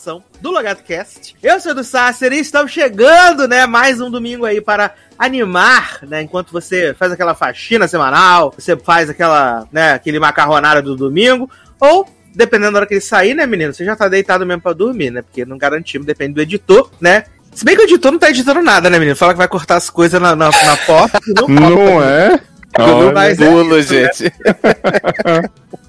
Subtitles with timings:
[0.00, 1.36] edição do Logado Cast.
[1.42, 6.22] Eu sou do Sácer e estamos chegando, né, mais um domingo aí para animar, né,
[6.22, 12.08] enquanto você faz aquela faxina semanal, você faz aquela, né, aquele macarronada do domingo, ou
[12.34, 15.10] dependendo da hora que ele sair, né, menino, você já tá deitado mesmo pra dormir,
[15.10, 18.30] né, porque não garantimos, depende do editor, né, se bem que o editor não tá
[18.30, 19.16] editando nada, né, menino?
[19.16, 21.18] Fala que vai cortar as coisas na, na, na porta.
[21.26, 22.40] Não, não é?
[22.78, 25.42] Olha, mas é isso, né?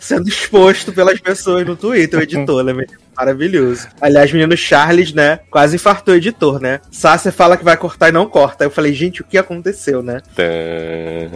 [0.00, 2.86] sendo exposto pelas pessoas no Twitter, o editor, né?
[3.16, 3.88] Maravilhoso.
[4.00, 5.40] Aliás, menino Charles, né?
[5.50, 6.80] Quase infartou o editor, né?
[6.90, 8.64] Sácia fala que vai cortar e não corta.
[8.64, 10.20] Eu falei, gente, o que aconteceu, né?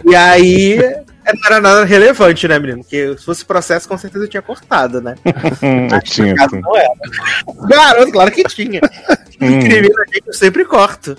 [0.05, 0.77] E aí.
[1.23, 2.79] Não era nada relevante, né, menino?
[2.79, 5.15] Porque se fosse processo, com certeza eu tinha cortado, né?
[5.91, 6.35] Eu tinha.
[6.35, 6.89] Caso não era.
[7.67, 8.81] Garoto, claro que tinha.
[9.41, 11.17] Hum, Incrível, gente, eu sempre corto.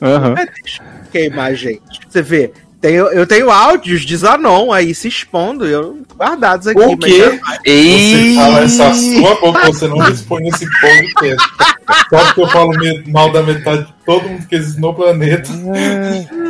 [0.00, 2.00] Mas deixa eu queimar, gente.
[2.08, 2.50] Você vê,
[2.82, 6.80] tem- eu tenho áudios de Zanon aí se expondo, eu guardados aqui.
[6.80, 7.40] O mas quê?
[7.40, 8.34] Você Ei!
[8.34, 11.48] fala essa sua boca, você não responde esse podcast.
[12.10, 12.72] Só porque eu falo
[13.08, 15.50] mal da metade de todo mundo que existe no planeta.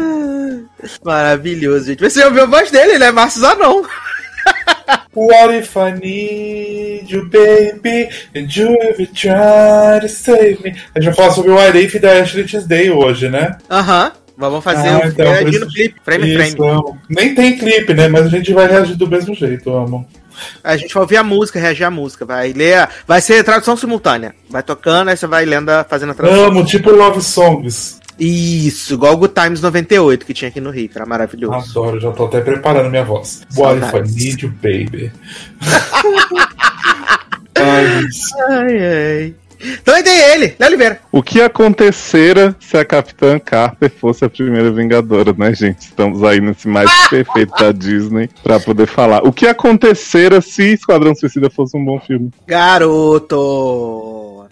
[1.05, 2.01] Maravilhoso, gente.
[2.01, 3.11] Você ouviu a voz dele, né?
[3.13, 3.83] Márcio Zanon.
[5.15, 8.09] What if I need you, baby?
[8.35, 10.75] And you ever try to save me?
[10.95, 13.57] A gente vai falar sobre o What If da Ashley Tisdale hoje, né?
[13.71, 14.11] Aham.
[14.51, 16.71] Vamos fazer Ah, o então, clipe, frame Isso, frame.
[16.71, 16.99] amo.
[17.09, 18.09] Nem tem clipe, né?
[18.09, 20.07] Mas a gente vai reagir do mesmo jeito, amo.
[20.65, 22.25] A gente vai ouvir a música, reagir a música.
[22.25, 22.89] Vai ler.
[23.07, 24.35] Vai ser tradução simultânea.
[24.51, 26.45] Vai tocando, aí você vai lendo, fazendo a tradução.
[26.47, 28.01] Amo, tipo Love Songs.
[28.19, 31.71] Isso, igual o Good Times 98 que tinha aqui no Rio, que era maravilhoso.
[31.71, 33.43] Adoro, já tô até preparando minha voz.
[33.57, 35.11] What if I need you, baby?
[37.55, 38.05] Ai.
[38.49, 39.35] Ai, ai.
[39.63, 41.01] Então aí tem ele, Léo Oliveira.
[41.11, 45.83] O que acontecera se a Capitã Carter fosse a primeira Vingadora, né, gente?
[45.83, 49.27] Estamos aí nesse mais perfeito da Disney pra poder falar.
[49.27, 52.31] O que acontecera se Esquadrão Suicida fosse um bom filme?
[52.47, 53.39] Garoto,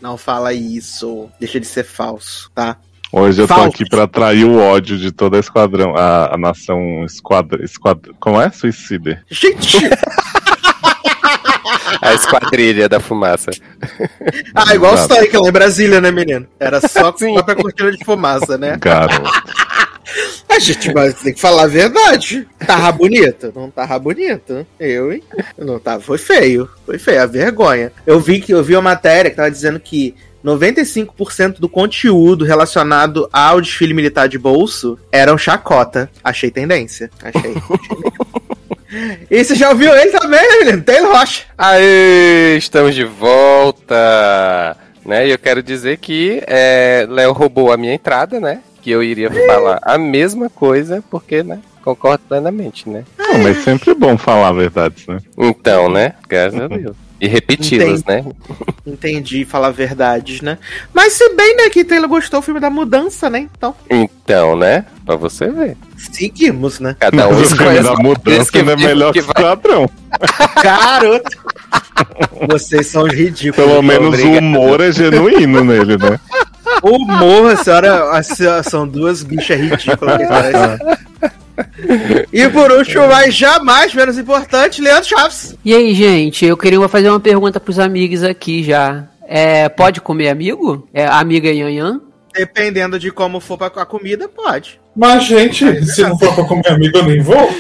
[0.01, 1.29] não fala isso.
[1.41, 2.77] Deixa de ser falso, tá?
[3.13, 7.05] Hoje eu tô aqui pra atrair o ódio de toda a esquadrão, a, a nação
[7.05, 8.51] esquadra, esquadra, como é?
[8.51, 9.25] Suicida.
[9.29, 9.79] Gente!
[12.01, 13.51] A esquadrilha da fumaça.
[14.55, 15.15] ah, igual o Exato.
[15.15, 16.47] Stoic lá em Brasília, né, menino?
[16.59, 18.77] Era só só pra cortina de fumaça, né?
[18.81, 19.31] Garoto.
[20.49, 22.47] A gente mas tem que falar a verdade.
[22.67, 23.53] Tava bonito?
[23.55, 24.67] Não tava bonito.
[24.79, 25.23] Eu, hein?
[25.57, 26.01] Não tava.
[26.01, 26.69] Foi feio.
[26.85, 27.93] Foi feio, a vergonha.
[28.05, 30.15] Eu vi que eu vi uma matéria que tava dizendo que
[30.45, 36.11] 95% do conteúdo relacionado ao desfile militar de bolso eram chacota.
[36.25, 37.11] Achei tendência.
[37.23, 37.55] Achei.
[39.31, 40.83] e você já ouviu ele também, né, menino?
[40.83, 41.45] Taylor Rocha.
[41.57, 44.77] Aê, estamos de volta!
[45.05, 45.29] Né?
[45.29, 48.61] E eu quero dizer que é, Léo roubou a minha entrada, né?
[48.83, 51.61] Que eu iria falar a mesma coisa, porque, né?
[51.83, 53.05] Concordo plenamente, né?
[53.19, 55.19] Não, mas sempre é bom falar a verdade, né?
[55.39, 56.15] Então, né?
[56.29, 56.97] Graças a Deus.
[57.21, 58.25] E repeti-las, né?
[58.87, 60.57] Entendi, falar verdades, né?
[60.95, 63.49] Mas se bem, né, que Taylor gostou do filme da mudança, né?
[63.57, 64.87] Então, Então, né?
[65.05, 65.77] Pra você ver.
[65.97, 66.97] seguimos, né?
[66.99, 69.57] Cada um o escolhe da a mudança que, ainda é melhor que que vai.
[70.63, 71.39] Garoto!
[72.49, 73.69] Vocês são ridículos.
[73.69, 74.39] Pelo menos o obrigado.
[74.43, 76.19] humor é genuíno nele, né?
[76.83, 80.19] O humor, a senhora, a senhora- são duas bichas ridículas.
[82.33, 85.57] E por último, mas jamais menos importante, Leandro Chaves.
[85.65, 89.09] E aí, gente, eu queria fazer uma pergunta pros amigos aqui já.
[89.27, 90.89] É, pode comer amigo?
[90.93, 92.01] É amiga Yanhan?
[92.33, 94.81] Dependendo de como for pra a comida, pode.
[94.95, 97.49] Mas, gente, se não for pra comer amigo, eu nem vou.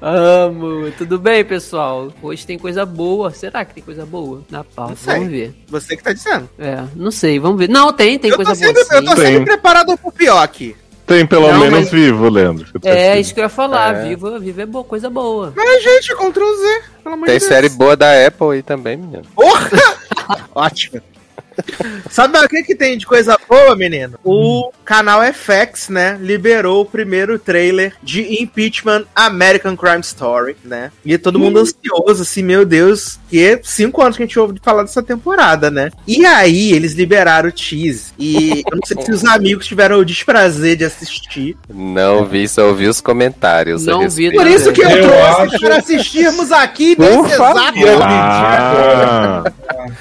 [0.00, 0.90] Amo.
[0.98, 2.12] Tudo bem, pessoal?
[2.22, 3.30] Hoje tem coisa boa.
[3.30, 4.96] Será que tem coisa boa na pauta?
[5.04, 5.54] Vamos ver.
[5.68, 6.48] Você que tá dizendo.
[6.58, 7.68] É, não sei, vamos ver.
[7.68, 10.76] Não, tem, tem eu coisa tô, sempre, boa eu tô sempre preparado pro pior aqui.
[11.10, 12.66] Tem pelo Não, menos mas- vivo, Leandro.
[12.84, 13.96] É, isso que eu ia falar.
[13.96, 14.08] É.
[14.10, 15.52] Viva, viva é boa, coisa boa.
[15.56, 16.82] Mas, gente, Ctrl Z.
[17.26, 19.24] Tem de série boa da Apple aí também, menino.
[19.34, 19.68] Porra!
[20.54, 21.02] Ótimo.
[22.10, 24.18] Sabe o que, que tem de coisa boa, menino?
[24.24, 30.90] O canal FX, né, liberou o primeiro trailer de Impeachment American Crime Story, né?
[31.04, 34.60] E todo mundo ansioso, assim, meu Deus, que é cinco anos que a gente ouve
[34.62, 35.90] falar dessa temporada, né?
[36.06, 38.12] E aí, eles liberaram o tease.
[38.18, 41.56] E eu não sei se os amigos tiveram o desprazer de assistir.
[41.72, 43.86] Não vi, só ouvi os comentários.
[43.86, 44.32] Não vi.
[44.32, 47.60] Por isso que eu, Eu trouxe acho- para assistirmos aqui nesse exato
[48.02, 49.42] Ah,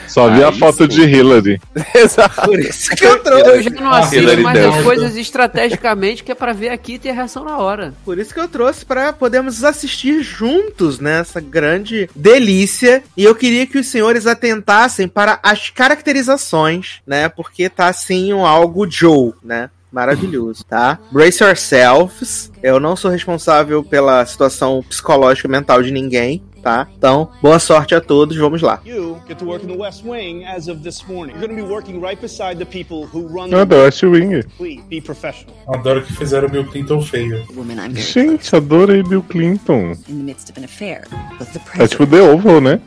[0.07, 0.87] só vi a foto sim.
[0.87, 1.61] de Hillary.
[1.95, 2.41] Exato.
[2.41, 3.49] Por isso que eu trouxe.
[3.49, 6.99] Eu já não assisto Hillary mais as coisas estrategicamente, que é pra ver aqui e
[6.99, 7.93] ter reação na hora.
[8.05, 13.03] Por isso que eu trouxe para podermos assistir juntos nessa grande delícia.
[13.15, 17.29] E eu queria que os senhores atentassem para as caracterizações, né?
[17.29, 19.69] Porque tá assim um algo Joe, né?
[19.91, 20.99] Maravilhoso, tá?
[21.11, 22.51] Brace yourselves.
[22.61, 26.43] Eu não sou responsável pela situação psicológica e mental de ninguém.
[26.61, 26.87] Tá?
[26.97, 28.79] Então, boa sorte a todos, vamos lá.
[28.85, 31.33] You get to work in the West Wing as of this morning.
[31.35, 34.43] You're going to be working right beside the people who run Eu adoro West Wing.
[35.67, 37.45] Adoro que fizeram o Bill Clinton feio.
[37.95, 39.91] Gente, adorei Bill Clinton.
[40.07, 41.03] in the midst of an affair
[41.39, 42.05] with the É tipo.
[42.05, 42.79] The Oval, né?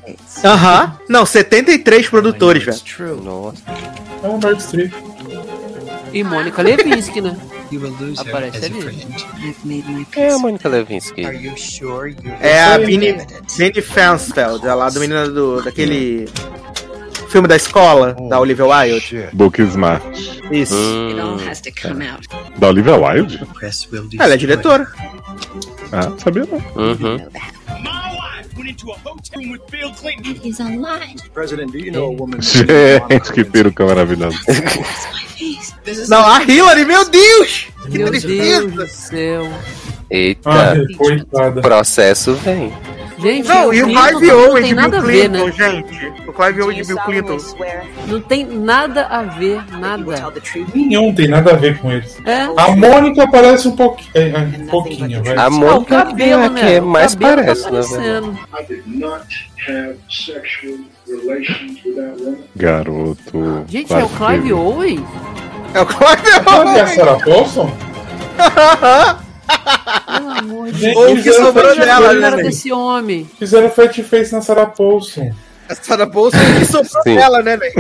[0.45, 0.99] Aham.
[1.09, 3.23] Não, 73 produtores, velho.
[3.23, 3.63] Nossa.
[4.23, 4.93] É um Nord Street.
[6.13, 7.37] E Mônica Levinsky, né?
[7.73, 8.83] You will lose her Aparece as a ali.
[8.83, 9.15] friend.
[9.43, 10.39] I've made my Quem é a.
[10.39, 11.25] Mônica Levinsky?
[11.25, 13.17] Are you sure you É a Vinnie
[13.81, 16.29] Fansfeld, a lá do menino do, daquele
[17.31, 19.29] filme da escola, da Olivia Wilde.
[19.33, 20.05] Book Smart.
[20.51, 20.75] Isso.
[20.75, 22.29] It all Hum, has to come out.
[22.59, 23.39] Da Olivia Wilde?
[23.55, 24.87] press will Ela é diretora.
[25.93, 26.59] Ah, sabia não.
[26.83, 27.17] uhum.
[28.57, 30.35] Went into a hotel room with Bill Clinton.
[30.37, 31.17] He's online.
[31.33, 32.41] President, do you know a woman?
[32.43, 34.37] Gente, que peruca maravilhosa.
[35.87, 37.67] Is Não, a Hillary, meu Deus!
[37.91, 38.69] Que Meu Deus tristeza!
[38.69, 39.51] do céu.
[40.09, 41.61] Eita, Ai, coitada.
[41.61, 42.73] processo vem.
[43.23, 45.53] Gente, Não, e o Clive Owen tem de Bill nada a ver, Clinton, né?
[45.53, 46.13] gente.
[46.29, 47.37] O Clive Owen de Bill Clinton.
[48.09, 50.33] Não tem nada a ver, nada.
[50.75, 52.19] Nenhum tem nada a ver com eles.
[52.27, 52.43] É.
[52.57, 54.11] A Mônica parece um pouquinho.
[54.15, 55.37] É, é, um pouquinho, vai.
[55.37, 56.61] A Ah, o Mônica cabelo, é né?
[56.75, 57.81] que mais tá parece, né?
[57.81, 58.39] that woman.
[62.57, 63.65] Garoto.
[63.69, 65.07] Gente, é o Clive Owen?
[65.75, 66.87] É o Clive a Owen!
[66.89, 67.71] Sarah Paulson?
[70.07, 73.31] Pelo amor de Ou o que fizeram sobrou fat dela, face- Deus, né, desse homem.
[73.39, 75.31] Fizeram fat face na Sarah Paulson.
[75.73, 77.15] Essa da bolsa que sobrou Sim.
[77.17, 77.75] dela, né, velho?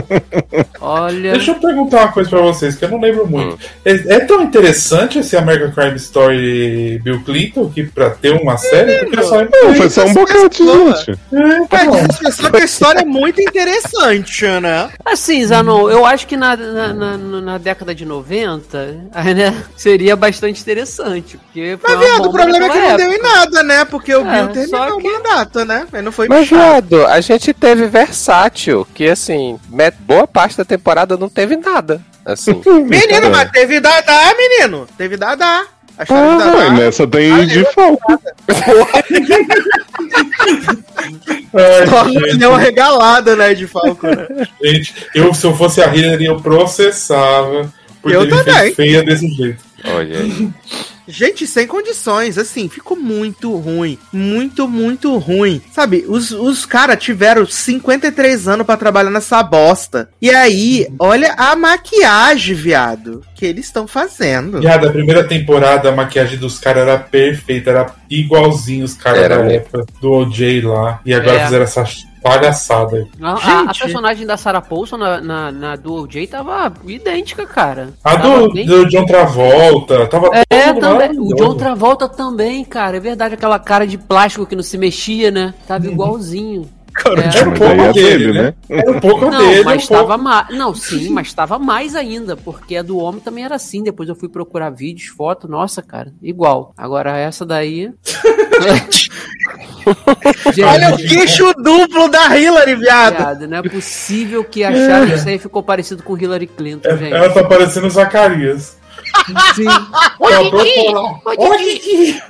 [0.80, 1.32] Olha.
[1.32, 3.58] Deixa eu perguntar uma coisa pra vocês, que eu não lembro muito.
[3.84, 8.98] É, é tão interessante esse American Crime Story Bill Clinton que pra ter uma série?
[9.04, 9.52] Porque eu só lembro.
[9.62, 11.04] Não, foi só um pessoas.
[11.04, 11.18] gente.
[11.32, 11.78] É, tá.
[12.22, 14.90] Mas só que a história é muito interessante, né?
[15.04, 20.16] Assim, Zanon, eu acho que na, na, na, na década de 90, aí, né, seria
[20.16, 21.36] bastante interessante.
[21.38, 23.84] Porque Mas, viado, o problema é que não deu em nada, né?
[23.84, 25.86] Porque o É, Bill terminou só o que- mandato, né?
[25.92, 30.64] Ele não foi Mas, viado, a gente teve versátil, que assim, met- boa parte da
[30.64, 32.00] temporada não teve nada.
[32.24, 32.60] Assim.
[32.86, 34.86] Menino, mas teve Dadá, menino.
[34.96, 35.64] Teve Dadá.
[35.98, 36.70] A Ah, Dadá.
[36.70, 38.18] nessa tem de Falco.
[41.54, 44.26] Ai, Só deu uma regalada, né, de Falco, né?
[44.62, 47.70] gente, eu, se eu fosse a Hillary, eu processava
[48.00, 48.54] por Eu ter me também.
[48.62, 49.62] feito feia desse jeito.
[49.84, 50.50] Olha aí.
[51.06, 53.98] Gente, sem condições, assim, ficou muito ruim.
[54.12, 55.60] Muito, muito ruim.
[55.72, 60.08] Sabe, os, os caras tiveram 53 anos pra trabalhar nessa bosta.
[60.20, 64.60] E aí, olha a maquiagem, viado, que eles estão fazendo.
[64.60, 69.52] Viado, a primeira temporada, a maquiagem dos caras era perfeita, era igualzinho os caras da
[69.52, 71.00] época do OJ lá.
[71.04, 71.44] E agora É.
[71.44, 71.84] fizeram essa
[72.22, 73.06] palhaçada aí.
[73.20, 77.90] A, a- a personagem da Sarah Paulson na, na, na do OJ tava idêntica, cara.
[78.04, 81.18] A Tava do, bem- do John Travolta, tava É, todo também.
[81.18, 81.34] O.
[81.34, 82.96] John Travolta também, cara.
[82.96, 85.54] É verdade, aquela cara de plástico que não se mexia, né?
[85.66, 86.68] Tava igualzinho.
[87.04, 87.38] É.
[87.38, 88.42] Era um pouco é dele, dele, né?
[88.42, 88.54] né?
[88.68, 90.02] Era um pouco Não, dele, mas um pouco...
[90.02, 90.48] tava mais.
[90.50, 93.82] Não, sim, mas tava mais ainda, porque a do homem também era assim.
[93.82, 96.72] Depois eu fui procurar vídeos, fotos, nossa, cara, igual.
[96.76, 97.90] Agora essa daí.
[100.52, 103.16] Gente, Olha o queixo duplo da Hillary, viado.
[103.16, 107.12] viado, não é possível que acharam que isso aí ficou parecido com Hillary Clinton, gente.
[107.12, 108.78] Ela tá parecendo o Zacarias.
[109.54, 109.64] Sim.
[110.52, 112.22] Didi!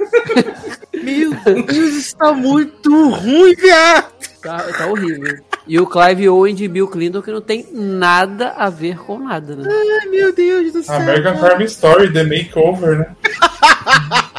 [1.03, 4.13] Meu Deus, está muito ruim, viado.
[4.43, 5.39] Tá, tá horrível.
[5.67, 9.55] E o Clive Owen de Bill Clinton que não tem nada a ver com nada,
[9.55, 9.69] né?
[9.71, 10.97] Ai, meu Deus do céu.
[10.97, 13.07] American Crime Story, The Makeover, né?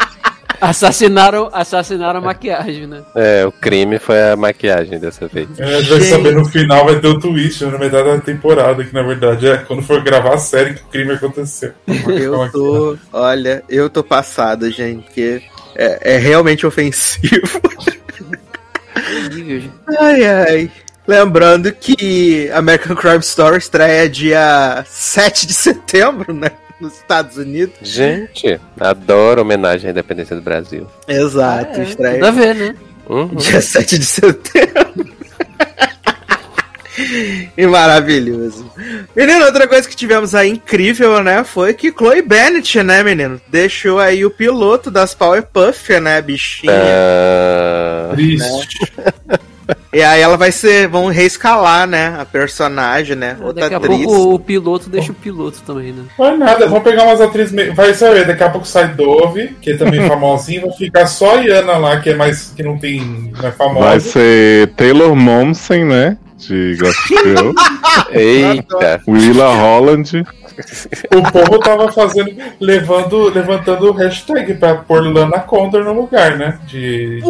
[0.63, 3.03] Assassinaram, assassinaram a maquiagem, né?
[3.13, 5.49] É, o crime foi a maquiagem dessa vez.
[5.59, 8.17] É, a gente vai saber no final, vai ter o twist, né, na metade da
[8.19, 11.73] temporada, que na verdade é quando for gravar a série que o crime aconteceu.
[12.07, 12.97] Eu tô.
[13.11, 15.41] Olha, eu tô passado, gente, porque
[15.75, 17.59] é, é realmente ofensivo.
[19.99, 20.71] Ai, ai.
[21.07, 26.51] Lembrando que American Crime Story estreia dia 7 de setembro, né?
[26.79, 27.75] Nos Estados Unidos.
[27.81, 30.87] Gente, adoro homenagem à independência do Brasil.
[31.07, 32.75] Exato, É, estreia tudo a ver, né?
[33.09, 33.27] Uhum.
[33.35, 35.12] dia 7 de setembro.
[37.57, 38.69] e maravilhoso.
[39.15, 41.43] Menino, outra coisa que tivemos aí incrível, né?
[41.43, 43.39] Foi que Chloe Bennett, né, menino?
[43.47, 46.73] Deixou aí o piloto das Powerpuff, né, bichinha.
[46.73, 48.77] Ah, Triste.
[49.93, 50.87] E aí ela vai ser.
[50.89, 52.17] Vão reescalar, né?
[52.19, 53.37] A personagem, né?
[53.39, 54.03] Outra Daqui a atriz.
[54.05, 56.03] pouco o piloto deixa o piloto também, né?
[56.19, 57.53] Não é nada, vamos pegar umas atrizes.
[57.53, 61.37] meio- Vai saber, daqui a pouco sai Dove, que é também famosinha, vai ficar só
[61.37, 62.51] a Iana lá, que é mais.
[62.55, 63.31] que não tem.
[63.39, 63.85] não é famosa.
[63.87, 66.17] Vai ser Taylor Momsen, né?
[66.47, 67.55] De Gossip.
[68.11, 69.01] Eita.
[69.07, 70.23] Willa Holland.
[71.15, 76.59] O povo tava fazendo, levando, levantando o hashtag pra pôr Lana Condor no lugar, né?
[76.67, 77.21] De.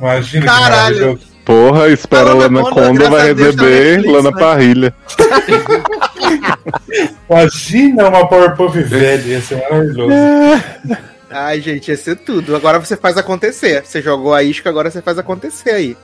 [0.00, 0.96] Imagina que Caralho.
[0.96, 1.32] maravilhoso.
[1.44, 4.40] Porra, espera A Lana Lana Condor, vai Deus, tá receber Netflix, Lana né?
[4.40, 4.94] Parrilha.
[7.28, 10.12] Imagina uma Powerpuff velha, ia ser maravilhoso.
[11.32, 12.54] Ai, gente, ia ser tudo.
[12.54, 13.82] Agora você faz acontecer.
[13.84, 15.96] Você jogou a isca, agora você faz acontecer aí.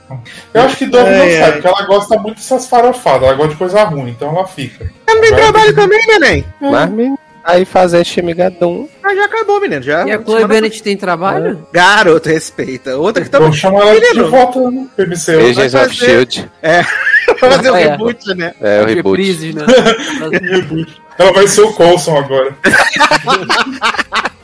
[0.53, 1.39] Eu acho que Dove É, não é.
[1.39, 4.91] sabe, porque ela gosta muito dessas farofadas, ela gosta de coisa ruim, então ela fica.
[5.07, 6.45] Ela tem trabalho também, neném.
[6.59, 8.87] Mas, menino, aí fazer Shimigadum.
[9.01, 9.81] Mas já acabou, menino.
[9.81, 10.05] Já.
[10.07, 11.67] E a Chloe Bennett tem trabalho?
[11.73, 12.97] Garoto, respeita.
[12.97, 14.29] Outra que tá Vamos chamar ela de Menino.
[14.29, 15.39] volta no PMCU.
[15.39, 16.51] Agents vai of fazer- Shield.
[17.39, 17.89] Pra fazer o É.
[17.89, 18.53] reboot, né?
[18.61, 19.17] É o reboot.
[19.21, 19.63] Reprises, né?
[21.17, 22.55] Ela vai ser o Coulson agora.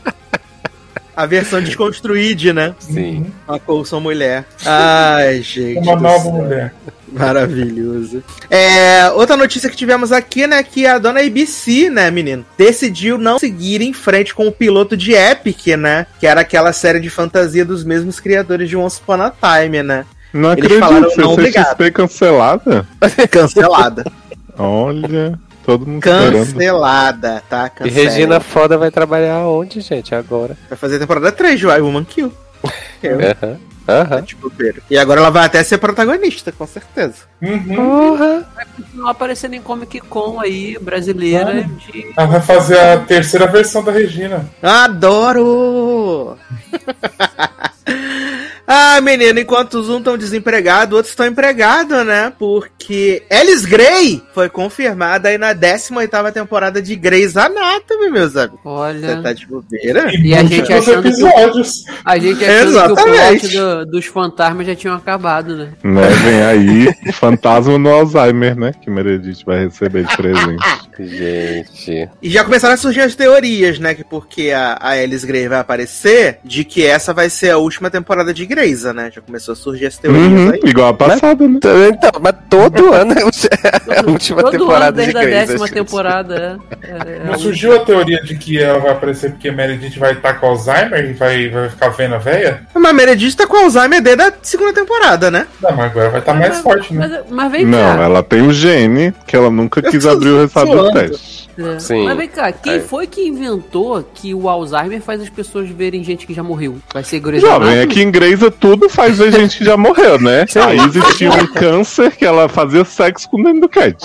[1.15, 2.75] A versão desconstruída, né?
[2.79, 3.27] Sim.
[3.47, 4.45] A Coulson mulher.
[4.65, 5.79] Ai, gente.
[5.79, 6.31] Uma nova céu.
[6.33, 6.73] mulher.
[7.11, 8.21] Maravilhoso.
[8.49, 13.39] É, outra notícia que tivemos aqui, né, que a dona ABC, né, menino, decidiu não
[13.39, 17.63] seguir em frente com o piloto de Epic, né, que era aquela série de fantasia
[17.63, 20.05] dos mesmos criadores de Once Upon a Time, né.
[20.33, 21.63] Não Eles acredito, falaram, não, obrigado.
[21.63, 22.87] CCXP cancelada?
[23.31, 24.11] Cancelada.
[24.57, 26.45] Olha, todo mundo esperando.
[26.45, 27.65] Cancelada, tá?
[27.65, 28.09] E Cancela.
[28.09, 30.55] Regina Foda vai trabalhar onde, gente, agora?
[30.69, 32.31] Vai fazer a temporada 3 de Woman Kill.
[33.87, 34.81] Eu, tipo, pera.
[34.89, 37.17] E agora ela vai até ser protagonista, com certeza.
[37.39, 37.75] Uhum.
[37.75, 38.49] Porra.
[38.93, 41.63] Não aparecendo em Comic Con aí, brasileira.
[41.63, 42.11] De...
[42.17, 44.49] Ela vai fazer a terceira versão da Regina.
[44.61, 46.35] Adoro!
[48.67, 52.31] ah, menino, enquanto uns um estão desempregados, outros estão empregados, né?
[52.37, 58.59] Porque Alice Grey foi confirmada aí na 18ª temporada de Grey's Anatomy, meus amigos.
[58.63, 59.21] Você Olha.
[59.21, 60.11] tá de bobeira?
[60.23, 61.83] E a gente achando que episódios.
[62.03, 65.69] A gente achando que o plot do- dos fantasmas já tinham acabado, né?
[65.83, 68.71] Né, vem aí Fantasma no Alzheimer, né?
[68.81, 70.63] Que Meredith vai receber de presente.
[71.03, 72.09] Gente.
[72.21, 73.93] E já começaram a surgir as teorias, né?
[73.93, 77.89] Que porque a, a Alice Grey vai aparecer, de que essa vai ser a última
[77.89, 79.11] temporada de Grey's, né?
[79.13, 80.59] Já começou a surgir as teorias Uhum, aí.
[80.63, 81.59] igual a passada, né?
[81.89, 83.21] Então, mas todo ano é
[83.99, 85.39] a última Todo temporada ano, desde de a Grey's.
[85.47, 86.87] décima acho que- temporada, é.
[86.87, 90.35] É, é Não surgiu a teoria de que ela vai aparecer porque Meredith vai estar
[90.35, 92.61] com Alzheimer e vai, vai ficar vendo a véia?
[92.73, 95.47] Mas a Meredith tá com Alzheimer desde a segunda temporada, né?
[95.61, 97.07] Não, mas agora vai estar mais forte, né?
[97.07, 98.03] Mas, mas vem Não, cá.
[98.03, 101.49] ela tem o gene que ela nunca quis abrir o resultado teste.
[101.57, 101.79] É.
[101.79, 102.03] Sim.
[102.03, 102.79] Mas vem cá, quem É.
[102.79, 106.77] foi que inventou que o Alzheimer faz as pessoas verem gente que já morreu?
[106.93, 107.83] Vai ser Grey's Jovem, Anatomy?
[107.83, 110.45] aqui em Grey's tudo faz ver gente que já morreu, né?
[110.67, 113.95] Aí existia um câncer que ela fazia sexo com o Danny do Cat.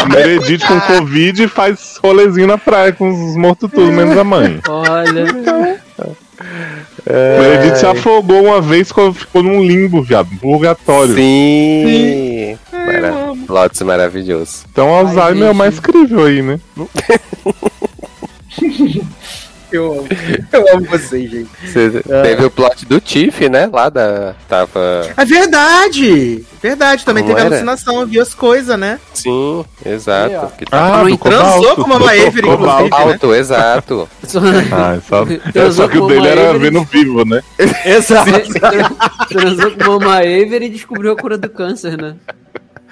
[0.00, 4.60] A Meredith com Covid faz rolezinho na praia com os mortos tudo, menos a mãe.
[4.68, 5.24] Olha,
[7.06, 11.14] Meredith se afogou uma vez quando ficou num limbo, viado, purgatório.
[11.14, 12.58] Sim.
[12.72, 13.29] Mara...
[13.50, 14.64] Lotus maravilhoso.
[14.72, 16.58] Então Alzheimer é o mais crível aí, né?
[19.72, 20.08] Eu amo.
[20.50, 21.48] Eu amo vocês, gente.
[21.64, 23.70] Você teve o plot do Tiff, né?
[23.72, 24.34] Lá da.
[24.48, 25.08] Tava.
[25.16, 26.44] É verdade!
[26.60, 27.54] Verdade, também Como teve era?
[27.54, 28.98] alucinação, viu as coisas, né?
[29.14, 30.34] Sim, exato.
[30.42, 30.46] Ó.
[30.48, 31.74] Que tava Ah, Não do transou cobalto.
[31.76, 32.86] com a Mama do Avery, cobalto.
[32.86, 33.12] inclusive, né?
[33.12, 34.08] alto, exato.
[34.72, 37.40] Ah, só, é, Transou só que o com dele uma era vendo vivo, né?
[37.84, 38.30] Exato.
[39.28, 42.16] transou com Mama Avery e descobriu a cura do câncer, né?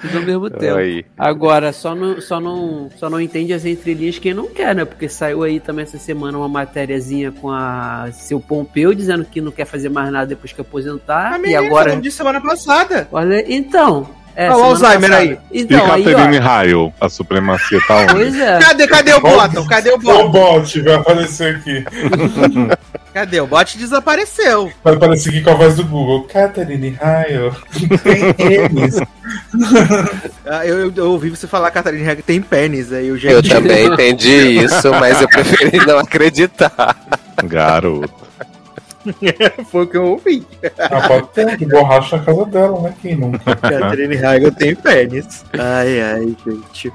[0.01, 0.77] Tudo ao mesmo tempo.
[0.77, 1.05] Aí.
[1.17, 4.85] Agora, só não, só, não, só não entende as entrelinhas quem não quer, né?
[4.85, 9.51] Porque saiu aí também essa semana uma matériazinha com a seu Pompeu dizendo que não
[9.51, 11.33] quer fazer mais nada depois que aposentar.
[11.33, 11.89] A e menina agora.
[11.89, 13.07] falando de semana passada.
[13.11, 14.09] Olha, então.
[14.41, 15.17] É, Olha o Alzheimer passada.
[15.17, 15.37] aí.
[15.51, 16.39] E Então, aí, Catherine.
[16.39, 18.13] Ryle, a supremacia tá onde?
[18.13, 18.59] Pois é.
[18.59, 19.67] Cadê, cadê o Bottom?
[19.67, 20.31] Cadê o O Bottom?
[20.31, 21.83] bot vai aparecer aqui.
[23.13, 23.41] Cadê?
[23.41, 24.71] O bot desapareceu.
[24.81, 26.23] Vai aparecer aqui com a voz do Google.
[26.31, 27.53] Catherine Raio.
[28.01, 28.95] Tem eles.
[30.45, 32.91] Ah, Eu, eu, eu ouvi você falar, Catarina, Regra tem pênis.
[32.93, 36.95] Aí eu já Eu também entendi isso, mas eu preferi não acreditar.
[37.43, 38.09] Garoto.
[39.71, 40.45] Foi o que eu ouvi.
[40.77, 42.93] Ah, pode ter de borracha na casa dela, né?
[43.01, 43.55] Quem nunca?
[43.55, 45.45] Catherine Heigl tem pênis.
[45.53, 46.93] Ai, ai, gente.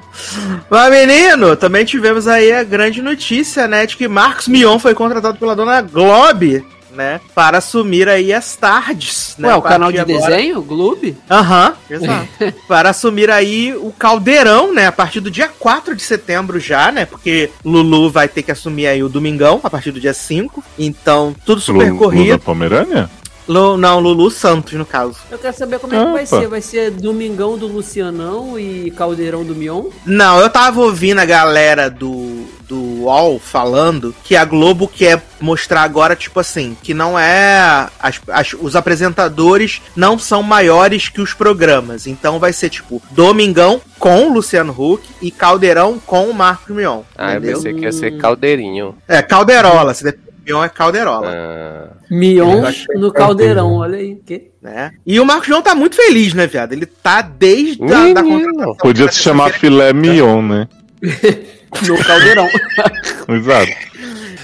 [0.68, 3.87] Mas, menino, também tivemos aí a grande notícia, né?
[3.87, 6.64] De que Marcos Mion foi contratado pela dona Globe,
[6.95, 7.21] né?
[7.35, 9.35] Para assumir aí as tardes.
[9.39, 11.17] Né, Ué, a o canal de agora- desenho, Globe?
[11.31, 12.29] Aham, exato.
[12.69, 14.87] Para assumir aí o caldeirão, né?
[14.87, 17.05] A partir do dia 4 de setembro já, né?
[17.05, 20.63] Porque Lulu vai ter que assumir aí o domingão, a partir do dia 5.
[20.79, 22.39] Então, tudo super Lu- Lu da corrido.
[22.39, 23.11] Pomerânia?
[23.47, 25.17] Lu- não, Lulu Santos, no caso.
[25.31, 26.49] Eu quero saber como é que vai ser.
[26.49, 29.85] Vai ser Domingão do Lucianão e Caldeirão do Mion?
[30.07, 35.83] Não, eu tava ouvindo a galera do, do UOL falando que a Globo quer mostrar
[35.83, 37.89] agora, tipo assim, que não é.
[38.01, 42.07] as- as- os apresentadores não são maiores que os programas.
[42.07, 47.03] Então vai ser, tipo, Domingão com o Luciano Huck e Caldeirão com o Marcos Mion.
[47.17, 47.57] Ah, eu entendeu?
[47.57, 48.95] pensei que ia ser caldeirinho.
[49.07, 49.93] É, Calderola.
[49.95, 50.05] Se
[50.47, 51.31] Mion é Calderola.
[51.33, 52.63] Ah, Mion
[52.97, 54.17] no Caldeirão, olha aí.
[54.27, 54.51] Que?
[54.61, 54.93] Né?
[55.07, 56.73] E o Marcos Mion tá muito feliz, né, viado?
[56.73, 58.77] Ele tá desde a da contratação.
[58.77, 60.69] Podia se chamar filé mignon, né?
[61.89, 62.49] No Caldeirão.
[63.29, 63.73] Exato.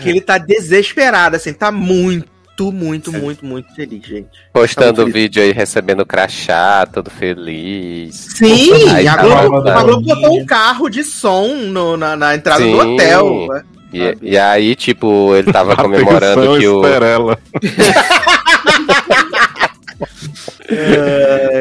[0.03, 4.29] Que ele tá desesperado, assim, tá muito, muito, muito, muito feliz, gente.
[4.53, 8.17] postando muito vídeo aí, recebendo crachá, todo feliz.
[8.37, 12.95] Sim, Aí a Globo, botou um carro de som no- na, na entrada do Sim.
[12.95, 13.47] hotel.
[13.93, 16.85] E, e aí, tipo, ele tava comemorando que o.
[16.85, 17.39] Esperela.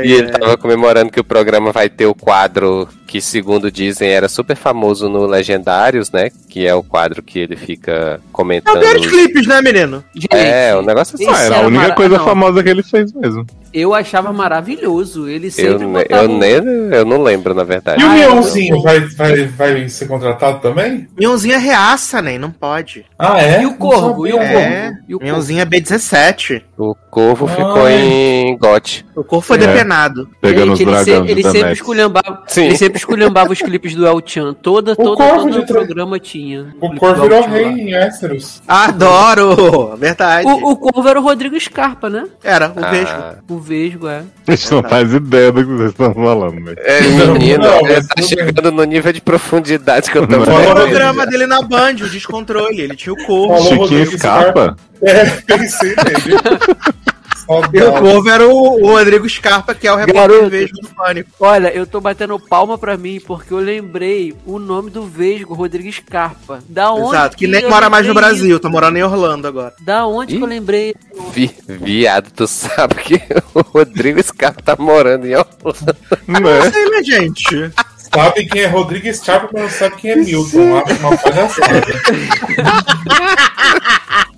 [0.03, 4.29] E ele tava comemorando que o programa vai ter o quadro que, segundo dizem, era
[4.29, 6.29] super famoso no Legendários, né?
[6.47, 8.79] Que é o quadro que ele fica É o comentando.
[8.79, 10.03] pior clipes, né, menino?
[10.13, 11.27] Gente, É, o negócio assim.
[11.27, 12.25] Ah, era a única mara- coisa não.
[12.25, 13.45] famosa que ele fez mesmo.
[13.73, 15.27] eu achava maravilhoso.
[15.27, 18.01] Ele Eu, sempre botava eu, um- nem, eu não lembro, na verdade.
[18.01, 21.07] E o Ah, Mionzinho vai, vai, vai ser contratado também?
[21.17, 22.37] Mionzinho é reaça, né?
[22.37, 23.05] Não pode.
[23.17, 23.61] Ah, é?
[23.63, 24.27] E o Corvo?
[24.27, 24.37] E o.
[24.37, 24.53] Corvo?
[24.57, 25.33] É, E o Corvo?
[25.33, 26.61] Mionzinho é B17.
[26.77, 29.05] O Corvo ficou em gote.
[29.15, 29.67] O corpo foi É.
[29.67, 30.29] depenado.
[30.41, 32.65] Pegando Gente, os ele, se- dragões ele sempre esculhambava, Sim.
[32.65, 34.53] ele sempre esculhambava os clipes do El Chan.
[34.53, 36.67] Toda, toda, todo de o programa tinha.
[36.79, 37.71] O clipe Corvo virou rei lá.
[37.71, 38.61] em Ésteros.
[38.67, 39.95] Adoro!
[39.97, 40.47] Verdade.
[40.47, 42.25] O, o Corvo era o Rodrigo Scarpa, né?
[42.43, 43.11] Era, o beijo.
[43.11, 44.23] Ah, O Vesgo, é.
[44.47, 46.77] A gente não faz ideia do que vocês estão falando, velho.
[46.79, 50.43] é, menino, não, ele mas tá chegando no nível de profundidade que eu tô Não.
[50.43, 52.81] O programa dele na Band, o Descontrole.
[52.81, 53.57] Ele tinha o corvo.
[53.63, 54.75] Chiquinho Rodrigo Scarpa?
[55.01, 56.37] É, pensei nele.
[57.49, 57.99] E o Saudade.
[58.01, 60.49] corvo era o, o Rodrigo Scarpa, que é o repórter Garoto.
[60.51, 61.29] Vejo do Pânico.
[61.39, 65.91] Olha, eu tô batendo palma pra mim porque eu lembrei o nome do Vesgo, Rodrigo
[65.91, 66.59] Scarpa.
[66.69, 69.73] Da onde Exato, que nem eu mora mais no Brasil, tá morando em Orlando agora.
[69.81, 70.49] Da onde que eu Ih.
[70.49, 70.93] lembrei?
[71.33, 73.15] Vi- viado, tu sabe que
[73.55, 75.97] o Rodrigo Scarpa tá morando em Orlando.
[76.27, 76.69] Não Né?
[76.71, 77.71] sei, né, gente?
[78.13, 80.77] Sabe quem é Rodrigo Scarpa, mas não sabe quem é Milton.
[80.77, 81.85] Acho uma palhaçada.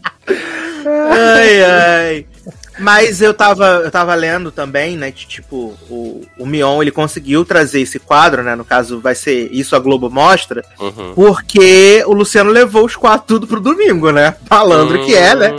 [1.14, 2.26] Ai, ai.
[2.82, 7.46] Mas eu tava, eu tava lendo também, né, que tipo, o, o Mion, ele conseguiu
[7.46, 11.14] trazer esse quadro, né, no caso vai ser Isso a Globo Mostra, Uhum.
[11.14, 15.54] porque o Luciano levou os quatro tudo pro domingo, né, malandro que é, né.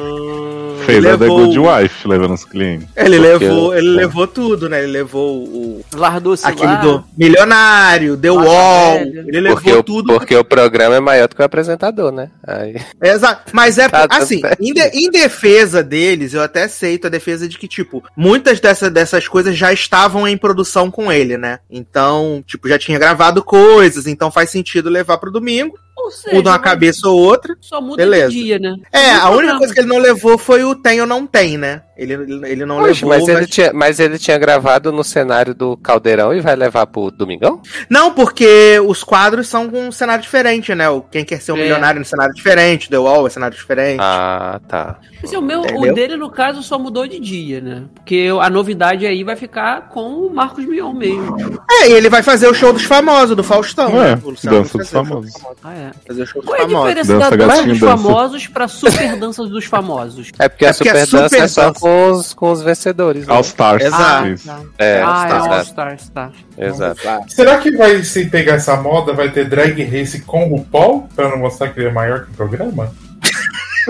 [0.85, 2.89] Fez a The levou- Good Wife, levando os clientes.
[2.97, 6.81] Ele Porque- levou, ele levou tudo, né, ele levou o, Lardou se aquele lá.
[6.81, 9.25] do Milionário, The Mata Wall, Velha.
[9.29, 12.31] ele levou Porque, o, tudo porque o programa é maior do que o apresentador, né?
[12.47, 13.51] Aí, Exato.
[13.53, 17.59] Mas é Tá, assim, em, de- em defesa deles, eu até aceito a defesa de
[17.59, 21.59] que, tipo, muitas dessa, dessas coisas já estavam em produção com ele, né?
[21.71, 26.51] Então, tipo, já tinha gravado coisas, então faz sentido levar pro domingo, Ou seja, muda
[26.51, 27.57] uma cabeça ou outra.
[27.61, 28.31] Só muda Beleza.
[28.31, 28.77] de dia, né?
[28.91, 31.83] É, a única coisa que ele não levou foi o tem ou não tem, né?
[31.95, 32.15] Ele,
[32.47, 33.09] ele não Poxa, levou.
[33.11, 37.11] mas, ele tinha, mas ele tinha gravado no cenário do Caldeirão e vai levar pro
[37.11, 37.61] Domingão?
[37.91, 40.89] Não, porque os quadros são com um cenário diferente, né?
[40.89, 41.61] O Quem Quer Ser um É.
[41.63, 43.99] Milionário no cenário diferente, The Wall é cenário diferente.
[44.01, 44.99] Ah, tá.
[45.23, 45.93] Assim, o, meu, Entendeu?
[45.93, 47.85] o dele, no caso, só mudou de dia, né?
[47.95, 51.37] Porque a novidade aí vai ficar com o Marcos Mion mesmo.
[51.71, 54.23] É, e ele vai fazer o show dos famosos, do Faustão, É, né?
[54.45, 55.33] Dança dos famosos.
[55.63, 55.91] Ah, é.
[56.09, 56.89] Fazer o show dos Qual é a famosos.
[56.89, 60.31] diferença Dança, da dança dos famosos pra super dança dos famosos?
[60.39, 62.51] É porque É a porque Super a Super Dança é só Dança- com os, com
[62.53, 63.27] os vencedores.
[63.27, 63.35] Né?
[63.35, 63.85] All Stars.
[63.85, 64.29] Exato.
[64.29, 64.51] Isso.
[64.79, 65.53] É, ah, é exato.
[65.55, 66.31] All Stars, tá.
[66.57, 67.01] exato.
[67.29, 71.09] Será que vai se pegar essa moda, vai ter drag race com o Paul?
[71.15, 72.91] Pra não mostrar que ele é maior que o programa?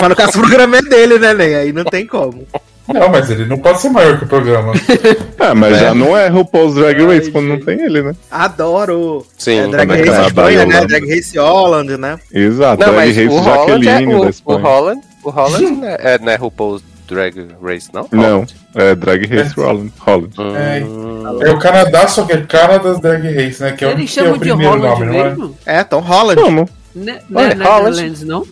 [0.00, 1.54] Mas no caso, o programa é dele, né, Ney?
[1.56, 2.46] Aí não tem como.
[2.86, 4.72] Não, mas ele não pode ser maior que o programa.
[5.40, 5.80] É, mas É.
[5.80, 7.64] já não é RuPaul's Drag Ai, Race quando não gente.
[7.66, 8.14] tem ele, né?
[8.30, 9.26] Adoro.
[9.36, 9.58] Sim.
[9.58, 10.86] é Drag quando é Race Espanha, né?
[10.86, 12.18] Drag Race Holland, né?
[12.32, 14.60] Exato, Não, Drag mas Race o Holland, é, Jaqueline da o, o Espanha.
[14.60, 18.08] Holland, o Holland não é, é, não é RuPaul's Drag Race, não?
[18.10, 19.92] Não, é Drag Race Holland.
[20.00, 20.34] Holland.
[20.56, 20.84] É.
[20.84, 23.72] Hum, É o Canadá, só que é Canada's Drag Race, né?
[23.72, 25.28] Que é o, Eles que é o chamam de primeiro Holland nome, não é?
[25.30, 25.58] mesmo?
[25.66, 26.40] É, Tom Holland.
[26.42, 26.68] Como?
[26.94, 27.90] Ne não Ué, é Holland?
[27.96, 28.46] Netherlands, não?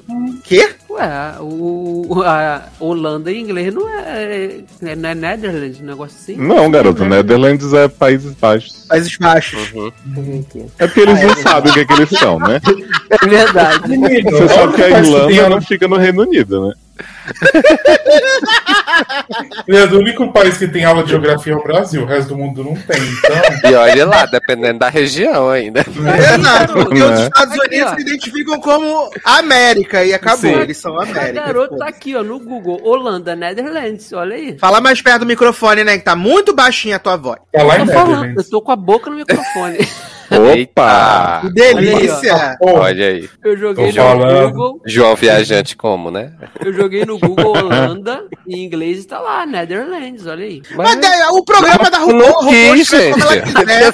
[0.45, 0.69] Quê?
[0.95, 6.37] Ué, o, a Holanda em inglês não é, é, não é Netherlands, um negócio assim?
[6.37, 8.87] Não, garoto, Netherlands é Países Baixos.
[8.89, 9.73] Países Baixos.
[9.73, 10.45] uhum.
[10.79, 12.61] É porque eles não sabem o que, é que eles são, né?
[13.11, 13.97] É verdade.
[14.23, 16.75] Você sabe que a Irlanda não fica no Reino Unido, né?
[19.67, 22.37] Leandro, o único país que tem aula de geografia é o Brasil, o resto do
[22.37, 23.01] mundo não tem.
[23.03, 25.81] Então, E olha lá, dependendo da região ainda.
[25.81, 27.95] Exato, porque os Estados Aqui, Unidos ó.
[27.97, 30.61] se identificam como América e acabou, Sim.
[30.61, 31.33] eles são América.
[31.33, 32.81] garoto tá aqui, ó, no Google.
[32.85, 34.59] Holanda, Netherlands, olha aí.
[34.59, 35.99] Fala mais perto do microfone, né?
[35.99, 37.39] Que tá muito baixinha a tua voz.
[37.53, 39.79] tá lá em Tô falando, eu tô com a boca no microfone.
[40.39, 41.41] Opa!
[41.43, 42.35] Que delícia!
[42.35, 43.31] Olha Pô, Olha aí.
[43.45, 44.51] Eu joguei Tô no falando.
[44.53, 46.33] Google, João Viajante como, né?
[46.65, 50.63] eu joguei no Google Holanda, em inglês e tá lá, Netherlands, olha aí.
[50.75, 53.55] Mas daí, o programa da não RuPaul, RuPaul quis, escreve como ela gente.
[53.55, 53.93] quiser.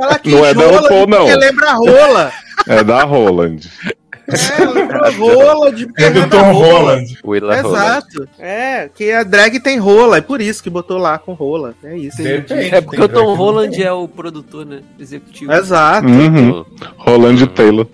[0.00, 1.26] Ela quis Não é da rola RuPaul, não.
[1.38, 2.32] lembra rola.
[2.68, 3.60] É da Roland.
[4.32, 6.52] É, lembra rola de porque É do Tom rola.
[6.52, 7.18] Holland.
[7.24, 7.78] Willa Holland.
[7.78, 8.28] Exato.
[8.38, 11.74] É, que a drag tem rola, é por isso que botou lá com rola.
[11.82, 12.22] É isso.
[12.22, 14.80] Depende, É porque o Tom não é o produtor, né?
[14.98, 15.52] Executivo.
[15.52, 16.06] Exato.
[16.06, 16.64] Uhum.
[16.98, 17.86] Roland Taylor.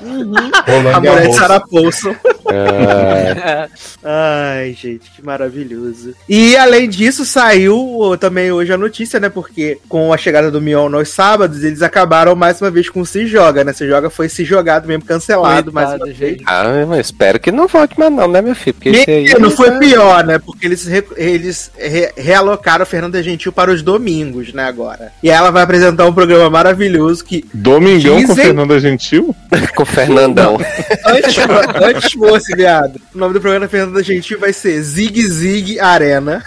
[0.00, 0.50] tem.
[0.66, 1.34] Holland A é mulher de.
[1.36, 2.14] Sarah Paulson.
[2.46, 3.68] Ah,
[4.02, 6.14] Ai, gente, que maravilhoso.
[6.28, 9.28] E além disso, saiu também hoje a notícia, né?
[9.28, 13.06] Porque com a chegada do Mion nos sábados, eles acabaram mais uma vez com o
[13.06, 13.72] Se Joga, né?
[13.72, 16.42] Se Joga foi se jogado mesmo, cancelado Coitado, gente.
[16.46, 18.74] ah, mas espero que não volte mais não, né, meu filho?
[18.74, 19.34] Porque aí...
[19.38, 20.38] não foi pior, né?
[20.38, 24.64] Porque eles, re- eles re- realocaram a Fernanda Gentil para os domingos, né?
[24.64, 25.12] Agora.
[25.22, 29.34] E ela vai apresentar um programa maravilhoso que Domingão com Dizem- Fernanda Gentil?
[29.76, 30.58] Com o Fernandão.
[31.06, 31.36] antes,
[31.82, 33.00] antes fosse, viado.
[33.14, 36.42] O nome do programa da Fernanda Gentil vai ser Zig Zig Arena.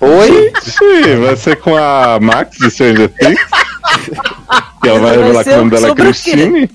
[0.00, 0.52] Oi?
[0.62, 3.40] Sim, vai ser com a Max de Stranger Things.
[4.84, 5.94] Que ela vai Vai revelar que ser o nome dela é?
[5.94, 6.70] Cristine.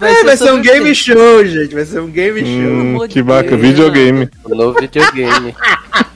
[0.00, 0.72] É, vai ser um o quê?
[0.72, 1.74] game show, gente.
[1.74, 2.72] Vai ser um game show.
[2.72, 3.56] Hum, amor que bacana.
[3.56, 4.28] Videogame.
[4.44, 5.54] O novo videogame.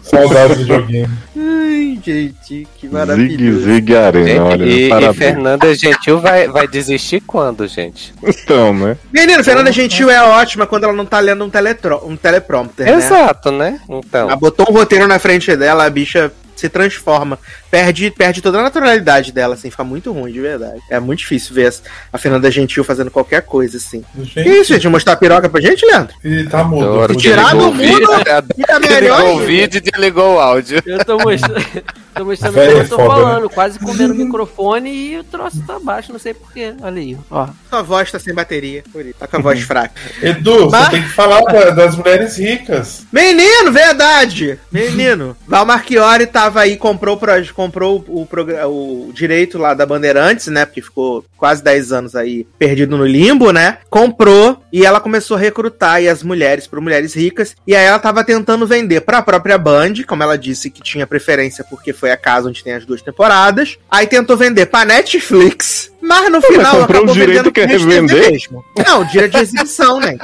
[0.09, 1.11] Saudades do joguinho.
[1.37, 3.61] Ai, gente, que Zig maravilhoso.
[3.61, 4.65] Zig Arena, Gente, olha.
[4.65, 5.15] e, e.
[5.15, 8.15] Fernanda Gentil vai, vai desistir quando, gente?
[8.23, 8.97] Então, né?
[9.13, 12.95] Menino, Fernanda Gentil é ótima quando ela não tá lendo um, teletro, um teleprompter, né?
[12.95, 13.81] Exato, né?
[13.89, 14.29] Então.
[14.29, 17.38] Ela botou um roteiro na frente dela, a bicha se transforma.
[17.71, 20.81] Perde, perde toda a naturalidade dela, assim, fica muito ruim, de verdade.
[20.90, 21.73] É muito difícil ver
[22.12, 24.05] a Fernanda Gentil fazendo qualquer coisa, assim.
[24.33, 24.88] Que isso, gente?
[24.88, 26.14] Mostrar a piroca pra gente, Leandro?
[26.25, 27.14] Ele tá mudo.
[27.16, 28.09] Tirar do mundo,
[28.57, 30.83] Fica melhor Desligou o vídeo e desligou o áudio.
[30.87, 31.64] Eu tô mostrando,
[32.14, 35.25] tô mostrando o que é eu tô foda, falando, quase comendo o microfone e o
[35.25, 36.73] troço tá baixo, não sei porquê.
[36.81, 37.49] Olha aí, ó.
[37.68, 39.14] Sua voz tá sem bateria, por isso.
[39.18, 39.92] Tá com a voz fraca.
[40.23, 43.07] Edu, Mas- você tem que falar da- das mulheres ricas.
[43.12, 44.59] Menino, verdade!
[44.73, 45.37] Menino.
[45.47, 50.65] Val Marchiori tava aí, comprou, o comprou o, progra- o direito lá da Bandeirantes, né?
[50.65, 53.79] Porque ficou quase 10 anos aí perdido no limbo, né?
[53.91, 57.55] Comprou e ela começou a recrutar aí as mulheres para mulheres ricas.
[57.67, 61.65] E aí ela tava tentando vender pra própria Band, como ela disse que tinha preferência
[61.69, 63.77] porque foi a casa onde tem as duas temporadas.
[63.91, 65.91] Aí tentou vender pra Netflix.
[66.01, 68.31] Mas no final comprou acabou o direito vendendo e Rede TV revender?
[68.33, 68.65] mesmo.
[68.87, 70.17] Não, direito de exibição, né?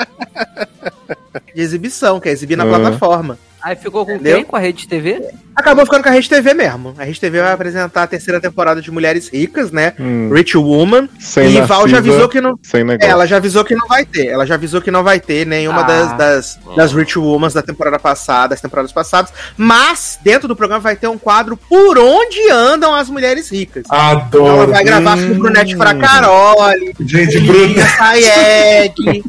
[1.55, 2.69] De exibição, quer exibir na Ah.
[2.69, 3.39] plataforma.
[3.65, 4.37] Aí ficou com Entendeu?
[4.37, 4.45] quem?
[4.45, 5.23] Com a Rede TV?
[5.57, 6.95] Acabou ficando com a Rede TV mesmo.
[6.99, 9.95] A Rede TV vai apresentar a terceira temporada de Mulheres Ricas, né?
[9.99, 11.09] Hum, Rich Woman.
[11.19, 12.59] sem e Val já avisou que não.
[12.63, 14.27] Sem É, ela já avisou que não vai ter.
[14.27, 15.85] Ela já avisou que não vai ter nenhuma Ah.
[15.85, 19.33] das, das, das Rich Womans da temporada passada, das temporadas passadas.
[19.57, 23.85] Mas, dentro do programa, vai ter um quadro por onde andam as mulheres ricas.
[23.89, 24.47] Adoro.
[24.47, 25.29] Ela vai gravar Hum.
[25.29, 27.81] com o Brunete pra Carole, Gente, Brunete.
[27.97, 29.25] Sayeg.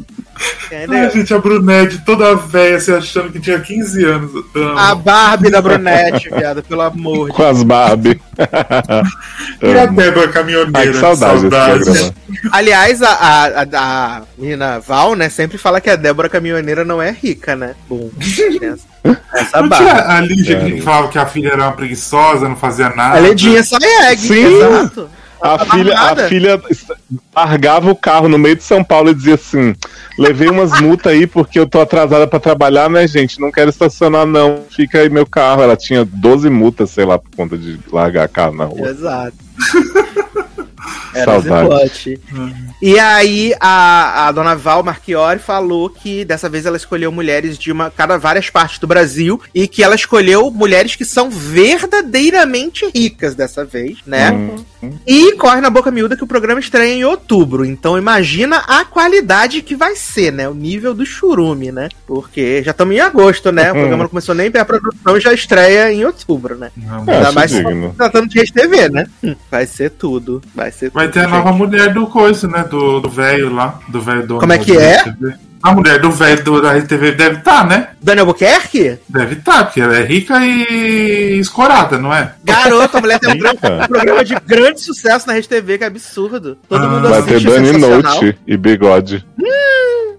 [0.70, 1.10] Ai, Entendeu?
[1.10, 4.30] gente, a Brunete toda velha, se achando que tinha 15 anos.
[4.54, 4.78] Amo.
[4.78, 8.20] A Barbie da Brunete, viado, pelo amor de Com as Barbie.
[9.62, 10.78] E a Débora Caminhoneira.
[10.78, 12.14] Ai, que saudade programa.
[12.52, 13.66] Aliás, a, a, a,
[14.18, 17.74] a menina Val, né, sempre fala que a Débora Caminhoneira não é rica, né?
[17.88, 18.10] Bom,
[19.32, 20.70] essa, tinha a Lídia É.
[20.70, 23.16] que falava que a filha era uma preguiçosa, não fazia nada.
[23.16, 24.44] A Ledinha Sayeg, Sim.
[24.56, 25.08] exato.
[25.40, 26.62] A filha, a filha
[27.34, 29.74] largava o carro no meio de São Paulo e dizia assim:
[30.18, 33.40] levei umas multas aí porque eu tô atrasada pra trabalhar, né, gente?
[33.40, 34.64] Não quero estacionar, não.
[34.70, 35.62] Fica aí meu carro.
[35.62, 38.88] Ela tinha 12 multas, sei lá, por conta de largar carro na rua.
[38.88, 39.36] Exato.
[41.14, 42.20] Era Saudade.
[42.80, 47.72] E aí a, a dona Val Marchiori falou que dessa vez ela escolheu mulheres de
[47.72, 53.34] uma, cada várias partes do Brasil e que ela escolheu mulheres que são verdadeiramente ricas
[53.34, 54.30] dessa vez, né?
[54.30, 54.64] Hum.
[55.06, 57.64] E corre na boca miúda que o programa estreia em outubro.
[57.64, 60.48] Então imagina a qualidade que vai ser, né?
[60.48, 61.88] O nível do churume, né?
[62.06, 63.70] Porque já estamos em agosto, né?
[63.70, 66.70] O programa não começou nem a produção já estreia em outubro, né?
[66.76, 67.94] Não, É, Ainda acho mais digno.
[67.96, 69.06] tratando de Rede TV, né?
[69.22, 70.42] Hum, Vai ser tudo.
[70.54, 71.32] Vai ser Vai tudo, ter a gente.
[71.32, 72.64] nova mulher do coisa, né?
[72.64, 73.78] Do velho lá.
[73.88, 74.38] Do velho do.
[74.38, 75.02] Como é que é?
[75.66, 77.88] A mulher do velho do- da RTV deve estar, né?
[78.00, 78.98] Daniel Buquerque?
[79.08, 82.32] Deve estar, porque ela é rica e escorada, não é?
[82.44, 86.56] Garoto, a mulher tem um, programa de grande sucesso na Rede TV, que é absurdo.
[86.68, 87.78] Todo Ah, mundo Vai ter assiste, Dani.
[87.78, 89.26] Note e bigode.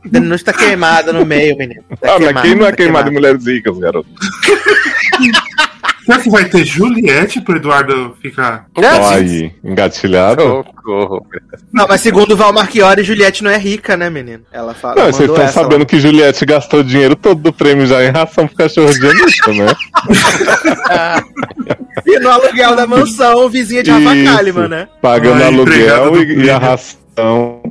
[0.03, 1.81] Denúncia tá queimada no meio, menino.
[1.99, 4.07] Tá Ah, mas quem não é tá queimado de mulheres ricas, garoto?
[6.07, 8.65] Será que vai ter Juliette pro Eduardo ficar.
[8.77, 10.41] Ó, aí, engatilhado.
[10.41, 11.27] Socorro.
[11.73, 14.43] Não, mas segundo o Val Marchiori, Juliette não é rica, né, menino?
[14.49, 14.95] Ela fala.
[14.95, 15.85] Não, vocês estão sabendo lá.
[15.85, 19.53] que Juliette gastou o dinheiro todo do prêmio já em ração pro cachorro de Anitta,
[19.53, 19.67] né?
[22.05, 24.15] E no aluguel da mansão, vizinha de Rafa.
[24.23, 24.87] Kalimann, né?
[25.01, 27.61] Pagando empregada aluguel e, e a ração.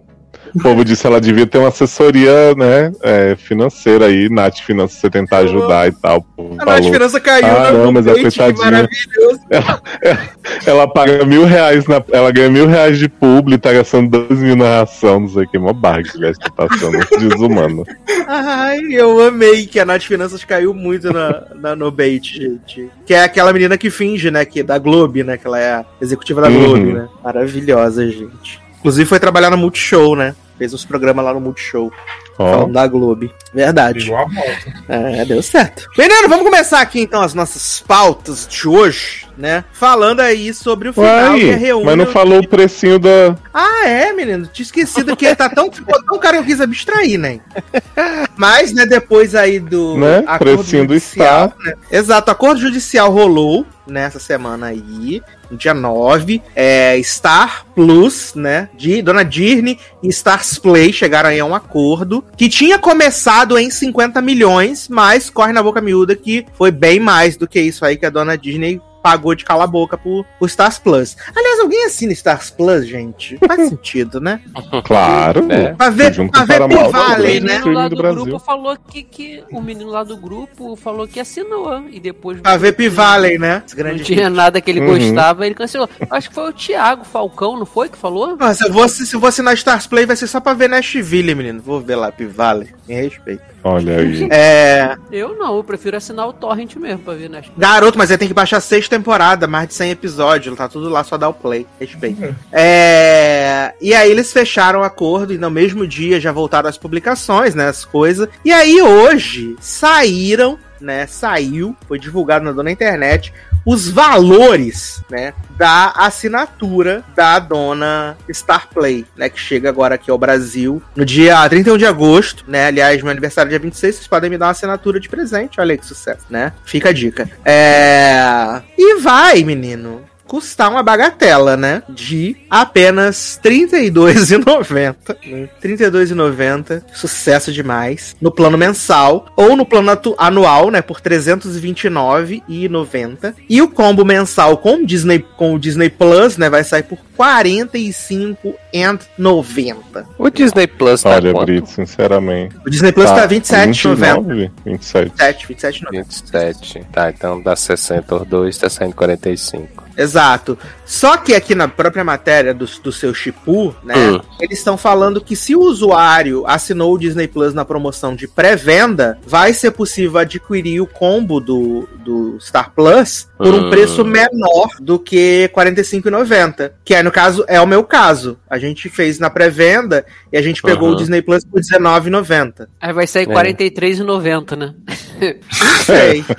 [0.57, 4.99] O povo disse que ela devia ter uma assessoria, né, é, financeira aí, Nath Finanças,
[4.99, 6.25] você tentar ajudar e tal.
[6.59, 6.93] A Nath falou.
[6.93, 8.65] Finança caiu Ah, não, mas é bait, que coitadinha.
[8.65, 9.41] maravilhoso.
[9.51, 10.19] Ela, ela-
[10.65, 14.57] ela paga mil reais, na, ela ganha mil reais de publi, tá gastando dois mil
[14.57, 17.85] na ração, não sei o que, mó barra que Juliette tá passando, desumano.
[18.27, 22.89] Ai, eu amei que a Nath Finanças caiu muito na, na- no bait, gente.
[23.05, 24.45] Que é aquela menina que finge, né?
[24.45, 25.37] Que da Globo, né?
[25.37, 26.65] Que ela é a executiva da Uhum.
[26.65, 27.09] Globo, né?
[27.23, 28.59] Maravilhosa, gente.
[28.79, 30.35] Inclusive foi trabalhar no Multishow, né?
[30.59, 31.93] Fez uns programas lá no Multishow.
[32.39, 33.31] Ó, Falando da Globo.
[33.53, 34.01] Verdade.
[34.01, 34.73] Igual a moto.
[34.89, 35.89] É, deu certo.
[35.97, 39.65] Menino, vamos começar aqui então as nossas pautas de hoje, né?
[39.73, 41.87] Falando aí sobre o final que é Uai, reúne.
[41.87, 43.37] mas não falou o precinho da.
[43.53, 44.47] Ah, é, menino.
[44.47, 47.41] Tinha esquecido que tá tão, tão caro que eu quis abstrair, né?
[48.37, 49.97] Mas, né, depois aí do.
[49.97, 50.19] Né?
[50.27, 51.73] acordo Precinho do judicial, né?
[51.91, 56.43] Exato, o acordo judicial rolou nessa semana aí, no dia 9.
[56.55, 58.69] É, Star Plus, né?
[58.77, 63.71] De Dona Disney e Stars Play chegaram aí a um acordo que tinha começado em
[63.71, 67.97] 50 milhões, mas corre na boca miúda que foi bem mais do que isso aí
[67.97, 71.17] que a Dona Disney pagou de cala a boca pro, pro Stars Plus.
[71.37, 73.39] Aliás, alguém assina Stars Plus, gente?
[73.47, 74.41] Faz sentido, né?
[74.85, 75.47] Claro.
[75.53, 75.75] É.
[75.75, 77.59] Pra ver, Junto pra ver O Valley, grande né?
[77.59, 79.45] menino lá do, grupo falou que, que.
[79.53, 81.85] O menino lá do grupo falou que assinou.
[81.89, 82.41] E depois.
[82.41, 83.63] Pra ver P-Valley, né?
[83.77, 84.87] Não tinha nada que ele Uhum.
[84.99, 85.89] gostava, ele cancelou.
[86.11, 87.89] Acho que foi o Thiago Falcão, não foi?
[87.89, 88.37] Que falou?
[88.39, 90.69] Mas se eu vou, se eu vou assinar Stars Play, vai ser só pra ver
[90.69, 91.63] Nashville, menino.
[91.63, 92.69] Vou ver lá, P-Valley.
[92.89, 93.43] Me respeito.
[93.65, 94.29] Olha aí.
[94.31, 94.97] É.
[95.11, 97.47] Eu não, eu prefiro assinar o Torrent mesmo pra ver nas.
[97.59, 100.57] Garoto, mas aí tem que baixar seis temporadas, mais de 100 episódios.
[100.57, 101.67] Tá tudo lá, só dá o play.
[101.79, 102.35] Respeito.
[102.53, 103.75] É.
[103.81, 107.69] E aí eles fecharam o acordo e no mesmo dia já voltaram as publicações, né?
[107.69, 108.29] As coisas.
[108.45, 111.07] E aí hoje saíram, né?
[111.07, 113.33] Saiu, foi divulgado na dona internet.
[113.67, 120.17] Os valores, né, da assinatura da dona Star Play, né, que chega agora aqui ao
[120.17, 124.31] Brasil no dia 31 de agosto, né, aliás, meu aniversário é dia 26, vocês podem
[124.31, 127.29] me dar uma assinatura de presente, olha aí que sucesso, né, fica a dica.
[127.45, 128.63] É...
[128.79, 131.83] E vai, menino, custar uma bagatela, né?
[131.89, 134.97] De apenas R$ 32,90.
[135.23, 136.83] R$ 32,90.
[136.93, 138.15] Sucesso demais.
[138.21, 139.27] No plano mensal.
[139.37, 139.87] Ou no plano
[140.19, 140.83] anual, né?
[140.83, 143.35] Por R$ 329,90.
[143.49, 146.51] E o combo mensal com o Disney, com o Disney Plus, né?
[146.51, 150.05] Vai sair por R$ 45,90.
[150.19, 151.47] O Disney Plus tá Olha, quanto?
[151.47, 152.57] Brito, sinceramente.
[152.65, 154.23] O Disney Plus tá, R$ 27,90.
[154.23, 155.47] 29, 27.
[155.47, 155.91] 27, 27,90.
[155.91, 156.87] 27.
[156.93, 159.86] Tá, então dá 60 os dois, tá saindo 45.
[159.97, 160.59] Exato.
[160.87, 163.95] Só que aqui na própria matéria do, do seu Chipu, né?
[163.97, 164.21] Hum.
[164.41, 169.19] Eles estão falando que se o usuário assinou o Disney Plus na promoção de pré-venda,
[169.27, 173.71] vai ser possível adquirir o combo do, do Star Plus por um Hum.
[173.71, 176.71] preço menor do que R$ 45,90.
[176.85, 178.39] Que é, no caso, é o meu caso.
[178.49, 180.95] A gente fez na pré-venda e a gente pegou Uhum.
[180.95, 182.69] o Disney Plus por R$19,90.
[182.81, 183.35] Aí vai sair É.
[183.35, 184.75] R$ 43,90, né?
[185.21, 186.25] Não sei.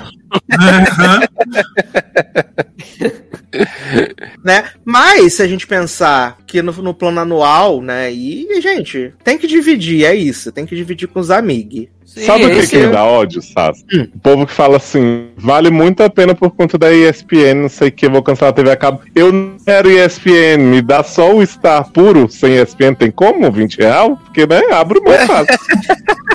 [4.44, 4.70] né?
[4.84, 8.12] Mas se a gente pensar que no, no plano anual, né?
[8.12, 10.52] E, gente, tem que dividir, é isso.
[10.52, 11.88] Tem que dividir com os amigos.
[12.08, 13.84] Sim, Sabe o que, que me é- dá ódio, Sassi?
[13.94, 14.08] Hum.
[14.16, 17.90] O povo que fala assim, vale muito a pena por conta da ESPN, não sei
[17.90, 19.02] o que, vou cancelar a TV a cabo.
[19.14, 23.52] Eu não quero ESPN, me dá só o Star puro sem ESPN, tem como?
[23.52, 24.16] 20 real?
[24.24, 25.54] Porque, né, abro mão fácil.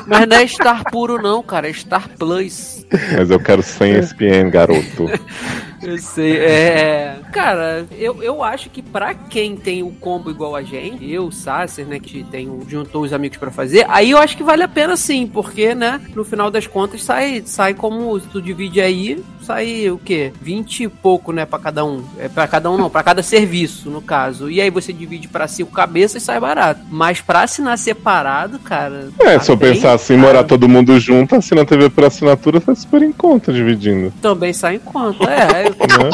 [0.07, 1.69] Mas não é Star puro, não, cara.
[1.69, 2.85] É Star Plus.
[3.17, 5.09] Mas eu quero sem ESPN, garoto.
[5.83, 6.37] Eu sei.
[6.37, 7.17] É.
[7.33, 11.33] Cara, eu, eu acho que pra quem tem o combo igual a gente, eu, o
[11.33, 14.63] Sasser, né, que tem, o- juntou os amigos pra fazer, aí eu acho que vale
[14.63, 18.81] a pena sim, porque, né, no final das contas sai, sai como se tu divide
[18.81, 20.33] aí, sai o quê?
[20.41, 22.05] 20 e pouco, né, pra cada um.
[22.19, 24.51] É pra cada um não, pra cada serviço, no caso.
[24.51, 26.81] E aí você divide pra cinco cabeças e sai barato.
[26.91, 29.09] Mas pra assinar separado, cara.
[29.21, 30.27] É, tá se eu pensar assim, caro.
[30.27, 34.13] morar todo mundo junto, assina a TV por assinatura, tá super em conta dividindo.
[34.23, 35.63] Também sai em conta, é.
[35.93, 36.11] Né?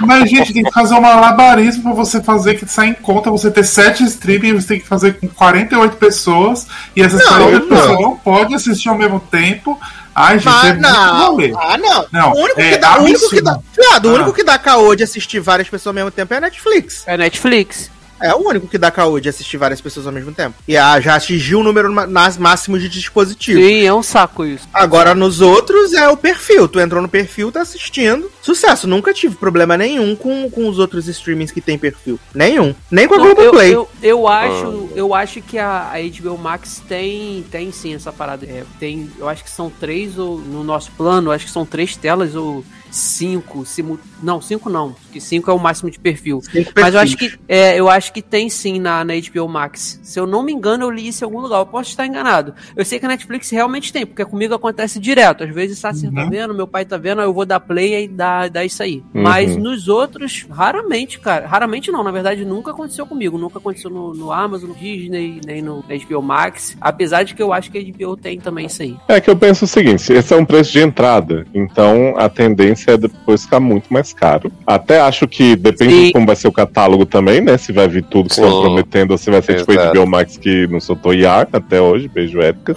[0.06, 3.30] Mas, gente, tem que fazer um malabarismo pra você fazer que sai em conta.
[3.30, 6.66] Você ter sete streaming, você tem que fazer com 48 pessoas.
[6.96, 7.76] E essas Não, 48 não.
[7.76, 8.16] pessoas não
[8.50, 9.78] podem assistir ao mesmo tempo.
[10.14, 11.52] Ai, gente, é Mas muito não, rolê.
[11.56, 12.06] ah, não.
[12.12, 14.14] Não, o único é que dá, o único que dá, viado, o Ah.
[14.14, 17.04] único que dá caô de assistir várias pessoas ao mesmo tempo é a Netflix.
[17.06, 17.90] É Netflix.
[18.20, 20.56] É o único que dá caô de assistir várias pessoas ao mesmo tempo.
[20.68, 23.62] E ah, já atingiu o número nas máximos de dispositivos.
[23.62, 24.68] Sim, é um saco isso.
[24.72, 26.68] Agora nos outros é o perfil.
[26.68, 28.30] Tu entrou no perfil, tá assistindo.
[28.42, 28.86] Sucesso.
[28.86, 32.18] Nunca tive problema nenhum com, com os outros streamings que tem perfil.
[32.34, 32.74] Nenhum.
[32.90, 33.74] Nem com a Não, eu, Globoplay.
[33.74, 38.44] eu, eu acho, eu acho que a, a HBO Max tem, tem sim essa parada.
[38.44, 41.64] É, tem, eu acho que são três ou no nosso plano, eu acho que são
[41.64, 46.40] três telas ou cinco, simu, não, cinco não, que cinco é o máximo de perfil.
[46.42, 50.00] Cinco Mas eu acho que é, eu acho que tem sim na, na HBO Max.
[50.02, 51.58] Se eu não me engano, eu li isso em algum lugar.
[51.58, 52.54] Eu posso estar enganado.
[52.76, 55.44] Eu sei que a Netflix realmente tem, porque comigo acontece direto.
[55.44, 58.48] Às vezes Sácer tá vendo, meu pai tá vendo, eu vou dar play e dá,
[58.48, 59.02] dá isso aí.
[59.14, 59.22] Uhum.
[59.22, 61.46] Mas nos outros, raramente, cara.
[61.46, 63.38] Raramente não, na verdade, nunca aconteceu comigo.
[63.38, 66.76] Nunca aconteceu no, no Amazon, no Disney, nem no HBO Max.
[66.80, 68.96] Apesar de que eu acho que a HBO tem também isso aí.
[69.08, 72.79] É que eu penso o seguinte: esse é um preço de entrada, então a tendência
[72.88, 74.52] é depois ficar muito mais caro.
[74.66, 76.06] Até acho que depende Sim.
[76.06, 77.58] de como vai ser o catálogo também, né?
[77.58, 79.96] Se vai vir tudo que estão prometendo ou se vai ser tipo Exato.
[79.96, 82.76] HBO Max que não soltou IAR até hoje, beijo Érica.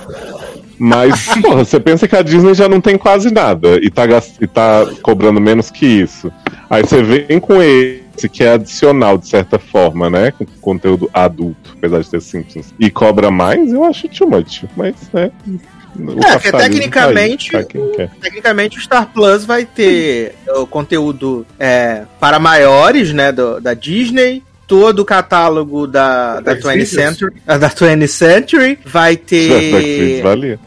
[0.78, 4.04] Mas, porra, você pensa que a Disney já não tem quase nada e tá,
[4.42, 6.32] e tá cobrando menos que isso.
[6.70, 10.32] Aí você vem com esse que é adicional, de certa forma, né?
[10.32, 12.74] Com conteúdo adulto, apesar de ter Simpsons.
[12.80, 14.66] E cobra mais, eu acho too much.
[14.76, 15.32] Mas, né?
[15.98, 18.10] O É, que capitalismo tá aí, tecnicamente- quem quer.
[18.22, 24.44] Tecnicamente, o Star Plus vai ter o conteúdo é, para maiores, né, do- da Disney.
[24.66, 30.24] Todo o catálogo da, da, 20th Century, ah, da 20th Century vai ter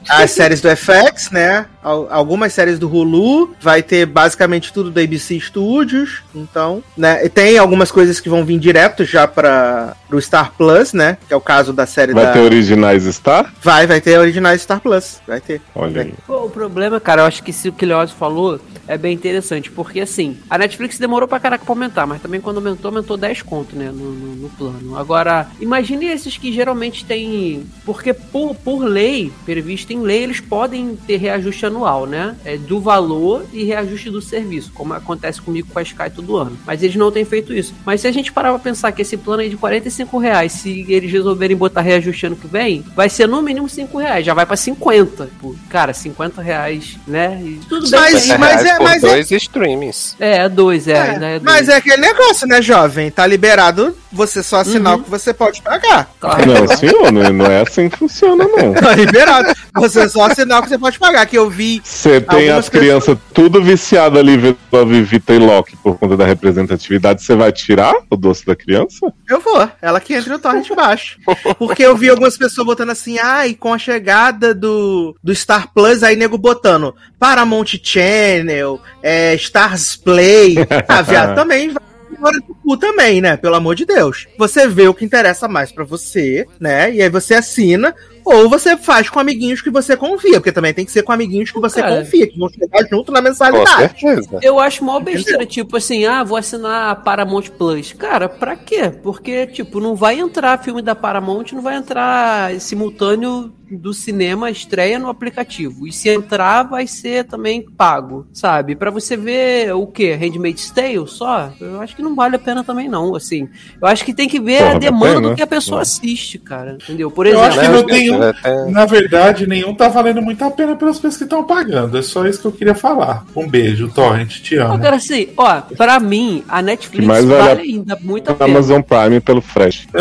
[0.08, 1.64] as séries do FX, né?
[1.82, 7.24] al- Algumas séries do Hulu, vai ter basicamente tudo da ABC Studios, então, né?
[7.24, 11.18] E tem algumas coisas que vão vir direto já para o Star Plus, né?
[11.26, 13.52] Que é o caso da série Vai da ter originais Star?
[13.62, 15.60] Vai, vai ter originais Star Plus, vai ter.
[15.74, 16.14] Olha aí.
[16.26, 19.70] Pô, o problema, cara, eu acho que se o que Leoz falou é bem interessante,
[19.70, 23.42] porque assim, a Netflix demorou pra caraca pra aumentar, mas também quando aumentou, aumentou 10
[23.42, 24.96] conto, né, no, no, no plano.
[24.96, 30.96] Agora, imagine esses que geralmente tem, porque por, por lei, previsto em lei, eles podem
[31.06, 35.78] ter reajuste anual, né, é, do valor e reajuste do serviço, como acontece comigo com
[35.78, 36.56] a Sky todo ano.
[36.64, 37.74] Mas eles não têm feito isso.
[37.84, 40.84] Mas se a gente parar pra pensar que esse plano aí de 45 reais, se
[40.88, 44.44] eles resolverem botar reajuste ano que vem, vai ser no mínimo 5 reais, já vai
[44.46, 45.28] pra 50.
[45.40, 47.40] Pô, cara, 50 reais, né?
[47.44, 48.00] E tudo bem.
[48.00, 50.16] Mas- R$ mas é- mas é- dois streamings.
[50.20, 51.42] É, é dois, é, É, ainda é dois.
[51.42, 53.10] mas é aquele negócio, né, jovem?
[53.10, 56.08] Tá liberado você só assinar o que você pode pagar.
[56.18, 56.46] Claro.
[56.46, 58.72] Não, senhor, não, não é assim que funciona, não.
[58.86, 59.52] Tá liberado.
[59.74, 61.26] Você só assinar o que você pode pagar.
[61.26, 61.80] Que eu vi.
[61.84, 66.24] Você tem as crianças tudo viciadas ali vendo a Vivita e Loki por conta da
[66.26, 69.12] representatividade, você vai tirar o doce da criança?
[69.28, 69.68] Eu vou.
[69.86, 71.18] Ela que entra no torrent baixo.
[71.58, 76.02] Porque eu vi algumas pessoas botando assim, ai, com a chegada do, do Star Plus,
[76.02, 80.56] aí nego botando Paramount Channel, é, Stars Play.
[80.88, 83.36] Ah, viado, também vai embora do cu também, né?
[83.36, 84.26] Pelo amor de Deus.
[84.38, 86.92] Você vê o que interessa mais pra você, né?
[86.92, 87.94] E aí você assina.
[88.26, 91.52] Ou você faz com amiguinhos que você confia, porque também tem que ser com amiguinhos
[91.52, 91.98] que você Cara.
[91.98, 94.00] confia, que vão chegar junto na Com mensalidade.
[94.00, 94.40] certeza.
[94.42, 97.92] Eu acho mó besteira, tipo assim, ah, vou assinar a Paramount Plus.
[97.92, 98.90] Cara, pra quê?
[98.90, 104.98] Porque, tipo, não vai entrar filme da Paramount, não vai entrar simultâneo do cinema estreia
[104.98, 105.86] no aplicativo.
[105.86, 108.76] E se entrar, vai ser também pago, sabe?
[108.76, 110.14] Pra você ver o quê?
[110.14, 111.50] Handmaid's Tale só?
[111.60, 113.48] Eu acho que não vale a pena também, não, assim.
[113.80, 115.28] Eu acho que tem que ver Porra, a da demanda pena?
[115.30, 115.82] do que a pessoa É.
[115.82, 116.78] assiste, cara.
[116.82, 117.10] Entendeu?
[117.10, 117.48] Por Eu exemplo.
[117.48, 120.50] acho que Né, não tem um- bichos até- Na verdade, nenhum tá valendo muito a
[120.50, 121.96] pena pelas pessoas que estão pagando.
[121.98, 123.24] É só isso que eu queria falar.
[123.34, 124.78] Um beijo, Torrent, te amo.
[124.78, 128.50] cara, assim, ó, pra mim, a Netflix vale ainda muito a Na pena.
[128.58, 129.86] Amazon Prime pelo Fresh.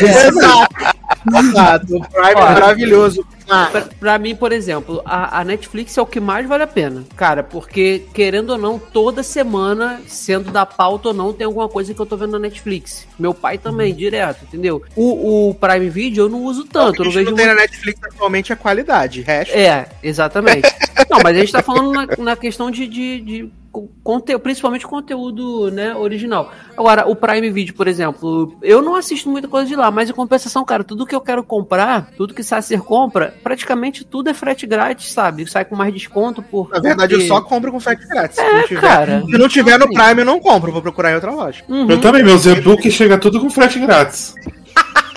[0.00, 0.97] Exato.
[1.26, 2.40] O Prime é Ó.
[2.52, 3.26] maravilhoso.
[3.50, 6.66] Ah, Pra, pra mim, por exemplo, a, a Netflix é o que mais vale a
[6.66, 7.04] pena.
[7.16, 11.94] Cara, porque, querendo ou não, toda semana, sendo da pauta ou não, tem alguma coisa
[11.94, 13.06] que eu tô vendo na Netflix.
[13.18, 14.82] Meu pai também, direto, entendeu?
[14.94, 17.46] O, o Prime Video eu não uso o tanto, que eu a gente não tem
[17.46, 17.56] muito.
[17.56, 19.22] na Netflix atualmente é qualidade.
[19.22, 19.54] Resto.
[19.56, 20.68] É, exatamente.
[21.10, 24.86] não, mas a gente tá falando na, na questão de, de, de co- conte- principalmente
[24.86, 26.52] conteúdo né, original.
[26.76, 30.12] Agora, o Prime Video, por exemplo, eu não assisto muita coisa de lá, mas em
[30.12, 34.66] compensação, cara, tudo que eu quero comprar, tudo que Sacer compra, praticamente tudo é frete
[34.66, 35.46] grátis, sabe?
[35.50, 36.70] Sai com mais desconto por.
[36.70, 38.36] Na verdade, eu só compro com frete grátis.
[38.36, 39.22] se, É, não tiver, cara.
[39.26, 40.72] se não tiver no Prime, eu não compro.
[40.72, 41.62] Vou procurar em outra loja.
[41.68, 41.90] Uhum.
[41.90, 44.34] Eu também, meus e-books chega tudo com frete grátis.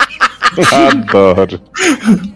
[0.71, 1.61] Adoro.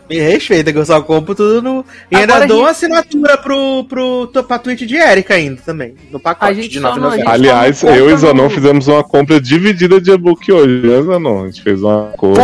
[0.09, 1.85] Me respeita, que eu só compro tudo no.
[2.11, 5.61] E ainda Agora dou gente- uma assinatura pro, pro, pro, pra Twitch de Erika ainda
[5.65, 5.95] também.
[6.11, 7.17] No pacote A gente de só não- a 9,90.
[7.17, 11.43] gente- Aliás, eu e Zanon no- fizemos uma compra dividida de e-book hoje, né, Zanon?
[11.43, 12.41] A gente fez uma coisa.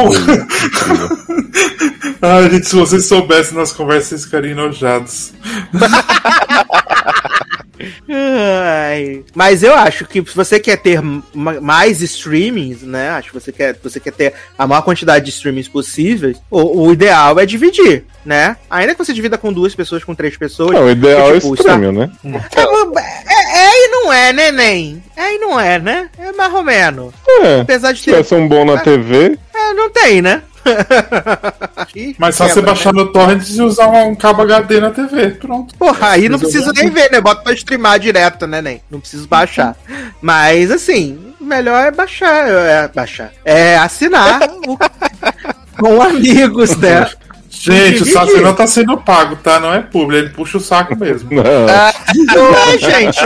[2.22, 5.32] Ah, gente, se vocês soubessem nas conversas, vocês ficariam enojados.
[8.10, 9.24] Ai.
[9.34, 11.02] Mas eu acho que se você quer ter
[11.34, 13.10] ma- mais streamings, né?
[13.12, 16.94] Acho que você quer, você quer ter a maior quantidade de streamings possíveis, o, o
[16.94, 18.58] ideal é dividir, né?
[18.70, 20.72] Ainda que você divida com duas pessoas, com três pessoas.
[20.72, 22.12] Não, o ideal é tipo, o streaming, né?
[22.56, 25.04] É, é e não é, né, Nen?
[25.16, 26.10] É e não é, né?
[26.18, 27.14] É mais ou menos.
[27.28, 27.62] É.
[27.62, 28.12] Apesar de Se ter.
[28.12, 30.42] tivesse um bom na TV, É, não tem, né?
[32.18, 35.32] Mas só você baixar no torrent e usar um cabo HD na TV.
[35.32, 35.76] Pronto.
[35.76, 37.20] Porra, aí não preciso nem ver, né?
[37.22, 38.82] Bota pra streamar direto, né, nem?
[38.90, 39.76] Não preciso baixar.
[40.22, 42.48] Mas, assim, melhor é baixar.
[42.48, 43.32] É, baixar.
[43.44, 44.78] É assinar o-
[45.80, 47.08] com amigos, né?
[47.50, 49.60] Gente, o saco não tá sendo pago, tá?
[49.60, 51.30] Não é público, ele puxa o saco mesmo.
[51.32, 51.44] não.
[52.34, 53.20] Não é, gente.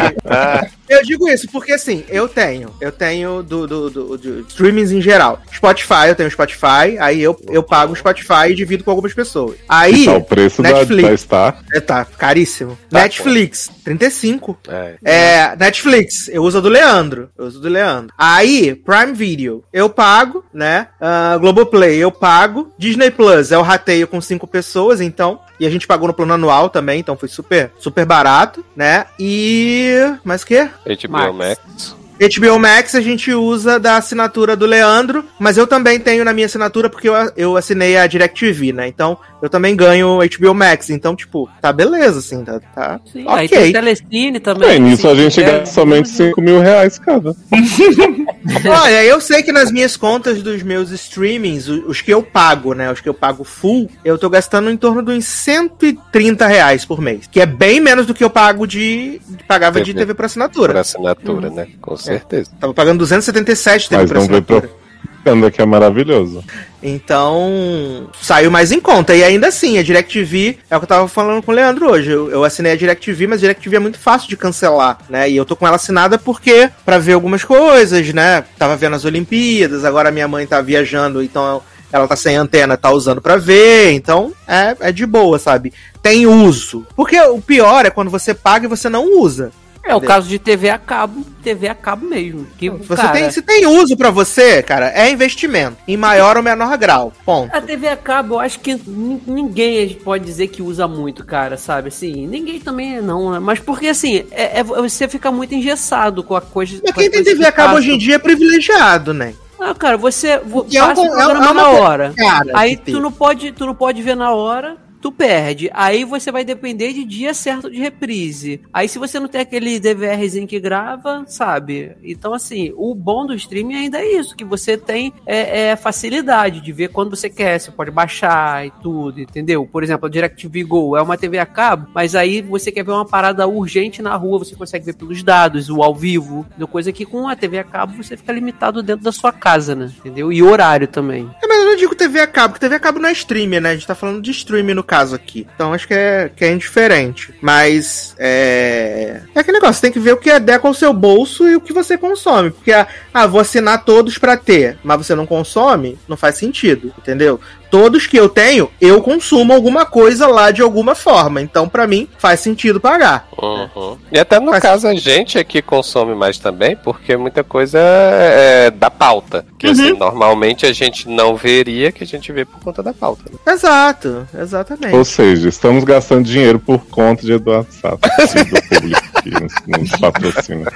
[0.88, 2.74] Eu digo isso porque assim, eu tenho.
[2.80, 5.42] Eu tenho do, do, do, do streamings em geral.
[5.54, 9.58] Spotify, eu tenho Spotify, aí eu, eu pago o Spotify e divido com algumas pessoas.
[9.68, 10.06] Aí.
[10.06, 11.10] Tá o preço da, Netflix.
[11.10, 11.64] da Star.
[11.74, 12.78] É, tá, caríssimo.
[12.90, 14.58] Tá, Netflix, 35.
[14.68, 14.96] É.
[15.04, 17.30] É, Netflix, eu uso a do Leandro.
[17.38, 18.14] Eu uso do Leandro.
[18.18, 20.88] Aí, Prime Video, eu pago, né?
[21.00, 22.72] Ah, Globoplay, eu pago.
[22.78, 25.40] Disney Plus, é o rateio com cinco pessoas, então.
[25.60, 29.06] E a gente pagou no plano anual também, então foi super, super barato, né?
[29.20, 29.94] E.
[30.24, 30.70] Mais o quê?
[30.86, 31.36] HBO Max.
[31.36, 32.06] Max.
[32.18, 36.46] HBO Max a gente usa da assinatura do Leandro, mas eu também tenho na minha
[36.46, 38.88] assinatura porque eu, eu assinei a DirecTV, né?
[38.88, 40.90] Então eu também ganho HBO Max.
[40.90, 42.60] Então, tipo, tá beleza, assim, tá.
[42.74, 43.74] tá Sim, Aí tem ok.
[43.74, 44.70] Telecine também.
[44.70, 45.60] É, nisso se a gente tiver.
[45.60, 47.36] gasta somente 5 mil reais cada.
[48.66, 52.92] Olha, eu sei que nas minhas contas dos meus streamings, os que eu pago, né?
[52.92, 57.02] Os que eu pago full, eu tô gastando em torno de uns 130 reais por
[57.02, 57.28] mês.
[57.28, 59.20] Que é bem menos do que eu pago de.
[59.48, 60.00] pagava de TV.
[60.00, 60.74] TV por assinatura.
[60.74, 61.68] Por assinatura, né?
[61.82, 62.52] Com certeza.
[62.60, 64.85] Tava pagando 277 de TV Mas por não vê
[65.26, 66.44] propaganda, que é maravilhoso.
[66.82, 69.16] Então, saiu mais em conta.
[69.16, 72.12] E ainda assim, a DirecTV, é o que eu tava falando com o Leandro hoje.
[72.12, 75.30] Eu, eu assinei a DirecTV, mas a DirecTV é muito fácil de cancelar, né?
[75.30, 78.44] E eu tô com ela assinada porque, pra ver algumas coisas, né?
[78.58, 81.62] Tava vendo as Olimpíadas, agora minha mãe tá viajando, então
[81.92, 83.92] ela tá sem antena, tá usando pra ver.
[83.94, 85.74] Então, é, é de boa, sabe?
[86.04, 86.86] Tem uso.
[86.96, 89.52] Porque o pior é quando você paga e você não usa.
[89.88, 92.48] É o caso de TV a cabo, TV a cabo mesmo.
[92.58, 95.78] Que, Você cara, tem, se tem uso pra você, cara, é investimento.
[95.88, 97.14] Em maior ou menor grau.
[97.24, 97.56] Ponto.
[97.56, 101.56] A TV a cabo, eu acho que nin- ninguém pode dizer que usa muito, cara,
[101.56, 101.90] sabe?
[101.90, 103.40] Assim, ninguém também não, né?
[103.40, 106.82] Mas porque, assim, é, é- você fica muito engessado com a coisa.
[106.84, 109.34] Mas quem tem TV que a cabo hoje em dia é privilegiado, né?
[109.60, 111.82] Ah, cara, você vo- Porque é um- passa o é programa é uma na coisa-
[111.82, 112.14] hora.
[112.18, 115.70] Cara, Aí tu não pode, tu não pode ver na hora, tu perde.
[115.72, 118.62] Aí você vai depender de dia certo de reprise.
[118.74, 121.96] Aí se você não tem aquele DVRzinho que grava, sabe?
[122.04, 126.60] Então assim, o bom do streaming ainda é isso, que você tem é, é, facilidade
[126.60, 129.68] de ver quando você quer, você pode baixar e tudo, entendeu?
[129.68, 132.92] Por exemplo, a DirecTV Go é uma TV a cabo, mas aí você quer ver
[132.92, 137.06] uma parada urgente na rua, você consegue ver pelos dados, o ao vivo, coisa que
[137.06, 139.92] com a TV a cabo você fica limitado dentro da sua casa, né?
[140.00, 140.34] Entendeu?
[140.34, 141.30] E horário também.
[141.44, 143.62] É, mas eu não digo TV a cabo, porque TV a cabo não é streamer,
[143.62, 143.70] né?
[143.70, 145.48] A gente tá falando de streaming no caso aqui.
[145.56, 147.34] Então acho que é, que é indiferente.
[147.42, 149.22] Mas é.
[149.34, 151.74] É aquele negócio, tem que ver o que adequa ao seu bolso e o que
[151.74, 152.52] você consome.
[152.52, 156.94] Porque, ah, ah, vou assinar todos pra ter, mas você não consome, não faz sentido,
[156.98, 157.40] entendeu?
[157.76, 161.42] Todos que eu tenho, eu consumo alguma coisa lá de alguma forma.
[161.42, 163.28] Então, pra mim, faz sentido pagar.
[163.38, 163.98] Uhum.
[164.10, 167.78] E até no Faz- caso a gente é que consome mais também, porque muita coisa
[167.78, 169.46] é da pauta.
[169.60, 173.24] Que assim, normalmente a gente não veria, que a gente vê por conta da pauta.
[173.30, 173.54] né?
[173.54, 174.96] Exato, exatamente.
[174.96, 180.72] Ou seja, estamos gastando dinheiro por conta de Eduardo Sato do público que nos patrocina.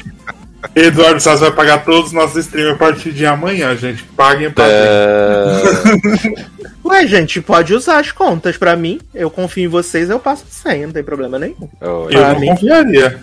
[0.75, 4.03] Eduardo Sassi vai pagar todos os nossos streams a partir de amanhã, gente.
[4.03, 6.35] Paguem pra gente.
[6.35, 6.45] É,
[6.85, 8.99] Ué, gente, pode usar as contas pra mim.
[9.13, 11.69] Eu confio em vocês, eu passo sem, não tem problema nenhum.
[11.81, 12.13] Oi.
[12.15, 12.47] Eu pra não mim.
[12.47, 13.19] confiaria.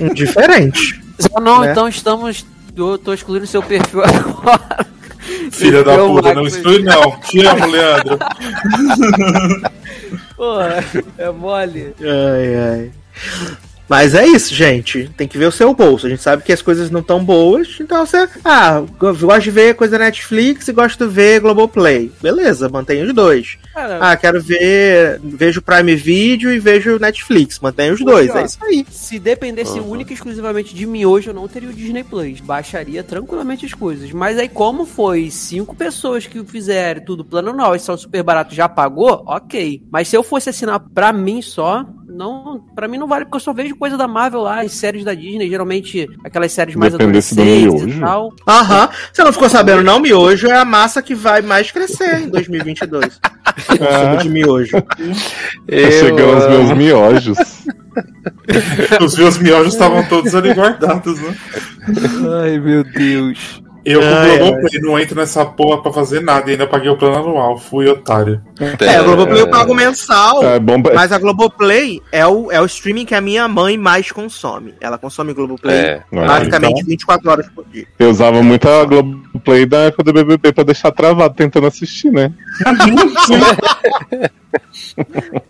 [0.00, 1.00] Indiferente.
[1.34, 1.70] Ah, não, Né?
[1.72, 2.44] então estamos.
[2.76, 4.86] Eu tô excluindo seu perfil agora.
[5.50, 7.18] Filha da Eu, puta, não exclui não.
[7.20, 8.18] Te amo, Leandro.
[10.36, 10.84] Porra,
[11.18, 11.94] é mole.
[12.00, 12.90] Ai, ai.
[13.88, 15.08] Mas é isso, gente.
[15.16, 16.06] Tem que ver o seu bolso.
[16.06, 17.76] A gente sabe que as coisas não estão boas.
[17.80, 18.28] Então você.
[18.44, 22.10] Ah, eu gosto de ver coisa Netflix e gosto de ver Globoplay.
[22.20, 23.58] Beleza, mantenha os dois.
[23.72, 25.20] Cara, Ah, quero ver.
[25.22, 27.60] Vejo Prime Video e vejo Netflix.
[27.60, 28.34] Mantenha os dois.
[28.34, 28.86] É isso aí.
[28.90, 32.40] se dependesse única e exclusivamente de mim hoje, eu não teria o Disney Plus.
[32.40, 34.10] Baixaria tranquilamente as coisas.
[34.12, 38.54] Mas aí, como foi cinco pessoas que fizeram tudo plano anual e são super barato
[38.54, 39.82] já pagou, ok.
[39.90, 43.40] Mas se eu fosse assinar pra mim só, não, para mim não vale, porque eu
[43.40, 47.34] só vejo coisa da Marvel lá, as séries da Disney, geralmente aquelas séries mais Dependesse
[47.34, 48.00] do adolescentes e miojo.
[48.00, 48.34] tal.
[48.46, 48.88] Aham.
[49.12, 49.98] Você não ficou sabendo, não?
[49.98, 53.20] Miojo é a massa que vai mais crescer em 2022.
[53.66, 54.82] Consumo de miojo.
[54.82, 57.38] Tá chegando os meus miojos.
[59.00, 61.36] Os meus miojos estavam todos ali guardados, né?
[62.42, 63.62] Ai, meu Deus.
[63.86, 66.96] Eu com o Globoplay não entro nessa porra pra fazer nada e ainda paguei o
[66.96, 67.56] plano anual.
[67.56, 68.40] Fui otário.
[68.80, 70.42] É, a Globoplay eu pago mensal.
[70.42, 73.78] É bom pra- Mas a Globoplay é o, é o streaming que a minha mãe
[73.78, 74.74] mais consome.
[74.80, 76.02] Ela consome Globoplay É.
[76.10, 77.86] basicamente Então- 24 horas por dia.
[77.98, 82.32] Eu usava muito a Globoplay da época do BBB pra deixar travado tentando assistir, né?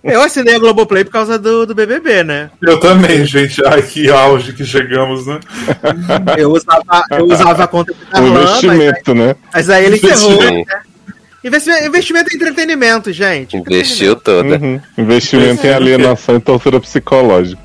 [0.02, 2.50] Eu assinei a Globoplay por causa do, do BBB, né?
[2.62, 3.64] Eu também, gente.
[3.66, 5.38] Ai, que auge que chegamos, né?
[6.36, 9.36] Eu usava, eu usava a conta do O Darlan, mas, investimento, né?
[9.52, 10.32] mas aí ele encerrou.
[10.32, 10.68] Investimento.
[10.68, 10.80] né?
[11.44, 13.56] Investimento, investimento em entretenimento, gente.
[13.56, 14.56] Investiu toda.
[14.56, 14.80] Uhum.
[14.98, 17.62] Investimento em alienação e tortura psicológica.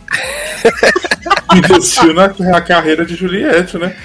[1.55, 3.95] Investiu na, na carreira de Juliette, né?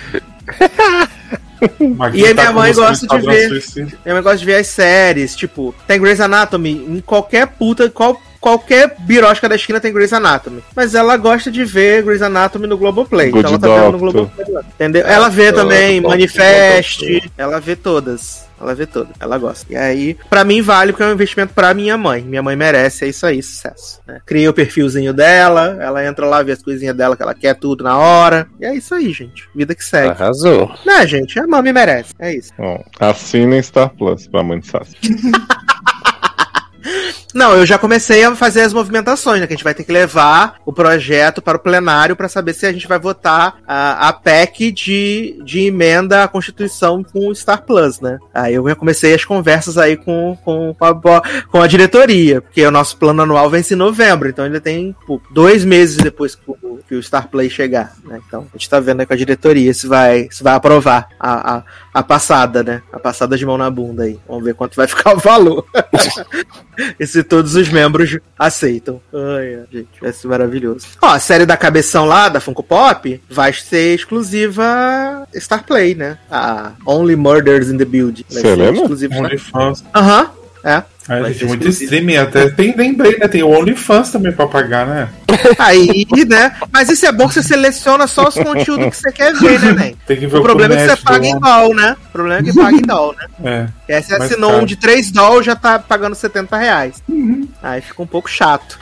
[2.14, 3.48] E aí tá minha com mãe gosta de ver.
[3.48, 3.92] Suicida?
[4.04, 8.94] Eu gosto de ver as séries, tipo, tem Grey's Anatomy em qualquer puta, qual, qualquer
[9.00, 10.62] birosca da esquina tem Grey's Anatomy.
[10.76, 13.32] Mas ela gosta de ver Grey's Anatomy no Globoplay.
[13.32, 13.98] Good então ela tá vendo no.
[13.98, 14.46] Globoplay.
[14.52, 15.04] lá, Entendeu?
[15.04, 18.46] Ela vê também Doctor, Manifest, ela vê todas.
[18.58, 19.70] Ela vê todas, ela gosta.
[19.70, 22.22] E aí, pra mim vale porque é um investimento pra minha mãe.
[22.22, 24.00] Minha mãe merece, é isso aí, sucesso.
[24.06, 24.20] Né?
[24.24, 27.82] Criei o perfilzinho dela, ela entra lá, vê as coisinhas dela que ela quer tudo
[27.82, 28.46] na hora.
[28.60, 29.48] E é isso aí, gente.
[29.54, 30.10] Vida que segue.
[30.10, 30.72] Arrasou.
[30.86, 31.38] Né, gente?
[31.38, 32.14] A mãe merece.
[32.18, 32.52] É isso.
[32.56, 34.96] Bom, assinem Star Plus pra mãe de Sassi.
[37.36, 39.46] Não, eu já comecei a fazer as movimentações, né?
[39.46, 42.64] Que a gente vai ter que levar o projeto para o plenário para saber se
[42.64, 47.62] a gente vai votar a, a PEC de, de emenda à Constituição com o Star
[47.62, 48.18] Plus, né?
[48.32, 52.66] Aí eu já comecei as conversas aí com, com, com, a, com a diretoria, porque
[52.66, 56.42] o nosso plano anual vence em novembro, então ainda tem pô, dois meses depois que
[56.50, 58.18] o, que o Star Play chegar, né?
[58.26, 61.56] Então a gente tá vendo aí com a diretoria se vai, se vai aprovar a,
[61.56, 61.62] a,
[61.92, 62.80] a passada, né?
[62.90, 64.18] A passada de mão na bunda aí.
[64.26, 65.66] Vamos ver quanto vai ficar o valor.
[66.98, 69.00] e se todos os membros aceitam.
[69.12, 70.86] Ai, ai, gente, vai ser maravilhoso.
[71.02, 76.18] Ó, a série da cabeção lá, da Funko Pop, vai ser exclusiva Star Play, né?
[76.30, 78.24] A Only Murders in the Build.
[78.30, 78.80] Vai Você ser lembra?
[78.80, 79.84] exclusiva Star OnlyFans.
[79.94, 80.30] Aham,
[80.64, 80.82] é.
[81.06, 82.16] Vai gente, muito streaming.
[82.16, 83.28] Até tem, lembrei, né?
[83.28, 85.08] Tem o OnlyFans também pra pagar, né?
[85.58, 86.52] Aí, né?
[86.72, 89.72] Mas isso é bom que você seleciona só os conteúdos que você quer ver, né,
[89.72, 89.96] Nen?
[90.06, 91.96] Tem que ver O problema é que você paga em doll, né?
[92.08, 93.26] O problema é que paga em doll, né?
[93.46, 93.66] É.
[93.88, 94.62] E aí você assinou caro.
[94.62, 97.02] um de 3 doll já tá pagando 70 reais.
[97.62, 98.78] Aí fica um pouco chato.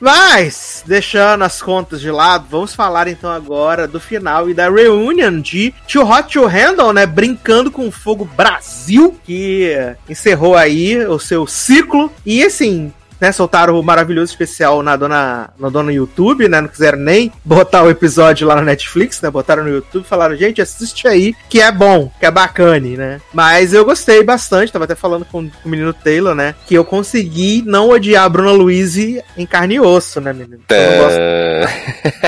[0.00, 5.40] Mas, deixando as contas de lado, vamos falar então agora do final e da reunion
[5.40, 7.04] de Too Hot to Handle, né?
[7.04, 9.72] Brincando com Fogo Brasil, que
[10.08, 12.12] encerrou aí o seu ciclo.
[12.24, 16.60] E assim, né, soltaram o maravilhoso especial na dona, na dona YouTube, né?
[16.60, 19.30] Não quiseram nem botar o episódio lá na Netflix, né?
[19.30, 23.20] Botaram no YouTube e falaram, gente, assiste aí, que é bom, que é bacane, né?
[23.32, 26.54] Mas eu gostei bastante, tava até falando com, com o menino Taylor, né?
[26.66, 30.60] Que eu consegui não odiar a Bruna Luiz em carne e osso, né, menino?
[30.68, 31.66] Eu não gosto É,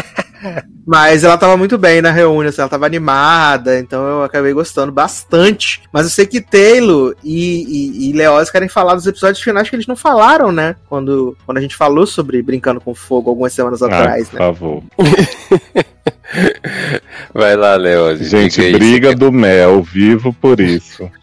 [0.86, 4.90] mas ela tava muito bem na reunião, assim, ela tava animada, então eu acabei gostando
[4.92, 5.82] bastante.
[5.92, 9.76] Mas eu sei que Taylor e, e, e Leoz querem falar dos episódios finais que
[9.76, 10.76] eles não falaram, né?
[10.88, 14.46] Quando, quando a gente falou sobre Brincando com Fogo algumas semanas Ah, atrás, por né?
[14.46, 14.82] favor.
[17.34, 18.20] Vai lá, Leoz.
[18.28, 21.10] Gente, briga do mel, vivo por isso.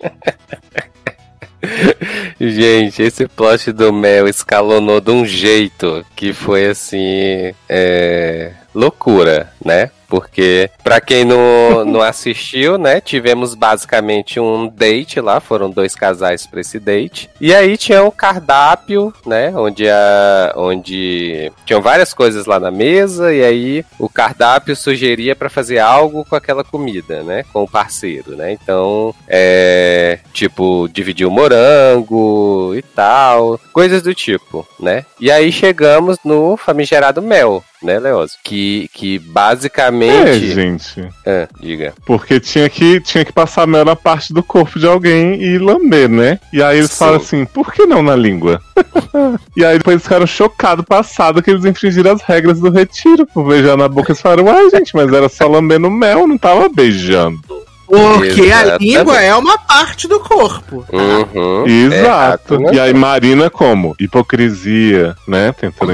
[2.39, 7.53] Gente, esse plot do Mel escalonou de um jeito que foi assim.
[7.67, 8.53] É.
[8.73, 9.91] Loucura, né?
[10.07, 13.01] Porque, pra quem não, não assistiu, né?
[13.01, 17.29] Tivemos basicamente um date lá, foram dois casais pra esse date.
[17.41, 19.51] E aí tinha um cardápio, né?
[19.53, 25.49] Onde, a, onde tinham várias coisas lá na mesa, e aí o cardápio sugeria pra
[25.49, 27.43] fazer algo com aquela comida, né?
[27.51, 28.53] Com o parceiro, né?
[28.53, 30.19] Então, é.
[30.31, 35.05] Tipo, dividir o morango e tal, coisas do tipo, né?
[35.19, 38.33] E aí chegamos no famigerado mel, né, Leoz?
[38.43, 40.53] Que, que É, basicamente.
[40.53, 41.09] gente.
[41.25, 41.93] Ah, diga.
[42.05, 46.09] Porque tinha que, tinha que passar mel na parte do corpo de alguém e lamber,
[46.09, 46.39] né?
[46.51, 46.97] E aí eles Sim.
[46.97, 48.61] falam assim, por que não na língua?
[49.55, 53.47] e aí depois eles ficaram chocados, passado, que eles infringiram as regras do retiro por
[53.47, 54.11] beijar na boca.
[54.11, 57.39] Eles falaram, uai, gente, mas era só lambendo mel, não tava beijando.
[57.87, 58.83] Porque a Exatamente.
[58.97, 60.85] língua é uma parte do corpo.
[60.91, 62.59] Uhum, Exato.
[62.59, 62.71] né?
[62.73, 63.95] E aí Marina como?
[63.99, 65.53] Hipocrisia, né?
[65.53, 65.93] Tentando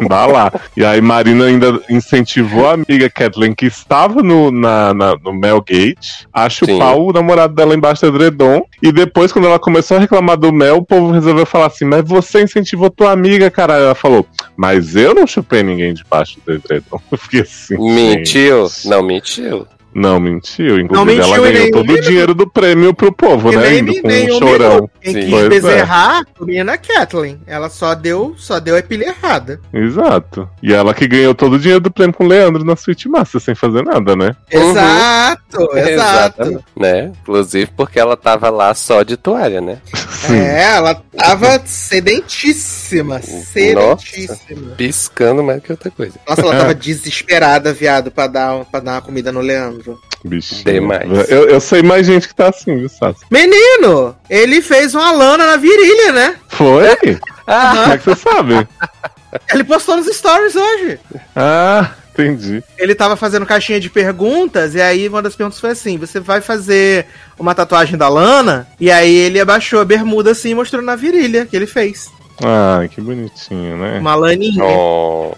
[0.00, 0.52] embalar.
[0.76, 5.60] E aí Marina ainda incentivou a amiga Kathleen, que estava no, na, na- no Mel
[5.66, 7.00] Gate, a chupar Sim.
[7.00, 8.62] o namorado dela embaixo do edredom.
[8.82, 12.02] E depois, quando ela começou a reclamar do Mel, o povo resolveu falar assim, mas
[12.06, 13.84] você incentivou tua amiga, caralho.
[13.84, 17.00] Ela falou, mas eu não chupei ninguém debaixo do edredom.
[17.10, 18.66] Eu fiquei assim, Mentiu?
[18.68, 18.88] gente.
[18.88, 19.66] Não, mentiu.
[19.94, 20.78] Não mentiu.
[20.78, 23.70] Inclusive, Não mentiu ela ganhou todo o dinheiro do prêmio pro povo, né?
[23.70, 24.90] nem, Indo com nem um chorão.
[25.00, 25.20] Quem Sim.
[25.22, 25.48] quis é.
[25.48, 27.40] bezerrar a menina Kathleen.
[27.46, 29.60] Ela só deu, só deu a pilha errada.
[29.72, 30.48] Exato.
[30.62, 33.40] E ela que ganhou todo o dinheiro do prêmio com o Leandro na Suite Master,
[33.40, 34.36] sem fazer nada, né?
[34.52, 34.70] Uhum.
[34.70, 36.42] Exato, exato.
[36.42, 37.12] Exatamente, Né?
[37.22, 39.78] Inclusive porque ela tava lá só de toalha, né?
[40.30, 43.20] É, ela tava sedentíssima.
[43.22, 44.74] Sedentíssima.
[44.76, 46.14] Piscando mais que outra coisa.
[46.28, 49.89] Nossa, ela tava desesperada, viado, pra dar, pra dar uma comida no Leandro.
[50.24, 50.64] Bichinho.
[50.64, 51.30] Demais.
[51.30, 53.20] Eu, eu sei mais gente que tá assim, viu, Sassi?
[53.30, 56.36] Menino, ele fez uma lana na virilha, né?
[56.48, 57.18] Foi?
[57.46, 58.68] Ah, Como é que você sabe?
[59.52, 60.98] Ele postou nos stories hoje.
[61.36, 62.62] Ah, entendi.
[62.76, 66.40] Ele tava fazendo caixinha de perguntas, e aí uma das perguntas foi assim: você vai
[66.40, 67.06] fazer
[67.38, 68.66] uma tatuagem da Lana?
[68.80, 72.10] E aí ele abaixou a bermuda assim e mostrou na virilha que ele fez.
[72.42, 73.98] Ai, que bonitinho, né?
[74.00, 74.64] Uma laninha.
[74.64, 75.32] oh,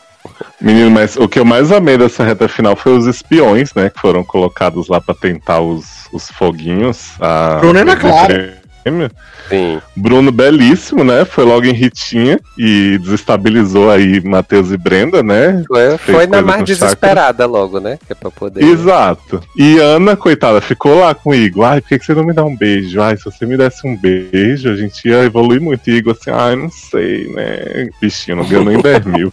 [0.63, 3.91] Menino, mas o que eu mais amei dessa reta final foi os espiões, né?
[3.91, 7.11] Que foram colocados lá pra tentar os, os foguinhos.
[7.21, 8.59] A, Bruno é na o clara.
[8.85, 9.11] prêmio.
[9.49, 9.81] sim.
[9.97, 11.25] Bruno belíssimo, né?
[11.25, 15.65] Foi logo em Ritinha e desestabilizou aí Matheus e Brenda, né?
[15.67, 17.99] Foi, foi na mais desesperada logo, né?
[18.07, 18.63] Que é pra poder.
[18.63, 19.43] Exato.
[19.57, 21.65] E Ana, coitada, ficou lá com o Igor.
[21.65, 23.01] Ai, por que que você não me dá um beijo?
[23.01, 25.91] Ai, se você me desse um beijo, a gente ia evoluir muito.
[25.91, 27.89] E Igor assim, ai, não sei, né?
[28.01, 29.33] Bichinho, não deu nem 10 mil.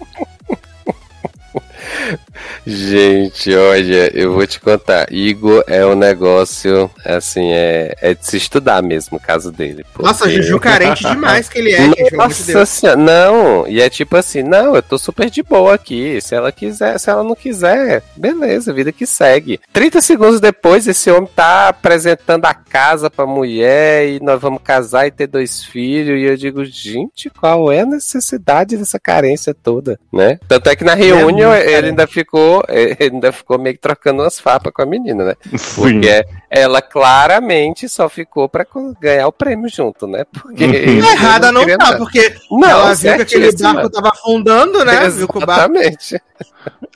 [2.10, 2.20] えっ?
[2.66, 5.12] Gente, olha, eu vou te contar.
[5.12, 9.86] Igor é um negócio, assim, é, é de se estudar mesmo o caso dele.
[10.00, 14.16] Nossa, porque- Juju carente demais que ele é, gente, Nossa senhora, não, e é tipo
[14.16, 16.20] assim, não, eu tô super de boa aqui.
[16.22, 19.60] Se ela quiser, se ela não quiser, beleza, vida que segue.
[19.74, 25.08] 30 segundos depois, esse homem tá apresentando a casa pra mulher e nós vamos casar
[25.08, 26.20] e ter dois filhos.
[26.20, 30.40] E eu digo, gente, qual é a necessidade dessa carência toda, né?
[30.48, 34.22] Tanto é que na reunião muito ele ainda ficou, ele ainda ficou meio que trocando
[34.22, 35.36] umas farpas com a menina, né?
[35.58, 35.82] Sim.
[35.82, 38.66] Porque ela claramente só ficou pra
[39.02, 40.24] ganhar o prêmio junto, né?
[40.32, 44.86] Porque ele Errada não queria tá, porque Não, ela viu que aquele barco tava afundando,
[44.86, 45.06] né?
[45.06, 46.22] Exatamente.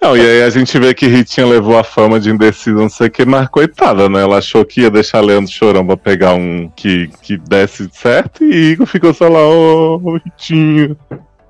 [0.01, 3.07] Não, e aí a gente vê que Ritinha levou a fama de indecisa, não sei
[3.07, 4.21] o que, mas coitada, né?
[4.21, 8.71] Ela achou que ia deixar Leandro chorão pra pegar um que, que desse certo e
[8.71, 10.97] Igor ficou só lá, ô, Ritinho.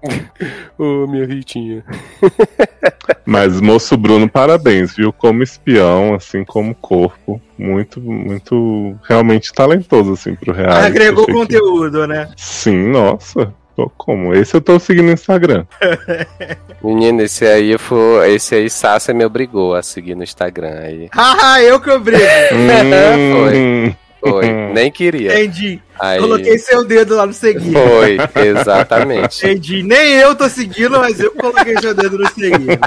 [0.78, 1.84] Ô, minha Ritinha.
[3.26, 5.14] Mas moço Bruno, parabéns, viu?
[5.14, 10.86] Como espião, assim como corpo, muito, muito realmente talentoso, assim, pro reality.
[10.88, 12.30] agregou Achei que- conteúdo, né?
[12.36, 13.54] Sim, nossa.
[13.76, 14.36] Tô como?
[14.36, 15.66] Esse eu tô seguindo no Instagram.
[16.84, 18.34] Menino, esse aí foi.
[18.36, 21.10] Esse aí Sasha me obrigou a seguir no Instagram aí.
[21.12, 22.22] Haha, eu que obrigo.
[22.54, 23.34] Hum.
[23.34, 23.95] Foi.
[24.74, 25.34] Nem queria.
[25.34, 25.82] Entendi.
[25.99, 26.19] Aí.
[26.19, 27.74] Coloquei seu dedo lá no seguir.
[27.74, 29.45] Foi, exatamente.
[29.45, 29.84] Entendi.
[29.84, 32.80] Nem eu tô seguindo, mas eu coloquei seu dedo no seguir.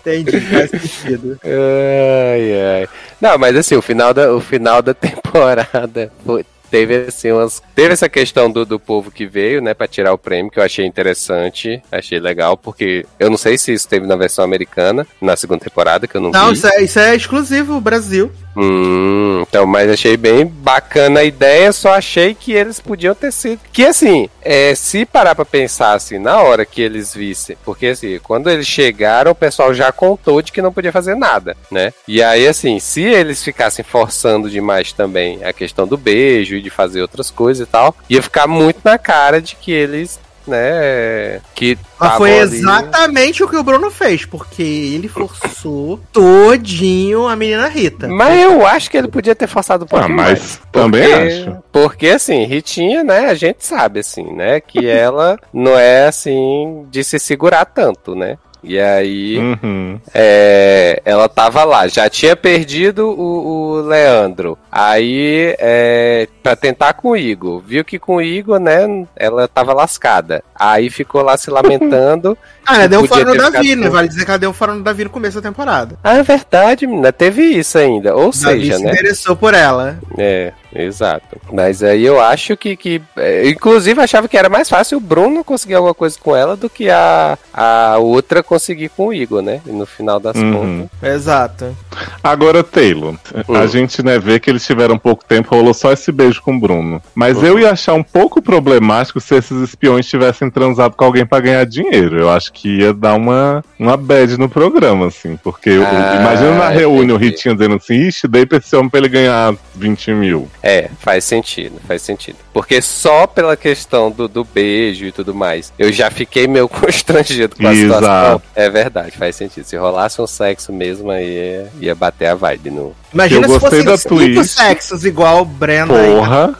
[0.00, 1.38] Entendi, faz sentido.
[1.44, 2.88] Ai, ai.
[3.20, 7.62] Não, mas assim, o final da, o final da temporada foi- teve assim umas.
[7.74, 10.62] Teve essa questão do, do povo que veio, né, pra tirar o prêmio, que eu
[10.64, 15.36] achei interessante, achei legal, porque eu não sei se isso teve na versão americana, na
[15.36, 16.54] segunda temporada, que eu não, Não, vi.
[16.54, 18.30] isso é, isso é exclusivo Brasil.
[18.60, 23.60] Hum, então, mas achei bem bacana a ideia, só achei que eles podiam ter sido.
[23.72, 28.18] Que assim, é, se parar pra pensar assim, na hora que eles vissem, porque assim,
[28.20, 31.92] quando eles chegaram, o pessoal já contou de que não podia fazer nada, né?
[32.08, 36.70] E aí, assim, se eles ficassem forçando demais também a questão do beijo e de
[36.70, 40.18] fazer outras coisas e tal, ia ficar muito na cara de que eles.
[40.46, 47.28] Né, que Mas foi ali- exatamente o que o Bruno fez, porque ele forçou todinho
[47.28, 48.08] a menina Rita.
[48.08, 50.60] Mas eu acho que ele podia ter forçado um Ah, pouquinho mas mais.
[50.72, 51.56] também Porque- acho.
[51.70, 57.04] Porque, assim, Ritinha, né, a gente sabe, assim, né, que ela não é, assim, de
[57.04, 58.38] se segurar tanto, né?
[58.68, 59.98] E aí, Uhum.
[60.14, 64.58] é, ela tava lá, já tinha perdido o, o Leandro.
[64.70, 69.72] Aí, é, pra tentar com o Igor, viu que com o Igor, né, ela tava
[69.72, 70.42] lascada.
[70.58, 72.36] Aí ficou lá se lamentando.
[72.70, 73.88] Ah, ela deu um fora no Davi, ficado né?
[73.88, 75.96] Vale dizer que ela deu um fora no Davi no começo da temporada.
[76.04, 78.14] Ah, é verdade, menina, teve isso ainda.
[78.14, 78.36] Ou Davi
[78.66, 78.92] seja, se né?
[78.92, 79.98] interessou por ela.
[80.18, 81.40] É, exato.
[81.50, 82.76] Mas aí eu acho que.
[82.76, 86.56] que é, inclusive, achava que era mais fácil o Bruno conseguir alguma coisa com ela
[86.58, 89.62] do que a, a outra conseguir com o Igor, né?
[89.64, 90.86] E no final das Uhum.
[90.92, 91.10] contas.
[91.14, 91.74] Exato.
[92.22, 93.14] Agora, Taylor,
[93.48, 93.54] Hum.
[93.56, 96.60] a gente né, vê que eles tiveram pouco tempo, rolou só esse beijo com o
[96.60, 97.00] Bruno.
[97.14, 97.46] Mas Uhum.
[97.46, 101.64] eu ia achar um pouco problemático se esses espiões tivessem transado com alguém pra ganhar
[101.64, 102.18] dinheiro.
[102.18, 105.36] Eu acho que ia dar uma, uma bad no programa, assim.
[105.42, 107.20] Porque eu- Ah, imagina na reunião o.
[107.20, 110.48] Ritinho dizendo assim: ixi, dei pra esse homem pra ele ganhar 20 mil.
[110.62, 112.36] É, faz sentido, faz sentido.
[112.52, 117.54] Porque só pela questão do, do beijo e tudo mais, eu já fiquei meio constrangido
[117.56, 117.94] com a Exato.
[118.00, 118.42] situação.
[118.54, 119.64] É verdade, faz sentido.
[119.64, 122.94] Se rolasse um sexo mesmo, aí ia, ia bater a vibe no.
[123.12, 124.54] Imagina Eu se gostei fossem da cinco twist.
[124.54, 126.10] sexos igual o Brenda aí.
[126.14, 126.54] Porra!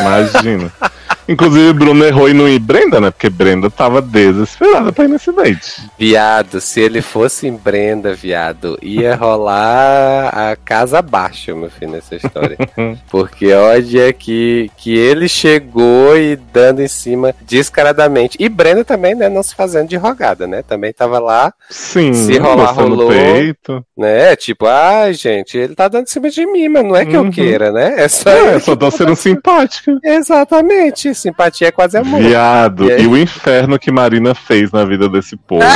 [0.00, 0.72] Imagina.
[1.28, 3.10] Inclusive, Bruno errou em não ir Brenda, né?
[3.10, 5.82] Porque Brenda tava desesperada pra ir nesse date.
[5.98, 12.16] Viado, se ele fosse em Brenda, viado, ia rolar a casa abaixo, meu filho, nessa
[12.16, 12.56] história.
[13.10, 18.36] Porque olha que, que ele chegou e dando em cima descaradamente.
[18.40, 20.62] E Brenda também, né, não se fazendo de rogada, né?
[20.66, 23.08] Também tava lá, Sim, Se rolar, rolou.
[23.08, 23.84] peito.
[23.96, 24.34] né?
[24.36, 27.26] Tipo, ai, gente, ele tá dando em cima de mim, mas não é que Uhum.
[27.26, 27.94] eu queira, né?
[27.96, 28.30] É só.
[28.30, 29.98] É, eu só tô sendo simpática.
[30.02, 31.11] Exatamente.
[31.14, 32.20] Simpatia é quase amor.
[32.20, 35.62] Viado, E e o inferno que Marina fez na vida desse povo.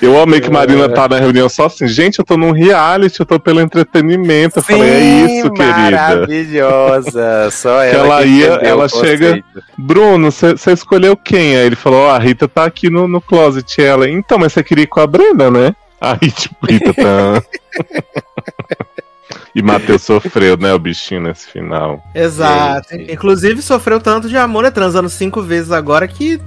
[0.00, 3.26] eu amei que Marina tá na reunião só assim, gente, eu tô num reality, eu
[3.26, 4.58] tô pelo entretenimento.
[4.58, 5.00] Eu falei, é
[5.38, 5.90] isso, querida.
[5.90, 7.50] Maravilhosa.
[7.50, 9.42] Só ela, ela ia- ela chega-.
[9.78, 11.56] Bruno, você escolheu quem?
[11.56, 13.80] Aí ele falou, ó, a Rita tá aqui no, no closet.
[13.80, 15.74] E ela, então, mas você queria ir com a Brenda, né?
[16.00, 17.42] Aí, tipo, Rita tá.
[19.54, 22.02] e Matheus sofreu, né, o bichinho nesse final.
[22.14, 22.94] Exato.
[22.94, 24.70] Inclusive sofreu tanto de amor, né?
[24.70, 26.40] Transando cinco vezes agora que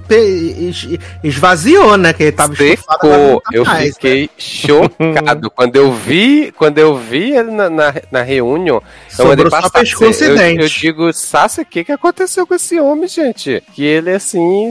[1.22, 2.12] esvaziou, né?
[2.12, 3.42] Que ele tava Secou.
[3.52, 3.92] Eu mais, né?
[3.92, 8.82] fiquei chocado quando eu vi, quando eu vi ele na, na, na reunião.
[9.18, 9.84] Eu mandei passar.
[9.84, 13.62] e eu, eu digo, Sasha, o que, que aconteceu com esse homem, gente?
[13.74, 14.70] Que ele, assim,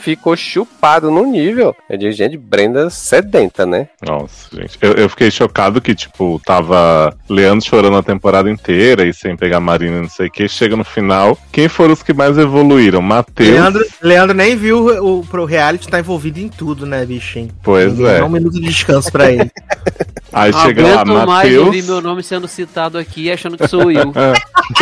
[0.00, 1.74] ficou chupado no nível.
[1.88, 3.88] Eu digo, gente, Brenda sedenta, né?
[4.06, 4.78] Nossa, gente.
[4.80, 9.60] Eu, eu fiquei chocado que, tipo, tava Leandro chorando a temporada inteira e sem pegar
[9.60, 10.48] Marina e não sei o que.
[10.48, 11.38] Chega no final.
[11.52, 13.02] Quem foram os que mais evoluíram?
[13.02, 13.50] Matheus.
[13.50, 17.50] Leandro, Leandro nem viu o, o pro reality, tá envolvido em tudo, né, bichinho?
[17.62, 18.18] Pois é.
[18.18, 19.50] dá um minuto de descanso pra ele.
[20.34, 21.86] Aí Não chega lá, aguento mais ouvir Matheus.
[21.86, 24.12] meu nome sendo citado aqui achando que sou eu.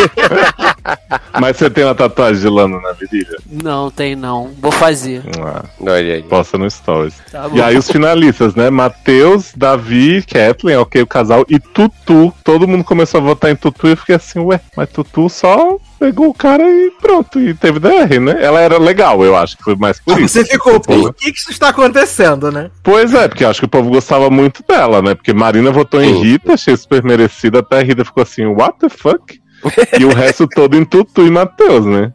[1.40, 3.36] Mas você tem uma tatuagem de lana na virilha?
[3.50, 4.50] não, tem não.
[4.60, 5.22] Vou fazer.
[5.40, 6.22] Ah, Olha aí.
[6.22, 7.14] posta no Stories.
[7.30, 7.48] Tá.
[7.52, 8.70] E aí os finalistas, né?
[8.70, 12.32] Matheus, Davi, Kathleen, ok, o casal, e Tutu.
[12.44, 15.78] Todo mundo começou a votar em Tutu e eu fiquei assim, ué, mas Tutu só
[16.02, 18.36] pegou o cara e pronto, e teve DR, né?
[18.40, 20.34] Ela era legal, eu acho que foi mais por isso.
[20.34, 22.72] Você ficou, Tipo, por que que isso está acontecendo, né?
[22.82, 25.14] Pois é, porque eu acho que o povo gostava muito dela, né?
[25.14, 26.20] Porque Marina votou em.
[26.20, 29.40] Rita, achei super merecida, até a Rita ficou assim, what the fuck?
[29.98, 32.12] e o resto todo em Tutu e Matheus, né?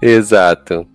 [0.00, 0.86] Exato.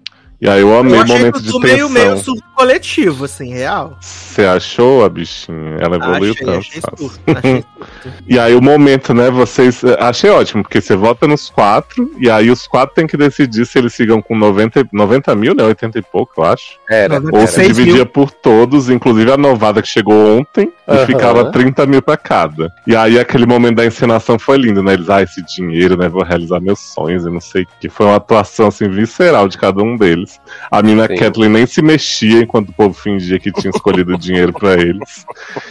[0.41, 1.89] E aí eu amei Eu o momento de tudo meio, tensão.
[1.89, 3.95] meio surto coletivo, assim, real.
[3.99, 5.77] Você achou a bichinha?
[5.79, 6.57] Ela evoluiu Achei, tanto.
[6.57, 7.65] achei surto, achei
[8.27, 9.83] E aí o momento, né, vocês...
[9.99, 13.77] Achei ótimo, porque você vota nos quatro, e aí os quatro tem que decidir se
[13.77, 16.71] eles sigam com 90, 90 mil, né, 80 e pouco, eu acho.
[16.89, 17.19] Era.
[17.19, 17.47] Ou Era.
[17.47, 18.05] se dividia mil.
[18.07, 22.71] por todos, inclusive a novada que chegou ontem, e ficava 30 mil pra cada.
[22.87, 24.93] E aí aquele momento da encenação foi lindo, né?
[24.93, 26.09] Eles, ah, esse dinheiro, né?
[26.09, 27.89] Vou realizar meus sonhos, e não sei o que.
[27.89, 30.30] Foi uma atuação, assim, visceral de cada um deles.
[30.69, 31.15] A mina Sim.
[31.15, 35.25] Kathleen nem se mexia enquanto o povo fingia que tinha escolhido o dinheiro pra eles.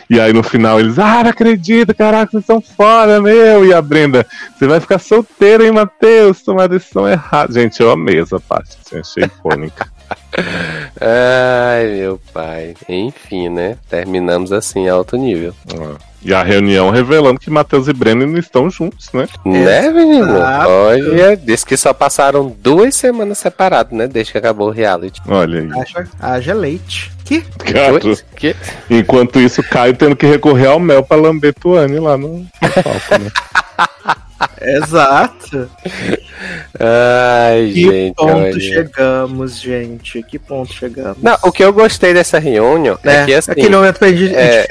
[0.09, 3.65] E aí no final eles, ah, não acredito, caraca, vocês são foda, meu.
[3.65, 6.43] E a Brenda, você vai ficar solteira, hein, Matheus?
[6.43, 7.53] Tomar decisão errada.
[7.53, 9.89] Gente, eu amei essa parte, assim, achei icônica.
[11.01, 12.75] Ai, meu pai.
[12.89, 13.77] Enfim, né?
[13.89, 15.55] Terminamos assim, alto nível.
[15.75, 16.10] Ah.
[16.23, 19.27] E a reunião revelando que Matheus e Breno não estão juntos, né?
[19.45, 20.37] Né, menino?
[20.37, 20.71] Exato.
[20.71, 24.07] Olha, disse que só passaram duas semanas separados, né?
[24.07, 25.21] Desde que acabou o reality.
[25.27, 25.71] Olha aí.
[25.73, 27.11] Haja, haja leite.
[27.25, 27.37] Que?
[27.37, 28.19] Oi?
[28.37, 28.57] Que?
[28.91, 32.49] enquanto isso, Caio tendo que recorrer ao mel pra lamber Tuane lá no, no
[32.83, 33.31] palco, né?
[34.61, 35.71] Exato.
[36.79, 38.15] Ai, Que gente.
[38.15, 38.61] ponto olha.
[38.61, 40.23] chegamos, gente?
[40.23, 41.19] Que ponto chegamos?
[41.23, 43.51] Não, o que eu gostei dessa reunião é, é, que assim.
[43.53, 44.67] aquele momento pra é-.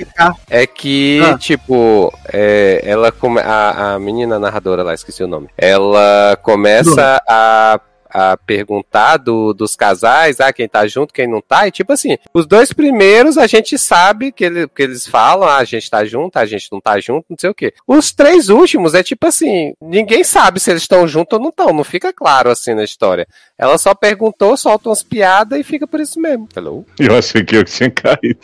[0.50, 1.38] É que, Ah.
[1.38, 3.40] tipo, é, ela come...
[3.42, 5.48] a, a menina narradora lá, esqueci o nome.
[5.58, 11.68] Ela começa a, a perguntar do, dos casais, ah, quem tá junto, quem não tá.
[11.68, 15.58] E tipo assim, os dois primeiros a gente sabe que, ele, que eles falam, ah,
[15.58, 17.74] a gente tá junto, a gente não tá junto, não sei o quê.
[17.88, 21.74] Os três últimos é tipo assim, ninguém sabe se eles estão juntos ou não estão,
[21.74, 23.28] não fica claro assim na história.
[23.58, 26.48] Ela só perguntou, solta umas piadas e fica por isso mesmo.
[26.56, 26.86] Hello?
[27.00, 28.40] Eu achei que eu tinha caído.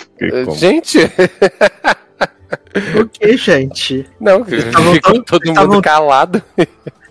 [0.46, 0.56] Como?
[0.58, 1.00] Gente,
[3.00, 4.06] O que, gente?
[4.20, 6.44] não, ficou todo mundo estavam- calado.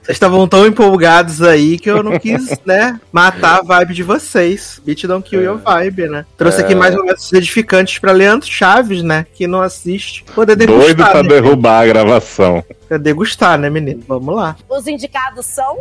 [0.05, 4.79] Vocês estavam tão empolgados aí que eu não quis, né, matar a vibe de vocês.
[4.85, 6.27] Beat don't kill your vibe, né?
[6.37, 6.77] Trouxe aqui É.
[6.77, 9.27] mais momentos edificantes pra Leandro Chaves, né?
[9.35, 10.23] Que não assiste.
[10.35, 11.11] Poder Doido degustar.
[11.11, 11.29] pra né?
[11.31, 12.63] derrubar a gravação.
[12.87, 14.03] Pra degustar, né, menino?
[14.07, 14.57] Vamos lá.
[14.69, 15.79] Os indicados são.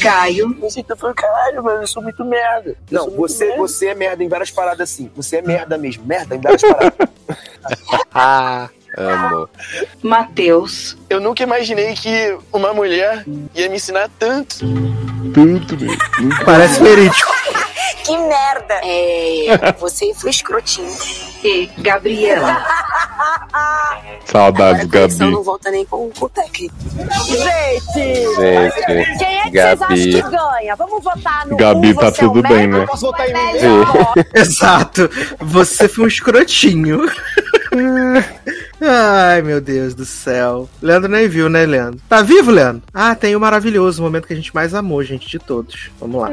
[0.00, 2.70] Caio, Você tá falando, caralho, mano, eu sou muito merda.
[2.70, 3.60] Eu Não, você, merda.
[3.60, 5.10] você é merda em várias paradas assim.
[5.14, 6.06] Você é merda mesmo.
[6.06, 7.08] Merda em várias paradas.
[8.96, 9.48] Amo.
[10.02, 10.96] Matheus.
[11.08, 13.24] Eu nunca imaginei que uma mulher
[13.54, 14.56] ia me ensinar tanto.
[15.34, 15.96] Tanto, né?
[16.44, 17.30] Parece verídico.
[18.02, 18.74] Que merda!
[18.82, 19.72] É.
[19.78, 20.90] Você foi escrotinho.
[21.44, 22.66] E Gabriela.
[24.24, 25.18] Saudades, Gabi.
[25.18, 26.74] não volta nem com o técnico.
[27.26, 28.34] Gente!
[28.34, 30.12] Gente, Quem é que vocês acham Gabi.
[30.12, 30.76] que ganha?
[30.76, 32.86] Vamos votar no Gabi, um, tá você é tudo bem, merda, né?
[32.86, 33.40] Posso votar em mim?
[34.34, 35.10] Exato.
[35.40, 37.00] Você foi um escrotinho.
[38.80, 40.68] Ai, meu Deus do céu.
[40.80, 42.00] Leandro nem viu, né, Leandro?
[42.08, 42.82] Tá vivo, Leandro?
[42.94, 45.90] Ah, tem o maravilhoso, o momento que a gente mais amou, gente, de todos.
[46.00, 46.30] Vamos lá.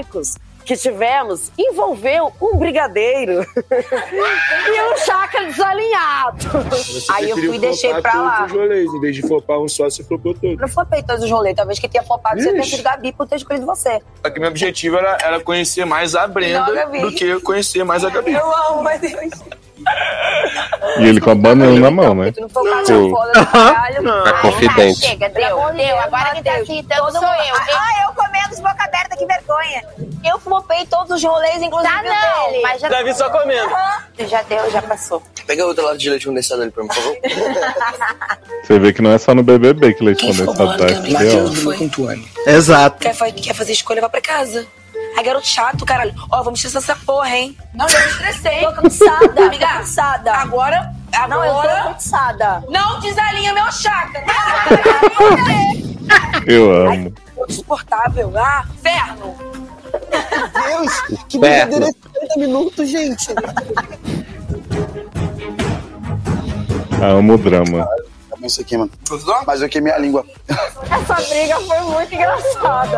[0.64, 6.38] que tivemos envolveu um brigadeiro e um chácara desalinhado.
[7.12, 8.46] Aí eu fui e deixei pra lá.
[8.46, 10.58] Os rolês, em vez de flopar um só, você flopou todo.
[10.58, 11.56] Não flopei todos os rolês.
[11.56, 12.72] Talvez que tenha flopado você tenha Ixi.
[12.72, 14.02] sido Gabi por ter escolhido você.
[14.24, 18.04] Só que meu objetivo era, era conhecer mais a Brenda Não, do que conhecer mais
[18.04, 18.34] a Gabi.
[18.34, 19.32] Eu amo, mas Deus.
[21.00, 22.32] E ele com a banana na mão, né?
[22.32, 23.10] Tu não foi o cara Sim.
[23.12, 24.24] foda do caralho.
[24.24, 25.00] Tá confidente.
[25.00, 26.00] Chega, deu, deu.
[26.00, 27.56] Agora quem tá citando sou eu.
[27.56, 29.84] Ah, eu comendo de boca aberta, que vergonha.
[30.26, 32.62] Eu flopei todos os rolês, inclusive Tá, o não, dele.
[32.64, 33.70] mas já- Davi só comendo.
[33.74, 34.28] Aham.
[34.28, 35.22] Já deu, já passou.
[35.46, 37.18] Pega outro lado de leite condensado ali pra mim, por favor.
[38.64, 41.06] Você vê que não é só no BBB que leite condensado tá aqui,
[42.46, 42.50] ó.
[42.52, 42.98] Exato.
[43.00, 44.66] Quer, fa- quer fazer escolha, vai pra casa.
[45.16, 46.14] Ai, garoto chato, caralho.
[46.32, 47.58] Ó, vamos estressar essa porra, hein?
[47.74, 48.60] Não, eu me estressei.
[48.66, 50.34] Tô cansada, Amiga, tô cansada.
[50.34, 50.94] Agora,
[51.28, 51.84] Não, eu tô agora...
[51.84, 52.64] cansada.
[52.70, 54.26] Não desalinha meu chácara.
[56.46, 57.14] Eu amo.
[57.50, 58.32] Insuportável.
[58.38, 59.36] Ah, ferno.
[60.54, 63.28] Deus, que brincadeira de 30 minutos, gente.
[67.02, 67.88] Amo o drama.
[68.42, 68.92] Isso aqui, mano.
[69.46, 70.26] Mas eu queimei a língua.
[70.48, 72.98] Essa briga foi muito engraçada.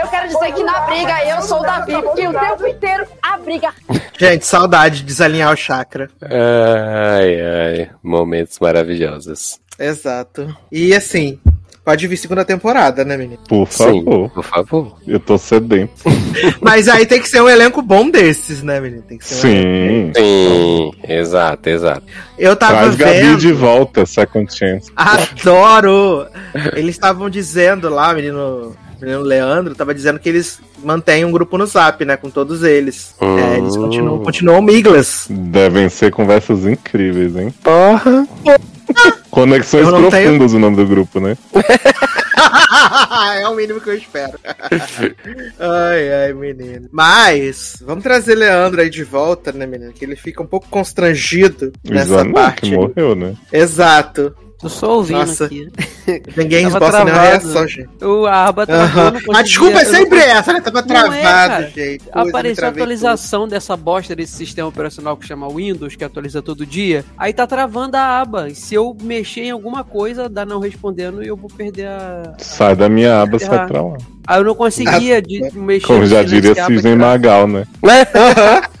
[0.00, 3.38] Eu quero dizer que na briga eu sou o Davi, porque o tempo inteiro a
[3.38, 3.72] briga.
[4.18, 6.10] Gente, saudade de desalinhar o chakra.
[6.22, 7.90] Ai, ai.
[8.02, 9.60] Momentos maravilhosos.
[9.78, 10.56] Exato.
[10.70, 11.40] E assim,
[11.84, 13.40] pode vir segunda temporada, né, menino?
[13.48, 14.30] Por Sim, favor.
[14.30, 14.96] por favor.
[15.06, 15.92] Eu tô sedento.
[16.60, 19.02] Mas aí tem que ser um elenco bom desses, né, menino?
[19.02, 20.24] Tem que ser um elenco- Sim.
[20.24, 22.02] Sim, exato, exato.
[22.38, 23.38] Eu tava Traz Gabi vendo.
[23.38, 24.90] de volta, Second Chance.
[24.96, 26.26] Adoro!
[26.74, 31.30] Eles estavam dizendo lá, o menino, o menino Leandro, tava dizendo que eles mantêm um
[31.32, 32.16] grupo no Zap, né?
[32.16, 33.14] Com todos eles.
[33.20, 33.38] Hum.
[33.38, 35.26] É, eles continuam, continuam miglas.
[35.30, 37.52] Devem ser conversas incríveis, hein?
[37.62, 38.26] Porra!
[39.34, 41.36] Conexões não tenho- profundas o nome do grupo, né?
[43.40, 44.38] é o mínimo que eu espero.
[45.58, 46.88] ai, ai, menino.
[46.92, 49.92] Mas, vamos trazer Leandro aí de volta, né, menino?
[49.92, 52.70] Que ele fica um pouco constrangido nessa Isanu, parte.
[52.70, 53.34] que morreu, né?
[53.52, 54.34] Exato.
[54.60, 55.44] Tô só ouvindo Nossa.
[55.44, 55.68] aqui.
[56.36, 57.88] Ninguém esboça nenhuma reação, gente.
[58.02, 59.06] O, a aba travou, Aham.
[59.06, 60.60] eu não A conseguia- desculpa é eu não sempre essa, né?
[60.60, 61.70] Tava é, travado, cara.
[61.74, 62.04] gente.
[62.12, 67.04] Apareceu a atualização dessa bosta desse sistema operacional que chama Windows, que atualiza todo dia.
[67.18, 68.48] Aí tá travando a aba.
[68.48, 72.34] E se eu mexer em alguma coisa, dá não respondendo e eu vou perder a.
[72.38, 73.66] Sai da minha aba, sai Ah.
[73.66, 73.96] pra lá.
[74.26, 75.86] Aí eu não conseguia de mexer.
[75.86, 76.96] Como já diria Cisne.
[76.96, 77.66] Magal, né?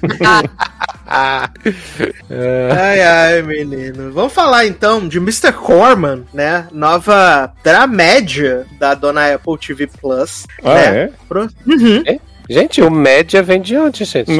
[2.70, 4.12] Ai, ai, menino.
[4.12, 5.52] Vamos falar então de Mr.
[5.52, 6.66] Corman, né?
[6.72, 10.46] Nova dramédia da dona Apple TV Plus.
[10.62, 10.98] Ah, né?
[11.04, 11.10] é?
[11.28, 12.02] Pro- Uhum.
[12.48, 14.30] Gente, o média vem de onde, gente?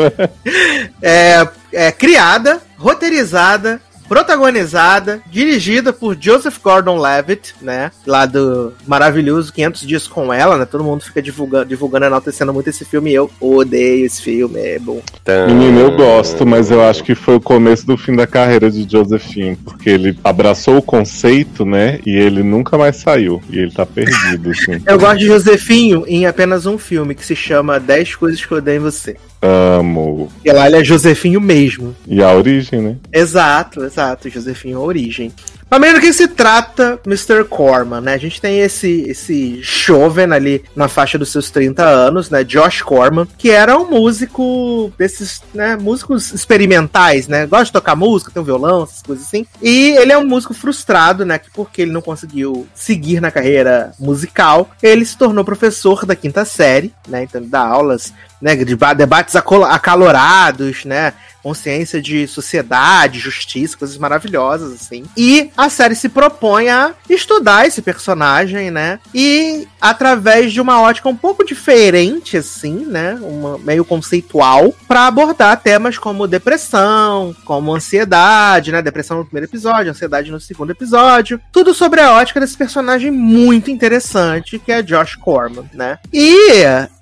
[1.00, 7.90] É, é criada, roteirizada, protagonizada, dirigida por Joseph Gordon-Levitt, né?
[8.06, 10.64] Lá do maravilhoso 500 Dias com Ela, né?
[10.64, 14.78] Todo mundo fica divulgando, divulgando, enaltecendo muito esse filme e eu odeio esse filme, é
[14.78, 15.00] bom.
[15.46, 18.90] Menino, eu gosto, mas eu acho que foi o começo do fim da carreira de
[18.90, 22.00] Josephine, porque ele abraçou o conceito, né?
[22.06, 23.42] E ele nunca mais saiu.
[23.50, 24.82] E ele tá perdido, assim.
[24.86, 28.58] Eu gosto de Josefinho em apenas um filme que se chama 10 Coisas que Eu
[28.58, 29.16] Odeio em Você.
[29.44, 30.32] Amo.
[30.44, 31.94] E lá ele é Josefinho mesmo.
[32.06, 32.96] E a origem, né?
[33.12, 34.30] Exato, exato.
[34.30, 35.32] Josefinho é a origem.
[35.78, 37.44] Mas do que se trata Mr.
[37.44, 38.14] Corman, né?
[38.14, 42.44] A gente tem esse, esse jovem ali na faixa dos seus 30 anos, né?
[42.44, 45.76] Josh Corman, que era um músico desses, né?
[45.76, 47.46] Músicos experimentais, né?
[47.46, 49.46] Gosta de tocar música, tem um violão, essas coisas assim.
[49.60, 51.38] E ele é um músico frustrado, né?
[51.38, 56.44] que Porque ele não conseguiu seguir na carreira musical, ele se tornou professor da quinta
[56.44, 57.24] série, né?
[57.24, 58.12] Então ele dá aulas,
[58.44, 58.54] né?
[58.54, 61.14] De ba- debates acalorados, né?
[61.44, 65.04] consciência de sociedade, justiça, coisas maravilhosas, assim.
[65.14, 68.98] E a série se propõe a estudar esse personagem, né?
[69.14, 73.18] E através de uma ótica um pouco diferente, assim, né?
[73.20, 78.80] Uma, meio conceitual, para abordar temas como depressão, como ansiedade, né?
[78.80, 81.38] Depressão no primeiro episódio, ansiedade no segundo episódio.
[81.52, 85.98] Tudo sobre a ótica desse personagem muito interessante, que é Josh Corman, né?
[86.10, 86.48] E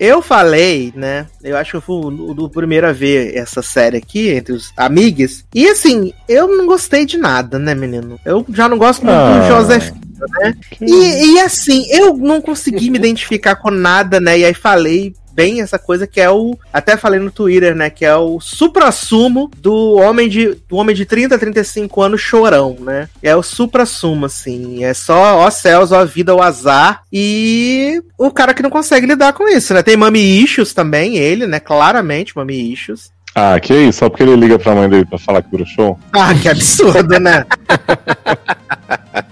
[0.00, 1.28] eu falei, né?
[1.42, 4.72] Eu acho que eu fui o, o primeiro a ver essa série aqui, entre os
[4.76, 5.44] amigos.
[5.54, 8.18] E assim, eu não gostei de nada, né, menino?
[8.24, 9.40] Eu já não gosto muito Ah.
[9.40, 9.90] do Joseph.
[10.40, 10.54] Né?
[10.80, 14.38] E, e assim, eu não consegui me identificar com nada, né?
[14.38, 16.58] E aí falei bem essa coisa que é o.
[16.72, 17.90] Até falei no Twitter, né?
[17.90, 20.56] Que é o supra-sumo do homem de.
[20.68, 23.08] Do homem de 30, 35 anos chorão, né?
[23.22, 24.84] É o supra-sumo, assim.
[24.84, 27.02] É só, ó céus, ó vida, ó azar.
[27.12, 29.82] E o cara que não consegue lidar com isso, né?
[29.82, 31.60] Tem Mami Issues também, ele, né?
[31.60, 33.10] Claramente, Mami Issues.
[33.34, 34.00] Ah, que isso?
[34.00, 35.98] Só porque ele liga pra mãe dele pra falar que bruxou?
[36.12, 37.46] Ah, que absurdo, né?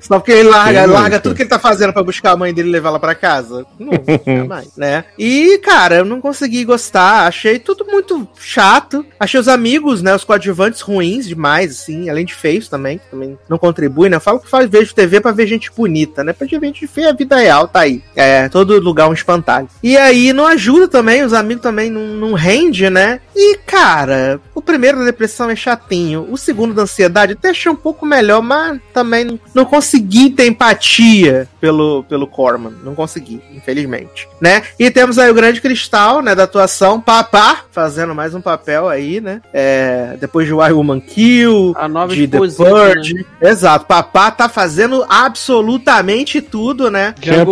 [0.00, 2.52] Só porque ele larga, Sim, larga tudo que ele tá fazendo pra buscar a mãe
[2.52, 3.66] dele e levar ela pra casa.
[3.78, 3.92] Não,
[4.24, 5.04] jamais, né?
[5.18, 7.26] E, cara, eu não consegui gostar.
[7.26, 9.04] Achei tudo muito chato.
[9.18, 10.14] Achei os amigos, né?
[10.14, 12.08] Os coadjuvantes ruins demais, assim.
[12.08, 14.16] Além de feios também, que também não contribuem, né?
[14.16, 16.32] Eu falo que faz, vejo TV pra ver gente bonita, né?
[16.32, 18.02] Pra ver gente feia, a vida real tá aí.
[18.14, 19.68] É, todo lugar um espantalho.
[19.82, 23.20] E aí não ajuda também, os amigos também não, não rende, né?
[23.34, 26.26] E, cara, o primeiro da depressão é chatinho.
[26.30, 30.46] O segundo da ansiedade até achei um pouco melhor, mas também não, não consegui ter
[30.46, 32.74] empatia pelo, pelo Corman.
[32.84, 34.28] Não consegui, infelizmente.
[34.40, 34.62] Né?
[34.78, 39.20] E temos aí o grande cristal, né, da atuação, Papá, fazendo mais um papel aí,
[39.20, 39.40] né?
[39.52, 43.14] É, depois de Why Woman Kill, A nova de The Purge.
[43.14, 43.24] né?
[43.40, 47.14] Exato, Papá tá fazendo absolutamente tudo, né?
[47.20, 47.44] Quem é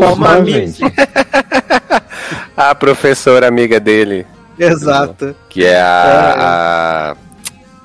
[0.45, 0.83] gente?
[2.57, 4.27] A professora amiga dele,
[4.59, 5.35] Exato.
[5.49, 7.13] que é a.
[7.13, 7.26] a...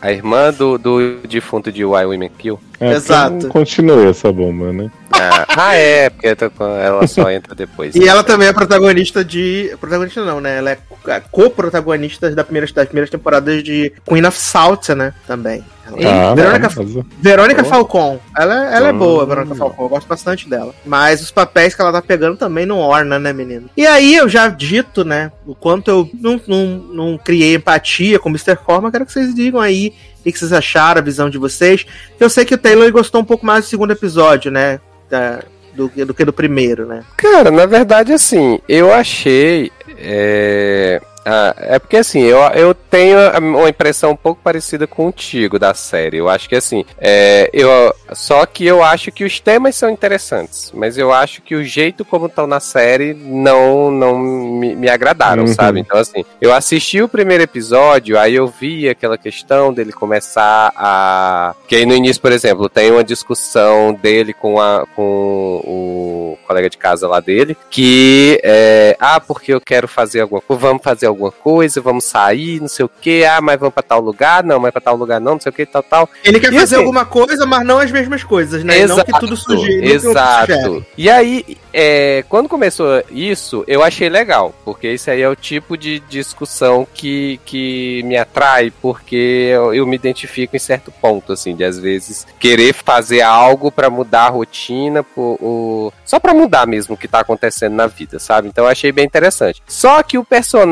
[0.01, 2.59] a irmã do, do defunto de Why Women Kill.
[2.79, 3.35] É, Exato.
[3.35, 4.89] então Continue essa bomba, né?
[5.13, 6.49] Ah, ah, é, porque tá
[6.81, 7.95] ela só entra depois.
[8.01, 9.75] E ela também é protagonista de.
[9.79, 10.57] Protagonista não, né?
[10.57, 15.13] Ela é é co-protagonista da primeira, das primeiras temporadas de Queen of Salt, né?
[15.25, 15.63] Também.
[15.87, 17.05] Ah, Verônica, arrasou.
[17.19, 17.65] Verônica Oh.
[17.65, 18.19] Falcon.
[18.37, 18.97] Ela, ela é Hum.
[18.97, 19.83] boa, Verônica Falcon.
[19.83, 20.73] Eu gosto bastante dela.
[20.85, 23.69] Mas os papéis que ela tá pegando também não orna, né, menino?
[23.75, 25.31] E aí eu já dito, né?
[25.45, 28.55] O quanto eu não, não, não criei empatia com o Mr.
[28.57, 29.93] Corman, quero que vocês digam aí
[30.29, 31.85] o que vocês acharam, a visão de vocês.
[32.19, 34.79] Eu sei que o Taylor gostou um pouco mais do segundo episódio, né?
[35.09, 35.43] da-
[35.73, 37.01] do, do que do primeiro, né?
[37.17, 39.71] Cara, na verdade, assim, eu achei.
[39.97, 45.73] É, ah, é porque assim, eu, eu tenho uma impressão um pouco parecida contigo da
[45.73, 46.17] série.
[46.17, 50.71] Eu acho que assim, é, eu, só que eu acho que os temas são interessantes,
[50.73, 55.43] mas eu acho que o jeito como estão na série não, não me, me agradaram,
[55.43, 55.53] Uhum.
[55.53, 55.79] sabe?
[55.79, 61.55] Então, assim, eu assisti o primeiro episódio, aí eu vi aquela questão dele começar a.
[61.67, 66.69] Que aí no início, por exemplo, tem uma discussão dele com, a, com o colega
[66.69, 68.95] de casa lá dele, que é.
[68.99, 72.85] Ah, porque eu quero fazer alguma coisa, vamos fazer alguma coisa, vamos sair, não sei
[72.85, 75.39] o que, ah, mas vamos pra tal lugar, não, mas pra tal lugar não, não
[75.39, 76.09] sei o que, tal, tal.
[76.23, 78.85] Ele quer E fazer assim- alguma coisa, mas não as mesmas coisas, né?
[78.87, 79.75] não que tudo sugere.
[79.81, 80.53] não que o outro sugere.
[80.63, 80.85] Exato.
[80.97, 85.77] E aí, é, quando começou isso, eu achei legal, porque isso aí é o tipo
[85.77, 91.55] de discussão que, que me atrai, porque eu, eu me identifico em certo ponto, assim,
[91.55, 96.65] de às vezes querer fazer algo pra mudar a rotina, por, o- só pra mudar
[96.67, 98.47] mesmo o que tá acontecendo na vida, sabe?
[98.47, 99.61] Então eu achei bem interessante.
[99.67, 100.71] Só que o personagem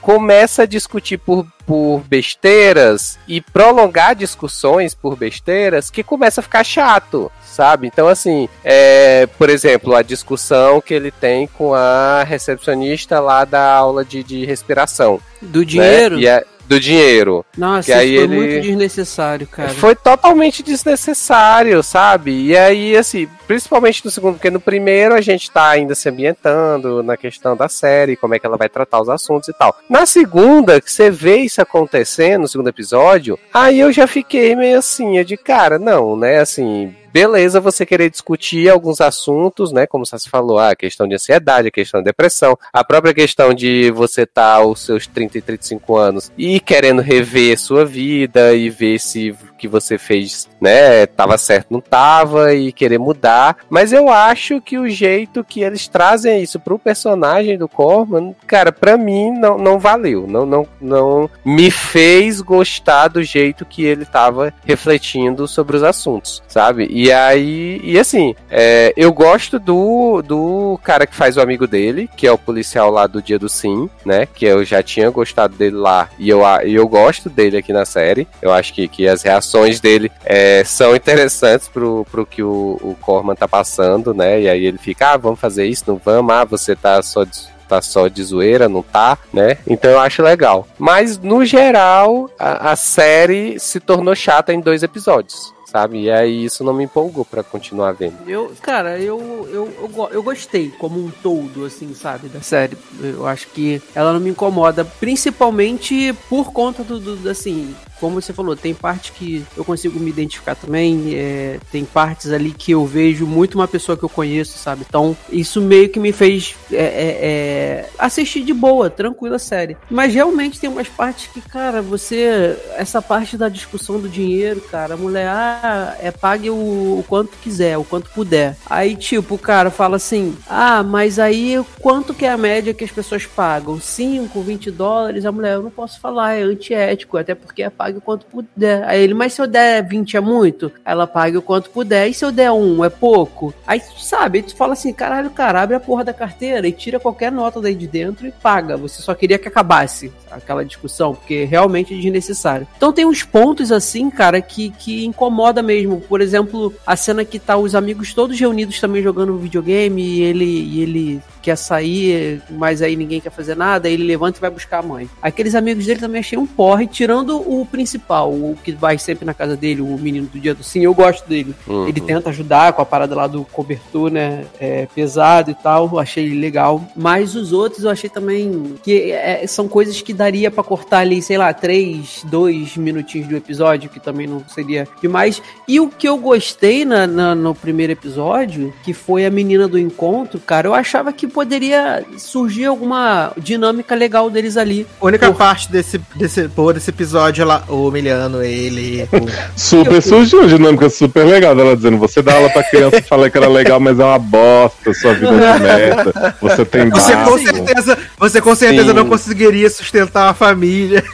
[0.00, 6.64] começa a discutir por, por besteiras e prolongar discussões por besteiras que começa a ficar
[6.64, 7.86] chato, sabe?
[7.86, 13.74] Então, assim, é, por exemplo, a discussão que ele tem com a recepcionista lá da
[13.74, 15.20] aula de, de respiração.
[15.40, 15.64] Do né?
[15.64, 16.16] dinheiro?
[16.28, 17.44] A- do dinheiro.
[17.56, 18.36] Nossa, que aí foi ele...
[18.36, 19.70] muito desnecessário, cara.
[19.70, 22.46] Foi totalmente desnecessário, sabe?
[22.46, 27.02] E aí, assim, principalmente no segundo, porque no primeiro a gente tá ainda se ambientando
[27.02, 29.76] na questão da série, como é que ela vai tratar os assuntos e tal.
[29.90, 34.78] Na segunda, que você vê isso acontecendo, no segundo episódio, aí eu já fiquei meio
[34.78, 36.38] assim, de cara, não, né?
[36.38, 39.86] Assim, beleza você querer discutir alguns assuntos, né?
[39.86, 43.90] Como você falou, a questão de ansiedade, a questão de depressão, a própria questão de
[43.90, 48.98] você estar aos seus 30 e 35 anos e querendo rever sua vida e ver
[48.98, 53.58] se que você fez, né, tava certo, não tava e querer mudar.
[53.70, 58.72] Mas eu acho que o jeito que eles trazem isso pro personagem do Corman, cara,
[58.72, 60.26] pra mim não, não valeu.
[60.26, 66.42] Não, não, não me fez gostar do jeito que ele tava refletindo sobre os assuntos,
[66.48, 66.88] sabe?
[66.90, 72.10] E aí, e assim, é, eu gosto do, do cara que faz o amigo dele,
[72.16, 74.26] que é o policial lá do Dia do Sim, né?
[74.26, 78.26] Que eu já tinha gostado dele lá e eu, eu gosto dele aqui na série.
[78.40, 82.96] Eu acho que, que as reações dele é, são interessantes pro, pro que o, o
[83.00, 84.40] Corman tá passando, né?
[84.42, 87.24] E aí ele fica, ah, vamos fazer isso, não vamos, ah, você tá só.
[87.24, 89.56] de- Tá só de zoeira, não tá, né?
[89.66, 90.68] Então eu acho legal.
[90.78, 96.02] Mas, no geral, a, a série se tornou chata em dois episódios sabe?
[96.02, 98.12] E aí isso não me empolgou pra continuar vendo.
[98.28, 99.18] Eu, cara, eu,
[99.50, 102.76] eu, eu, eu gostei como um todo, assim, sabe, da série.
[103.02, 108.32] Eu acho que ela não me incomoda, principalmente por conta do, do- assim, como você
[108.32, 112.84] falou, tem parte que eu consigo me identificar também, é, tem partes ali que eu
[112.84, 114.84] vejo muito uma pessoa que eu conheço, sabe?
[114.88, 119.76] Então, isso meio que me fez é, é, é, assistir de boa, tranquila a série.
[119.88, 122.58] Mas realmente tem umas partes que, cara, você.
[122.74, 127.36] Essa parte da discussão do dinheiro, cara, a mulher, ah, é pague o, o quanto
[127.38, 128.56] quiser, o quanto puder.
[128.68, 132.82] Aí, tipo, o cara fala assim: ah, mas aí quanto que é a média que
[132.82, 133.78] as pessoas pagam?
[133.78, 135.24] 5, 20 dólares?
[135.24, 138.84] A mulher, eu não posso falar, é antiético, até porque é pague o quanto puder.
[138.84, 140.72] Aí ele, mas se eu der 20 é muito?
[140.84, 142.08] Ela paga o quanto puder.
[142.08, 143.52] E se eu der um, é pouco?
[143.66, 146.98] Aí, sabe, aí tu fala assim: caralho, cara, abre a porra da carteira e tira
[146.98, 148.76] qualquer nota daí de dentro e paga.
[148.76, 152.66] Você só queria que acabasse aquela discussão, porque realmente é desnecessário.
[152.76, 156.00] Então tem uns pontos assim, cara, que, que incomoda mesmo.
[156.00, 160.44] Por exemplo, a cena que tá os amigos todos reunidos também jogando videogame e ele,
[160.44, 164.78] e ele quer sair, mas aí ninguém quer fazer nada, ele levanta e vai buscar
[164.78, 165.10] a mãe.
[165.20, 169.34] Aqueles amigos dele também achei um porre, tirando o principal, o que vai sempre na
[169.34, 171.52] casa dele, o menino do dia do sim, eu gosto dele.
[171.66, 171.88] Uhum.
[171.88, 175.98] Ele tenta ajudar com a parada lá do cobertor, né, é, pesado e tal, eu
[175.98, 176.80] achei legal.
[176.94, 181.20] Mas os outros eu achei também que é, são coisas que daria pra cortar ali,
[181.20, 185.42] sei lá, três, dois minutinhos do episódio, que também não seria demais.
[185.66, 189.78] E o que eu gostei na, na- no primeiro episódio, que foi a menina do
[189.78, 194.86] encontro, cara, eu achava que poderia surgir alguma dinâmica legal deles ali.
[195.00, 199.08] A única parte desse, desse, pô, desse episódio, ela humilhando ele.
[199.56, 203.30] Super surgiu uma dinâmica super legal dela dizendo: você dá aula pra criança e fala
[203.30, 207.16] que era legal, mas é uma bosta, sua vida é de merda, você tem Você
[207.16, 208.94] com certeza, você com certeza Sim.
[208.94, 211.04] não conseguiria sustentar uma família.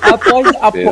[0.00, 0.46] Após,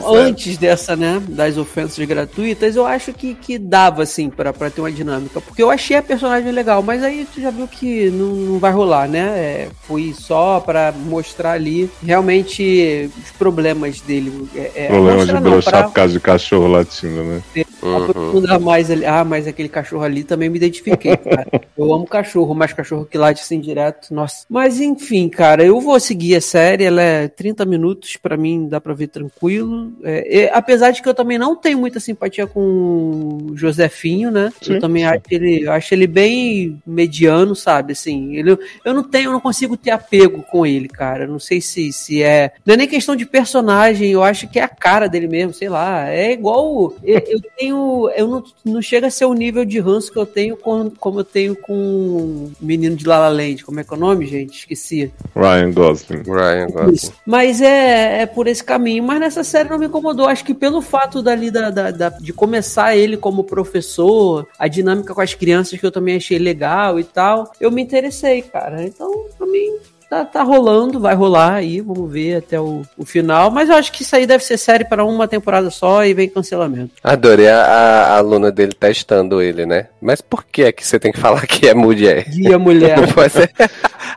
[0.07, 4.81] antes dessa, né, das ofensas gratuitas, eu acho que, que dava, assim, pra, pra ter
[4.81, 5.41] uma dinâmica.
[5.41, 8.73] Porque eu achei a personagem legal, mas aí tu já viu que não, não vai
[8.73, 9.21] rolar, né?
[9.21, 14.49] É, foi só pra mostrar ali realmente os problemas dele.
[14.55, 17.43] É, é, Problema de broxar pra por causa de cachorro latindo, né?
[17.83, 19.05] aprofundar mais ali.
[19.05, 21.47] Ah, mas aquele cachorro ali também me identifiquei, cara.
[21.77, 24.45] Eu amo cachorro, mas cachorro que late assim direto, nossa.
[24.49, 28.81] Mas enfim, cara, eu vou seguir a série, ela é 30 minutos, pra mim dá
[28.81, 29.93] pra ver tranquilo.
[30.03, 34.53] É, e- apesar de que eu também não tenho muita simpatia com o Josefinho, né?
[34.61, 35.09] Sim, eu também sim.
[35.09, 37.93] acho ele, eu acho ele bem mediano, sabe?
[37.93, 41.27] Assim, ele, eu não tenho, eu não consigo ter apego com ele, cara.
[41.27, 42.53] Não sei se, se é.
[42.65, 45.69] Não é nem questão de personagem, eu acho que é a cara dele mesmo, sei
[45.69, 46.09] lá.
[46.09, 46.95] É igual.
[47.03, 48.11] Eu, eu tenho.
[48.17, 51.21] Eu não, não chega a ser o nível de ranço que eu tenho com, como
[51.21, 53.65] eu tenho com o menino de La La Land.
[53.65, 54.59] Como é que é o nome, gente?
[54.59, 55.13] Esqueci.
[55.35, 56.23] Ryan Gosling.
[56.23, 57.13] Ryan Isso.
[57.27, 59.03] Mas é, é por esse caminho.
[59.05, 60.27] Mas nessa série não me incomodou.
[60.27, 65.15] Acho que pelo fato dali da, da- da- de começar ele como professor, a dinâmica
[65.15, 68.83] com as crianças que eu também achei legal e tal, eu me interessei, cara.
[68.85, 69.77] Então, pra mim.
[70.13, 73.51] Tá, tá rolando, vai rolar aí, vamos ver até o, o final.
[73.51, 76.29] Mas eu acho que isso aí deve ser série para uma temporada só e vem
[76.29, 76.91] cancelamento.
[77.03, 79.87] Adorei a, a- a aluna dele testando ele, né?
[80.03, 82.29] Mas por que é que você tem que falar que é mulher?
[82.29, 83.01] Guia mulher.
[83.01, 83.51] Não pode ser.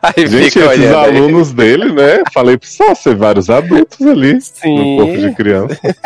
[0.02, 1.16] Aí Gente, fica esses olhando aí.
[1.16, 2.22] alunos dele, né?
[2.30, 4.98] Falei pra só ser vários adultos ali Sim.
[4.98, 5.80] no corpo de criança.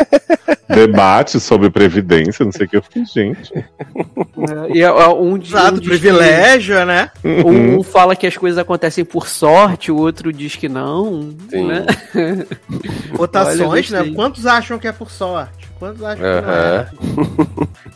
[0.69, 2.77] Debate sobre previdência, não sei o que.
[2.77, 3.53] Eu fiquei, gente.
[3.53, 7.11] É, e é, um, diz- Usado um diz privilégio, né?
[7.25, 11.33] Um, um fala que as coisas acontecem por sorte, o outro diz que não.
[11.49, 11.67] Sim.
[11.67, 11.85] Né?
[13.13, 14.13] Votações, Olha, né?
[14.13, 15.70] Quantos acham que é por sorte?
[15.81, 16.89] Quantos acham que não é?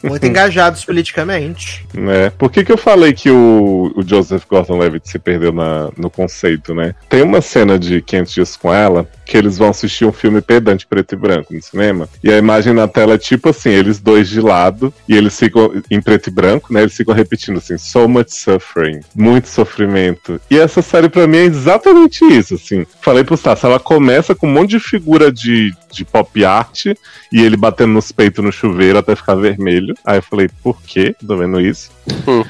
[0.09, 1.86] Muito engajados politicamente.
[1.93, 2.31] né?
[2.31, 6.73] Por que, que eu falei que o, o Joseph Gordon-Levitt se perdeu na, no conceito,
[6.73, 6.95] né?
[7.07, 10.86] Tem uma cena de 500 dias com ela que eles vão assistir um filme pedante
[10.88, 14.29] preto e branco no cinema e a imagem na tela é tipo assim, eles dois
[14.29, 16.81] de lado e eles ficam em preto e branco, né?
[16.81, 20.41] Eles ficam repetindo assim, so much suffering, muito sofrimento.
[20.49, 22.86] E essa série pra mim é exatamente isso, assim.
[22.99, 27.41] Falei pro Stassi, ela começa com um monte de figura de, de pop art e
[27.41, 29.96] ele batendo nos peitos no chuveiro até ficar vermelho.
[30.06, 31.16] Aí eu falei, por quê?
[31.26, 31.89] Tô vendo isso.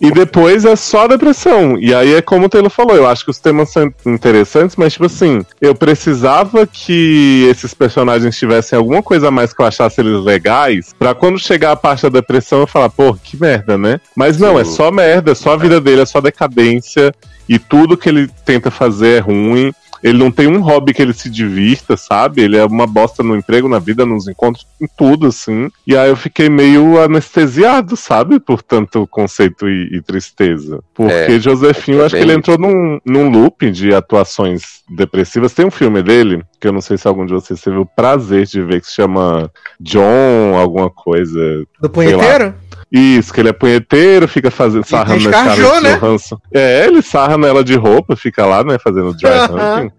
[0.00, 1.78] E depois é só depressão.
[1.78, 4.92] E aí é como o Taylor falou, eu acho que os temas são interessantes, mas
[4.92, 10.00] tipo assim, eu precisava que esses personagens tivessem alguma coisa a mais que eu achasse
[10.00, 14.00] eles legais, pra quando chegar a parte da depressão eu falar, pô, que merda, né?
[14.16, 17.14] Mas não, é só merda, é só a vida dele, é só decadência,
[17.48, 19.72] e tudo que ele tenta fazer é ruim.
[20.02, 22.42] Ele não tem um hobby que ele se divirta, sabe?
[22.42, 25.70] Ele é uma bosta no emprego, na vida, nos encontros, em tudo, assim.
[25.86, 28.40] E aí eu fiquei meio anestesiado, sabe?
[28.40, 30.80] Por tanto conceito e, e tristeza.
[30.92, 35.52] Porque É, Josefinho, eu acho que ele entrou num, num loop de atuações depressivas.
[35.52, 38.46] Tem um filme dele, que eu não sei se algum de vocês teve o prazer
[38.46, 39.50] de ver, que se chama
[39.80, 41.64] John, alguma coisa.
[41.80, 42.54] Do sei lá.
[42.92, 45.98] Isso, que ele é punheteiro, fica fazendo sarrando tem na Scarlett né?
[45.98, 46.38] Johansson.
[46.52, 49.92] É, ele sarra nela de roupa, fica lá, né, fazendo dry humping.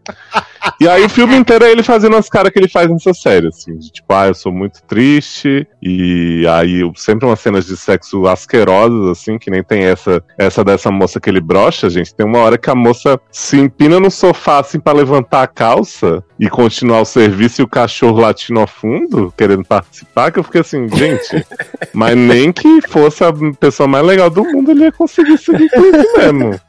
[0.79, 3.47] E aí o filme inteiro é ele fazendo as caras que ele faz nessa série,
[3.47, 8.25] assim, de tipo, ah, eu sou muito triste, e aí sempre umas cenas de sexo
[8.27, 12.13] asquerosas, assim, que nem tem essa, essa dessa moça que ele brocha, gente.
[12.13, 16.23] Tem uma hora que a moça se empina no sofá, assim, pra levantar a calça
[16.39, 20.61] e continuar o serviço e o cachorro latindo ao fundo, querendo participar, que eu fiquei
[20.61, 21.45] assim, gente,
[21.93, 25.81] mas nem que fosse a pessoa mais legal do mundo, ele ia conseguir seguir com
[25.81, 26.59] isso mesmo.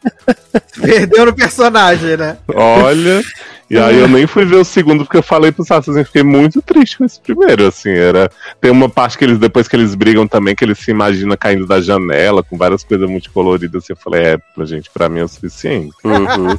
[0.80, 2.36] Perdeu no personagem, né?
[2.54, 3.22] Olha.
[3.70, 6.22] E aí eu nem fui ver o segundo porque eu falei pros assassinos, eu fiquei
[6.22, 8.30] muito triste com esse primeiro, assim, era...
[8.60, 11.66] Tem uma parte que eles, depois que eles brigam também, que eles se imaginam caindo
[11.66, 15.24] da janela, com várias coisas multicoloridas, assim, eu falei, é, pra gente, pra mim é
[15.24, 15.94] o suficiente.
[16.04, 16.58] Uhum.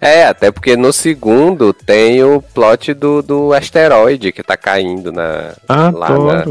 [0.00, 5.54] É, até porque no segundo tem o plot do, do asteroide que tá caindo na.
[5.68, 6.44] lá na-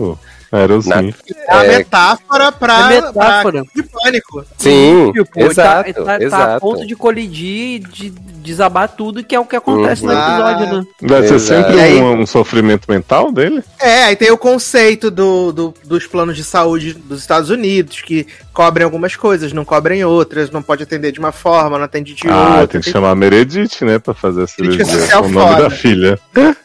[0.51, 0.73] Adoro.
[0.73, 1.15] Aerozinho.
[1.47, 3.63] É a É, metáfora pra, É metáfora.
[3.65, 4.45] pra de pânico.
[4.57, 6.61] Sim, Tipo, ele tá- exato, ele tá, tá a exato.
[6.61, 10.13] ponto de colidir, de desabar tudo, que é o que acontece Uhum.
[10.13, 10.85] no episódio, né?
[11.01, 11.63] Vai ser Exato.
[11.67, 13.63] sempre aí- um, um sofrimento mental dele?
[13.79, 18.27] É, aí tem o conceito do, do- dos planos de saúde dos Estados Unidos, que
[18.53, 22.27] cobrem algumas coisas, não cobrem outras, não pode atender de uma forma, não atende de
[22.29, 22.67] ah, outra.
[22.67, 25.19] tem que chamar a Meredith, né, pra fazer a Crítica cirurgia.
[25.19, 25.63] O nome foda.
[25.63, 26.19] da filha.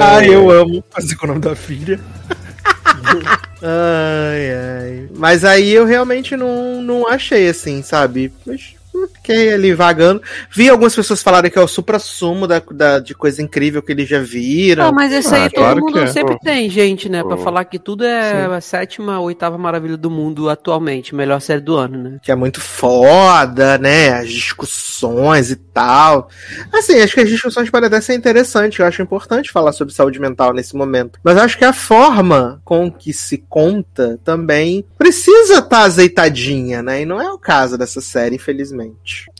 [0.00, 2.00] Ah, eu amo fazer com o nome da filha.
[3.62, 5.08] ai, ai.
[5.14, 8.32] Mas aí eu realmente não, não achei assim, sabe?
[8.44, 8.74] Mas
[9.14, 10.22] fiquei ali vagando.
[10.50, 14.08] Vi algumas pessoas falarem que é o supra-sumo da, da- de coisa incrível que eles
[14.08, 14.84] já viram.
[14.86, 16.06] Não, mas esse Ah, aí claro todo mundo que é.
[16.08, 17.22] sempre tem, gente, né?
[17.22, 17.42] Pra Uhum.
[17.42, 21.14] falar que tudo é a sétima, oitava maravilha do mundo atualmente.
[21.14, 22.18] Melhor série do ano, né?
[22.22, 24.10] que é muito foda, né?
[24.10, 26.28] As discussões e tal.
[26.72, 28.78] Assim, acho que as discussões podem até ser interessantes.
[28.78, 31.18] Eu acho importante falar sobre saúde mental nesse momento.
[31.22, 37.02] Mas eu acho que a forma com que se conta também precisa estar azeitadinha, né?
[37.02, 38.79] E não é o caso dessa série, infelizmente.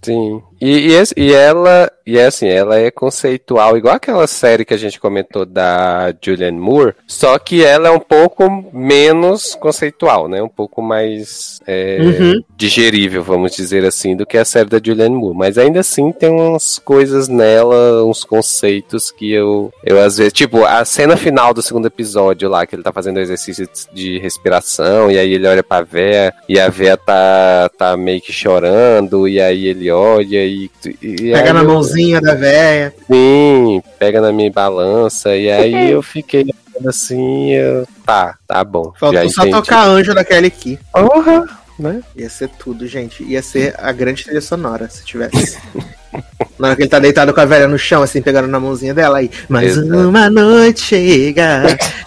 [0.03, 0.43] Sim.
[0.61, 4.77] E, e, e ela, e é assim, ela é conceitual, igual aquela série que a
[4.79, 10.43] gente comentou da Julianne Moore, só que ela é um pouco menos conceitual, né?
[10.43, 12.43] Um pouco mais é, Uhum.
[12.57, 15.37] digerível, vamos dizer assim, do que a série da Julianne Moore.
[15.37, 20.33] Mas ainda assim tem umas coisas nela, uns conceitos que eu, eu às vezes.
[20.33, 25.11] Tipo, a cena final do segundo episódio lá, que ele tá fazendo exercício de respiração,
[25.11, 29.41] e aí ele olha pra véia, e a véia tá, tá meio que chorando, e
[29.41, 30.71] aí ele olha e.
[31.03, 32.93] e Pega aí na eu- mãozinha da véia.
[33.11, 36.45] Sim, pega na minha balança, e aí eu fiquei
[36.87, 38.93] assim, eu, tá, tá bom.
[38.99, 39.57] Faltou já só entendi.
[39.57, 40.79] tocar Anjo da Kelly Key.
[40.93, 41.45] Porra,
[41.79, 42.01] né?
[42.17, 43.23] Ia ser tudo, gente.
[43.23, 45.59] Ia ser a grande trilha sonora, se tivesse.
[46.59, 48.93] Na hora que ele tá deitado com a velha no chão, assim, pegando na mãozinha
[48.93, 49.31] dela aí.
[49.49, 50.09] Mais Exato.
[50.09, 51.63] uma noite chega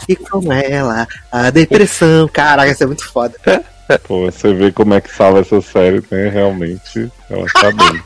[0.07, 2.27] e com ela a depressão.
[2.27, 3.35] Caraca, isso é muito foda.
[4.07, 6.29] Pô, você vê como é que salva essa série, né?
[6.29, 8.01] Realmente, ela tá bem.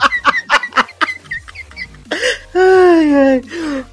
[2.55, 3.41] Ai, ai.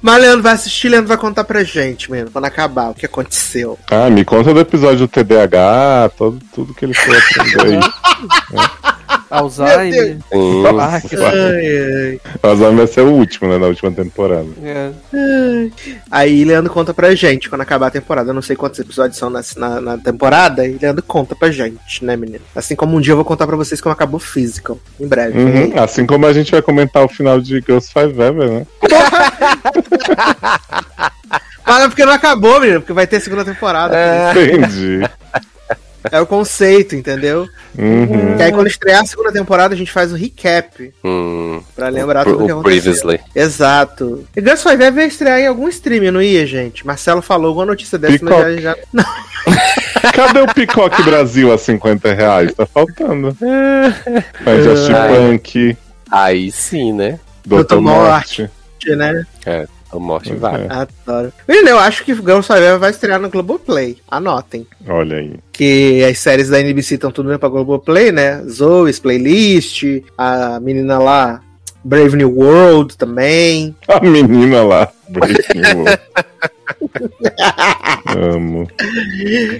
[0.01, 3.77] Mas Leandro vai assistir, Leandro vai contar pra gente, mano, quando acabar, o que aconteceu.
[3.89, 7.79] Ah, me conta do episódio do TDAH, todo, tudo que ele foi aprender aí.
[9.37, 10.17] Alzheimer.
[10.75, 11.23] Parkinson.
[11.25, 13.57] Ai, Alzheimer vai ser o último, né?
[13.57, 14.47] Na última temporada.
[14.63, 14.91] É.
[16.09, 18.29] Aí Leandro conta pra gente quando acabar a temporada.
[18.29, 20.65] Eu não sei quantos episódios são na, na, na temporada.
[20.65, 22.41] E Leandro conta pra gente, né, menino?
[22.55, 24.77] Assim como um dia eu vou contar pra vocês como acabou o Physical.
[24.99, 25.37] Em breve.
[25.37, 28.67] Uhum, Assim como a gente vai comentar o final de Girls Five Ever, né?
[31.67, 32.79] Mas é porque não acabou, menino.
[32.79, 33.95] Porque vai ter segunda temporada.
[34.31, 34.99] Entendi.
[36.11, 37.47] É o conceito, entendeu?
[37.77, 38.37] Uhum.
[38.37, 40.93] Que aí quando estrear a segunda temporada, a gente faz o recap.
[41.03, 42.93] Hum, Pra lembrar o, tudo que o aconteceu.
[42.93, 43.19] Previously.
[43.35, 44.25] Exato.
[44.35, 46.85] E Girls Five ia estrear em algum stream, não ia, gente?
[46.85, 48.61] Marcelo falou alguma notícia dessa, mas Peacock.
[48.61, 48.77] já, já...
[48.93, 49.03] Não,
[50.13, 52.53] Cadê o Picoque Brasil a 50 reais?
[52.53, 53.35] Tá faltando.
[54.45, 55.15] Mas já Ai.
[55.15, 55.77] Punk,
[56.11, 57.19] Aí sim, né?
[57.45, 58.49] Doutor Morte.
[58.87, 59.25] né?
[59.45, 60.63] É, a morte Pois vai.
[60.65, 60.67] é.
[60.69, 61.33] Adoro.
[61.47, 63.97] Menino, eu acho que Girls Five Ever vai estrear no Globoplay.
[64.09, 64.65] Anotem.
[64.87, 65.35] Olha aí.
[65.51, 68.41] Que as séries da NBC estão tudo indo pra Globoplay, né?
[68.49, 69.83] Zoe's Playlist,
[70.17, 71.41] a menina lá,
[71.83, 73.75] Brave New World também.
[73.87, 74.91] A menina lá.
[75.09, 75.85] Law.
[78.17, 78.67] Amo.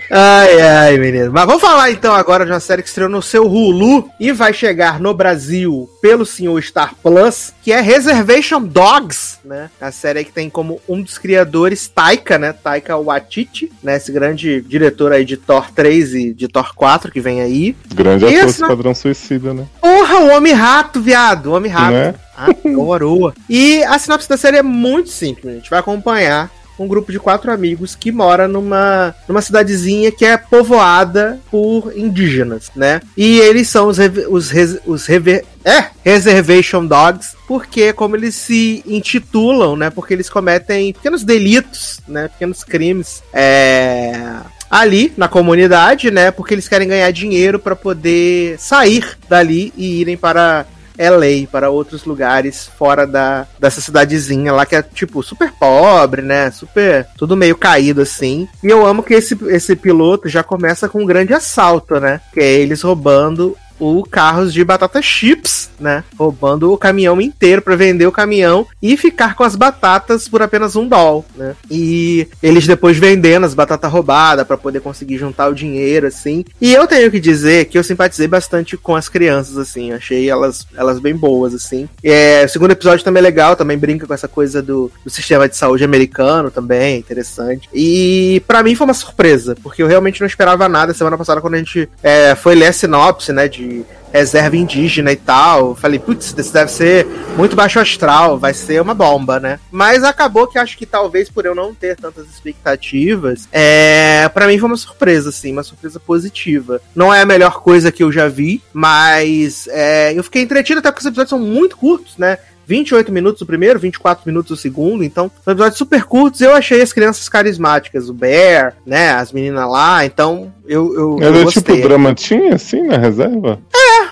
[0.10, 1.32] Ai, ai, menino.
[1.32, 4.54] Mas vamos falar então agora de uma série que estreou no seu Hulu e vai
[4.54, 9.70] chegar no Brasil pelo senhor Star Plus, que é Reservation Dogs, né?
[9.80, 12.54] A série que tem como um dos criadores Taika, né?
[12.54, 13.98] Taika Waititi, né?
[13.98, 17.76] Esse grande diretor aí de Thor 3 e de Thor 4 que vem aí.
[17.94, 19.66] Grande E ator do essa- Esquadrão Suicida, né?
[19.82, 21.48] Porra, o Homem-Rato, viado.
[21.48, 21.92] O Homem-Rato.
[21.92, 22.16] Né?
[22.38, 23.34] Adorou.
[23.50, 25.46] E a sinopse da série é muito simples.
[25.54, 30.26] A gente vai acompanhar um grupo de quatro amigos que mora numa, numa cidadezinha que
[30.26, 33.00] é povoada por indígenas, né?
[33.16, 33.98] E eles são os,
[34.30, 39.90] os, res- os rever- é, Reservation Dogs, porque como eles se intitulam, né?
[39.90, 42.28] Porque eles cometem pequenos delitos, né?
[42.28, 43.24] Pequenos crimes.
[43.34, 44.36] É
[44.70, 46.32] ali na comunidade, né?
[46.32, 50.66] Porque eles querem ganhar dinheiro para poder sair dali e irem para
[50.98, 56.52] LA, para outros lugares fora da, dessa cidadezinha lá que é tipo super pobre, né?
[56.52, 58.48] Super tudo meio caído assim.
[58.64, 62.22] E eu amo que esse, esse piloto já começa com um grande assalto, né?
[62.34, 66.04] Que é eles roubando o carros de batata chips, né?
[66.18, 70.76] Roubando o caminhão inteiro para vender o caminhão e ficar com as batatas por apenas
[70.76, 71.56] um dólar, né?
[71.70, 76.46] E eles depois vendendo as batatas roubadas para poder conseguir juntar o dinheiro, assim.
[76.62, 79.92] E eu tenho que dizer que eu simpatizei bastante com as crianças, assim.
[79.92, 81.90] Achei elas, elas bem boas, assim.
[82.04, 85.48] É, o segundo episódio também é legal, também brinca com essa coisa do, do sistema
[85.50, 87.70] de saúde americano também, interessante.
[87.74, 90.94] E para mim foi uma surpresa, porque eu realmente não esperava nada.
[90.94, 93.65] Semana passada, quando a gente é, foi ler a sinopse, né, de
[94.12, 97.06] reserva indígena e tal, falei, putz, isso deve ser
[97.38, 99.60] muito baixo astral, vai ser uma bomba, né?
[99.70, 104.58] Mas acabou que acho que talvez por eu não ter tantas expectativas, é, para mim
[104.58, 106.82] foi uma surpresa, assim, uma surpresa positiva.
[106.96, 110.92] Não é a melhor coisa que eu já vi, mas é, eu fiquei entretido até
[110.92, 112.38] porque os episódios são muito curtos, né?
[112.66, 116.42] 28 minutos o primeiro, 24 minutos o segundo, então são episódios super curtos.
[116.42, 121.24] Eu achei as crianças carismáticas, o Bear, né, as meninas lá, então eu, eu, eu
[121.24, 121.76] Era gostei.
[121.76, 123.60] tipo dramatinha, assim, na reserva?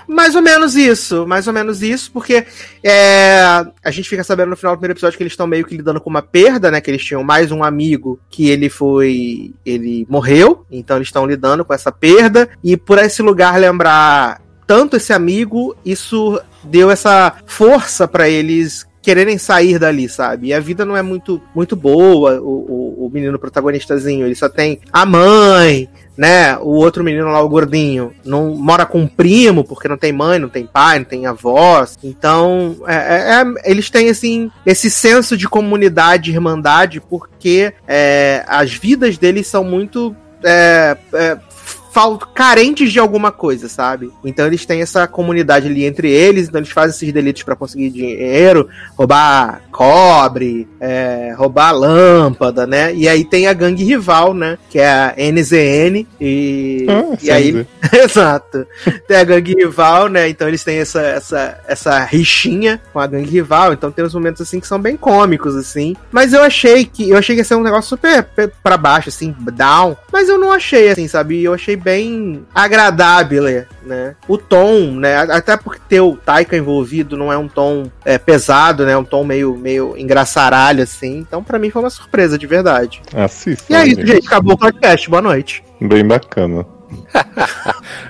[0.06, 2.44] Mais ou menos isso, mais ou menos isso, porque
[2.82, 5.76] é, a gente fica sabendo no final do primeiro episódio que eles estão meio que
[5.76, 6.80] lidando com uma perda, né?
[6.80, 9.54] Que eles tinham mais um amigo que ele foi.
[9.64, 14.96] ele morreu, então eles estão lidando com essa perda, e por esse lugar lembrar tanto
[14.96, 20.48] esse amigo, isso deu essa força pra eles quererem sair dali, sabe?
[20.48, 24.48] E a vida não é muito, muito boa, o, o, o menino protagonistazinho, ele só
[24.48, 26.56] tem a mãe, né?
[26.58, 30.38] O outro menino lá, o gordinho, não mora com um primo, porque não tem mãe,
[30.38, 31.98] não tem pai, não tem avós.
[32.02, 38.72] Então, é, é- é- eles têm, assim, esse senso de comunidade, irmandade, porque é, as
[38.72, 40.16] vidas deles são muito.
[40.42, 41.38] É, é,
[41.94, 44.10] fal- carentes de alguma coisa, sabe?
[44.24, 47.90] Então eles têm essa comunidade ali entre eles, então eles fazem esses delitos pra conseguir
[47.90, 48.68] dinheiro,
[48.98, 52.92] roubar cobre, é, roubar lâmpada, né?
[52.94, 54.58] E aí tem a gangue rival, né?
[54.68, 57.66] Que é a NZN e, Ah, e aí.
[57.92, 58.66] Exato.
[59.06, 60.28] Tem a gangue rival, né?
[60.28, 63.72] Então eles têm essa, essa, essa rixinha com a gangue rival.
[63.72, 65.94] Então tem uns momentos assim que são bem cômicos, assim.
[66.10, 67.08] Mas eu achei que.
[67.10, 69.96] Eu achei que ia ser um negócio super pe- pra baixo, assim, down.
[70.12, 71.42] Mas eu não achei, assim, sabe?
[71.42, 73.44] Eu achei bem agradável,
[73.82, 74.16] né?
[74.26, 75.18] O tom, né?
[75.18, 78.92] Até porque ter o Taika envolvido não é um tom é, pesado, né?
[78.92, 81.18] É um tom meio, meio engraçaralho, assim.
[81.18, 83.02] Então, pra mim, foi uma surpresa, de verdade.
[83.14, 83.72] Assista.
[83.72, 84.26] E é isso, gente.
[84.26, 85.08] Acabou o podcast.
[85.10, 85.62] Boa noite.
[85.80, 86.66] Bem bacana.
[86.94, 87.04] Amo.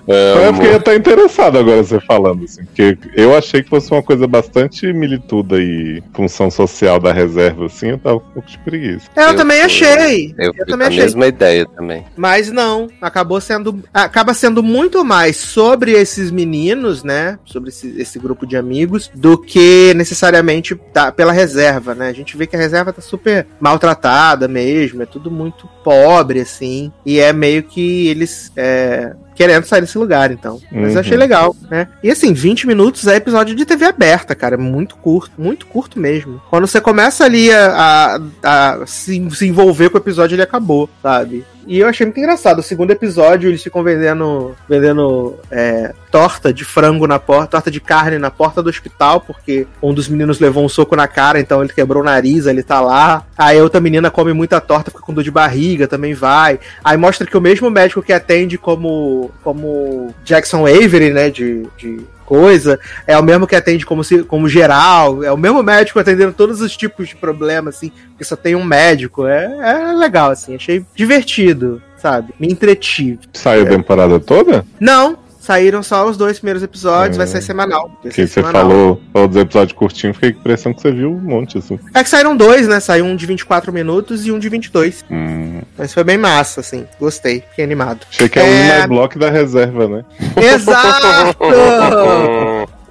[0.45, 4.27] Eu fiquei até interessado agora você falando, assim, porque eu achei que fosse uma coisa
[4.27, 9.09] bastante milituda e função social da reserva, assim, eu tava um pouco de preguiça.
[9.17, 10.35] Eu, Eu também fui- achei.
[10.39, 11.03] Eu, Eu também com a achei.
[11.05, 12.05] mesma ideia também.
[12.17, 13.83] Mas não, acabou sendo.
[13.95, 17.39] Acaba sendo muito mais sobre esses meninos, né?
[17.47, 22.09] Sobre esse, esse grupo de amigos, do que necessariamente da- pela reserva, né?
[22.09, 26.93] A gente vê que a reserva tá super maltratada mesmo, é tudo muito pobre, assim.
[27.07, 28.53] E é meio que eles.
[28.55, 30.61] é, é, Querendo sair desse lugar, então.
[30.71, 30.95] Mas Uhum.
[30.95, 31.89] eu achei legal, né?
[32.03, 34.55] E assim, 20 minutos é episódio de TV aberta, cara.
[34.55, 36.41] É muito curto, muito curto mesmo.
[36.51, 40.89] Quando você começa ali a, a- a se, se envolver com o episódio, ele acabou,
[41.03, 41.45] sabe?
[41.67, 42.59] E eu achei muito engraçado.
[42.59, 47.81] O segundo episódio, eles ficam vendendo, vendendo é, torta de frango na porta, torta de
[47.81, 51.63] carne na porta do hospital, porque um dos meninos levou um soco na cara, então
[51.65, 53.25] ele quebrou o nariz, ele tá lá.
[53.37, 56.61] Aí a outra menina come muita torta, fica com dor de barriga, também vai.
[56.85, 62.01] Aí mostra que o mesmo médico que atende como, como Jackson Avery, né, de, de
[62.25, 66.33] coisa, é o mesmo que atende como, se, como geral, é o mesmo médico atendendo
[66.33, 69.27] todos os tipos de problemas, assim, porque só tem um médico.
[69.27, 72.35] É, é legal, assim, achei divertido, sabe?
[72.39, 73.21] Me entretive.
[73.33, 74.65] Saiu a temporada toda?
[74.81, 77.19] Não, Saíram só os dois primeiros episódios, É.
[77.19, 77.91] vai sair semanal.
[78.03, 78.63] Vai Que você semanal.
[78.63, 81.79] falou, falou dos episódios curtinhos, fiquei com a impressão que você viu um monte, assim.
[81.93, 82.81] É que saíram dois, né?
[82.81, 85.05] Saiu um de 24 minutos e um de 22.
[85.11, 85.61] Hum.
[85.77, 86.87] Mas foi bem massa, assim.
[86.99, 88.07] Gostei, fiquei animado.
[88.11, 88.79] Achei que é, É.
[88.79, 90.05] o My Block da reserva, né?
[90.37, 91.37] Exato!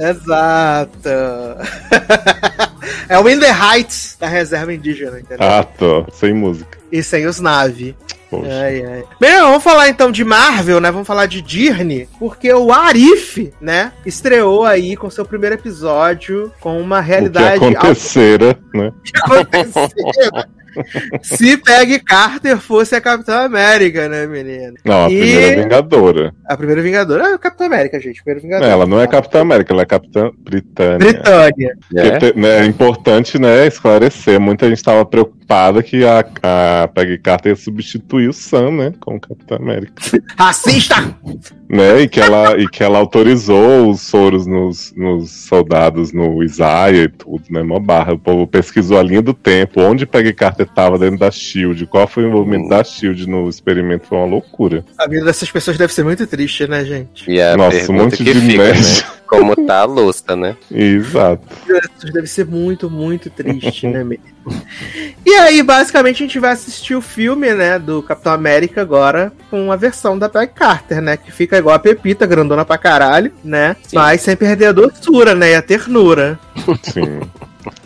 [0.00, 1.08] Exato!
[3.08, 5.46] é o In the Heights da reserva indígena, entendeu?
[5.48, 6.06] Ah, tô.
[6.12, 6.78] Sem música.
[6.90, 7.96] E sem os nave.
[8.30, 8.48] Poxa.
[8.48, 9.04] Ai, ai.
[9.18, 10.90] Bem, vamos falar então de Marvel, né?
[10.92, 16.80] Vamos falar de Disney, porque o Arif, né, estreou aí com seu primeiro episódio com
[16.80, 18.92] uma O que realidade acontecera, né?
[19.04, 19.88] que aconteceu.
[21.22, 24.74] Se Peggy Carter fosse a Capitã América, né, menino?
[24.84, 26.34] Não, a E- primeira Vingadora.
[26.46, 28.22] A primeira Vingadora é a Capitã América, gente.
[28.22, 28.68] Primeiro Vingador.
[28.68, 30.98] Ela não é Capitã América, ela é Capitã Britânia.
[30.98, 31.76] Britânia.
[32.18, 34.40] Te- né, é importante, né, esclarecer.
[34.40, 39.20] Muita gente estava preocupada que a, a Peggy Carter ia substituir o Sam, né, como
[39.20, 39.92] Capitã América.
[40.36, 41.14] Racista!
[41.68, 47.04] Né, e que ela, e que ela autorizou os soros nos, nos soldados no Isaiah
[47.04, 48.12] e tudo, né, mó barra.
[48.14, 52.06] O povo pesquisou a linha do tempo, onde Peggy Carter estava dentro da SHIELD, qual
[52.06, 54.84] foi o envolvimento da SHIELD no experimento, foi uma loucura.
[54.98, 57.30] A vida dessas pessoas deve ser muito triste, né, gente?
[57.30, 58.80] E a Nossa, um monte que de fica, nerd.
[58.80, 59.02] né?
[59.30, 60.56] Como tá a louça, né?
[60.68, 61.46] Exato.
[62.12, 64.24] Deve ser muito, muito triste, né, mesmo?
[65.24, 69.70] E aí, basicamente, a gente vai assistir o filme, né, do Capitão América agora, com
[69.70, 73.76] a versão da Peggy Carter, né, que fica igual a Pepita, grandona pra caralho, né,
[73.92, 76.38] mas sem perder a doçura, né, e a ternura.
[76.82, 77.20] Sim.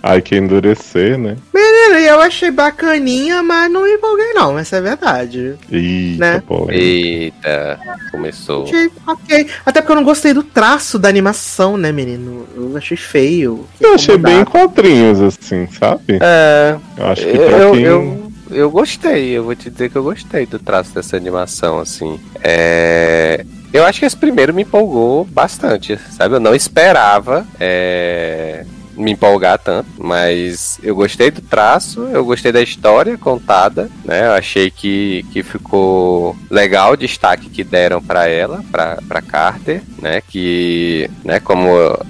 [0.03, 1.37] Ai, que endurecer, né?
[1.53, 5.55] Menina, e eu achei bacaninha, mas não me empolguei não, essa é verdade.
[5.71, 6.43] Eita, Né?
[6.71, 7.79] Eita,
[8.11, 8.65] começou.
[8.65, 9.47] Achei ok.
[9.65, 12.47] Até porque eu não gostei do traço da animação, né, menino?
[12.55, 13.67] Eu achei feio.
[13.81, 16.19] Eu achei bem quadrinhos, assim, sabe?
[16.21, 17.83] É, Eu acho que pra eu, quem.
[17.83, 22.21] eu, eu gostei, eu vou te dizer que eu gostei do traço dessa animação, assim.
[22.43, 26.35] É, eu acho que esse primeiro me empolgou bastante, sabe?
[26.37, 28.65] Eu não esperava é,
[28.97, 34.27] me empolgar tanto, mas eu gostei do traço, eu gostei da história contada, né?
[34.27, 39.83] Eu achei que, que ficou legal o destaque que deram pra ela, pra pra Carter,
[40.01, 40.23] né?
[40.29, 41.69] Que, né, como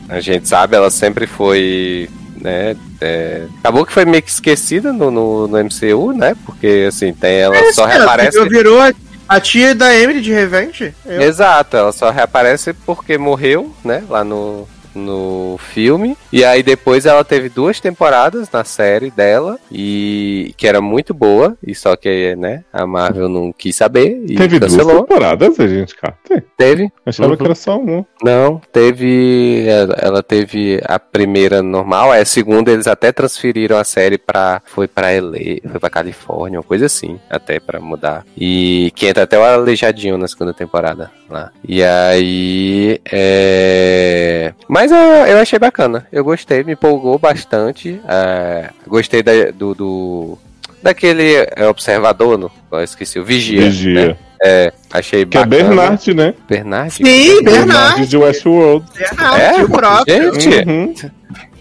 [0.09, 2.09] a gente sabe, ela sempre foi
[2.41, 2.77] né?
[3.01, 6.37] é, acabou que foi meio que esquecida no, no, no MCU, né?
[6.45, 8.49] Porque assim, tem ela É, só reaparece.
[8.49, 8.93] Virou a,
[9.29, 10.95] a tia da Emily de Revenge?
[11.07, 14.05] Eu- Exato, ela só reaparece porque morreu, né?
[14.09, 16.17] Lá no, no filme.
[16.33, 19.59] E aí depois ela teve duas temporadas na série dela.
[19.71, 21.57] E que era muito boa.
[21.67, 24.23] E só que, né, a Marvel não quis saber.
[24.29, 24.87] E Teve cancelou.
[24.95, 26.15] duas temporadas, a gente, cara.
[26.57, 26.91] Teve.
[27.05, 27.37] Achava Uhum.
[27.37, 28.05] que era só um.
[28.23, 29.65] Não, teve.
[29.99, 34.63] Ela teve a primeira normal, aí a segunda eles até transferiram a série pra.
[34.65, 38.25] Foi pra LA, foi pra Califórnia, uma coisa assim, até pra mudar.
[38.37, 41.51] E que entra até o Aleijadinho na segunda temporada lá.
[41.67, 43.01] E aí.
[43.11, 44.53] É.
[44.69, 48.01] Mas eu, eu achei bacana, eu gostei, me empolgou bastante.
[48.09, 49.75] é, Gostei da- do.
[49.75, 50.39] do
[50.83, 53.63] daquele é, observador, no, eu esqueci, o Vigia.
[53.63, 54.09] Vigia.
[54.09, 54.17] né?
[54.45, 55.69] É, achei Que é bacana.
[55.69, 56.35] Bernard, né?
[56.47, 56.91] Bernard?
[56.93, 58.07] Sim, Bernard Bernard.
[58.07, 58.85] de Westworld.
[58.95, 60.35] Bernard, É, o próprio.
[60.41, 60.69] gente.
[60.69, 60.95] Uhum.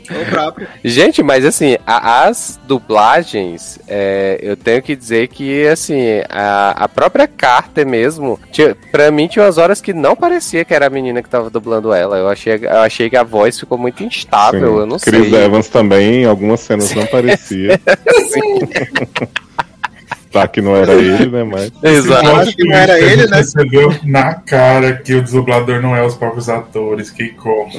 [0.10, 0.68] O próprio.
[0.84, 6.90] Gente, mas assim, a- as dublagens, é, eu tenho que dizer que, assim, a, a
[6.90, 10.90] própria Carter mesmo, tinha, pra mim tinha umas horas que não parecia que era a
[10.90, 12.18] menina que tava dublando ela.
[12.18, 14.80] Eu achei, eu achei que a voz ficou muito instável, Sim.
[14.80, 15.44] eu não Chris sei.
[15.46, 17.80] Evans também, em algumas cenas não parecia.
[20.32, 21.44] tá que não era ele, né?
[21.44, 21.72] Mas.
[21.84, 22.26] Exato.
[22.26, 23.38] Eu acho que não era ele, né?
[23.38, 27.12] percebeu na cara que o dublador não é os próprios atores.
[27.12, 27.72] Que como?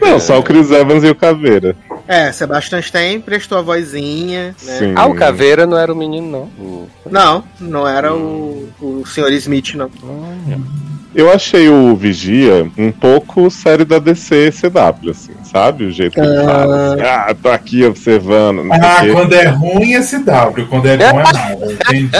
[0.00, 1.76] Não, só o Chris Evans e o Caveira.
[2.08, 4.78] É, Sebastian Stan prestou a vozinha, né?
[4.78, 4.92] Sim.
[4.96, 6.64] Ah, o Caveira não era o menino, não.
[6.64, 9.30] O- Não, não era o, o Sr.
[9.34, 9.90] Smith, não.
[11.14, 15.84] Eu achei o Vigia um pouco série da DC CW, assim, sabe?
[15.84, 16.94] O jeito que ele fala.
[16.94, 18.68] Assim, ah, tô aqui observando.
[18.72, 21.72] Ah, quando é ruim é CW, quando é bom é Marvel.
[21.72, 22.10] Entendi.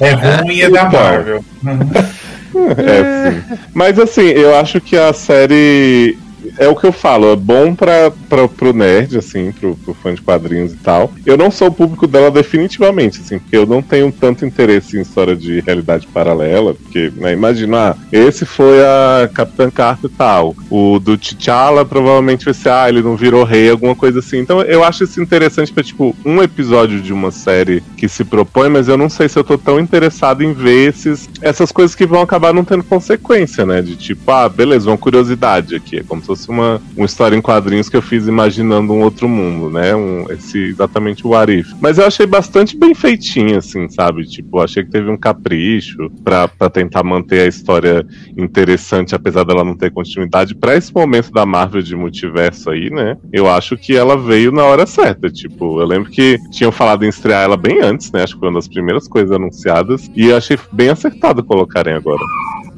[0.00, 0.10] É
[0.42, 0.90] ruim é da Então.
[1.00, 1.44] Marvel.
[2.52, 3.58] É, sim.
[3.72, 6.18] Mas assim, eu acho que a série.
[6.58, 10.14] É o que eu falo, é bom pra, pra, pro nerd, assim, pro, pro fã
[10.14, 11.12] de quadrinhos e tal.
[11.24, 15.02] Eu não sou o público dela definitivamente, assim, porque eu não tenho tanto interesse em
[15.02, 20.54] história de realidade paralela, porque, né, imagina, ah, esse foi a Capitã Carter e tal.
[20.70, 24.38] O do T'Challa provavelmente vai ser, ah, ele não virou rei, alguma coisa assim.
[24.38, 28.68] Então eu acho isso interessante pra, tipo, um episódio de uma série que se propõe,
[28.68, 32.06] mas eu não sei se eu tô tão interessado em ver esses, essas coisas que
[32.06, 33.82] vão acabar não tendo consequência, né?
[33.82, 35.98] De tipo, ah, beleza, uma curiosidade aqui.
[35.98, 39.02] É como se fosse fosse uma, uma história em quadrinhos que eu fiz imaginando um
[39.02, 39.94] outro mundo, né?
[39.94, 41.74] Um, esse, exatamente o Arif.
[41.80, 44.24] Mas eu achei bastante bem feitinho, assim, sabe?
[44.24, 48.06] Tipo, achei que teve um capricho pra, pra tentar manter a história
[48.36, 50.54] interessante, apesar dela não ter continuidade.
[50.54, 53.16] Pra esse momento da Marvel de multiverso aí, né?
[53.32, 55.30] Eu acho que ela veio na hora certa.
[55.30, 58.22] Tipo, eu lembro que tinham falado em estrear ela bem antes, né?
[58.22, 60.10] Acho que foi uma das primeiras coisas anunciadas.
[60.14, 62.20] E eu achei bem acertado colocarem agora.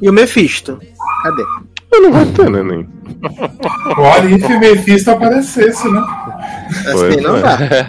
[0.01, 0.79] E o Mephisto?
[1.23, 1.43] Cadê?
[2.01, 2.87] Não vai ter, né, nem.
[3.97, 6.01] O Arif e Mephisto aparecesse, né?
[6.87, 7.41] Assim não é.
[7.41, 7.87] dá.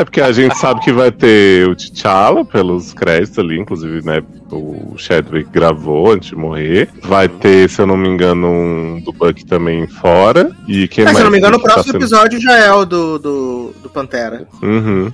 [0.00, 4.22] É porque a gente sabe que vai ter o T'Challa pelos créditos ali, inclusive, né?
[4.52, 6.88] O Chadwick gravou antes de morrer.
[7.02, 10.50] Vai ter, se eu não me engano, um do Buck também fora.
[10.66, 11.16] E quem É, mais?
[11.16, 13.74] se eu não me engano, o tá próximo sendo- episódio já é o do, do,
[13.82, 14.46] do Pantera.
[14.62, 15.10] Uhum.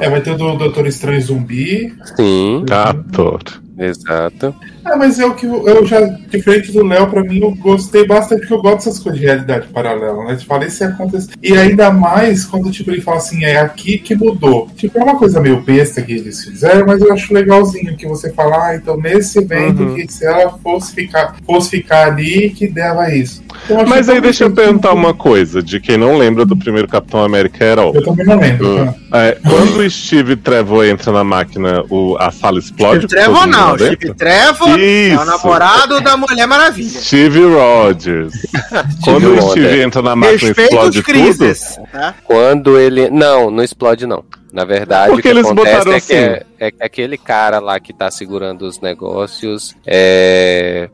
[0.00, 1.92] É, vai ter o do Doutor Estranho Zumbi.
[2.16, 2.64] Sim.
[2.70, 3.62] Adoro.
[3.78, 4.54] Exato.
[4.84, 8.06] Ah, mas é o que eu, eu já, diferente do Léo, pra mim, eu gostei
[8.06, 10.36] bastante, porque eu gosto dessas coisas de realidade paralela, né?
[10.36, 11.28] Tipo, falei se acontece.
[11.42, 14.68] E ainda mais quando, tipo, ele fala assim, é aqui que mudou.
[14.76, 18.32] Tipo, é uma coisa meio besta que eles fizeram, mas eu acho legalzinho que você
[18.32, 19.94] fala, ah, então nesse evento Uhum.
[19.94, 23.42] que se ela fosse ficar, fosse ficar ali, que dava isso.
[23.64, 27.22] Então, Mas aí deixa eu perguntar uma coisa, de quem não lembra do primeiro Capitão
[27.24, 27.92] América Herói.
[27.94, 28.94] Eu também não lembro.
[29.10, 29.18] tá?
[29.18, 33.06] É, quando o Steve Trevor entra na máquina, o, a sala explode?
[33.06, 33.78] Steve Trevor não?
[33.78, 37.00] Steve Trevor é o namorado da Mulher Maravilha.
[37.00, 37.61] Steve Rogers.
[39.04, 39.50] Quando o Rogers.
[39.50, 41.04] Steve entra na máquina explode os tudo.
[41.04, 41.78] crises.
[41.90, 42.14] Tá?
[42.24, 43.10] Quando ele.
[43.10, 44.24] Não, não explode, não.
[44.52, 46.14] Na verdade, Porque o que eles acontece botaram é que, assim.
[46.14, 50.90] é, é que aquele cara lá que tá segurando os negócios é,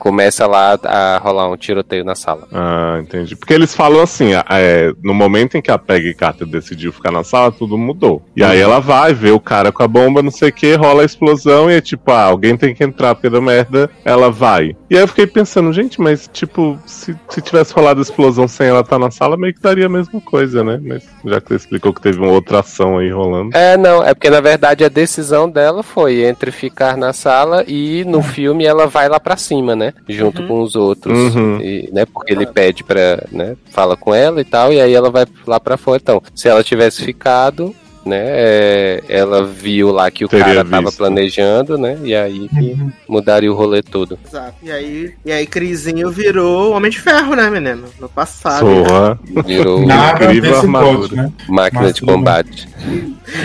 [0.00, 2.48] começa lá a rolar um tiroteio na sala.
[2.52, 3.36] Ah, entendi.
[3.36, 7.22] Porque eles falam assim, é, no momento em que a Peggy Carter decidiu ficar na
[7.22, 8.22] sala, tudo mudou.
[8.34, 11.02] E aí ela vai, vê o cara com a bomba, não sei o que, rola
[11.02, 14.74] a explosão e é tipo, ah, alguém tem que entrar porque deu merda, ela vai.
[14.90, 18.66] E aí eu fiquei pensando, gente, mas tipo, se, se tivesse rolado a explosão sem
[18.66, 20.80] ela estar na sala, meio que daria a mesma coisa, né?
[20.82, 23.56] Mas já que você explicou que teve uma outra ação aí rolando.
[23.56, 28.04] É, não, é porque na verdade a decisão dela foi entre ficar na sala e
[28.04, 29.94] no filme ela vai lá pra cima, né?
[30.08, 31.16] Junto com os outros.
[31.16, 31.60] Uhum.
[31.60, 35.08] E, né, porque ele pede pra, né, fala com ela e tal, e aí ela
[35.10, 36.00] vai lá pra fora.
[36.02, 37.72] Então, se ela tivesse ficado,
[38.04, 40.96] né, é, ela viu lá que o Teria cara tava visto.
[40.98, 41.98] planejando, né?
[42.02, 42.76] E aí que
[43.08, 44.18] mudaria o rolê todo.
[44.26, 44.54] Exato.
[44.62, 47.84] E aí, e aí Crisinho virou Homem de Ferro, né, menino?
[48.00, 48.66] No passado.
[48.66, 49.18] Zorra.
[49.46, 51.22] Virou Nada Incrível desse armadura.
[51.22, 51.32] né?
[51.48, 52.68] máquina Mas de combate.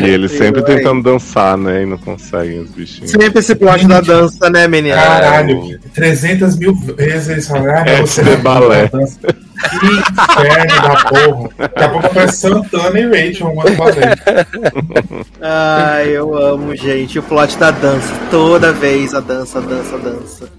[0.01, 1.83] E eles sempre tentando dançar, né?
[1.83, 3.11] E não conseguem os bichinhos.
[3.11, 4.95] Sempre esse plot da dança, né, menino?
[4.95, 8.89] Caralho, 300 mil vezes eles falaram, ah, É, você de balé.
[9.69, 11.49] Que inferno da porra.
[11.57, 14.15] Daqui a pouco aparece Santana e Rachel, uma balé.
[15.41, 17.19] Ai, eu amo, gente.
[17.19, 18.13] O plot da dança.
[18.31, 20.49] Toda vez a dança, a dança, a dança.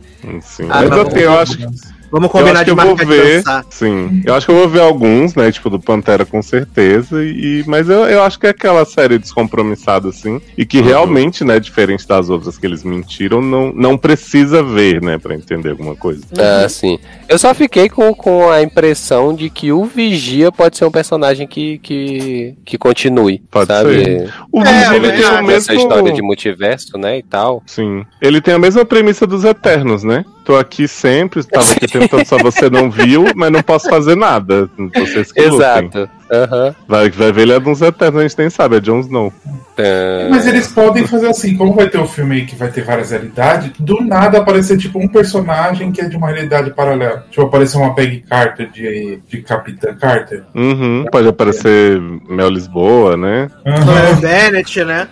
[0.42, 0.66] Sim.
[0.70, 1.10] Ah, Mas tá eu, bom.
[1.10, 1.66] tenho- eu acho que
[2.10, 3.42] Vamos combinar de eu vou marcar de ver.
[3.70, 4.22] Sim.
[4.24, 5.50] Eu acho que eu vou ver alguns, né?
[5.50, 7.22] Tipo, do Pantera com certeza.
[7.24, 10.40] E, mas eu, eu acho que é aquela série descompromissada, assim.
[10.56, 15.18] E que realmente, né, diferente das outras que eles mentiram, não, não precisa ver, né,
[15.18, 16.22] pra entender alguma coisa.
[16.38, 16.98] Ah, sim.
[17.28, 21.46] Eu só fiquei com, com a impressão de que o Vigia pode ser um personagem
[21.46, 24.04] que, que, que continue, Pode sabe?
[24.04, 24.34] ser.
[24.52, 25.50] O É, Vigia, ele tem o mesmo.
[25.56, 27.62] Essa história de multiverso, né, e tal.
[27.66, 28.04] Sim.
[28.20, 30.24] Ele tem a mesma premissa dos Eternos, né?
[30.46, 34.70] Tô aqui sempre, estava aqui tentando, só você não viu, mas não posso fazer nada.
[34.94, 35.90] Vocês que lutem.
[36.32, 36.74] Aham.
[36.88, 39.32] Vai, vai ver ele é dos Eternos, a gente nem sabe, é Jon Snow.
[39.78, 42.82] Ah, Mas eles podem fazer assim, como vai ter o filme aí que vai ter
[42.82, 47.26] várias realidades, do nada aparecer tipo um personagem que é de uma realidade paralela.
[47.30, 50.44] Tipo, aparecer uma Peggy Carter de, de Capitã Carter.
[50.54, 53.50] Uhum, pode aparecer Mel Lisboa, né?
[53.62, 55.08] Claire Bennett, né?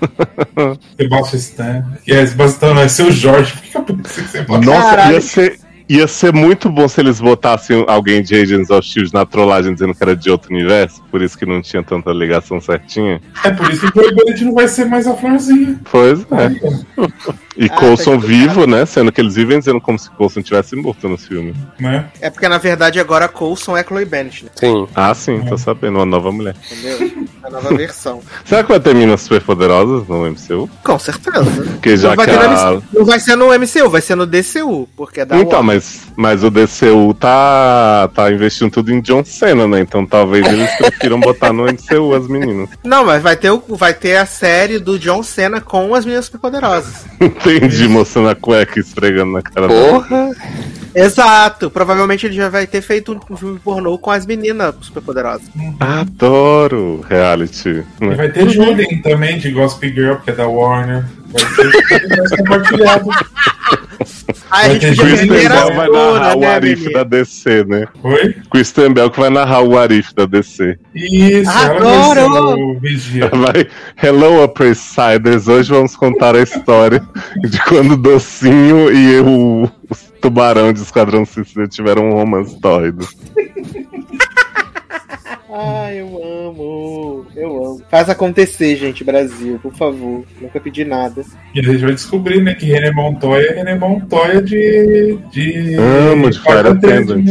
[0.98, 1.84] Sebastian Stan.
[2.08, 3.52] É, Sebastian vai ser o Jorge.
[3.52, 5.12] Por que eu pensei que Nossa, Caralho.
[5.14, 5.58] ia ser,
[5.88, 9.94] ia ser muito bom se eles botassem alguém de Agents of Shield na trollagem dizendo
[9.94, 13.20] que era de outro universo, por isso que não tinha tanta ligação certinha.
[13.44, 15.80] É por isso que o Joey Bennett não vai ser mais a florzinha.
[15.90, 17.08] Pois é.
[17.56, 18.84] E Ah, Coulson tá vivo, né?
[18.86, 21.54] Sendo que eles vivem dizendo como se Coulson tivesse morto no filme.
[21.78, 22.06] Né?
[22.20, 24.50] É porque na verdade agora Coulson é Chloe Bennett, né?
[24.54, 24.86] Sim.
[24.94, 26.54] Ah, sim, tô sabendo, uma nova mulher.
[26.70, 27.26] Entendeu?
[27.42, 28.20] A nova versão.
[28.44, 30.68] Será que vai ter meninas super poderosas no MCU?
[30.82, 31.44] Com certeza.
[31.44, 32.80] Porque já não, vai que a...
[32.92, 35.64] Não vai ser no MCU, vai ser no DCU, porque é da Então, Warner.
[35.76, 39.80] mas, mas o DCU tá, tá investindo tudo em John Cena, né?
[39.80, 42.68] Então talvez eles prefiram botar no MCU as meninas.
[42.84, 46.24] Não, mas vai ter, o, vai ter a série do John Cena com as meninas
[46.26, 47.04] superpoderosas.
[47.46, 50.30] Entendi, mostrando a cueca esfregando na cara dela.
[50.94, 51.70] Exato.
[51.70, 55.48] Provavelmente ele já vai ter feito um filme pornô com as meninas superpoderosas.
[55.80, 57.84] Adoro reality.
[58.00, 61.04] E vai ter Julian também, de Gossip Girl, que é da Warner.
[61.26, 63.10] Vai ser vai ser compartilhado.
[64.50, 67.86] Aí a gente Kristen Bell vai narrar o né, Arif da DC, né?
[68.02, 68.36] Oi?
[68.50, 70.78] Kristen Bell que vai narrar o Arif da DC.
[70.94, 73.28] Isso, ela vai ser o vigia.
[73.28, 73.66] Vai,
[74.00, 75.48] Hello, Upper East Siders.
[75.48, 77.02] Hoje vamos contar a história
[77.42, 79.68] de quando o Docinho e o
[80.24, 83.06] tubarão de Esquadrão Suicida tiveram um romance tórrido.
[85.56, 86.06] Ai, eu
[86.48, 87.26] amo.
[87.36, 87.82] Eu amo.
[87.90, 90.24] Faz acontecer, gente, Brasil, por favor.
[90.40, 91.22] Nunca pedi nada.
[91.54, 95.18] E a gente vai descobrir, né, que René Montoya é René Montoya de.
[95.30, 97.24] de Amo de Fire Attendant.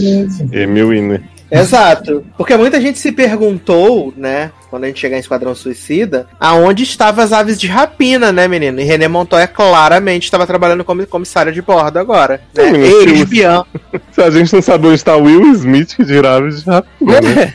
[0.53, 1.23] Emil Winner.
[1.51, 2.23] Exato.
[2.37, 7.23] Porque muita gente se perguntou, né, quando a gente chegar em Esquadrão Suicida, aonde estavam
[7.23, 8.79] as aves de rapina, né, menino?
[8.81, 12.41] E René Montoya claramente estava trabalhando como comissário de bordo agora.
[12.55, 12.71] Né?
[12.71, 13.65] Menino, Ele, se o- espião.
[14.11, 17.53] Se a gente não sabe onde está o Will Smith, que dirá de rapina, né?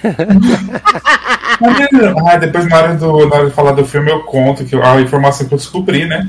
[2.28, 5.00] Ah, depois na hora, do, na hora de falar do filme eu conto que a
[5.00, 6.28] informação que eu descobri, né?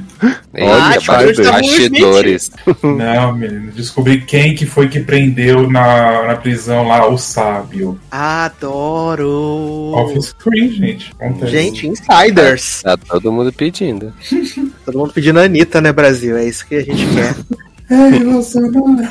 [0.60, 1.44] Olha, pai dele.
[1.52, 2.52] bastidores.
[2.82, 8.00] Não, menino, descobri quem que foi que prendeu na, na prisão lá o sábio.
[8.10, 9.92] Adoro.
[9.94, 11.14] Off-screen, gente.
[11.20, 11.52] Acontece.
[11.52, 12.82] Gente, insiders.
[12.84, 14.14] Tá todo mundo pedindo.
[14.86, 16.38] Todo mundo pedindo a Anitta, né, Brasil?
[16.38, 17.36] É isso que a gente quer.
[17.92, 19.10] Ei, você não é.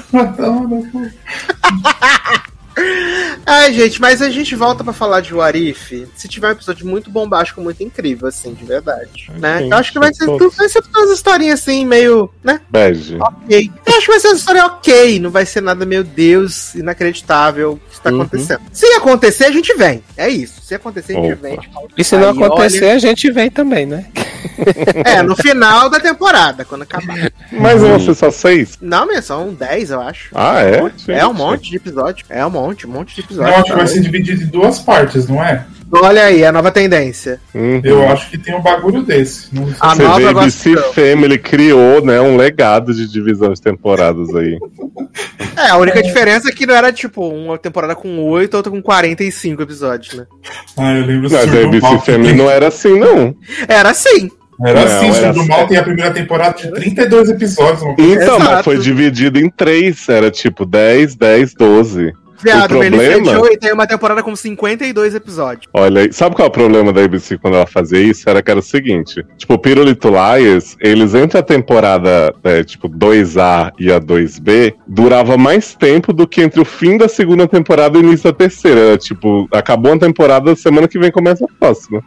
[3.47, 7.11] Ai, gente, mas a gente volta pra falar de Warif se tiver um episódio muito
[7.11, 9.31] bombástico, muito incrível, assim, de verdade.
[9.39, 9.59] Né?
[9.61, 10.55] Sim, Eu acho que vai ser, todos.
[10.57, 12.61] vai ser todas as historinhas assim, meio, né?
[12.69, 13.17] Bege.
[13.21, 13.71] Ok.
[13.87, 17.73] Eu acho que vai ser uma história ok, não vai ser nada, meu Deus, inacreditável
[17.73, 18.21] o que está Uhum.
[18.23, 18.61] acontecendo.
[18.73, 20.03] Se acontecer, a gente vem.
[20.17, 20.61] É isso.
[20.63, 21.43] Se acontecer, a gente Opa.
[21.49, 21.59] vem.
[21.97, 24.07] E se não acontecer, olha- a gente vem também, né?
[25.05, 27.31] É, no final da temporada, quando acabar.
[27.51, 28.77] Mas vão ser só seis?
[28.81, 30.29] Não, mas são 10, eu acho.
[30.35, 30.77] Ah, é?
[30.79, 30.83] É
[31.27, 31.37] um Gente.
[31.39, 32.27] monte de episódio.
[32.29, 33.55] É um monte, um monte de Eu episódio.
[33.55, 35.65] acho que vai ser dividido em duas partes, não é?
[35.91, 37.41] Olha aí, a nova tendência.
[37.55, 37.81] Uhum.
[37.83, 39.49] Eu acho que tem um bagulho desse.
[39.55, 39.77] Não sei.
[39.81, 44.29] A Você nova vê, ABC gosta- Family criou, né, um legado de divisão de temporadas
[44.37, 44.59] aí.
[45.57, 48.83] É, a única diferença é que não era tipo uma temporada com 8, outra com
[48.83, 50.27] 45 episódios, né?
[50.77, 53.35] Ah, eu lembro Mas a ABC Mal Family tem- não era assim, não.
[53.67, 54.31] Era assim.
[54.63, 55.49] Era Não, assim, era do assim.
[55.49, 57.81] Mal tem a primeira temporada de 32 episódios.
[57.97, 58.65] Então, mas Exato.
[58.65, 60.09] foi dividido em três.
[60.09, 62.13] Era tipo 10, 10, 12.
[62.43, 63.33] Viado, o o Benny problema...
[63.33, 65.67] Joey tem uma temporada com 52 episódios.
[65.73, 68.29] Olha, sabe qual é o problema da ABC quando ela fazia isso?
[68.29, 72.89] Era que era o seguinte: tipo, o Pirulito Liars, eles entre a temporada, é, tipo,
[72.89, 77.99] 2A e a 2B, durava mais tempo do que entre o fim da segunda temporada
[77.99, 78.81] e o início da terceira.
[78.81, 82.03] Era, tipo, acabou a temporada, semana que vem começa a próxima.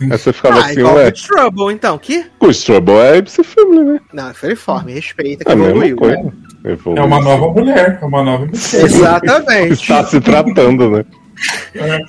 [0.00, 1.98] Aí você ficava Ah, assim, igual ué, Good Trouble, então.
[1.98, 2.26] Que?
[2.40, 4.00] Good Trouble é ABC Family, né?
[4.12, 5.96] Não, Freeform, respeita que É evoluiu.
[5.96, 6.16] coisa.
[6.22, 6.32] né?
[6.64, 7.02] Evoluiu.
[7.02, 8.54] É uma nova mulher, é uma nova mulher.
[8.84, 9.72] Exatamente.
[9.74, 11.04] Está se tratando, né?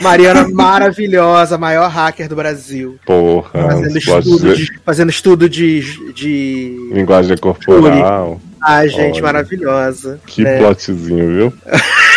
[0.02, 3.00] Mariana maravilhosa, maior hacker do Brasil.
[3.06, 6.90] Porra, Fazendo estudo de de, fazendo estudo de, de...
[6.94, 8.40] linguagem corporal.
[8.62, 9.24] Ai, gente, Olha.
[9.24, 10.20] maravilhosa.
[10.28, 10.58] Que né?
[10.60, 11.54] plotzinho, viu?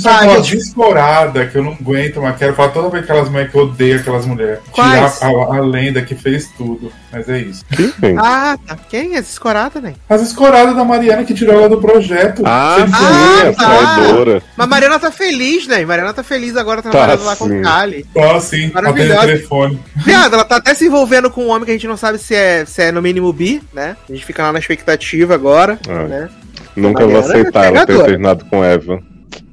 [0.00, 0.56] Só Ah, aquela gente.
[0.56, 3.96] descorada que eu não aguento, mas quero falar toda vez aquelas mulheres que eu odeio
[4.00, 4.58] aquelas mulheres.
[4.72, 5.22] Tirar Quais?
[5.22, 6.92] a, a lenda que fez tudo.
[7.12, 7.64] Mas é isso.
[8.00, 8.16] Quem?
[8.18, 8.76] Ah, tá.
[8.88, 9.94] Quem é escorada, né?
[10.08, 12.42] As escoradas da Mariana que tirou ela do projeto.
[12.44, 13.52] Ah, Você sim, Ah, a
[14.40, 14.42] tá.
[14.56, 15.84] Mas Mariana tá feliz, né?
[15.84, 17.60] Mariana tá feliz agora trabalhando lá com sim.
[17.60, 18.06] o Kali.
[18.12, 19.20] Só assim, atende o Maravilhosa.
[19.26, 19.80] telefone.
[19.96, 22.34] Viado, ela tá até se envolvendo com um homem que a gente não sabe se
[22.34, 23.96] é, se é no mínimo bi, né?
[24.08, 26.04] A gente fica lá na expectativa agora, Ah.
[26.08, 26.28] né?
[26.74, 28.98] Nunca vou é aceitar ela ter terminado com Eva.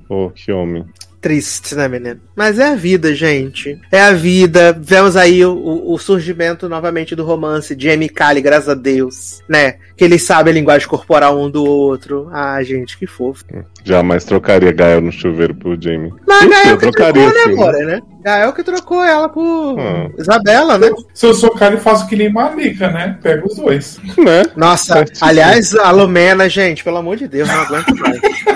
[0.09, 0.85] Oh, que homem.
[1.21, 2.19] Triste, né, menino?
[2.39, 3.77] Mas é a vida, gente.
[3.91, 4.71] É a vida.
[4.81, 5.51] Vemos aí o,
[5.91, 9.73] o- surgimento novamente do romance de Amy Cali, graças a Deus, né?
[9.97, 12.29] Que eles sabem a linguagem corporal um do outro.
[12.31, 13.43] Ah, gente, que fofo.
[13.83, 16.13] Jamais trocaria Gael no chuveiro por Jamie.
[16.25, 17.61] Mas Gael eu que trocaria trocou, né, sim.
[17.61, 18.01] amor, né?
[18.23, 20.09] Gael que trocou ela por Ah.
[20.17, 20.89] Isabela, né?
[21.13, 23.17] Se eu sou cara, eu faço que nem Malika, né?
[23.21, 23.99] Pega os dois.
[24.17, 24.43] Né?
[24.55, 25.27] Nossa, Certíssimo.
[25.27, 28.19] aliás, a Lumena, gente, pelo amor de Deus, não aguento mais.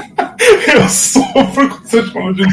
[0.68, 2.46] Eu sofro com você falando de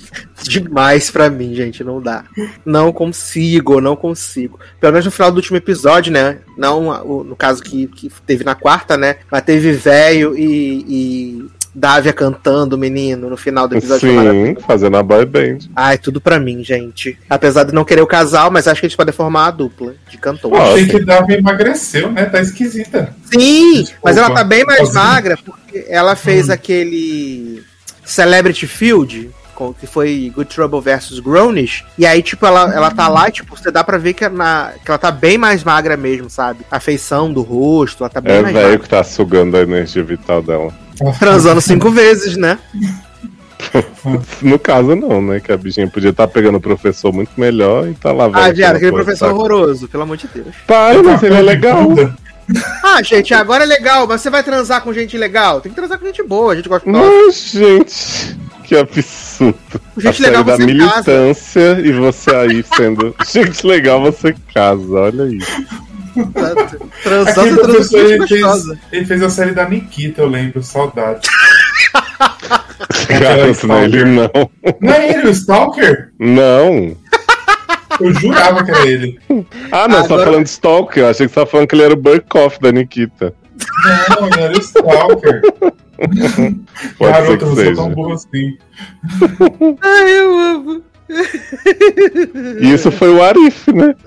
[0.42, 1.84] demais pra mim, gente.
[1.84, 2.24] Não dá.
[2.64, 4.58] Não consigo, não consigo.
[4.80, 6.38] Pelo menos no final do último episódio, né?
[6.56, 9.16] Não no caso que, que teve na quarta, né?
[9.30, 14.06] Mas teve velho e, e Dávia cantando, menino, no final do episódio.
[14.06, 15.58] Sim, fazendo a boy band.
[15.74, 17.18] Ai, tudo pra mim, gente.
[17.30, 20.18] Apesar de não querer o casal, mas acho que eles podem formar a dupla de
[20.18, 20.58] cantores.
[20.58, 22.26] Ah, Achei que Davi emagreceu, né?
[22.26, 23.14] Tá esquisita.
[23.24, 24.00] Sim, Desculpa.
[24.04, 27.62] mas ela tá bem mais magra porque ela fez aquele
[28.04, 29.30] Celebrity Field,
[29.68, 33.32] com- que foi Good Trouble versus Grownish, e aí, tipo, ela, ela tá lá, e,
[33.32, 36.60] tipo, você dá pra ver que, na, que ela tá bem mais magra mesmo, sabe?
[36.70, 38.78] A feição do rosto, ela tá bem É mais velho magra.
[38.80, 40.72] que tá sugando a energia vital dela.
[41.18, 42.58] Transando cinco vezes, né?
[44.42, 45.38] No caso, não, né?
[45.40, 48.56] Que a bichinha podia estar pegando o professor muito melhor e tá lá Ah, vendo
[48.56, 49.32] viado, aquela aquele professor saca?
[49.34, 50.54] horroroso, pelo amor de Deus.
[50.66, 51.88] Para, mas ele é legal.
[52.82, 55.60] Ah, gente, agora é legal, mas você vai transar com gente legal?
[55.60, 59.58] Tem que transar com gente boa, a gente gosta de Mas, gente, que absurdo.
[59.96, 63.14] Gente a legal, série da você militância e você aí sendo.
[63.30, 65.66] gente legal, você casa, olha isso.
[67.02, 68.62] Transar, ele fez,
[68.92, 71.28] ele fez a série da Nikita, eu lembro, saudade.
[73.08, 74.30] Garanto, não, ele não.
[74.80, 76.10] Não é ele, o Stalker?
[76.18, 76.96] Não.
[78.00, 79.18] Eu jurava que era ele.
[79.70, 81.02] Ah, não, você tá Agora- falando de Stalker.
[81.02, 83.34] Eu achei que você tava falando que ele era o Burkoff da Nikita.
[84.10, 85.42] Não, ele era o Stalker.
[86.08, 86.54] Pode ser
[86.98, 87.74] Garota, eu sou seja.
[87.74, 88.56] tão burro assim.
[89.82, 90.82] Ai, eu amo.
[92.60, 93.94] Isso foi o Arif, né?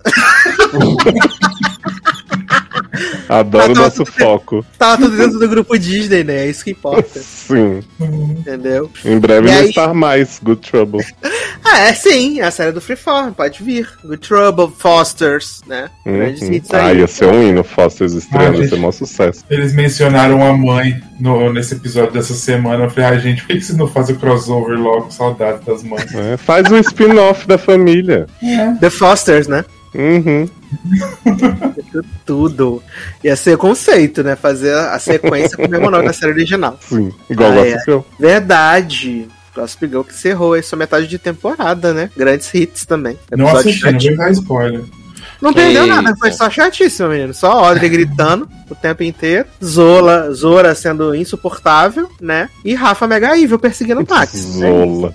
[3.30, 4.66] Adoro o Ah, nosso foco.
[4.78, 6.46] Tava tudo dentro do grupo Disney, né?
[6.46, 7.20] É isso que importa.
[7.20, 7.82] Sim.
[8.00, 8.90] Entendeu?
[9.04, 11.06] Em breve E não aí- estar mais Good Trouble.
[11.68, 13.90] Ah, é sim, é a série do Freeform, pode vir.
[14.04, 15.90] Good Trouble, Fosters, né?
[16.06, 16.54] Grandes Uhum.
[16.54, 17.00] hits Ah, aí.
[17.00, 19.44] ia ser um hino, Fosters estreando, Ah, ia ser um maior sucesso.
[19.50, 22.84] Eles mencionaram a mãe no, nesse episódio dessa semana.
[22.84, 25.10] Eu falei, ah, gente, por que, que vocês não fazem o crossover logo?
[25.12, 26.14] Saudade das mães.
[26.14, 28.28] É, faz um spin-off da família.
[28.80, 29.66] The Fosters, né?
[29.96, 30.48] Uhum.
[32.26, 32.82] Tudo.
[33.24, 34.36] Ia ser conceito, né?
[34.36, 36.78] Fazer a sequência com o mesmo nome da série original.
[36.88, 37.72] Sim, igual Ah, o é.
[37.72, 38.00] Gossip Girl.
[38.20, 39.28] Verdade.
[39.56, 42.10] Gossip Girl que encerrou aí sua metade de temporada, né?
[42.16, 43.18] Grandes hits também.
[43.32, 44.16] Não Episódio assisti, não chatinho.
[44.18, 44.84] vou dar spoiler.
[45.42, 45.96] Não perdeu Eita.
[46.02, 47.34] nada, foi só chatíssimo, menino.
[47.34, 49.46] Só Audrey gritando o tempo inteiro.
[49.64, 52.50] Zola, Zora sendo insuportável, né?
[52.64, 54.32] E Rafa Mega Evil perseguindo o Max.
[54.34, 55.14] Zola.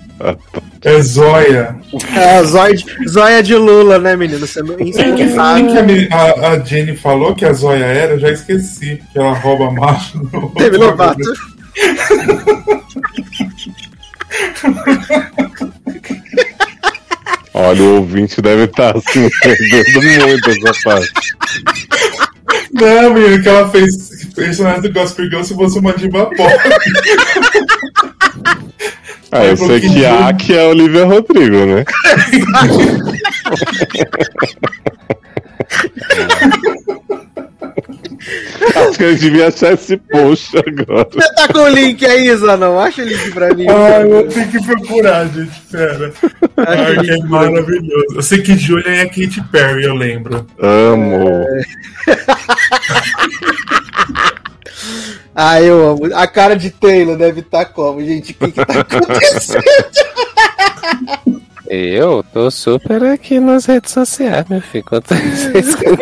[0.83, 1.75] É Zóia.
[2.15, 4.45] É, Zóia de, Zóia de Lula, né, menino?
[4.47, 6.07] Sendo que, quem que insuportável.
[6.11, 8.13] a, a- a Jenny falou que a Zóia era?
[8.13, 9.01] Eu já esqueci.
[9.11, 10.17] Que ela rouba macho.
[10.31, 11.21] no- Demi Lovato.
[17.63, 21.35] Olha, o ouvinte deve estar assim, perdendo muito essa parte.
[22.73, 26.55] Não, menino, que ela fez personagem do Gospel Girl se fosse uma diva pop.
[29.31, 31.85] Ah, eu sei que a Aki é a Olivia Rodrigo, né?
[38.75, 41.07] Acho que a gente devia achar esse post agora.
[41.11, 42.79] Você tá com o link aí, Zanão?
[42.79, 43.65] Acha o link pra mim.
[43.67, 46.13] Ai, eu tenho que procurar, gente, sério.
[46.57, 48.15] Ai, que é maravilhoso.
[48.15, 50.45] Eu sei que Julia é a Katy Perry, eu lembro.
[50.59, 51.45] Amo.
[55.33, 56.13] Ah, eu amo.
[56.13, 58.33] A cara de Taylor deve estar como, gente?
[58.33, 59.63] O que que tá acontecendo?
[61.73, 64.83] Eu tô super aqui nas redes sociais, meu filho.
[64.85, 65.45] Enquanto vocês
[65.79, 65.99] enquanto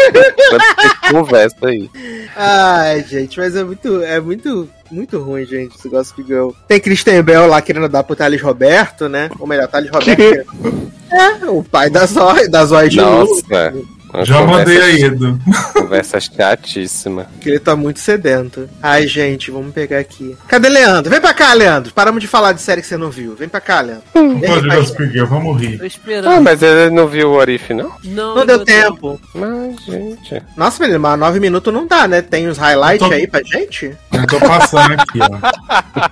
[0.50, 1.88] vocês conversam aí.
[2.36, 6.50] Ai, gente, mas é muito, é muito, muito ruim, gente, esse Gossip Girl.
[6.68, 9.30] Tem Christian Bell lá querendo dar pro Thales Roberto, né?
[9.38, 10.92] Ou melhor, Thales Roberto.
[11.12, 12.98] É, o pai da Zóia, da Zóia de.
[12.98, 13.72] Nossa.
[14.14, 15.40] Uma Já mandei aí, Edu.
[15.74, 17.28] Conversa chatíssima.
[17.42, 18.70] Que ele tá muito sedento.
[18.82, 20.36] Ai, gente, vamos pegar aqui.
[20.48, 21.10] Cadê Leandro?
[21.12, 21.94] Vem pra cá, Leandro.
[21.94, 23.36] Paramos de falar de série que você não viu.
[23.36, 24.04] Vem pra cá, Leandro.
[24.14, 24.76] Vem Pode cá.
[24.76, 25.78] Gospel Girl, vamos rir.
[25.78, 26.28] Tô esperando.
[26.34, 27.92] Ah, mas ele não viu o Orif, não?
[28.04, 29.20] Não, Não deu tempo.
[29.34, 30.42] Mas, gente.
[30.56, 32.22] Nossa, menino, mas nove minutos não dá, né?
[32.22, 33.96] Tem os highlights Tô- aí pra gente?
[34.14, 35.30] Eu tô passando aqui, ó.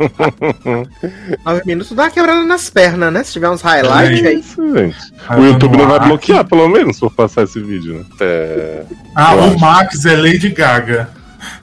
[1.45, 3.24] Nove minutos dá uma quebrada nas pernas, né?
[3.24, 4.40] Se tiver uns highlights É aí.
[4.40, 4.98] Isso, gente.
[5.38, 8.05] O YouTube não vai bloquear, pelo menos, por passar esse vídeo, né?
[8.22, 8.84] É,
[9.15, 9.59] Ah, Eu o acho.
[9.59, 11.09] Max é Lady Gaga.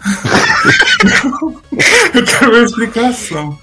[2.14, 3.58] eu quero ver a explicação.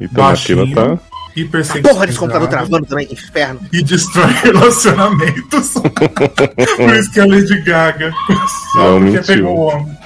[0.00, 0.74] Então a Baixinho.
[0.74, 0.98] tá.
[1.36, 1.94] Hipersexualizado.
[1.94, 3.60] Porra desse computador travando também, que inferno.
[3.72, 5.72] E destrói relacionamentos.
[5.72, 8.12] Por isso que é Lady Gaga.
[8.72, 9.34] Só Não, porque mentiu.
[9.34, 9.98] pegou o homem.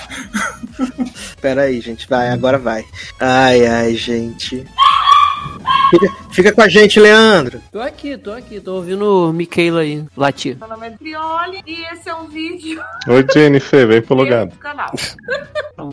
[1.42, 2.08] Pera aí, gente.
[2.08, 2.82] Vai, agora vai.
[3.20, 4.64] Ai, ai, gente.
[5.90, 7.60] Fica, fica com a gente, Leandro.
[7.72, 10.56] Tô aqui, tô aqui, tô ouvindo Michaela aí, latir.
[10.58, 14.46] Meu nome é Trioli e esse é um vídeo Oi, Jennifer, vem pro lugar.
[14.46, 14.90] do canal.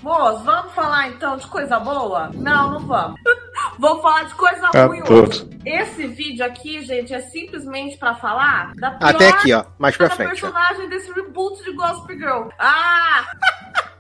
[0.01, 2.29] Moço, vamos falar então de coisa boa?
[2.33, 3.19] Não, não vamos.
[3.79, 5.29] Vamos falar de coisa ruim Ator.
[5.29, 5.49] hoje.
[5.65, 9.65] Esse vídeo aqui, gente, é simplesmente pra falar da pior Até aqui, ó.
[9.77, 10.27] Mais pra da frente.
[10.45, 10.49] ó.
[10.51, 12.47] personagem desse reboot de Gossip Girl.
[12.59, 13.25] Ah!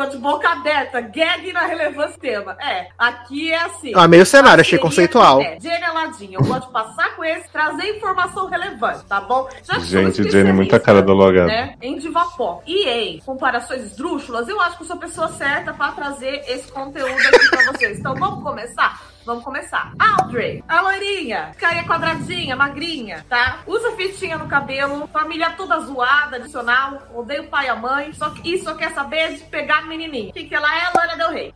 [0.00, 2.56] Ficou de boca aberta, gag na relevância do tema.
[2.58, 3.92] É, aqui é assim.
[3.94, 5.42] Ah, meio cenário, achei Parceria conceitual.
[5.42, 9.46] É, Jenny Aladinha, eu gosto de passar com esse, trazer informação relevante, tá bom?
[9.62, 11.48] Já Gente, Jenny, muita cara do logado.
[11.48, 11.74] né?
[11.82, 12.62] Em Divapó.
[12.66, 16.72] E em comparações esdrúxulas, eu acho que eu sou a pessoa certa pra trazer esse
[16.72, 17.98] conteúdo aqui pra vocês.
[17.98, 19.02] Então vamos começar?
[19.30, 19.92] Vamos começar.
[19.96, 23.58] Audrey, a loirinha, carinha quadradinha, magrinha, tá?
[23.64, 28.30] Usa fitinha no cabelo, família toda zoada, adicional, odeia o pai e a mãe, só
[28.30, 30.30] que, e só quer saber de pegar menininho.
[30.30, 30.90] O que, que ela é?
[30.96, 31.54] Loira Del Rey.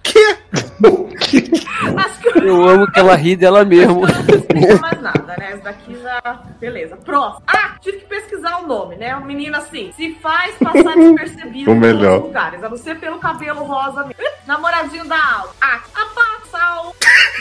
[1.96, 4.02] Acho que Eu amo que ela ri dela mesmo.
[4.02, 5.52] não mais nada, né?
[5.54, 6.20] esse daqui já.
[6.60, 6.96] Beleza.
[6.98, 7.42] Próximo.
[7.48, 9.16] Ah, tive que pesquisar o nome, né?
[9.16, 12.18] O menino assim, se faz passar despercebido melhor.
[12.18, 14.14] em lugares, a não ser pelo cabelo rosa mesmo.
[14.46, 15.52] Namoradinho da aula.
[15.60, 16.06] Ah, a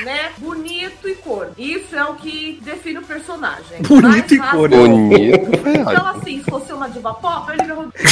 [0.04, 0.32] né?
[0.38, 1.52] Bonito e cor.
[1.58, 3.82] Isso é o que define o personagem.
[3.82, 4.70] Bonito e cor.
[4.70, 5.58] Bonito.
[5.62, 8.04] foi Então, assim, se fosse uma diva pop, ele é Rodrigo.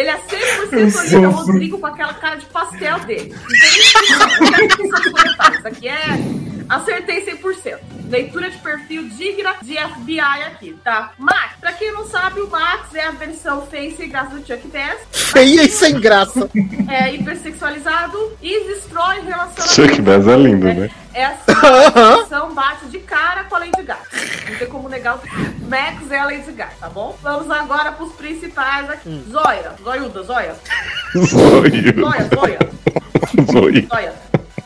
[0.00, 1.28] Ele é 100% Olivia.
[1.28, 3.34] Rodrigo com aquela cara de pastel dele.
[5.58, 6.40] Isso aqui é.
[6.70, 7.78] Acertei 100%.
[8.08, 11.12] Leitura de perfil digna de FBI aqui, tá?
[11.18, 14.66] Max, pra quem não sabe, o Max é a versão face e graça do Chuck
[14.68, 15.00] Bass.
[15.12, 16.48] Feia e sem graça.
[16.88, 19.74] É hipersexualizado e destrói relacionamentos.
[19.74, 20.90] Chuck Bass é lindo, né?
[21.14, 24.00] Essa versão bate de cara com a Lady Gaga.
[24.48, 25.20] Não tem como negar o
[25.68, 27.16] Max é a Lady Gaga, tá bom?
[27.22, 29.24] Vamos agora pros principais aqui.
[29.28, 30.56] Zóia, Zoiuda, Zóia.
[31.16, 32.00] Zoio.
[32.00, 32.58] Zóia, Zóia,
[33.52, 33.88] Zoio.
[33.88, 34.14] Zóia.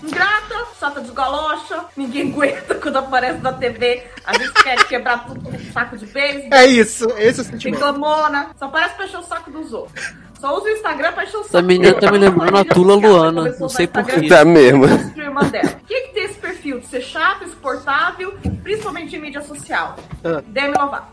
[0.02, 4.04] Ingrata, chata de galocha, ninguém aguenta quando aparece na TV.
[4.24, 6.58] A gente quer quebrar tudo com um saco de beisebol.
[6.58, 7.80] É isso, esse é o sentimento.
[7.80, 10.14] Reclamona, só parece pra encher o saco dos outros.
[10.44, 12.96] Só usa o Instagram pra encher o saco Essa menina tá me lembrando a Tula
[12.96, 14.28] Luana, não sei por Instagram, quê.
[14.28, 14.84] Tá mesmo.
[14.84, 19.96] O que, que tem esse perfil de ser chato, insuportável, principalmente em mídia social?
[20.22, 20.42] Ah.
[20.48, 21.06] Demi Lovato.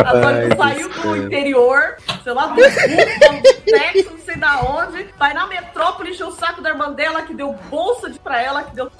[0.00, 5.46] A Tônica saiu do interior, sei lá, do Texas, não sei da onde, vai na
[5.46, 8.90] metrópole encher o saco da irmã dela, que deu bolsa de pra ela, que deu.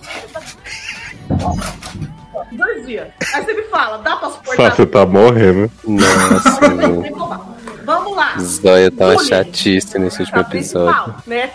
[2.53, 3.09] Dois dias.
[3.35, 4.71] Aí você me fala, dá pra suportar?
[4.71, 5.71] Sassi tá morrendo.
[5.85, 6.61] Nossa.
[7.85, 8.35] Vamos lá.
[8.39, 9.29] Zóia tava Bullying.
[9.29, 11.15] chatice nesse último episódio.
[11.27, 11.51] né?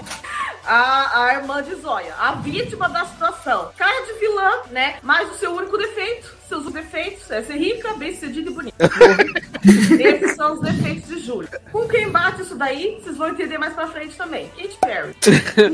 [0.65, 3.69] A, a irmã de Zóia, a vítima da situação.
[3.77, 4.95] Cara de vilã, né?
[5.03, 8.75] Mas o seu único defeito, seus defeitos é ser rica, bem sucedida e bonita.
[9.99, 11.49] Esses são os defeitos de Júlia.
[11.71, 14.49] Com quem bate isso daí, vocês vão entender mais pra frente também.
[14.57, 15.15] Katy Perry.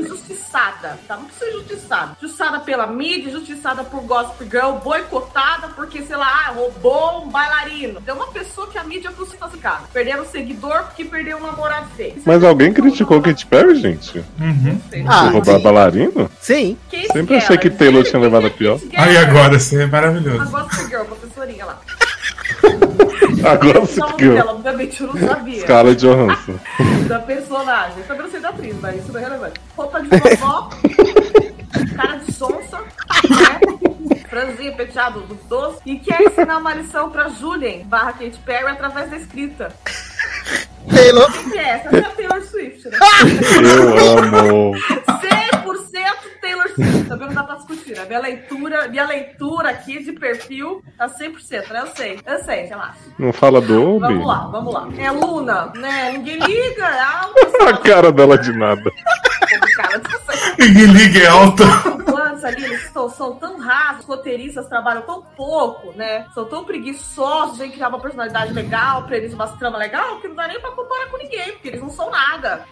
[0.00, 1.16] Injustiçada, tá?
[1.16, 2.16] Não precisa injustiçada.
[2.18, 8.00] Injustiçada pela mídia, injustiçada por Gossip Girl, boicotada porque, sei lá, ah, roubou um bailarino.
[8.00, 9.84] Tem uma pessoa que a mídia crucificada.
[9.92, 12.14] Perderam um seguidor porque perdeu um namorado feio.
[12.24, 14.24] Mas alguém criticou Katy Perry, gente?
[15.06, 15.62] Ah, Por roubar sim.
[15.62, 16.30] bailarino?
[16.40, 16.76] Sim.
[16.88, 18.78] Quem Sempre achei que Taylor tinha levado a pior.
[18.96, 20.59] Aí agora, isso é maravilhoso.
[20.62, 21.80] Gossip Girl, professorinha lá.
[22.62, 24.34] O nome criou.
[24.34, 25.60] dela, obviamente eu não sabia.
[25.62, 26.58] Scarlett Johansson.
[27.08, 28.02] Da personagem.
[28.04, 29.60] Também não sei da atriz, mas isso não é relevante.
[29.76, 30.70] Roupa de vovó,
[31.96, 33.60] cara de sonsa, né?
[34.28, 35.80] Franzinha penteado dos doces.
[35.84, 39.74] E quer ensinar uma lição pra Julien barra Katy Perry através da escrita.
[40.94, 41.30] Taylor.
[41.50, 41.96] Que é essa?
[41.96, 42.98] É a Taylor Swift, né?
[43.62, 44.72] Eu amo.
[44.74, 45.80] 100%
[46.40, 47.04] Taylor Swift.
[47.08, 47.96] Também não dá pra discutir.
[47.96, 48.04] né?
[48.06, 51.80] Minha leitura, minha leitura aqui de perfil tá 100%, né?
[51.82, 52.20] Eu sei.
[52.26, 52.94] Eu sei, relaxa.
[53.18, 54.06] Não fala do Obi?
[54.06, 54.88] Vamos lá, vamos lá.
[54.98, 56.12] É Luna, né?
[56.12, 56.84] Ninguém liga.
[56.86, 58.90] É alta, A cara dela de nada.
[60.58, 61.64] Ninguém liga, é alta.
[62.44, 66.26] Ali, eles estão, são tão rasos, os roteiristas trabalham tão pouco, né?
[66.34, 70.34] São tão preguiçosos em criar uma personalidade legal, pra eles uma trama legal, que não
[70.34, 72.66] dá nem pra comparar com ninguém, porque eles não são nada.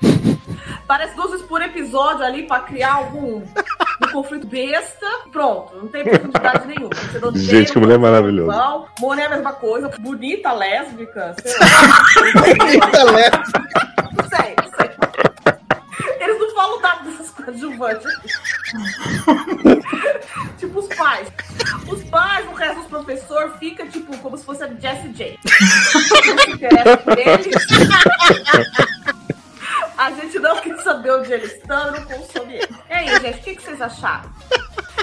[0.87, 5.07] Parece duas vezes por episódio ali pra criar algum um conflito besta.
[5.31, 6.91] Pronto, não tem profundidade nenhuma.
[6.95, 8.53] Você não Gente, tem que mulher maravilhosa.
[8.53, 11.67] Igual, é a mesma coisa, bonita, lésbica, sei lá.
[12.33, 13.63] Bonita, lésbica.
[14.17, 14.91] Não sei, não sei.
[16.21, 17.05] Eles não falam nada
[17.53, 18.13] dessas coadjuvantes.
[20.59, 21.29] tipo os pais.
[21.91, 25.39] Os pais, o resto dos professores fica tipo como se fosse a Jessie J.
[29.97, 32.69] A gente não quer saber onde eles estão não consome eles.
[32.89, 34.31] E aí, gente, o que, que vocês acharam?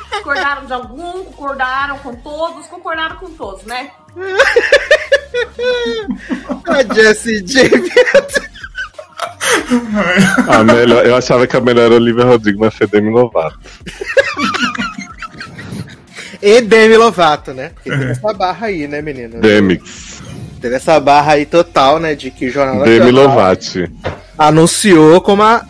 [0.09, 1.25] Concordaram de algum?
[1.25, 2.65] Concordaram com todos?
[2.67, 3.91] Concordaram com todos, né?
[6.65, 7.69] A Jessie J.
[10.47, 13.59] A melhor, eu achava que a melhor era Olivia Rodrigo, mas foi Demi Lovato.
[16.41, 17.71] E Demi Lovato, né?
[17.73, 19.39] Porque teve essa barra aí, né, menino?
[19.39, 20.21] Demix.
[20.61, 22.15] Teve essa barra aí total, né?
[22.15, 23.91] De que o Jornal Demi Nacional Lovato.
[24.37, 25.65] anunciou como a,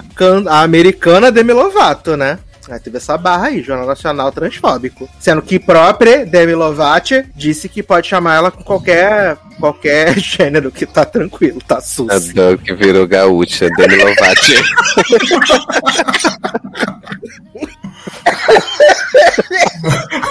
[0.48, 2.40] a americana Demi Lovato, né?
[2.70, 5.08] Aí teve essa barra aí, Jornal Nacional transfóbico.
[5.20, 10.86] Sendo que própria Demi Lovato disse que pode chamar ela com qualquer, qualquer gênero, que
[10.86, 12.34] tá tranquilo, tá A sus.
[12.34, 14.52] Doug virou gaúcha, Demi Lovato.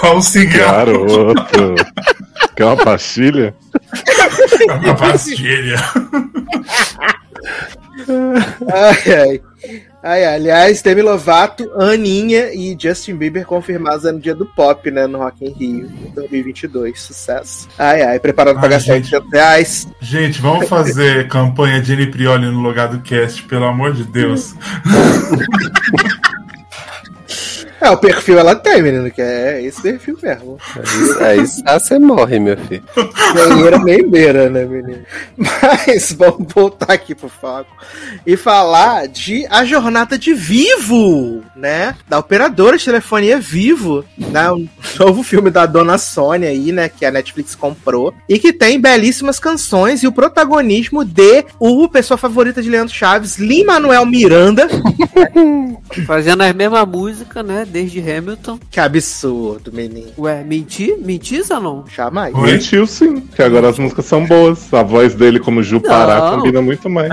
[0.03, 1.05] Olha o cigarro.
[1.07, 1.75] Garoto.
[2.55, 3.55] Quer uma pastilha?
[4.83, 5.77] Uma pastilha.
[8.71, 9.41] Ai, ai.
[10.05, 15.07] Ai, aliás, Demi Lovato, Aninha e Justin Bieber confirmados no dia do pop, né?
[15.07, 17.01] No Rock in Rio 2022.
[17.01, 17.67] Sucesso.
[17.75, 19.15] Ai, ai, preparado pra Ai, gastar gente.
[19.15, 19.87] 800 reais.
[19.99, 24.53] Gente, vamos fazer campanha Jenny Prioli no Logado Cast, pelo amor de Deus.
[27.85, 30.57] É, o perfil ela tem, menino, que é esse perfil mesmo.
[31.21, 32.83] Aí só você morre, meu filho.
[33.35, 35.05] Banheira meio beira, né, menino?
[35.37, 37.69] Mas vamos voltar aqui pro foco
[38.25, 41.95] e falar de A Jornada de Vivo, né?
[42.09, 44.51] Da operadora de telefonia Vivo, né?
[44.51, 44.67] Um
[44.99, 46.89] novo filme da dona Sônia aí, né?
[46.89, 48.15] Que a Netflix comprou.
[48.27, 53.37] E que tem belíssimas canções e o protagonismo de o pessoa favorita de Leandro Chaves,
[53.37, 54.67] Lin-Manuel Miranda.
[56.07, 57.63] Fazendo a mesma música, né?
[57.75, 58.57] Desde Hamilton.
[58.71, 60.13] Que absurdo, menino.
[60.17, 60.97] Ué, mentir?
[60.97, 61.83] Mentir, Zanon?
[61.93, 62.33] Jamais.
[62.33, 64.73] Mentiu sim, que agora as músicas são boas.
[64.73, 67.09] A voz dele como Ju Pará combina muito mais.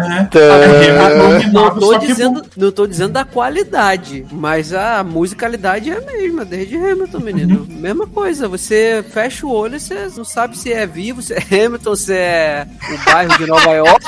[1.52, 6.76] Não tô, dizendo, não tô dizendo da qualidade, mas a musicalidade é a mesma, desde
[6.76, 7.66] Hamilton, menino.
[7.68, 11.40] Mesma coisa, você fecha o olho e você não sabe se é vivo, se é
[11.40, 14.06] Hamilton, se é o bairro de Nova York.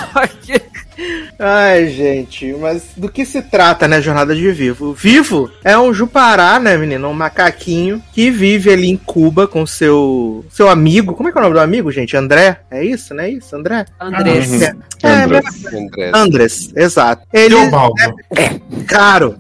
[1.39, 4.93] Ai, gente, mas do que se trata, né, Jornada de Vivo?
[4.93, 7.09] Vivo é um Jupará, né, menino?
[7.09, 11.15] Um macaquinho que vive ali em Cuba com seu seu amigo.
[11.15, 12.17] Como é que é o nome do amigo, gente?
[12.17, 12.61] André?
[12.71, 13.29] É isso, né?
[13.31, 13.85] Isso, André?
[14.01, 14.63] Andrés.
[14.63, 15.45] É, é, Andrés.
[15.67, 16.15] Andrés.
[16.15, 17.27] Andrés, exato.
[17.33, 17.95] Ele, Teobaldo.
[18.37, 19.37] é, caro.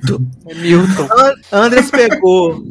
[0.48, 1.08] É Milton.
[1.10, 2.62] An- Andrés pegou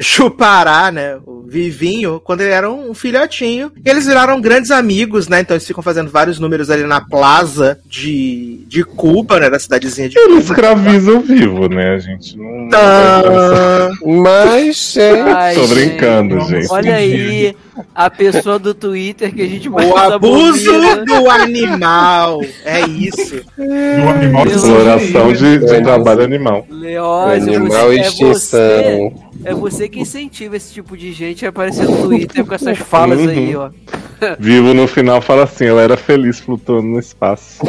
[0.00, 1.16] Chupará, né?
[1.26, 3.72] O Vivinho, quando ele era um filhotinho.
[3.84, 5.40] E eles viraram grandes amigos, né?
[5.40, 8.23] Então eles ficam fazendo vários números ali na plaza de,
[8.66, 9.50] de Cuba, né?
[9.50, 10.40] Da cidadezinha de Ele Cuba.
[10.40, 11.94] escraviza o vivo, né?
[11.94, 12.68] A gente não.
[12.68, 13.90] Tá.
[14.04, 15.20] Mas, gente.
[15.34, 15.74] Ai, Tô gente.
[15.74, 16.70] brincando, gente.
[16.70, 17.54] Olha aí
[17.94, 20.72] a pessoa do Twitter que a gente mais O abuso
[21.04, 22.40] do animal.
[22.64, 23.42] É isso.
[23.56, 26.66] Do animal Deus Exploração de, de trabalho animal.
[26.70, 28.32] Leózio, Animal você, é extinção.
[28.32, 29.12] você,
[29.44, 33.20] é você que incentiva esse tipo de gente a aparecer no Twitter com essas falas
[33.20, 33.28] Uhum.
[33.28, 33.70] aí, ó.
[34.38, 37.58] Vivo no final fala assim: eu era feliz flutuando no espaço.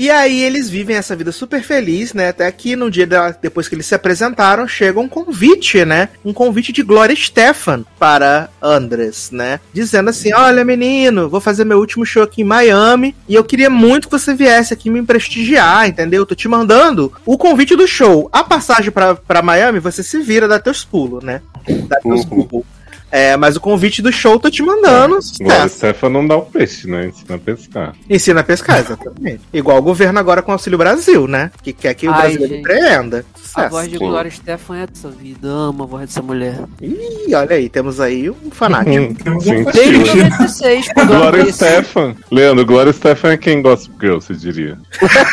[0.00, 2.30] E aí eles vivem essa vida super feliz, né?
[2.30, 6.08] Até que no dia da- depois que eles se apresentaram, chega um convite, né?
[6.24, 9.60] Um convite de Gloria Stefan para Andres, né?
[9.74, 13.68] Dizendo assim: Olha, menino, vou fazer meu último show aqui em Miami e eu queria
[13.68, 16.24] muito que você viesse aqui me prestigiar, entendeu?
[16.24, 18.26] Tô te mandando o convite do show.
[18.32, 21.42] A passagem pra, pra Miami, você se vira, dá teus pulos, né?
[21.86, 22.44] Dá teus Uhum.
[22.46, 22.66] pulos.
[23.12, 25.16] É, mas o convite do show tô te mandando.
[25.16, 25.76] Agora sucesso.
[25.78, 27.06] Stefan não dá o peixe, né?
[27.08, 27.94] Ensina a pescar.
[28.08, 29.40] Ensina a pescar, exatamente.
[29.52, 31.50] Igual o governo agora com o Auxílio Brasil, né?
[31.62, 32.60] Que quer que o Ai, Brasil gente.
[32.60, 33.24] empreenda.
[33.34, 33.70] A Sucesso.
[33.70, 35.48] voz de Glória Stefan é dessa vida.
[35.48, 36.60] Amo a voz dessa mulher.
[36.80, 39.14] Ih, olha aí, temos aí um fanático.
[39.24, 39.56] Temos Sim.
[39.56, 40.22] um Desde fetiche.
[40.22, 41.52] 96, quando eu Glória.
[41.52, 42.16] Stefan.
[42.30, 44.78] Leandro, Glória Stefan é quem Gossip Girl, você diria.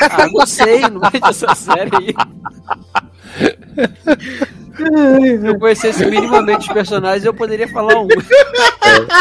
[0.10, 2.16] Ah, não sei, não vejo essa série aí.
[4.78, 8.08] Se eu conhecesse minimamente os personagens, eu poderia falar um.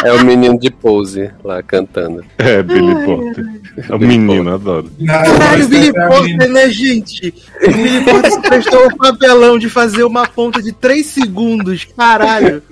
[0.04, 2.22] É o menino de pose lá cantando.
[2.38, 3.44] É, Billy Potter.
[3.88, 4.90] É o menino, adoro.
[5.06, 7.34] Caralho, o Billy é a Porter, né, gente?
[7.62, 11.86] O Billy Porter se prestou o papelão de fazer uma ponta de 3 segundos.
[11.96, 12.62] Caralho.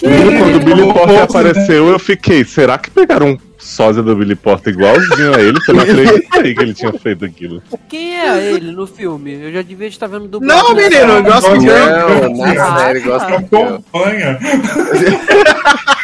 [0.00, 4.34] Quando o Billy Potter rosto, apareceu, eu fiquei, será que pegaram um sósia do Billy
[4.34, 5.58] Potter igualzinho a ele?
[5.66, 7.62] Eu não acreditei que ele tinha feito aquilo.
[7.88, 9.32] Quem é ele no filme?
[9.34, 10.62] Eu já devia estar vendo dublado.
[10.62, 10.88] Não, né?
[10.88, 13.06] menino, eu gosto de Não, na série tá.
[13.06, 14.38] gosta de Acompanha.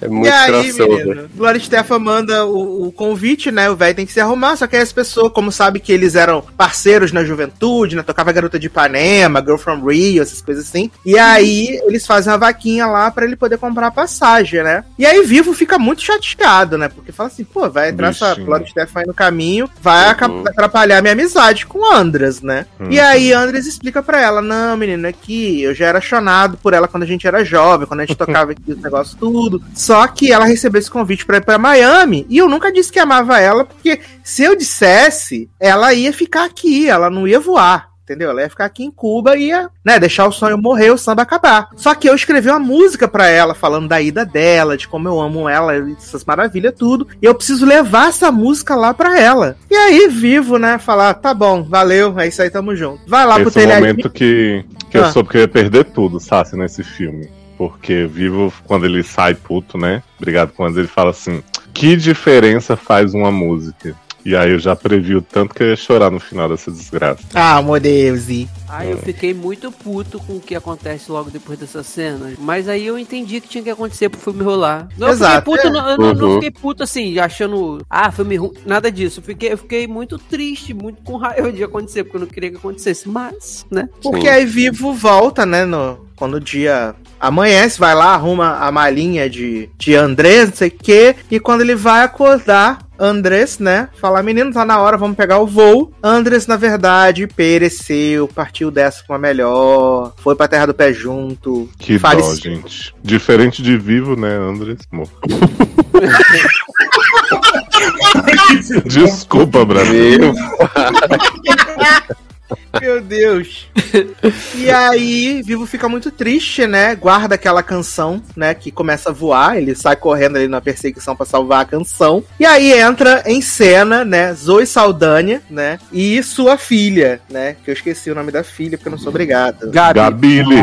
[0.00, 3.70] É muito e aí, menino, Glória Stefan manda o, o convite, né?
[3.70, 6.14] O velho tem que se arrumar, só que aí as pessoas, como sabe que eles
[6.14, 8.02] eram parceiros na juventude, né?
[8.02, 10.90] Tocava Garota de Ipanema, Girl from Rio, essas coisas assim.
[11.04, 14.84] E aí eles fazem uma vaquinha lá pra ele poder comprar a passagem, né?
[14.98, 16.88] E aí Vivo fica muito chateado, né?
[16.88, 18.46] Porque fala assim, pô, vai entrar essa Bichinho.
[18.46, 22.66] Glória Stefan aí no caminho, vai aca- atrapalhar minha amizade com o Andras, né?
[22.90, 26.88] E aí Andres explica pra ela, não, menina, aqui eu já era chonado por ela
[26.88, 29.62] quando a gente era jovem, quando a gente tocava aqui os negócios tudo.
[29.74, 32.98] Só que ela recebeu esse convite pra ir pra Miami e eu nunca disse que
[32.98, 37.93] amava ela, porque se eu dissesse, ela ia ficar aqui, ela não ia voar.
[38.04, 38.28] Entendeu?
[38.30, 41.22] Ela ia ficar aqui em Cuba e ia, né, deixar o sonho morrer, o samba
[41.22, 41.68] acabar.
[41.74, 45.18] Só que eu escrevi uma música pra ela, falando da ida dela, de como eu
[45.18, 47.08] amo ela, essas maravilhas, tudo.
[47.22, 49.56] E eu preciso levar essa música lá pra ela.
[49.70, 53.00] E aí, vivo, né, falar, tá bom, valeu, é isso aí, tamo junto.
[53.08, 53.88] Vai lá pro Esse é o telhadinho.
[53.90, 55.10] momento que, que eu Ah.
[55.10, 57.30] soube que eu ia perder tudo, Sassi, nesse filme.
[57.56, 60.02] Porque Vivo, quando ele sai puto, né?
[60.18, 61.40] Obrigado quando ele fala assim:
[61.72, 63.94] Que diferença faz uma música?
[64.24, 67.20] E aí eu já previ o tanto que eu ia chorar no final dessa desgraça.
[67.34, 68.28] Ah, meu Deus.
[68.28, 72.32] e- Aí eu fiquei muito puto com o que acontece logo depois dessa cena.
[72.38, 74.88] Mas aí eu entendi que tinha que acontecer pro filme rolar.
[74.98, 75.70] Não, Exato, eu fiquei puto, é.
[75.70, 76.34] não, eu não- não Uhum.
[76.36, 79.20] fiquei puto assim, achando, ah, filme ruim, nada disso.
[79.20, 82.50] Eu fiquei, eu fiquei muito triste, muito com raiva de acontecer, porque eu não queria
[82.50, 83.08] que acontecesse.
[83.08, 83.88] Mas, né?
[84.02, 89.28] Porque aí Vivo volta, né, no, quando o dia amanhece, vai lá, arruma a malinha
[89.30, 94.22] de, de Andrés, não sei o quê, e quando ele vai acordar, Andrés, né, fala,
[94.22, 95.92] menino, tá na hora, vamos pegar o voo.
[96.02, 101.68] Andrés, na verdade, pereceu, partiu dessa pra melhor, foi pra terra do pé junto.
[101.78, 102.30] Que faleceu.
[102.30, 102.94] dó, gente.
[103.02, 104.78] Diferente de vivo, né, Andres?
[104.92, 105.08] Amor.
[108.84, 110.34] Desculpa, Brasil.
[112.80, 113.68] Meu Deus.
[114.54, 116.94] e aí, Vivo fica muito triste, né?
[116.94, 118.54] Guarda aquela canção, né?
[118.54, 119.56] Que começa a voar.
[119.56, 122.22] Ele sai correndo ali na perseguição pra salvar a canção.
[122.38, 124.34] E aí entra em cena, né?
[124.34, 125.78] Zoe Saldanha, né?
[125.92, 127.56] E sua filha, né?
[127.64, 129.70] Que eu esqueci o nome da filha porque eu não sou obrigado.
[129.70, 130.00] Gabi.
[130.00, 130.56] Gabile.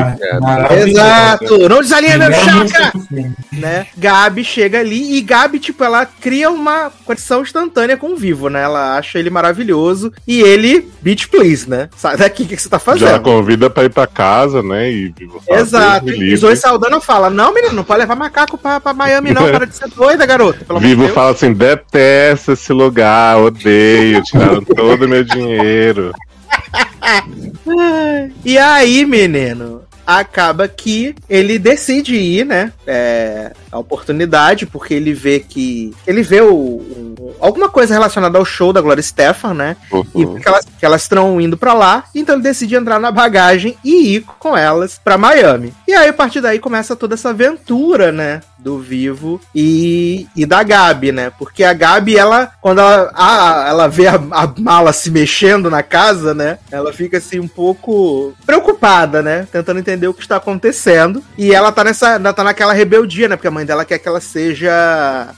[0.85, 1.69] Exato!
[1.69, 2.91] Não desalinha meu chaca!
[3.51, 3.87] né?
[3.97, 8.63] Gabi chega ali e Gabi, tipo, ela cria uma conexão instantânea com o Vivo, né?
[8.63, 11.89] Ela acha ele maravilhoso e ele, bitch please, né?
[11.95, 13.21] Sai daqui, o que, que você tá Já fazendo?
[13.21, 14.91] convida pra ir pra casa, né?
[14.91, 15.13] E
[15.49, 16.05] Exato.
[16.05, 18.93] "Deus me E livre." Zoe Saldana fala: Não, menino, não pode levar macaco pra, pra
[18.93, 19.49] Miami, não.
[19.49, 20.63] Para de ser doida, garoto.
[20.65, 21.13] Pelo Vivo Deus.
[21.15, 26.11] fala assim: detesto esse lugar, odeio, tiraram todo o meu dinheiro.
[28.43, 32.71] E aí, menino, acaba que ele decide ir, né?
[32.85, 35.93] É, a oportunidade, porque ele vê que.
[36.05, 39.77] Ele vê o, o- alguma coisa relacionada ao show da Gloria Stefan, né?
[40.15, 40.35] E Uhum.
[40.39, 44.15] que elas que elas estão indo pra lá, então ele decide entrar na bagagem e
[44.15, 45.73] ir com elas pra Miami.
[45.87, 48.41] E aí, a partir daí, começa toda essa aventura, né?
[48.63, 51.31] Do Vivo e, e da Gabi, né?
[51.37, 55.81] Porque a Gabi, ela, quando ela, a- ela vê a, a mala se mexendo na
[55.81, 56.59] casa, né?
[56.71, 59.47] Ela fica assim um pouco preocupada, né?
[59.51, 61.23] Tentando entender o que está acontecendo.
[61.37, 62.09] E ela tá nessa.
[62.11, 63.35] ela tá naquela rebeldia, né?
[63.35, 65.29] Porque a mãe dela quer que ela seja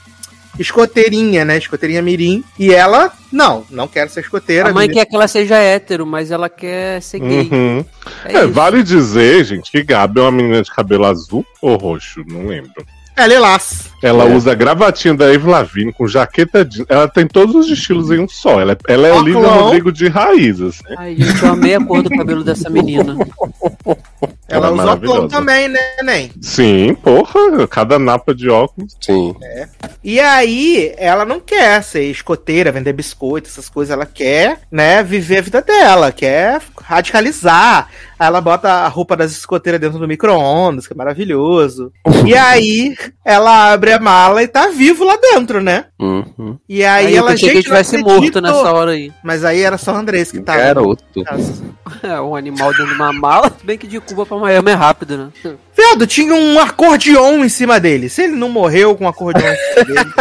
[0.58, 1.56] escoteirinha, né?
[1.58, 2.44] Escoteirinha mirim.
[2.58, 4.68] E ela, não, não quero ser escoteira.
[4.70, 7.48] A mãe menina- quer que ela seja hétero, mas ela quer ser gay.
[7.50, 7.84] Uhum.
[8.24, 12.22] É É, vale dizer, gente, que Gabi é uma menina de cabelo azul ou roxo,
[12.26, 12.84] não lembro.
[13.16, 13.93] É Lilás.
[14.04, 14.34] Ela É.
[14.36, 16.86] usa gravatinha da Eve Lavigne com jaqueta jeans.
[16.88, 18.60] Ela tem todos os estilos em um só.
[18.60, 19.34] Ela é, ela é Óculos.
[19.36, 20.82] Olivia Rodrigo de raiz, assim.
[20.98, 23.16] Ai, gente, eu amei a cor do cabelo dessa menina.
[24.46, 26.30] Ela Ela é usa óculos também, né, Nen?
[26.40, 28.94] Sim, porra, cada napa de óculos.
[29.00, 29.34] Sim.
[30.02, 33.92] E aí, ela não quer ser escoteira, vender biscoito, essas coisas.
[33.92, 37.88] Ela quer, né, viver a vida dela, quer radicalizar.
[38.18, 41.90] Aí ela bota a roupa das escoteiras dentro do micro-ondas, que é maravilhoso.
[42.26, 42.94] e aí,
[43.24, 45.86] ela abre a mala e tá vivo lá dentro, né?
[46.00, 46.58] Uhum.
[46.68, 49.12] E aí, Aí eu ela pensei que ele gente, tivesse morto nessa hora aí.
[49.22, 50.58] Mas aí era só o Andrés que tava.
[50.58, 51.04] Garoto.
[52.02, 53.52] É, um animal dentro de uma mala.
[53.62, 55.28] Bem que de Cuba pra Miami é rápido, né?
[55.76, 58.08] Viado, tinha um acordeon em cima dele.
[58.08, 60.14] Se ele não morreu com o acordeon em cima dele.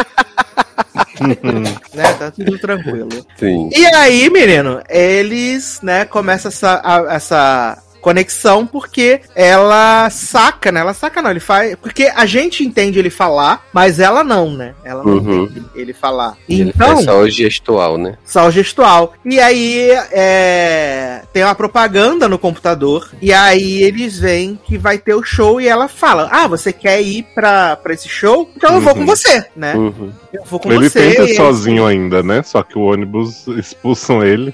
[1.93, 3.09] né, tá tudo tranquilo.
[3.37, 3.69] Sim.
[3.75, 10.81] E aí, menino, eles, né, começam essa, a- essa conexão porque ela saca, né?
[10.81, 11.75] Ela saca não, ele faz.
[11.81, 14.73] Porque a gente entende ele falar, mas ela não, né?
[14.83, 15.43] Ela não Uhum.
[15.45, 16.35] entende ele falar.
[16.49, 18.17] E ele Então, faz só o gestual, né?
[18.25, 19.13] só o gestual.
[19.23, 23.09] E aí é, tem uma propaganda no computador.
[23.21, 27.01] E aí eles veem que vai ter o show e ela fala: Ah, você quer
[27.01, 28.49] ir pra, pra esse show?
[28.55, 29.05] Então eu vou com Uhum.
[29.05, 29.73] você, né?
[29.75, 30.11] Uhum.
[30.33, 31.11] Eu vou com Ele você.
[31.11, 32.43] tenta e- sozinho ainda, né?
[32.43, 34.53] Só que o ônibus expulsam ele.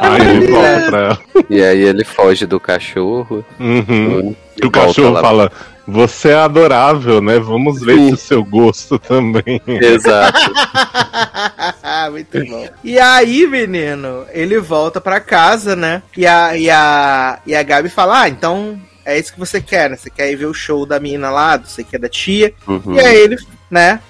[0.00, 1.18] Aí ele volta pra ela.
[1.50, 3.44] E aí ele foge do cachorro.
[3.60, 4.34] Uhum.
[4.56, 5.20] E E o cachorro lá.
[5.20, 5.52] fala:
[5.86, 7.38] Você é adorável, né?
[7.38, 8.08] Vamos ver Sim.
[8.08, 9.60] se o seu gosto também.
[9.66, 10.38] Exato.
[12.10, 12.68] Muito bom.
[12.82, 16.02] E aí, menino, ele volta pra casa, né?
[16.16, 19.90] E a, e a, e a Gabi fala: Ah, então é isso que você quer,
[19.90, 19.96] né?
[19.96, 22.52] Você quer ir ver o show da menina lá, não sei o que, da tia.
[22.66, 22.94] Uhum.
[22.94, 23.36] E aí ele,
[23.70, 24.00] né?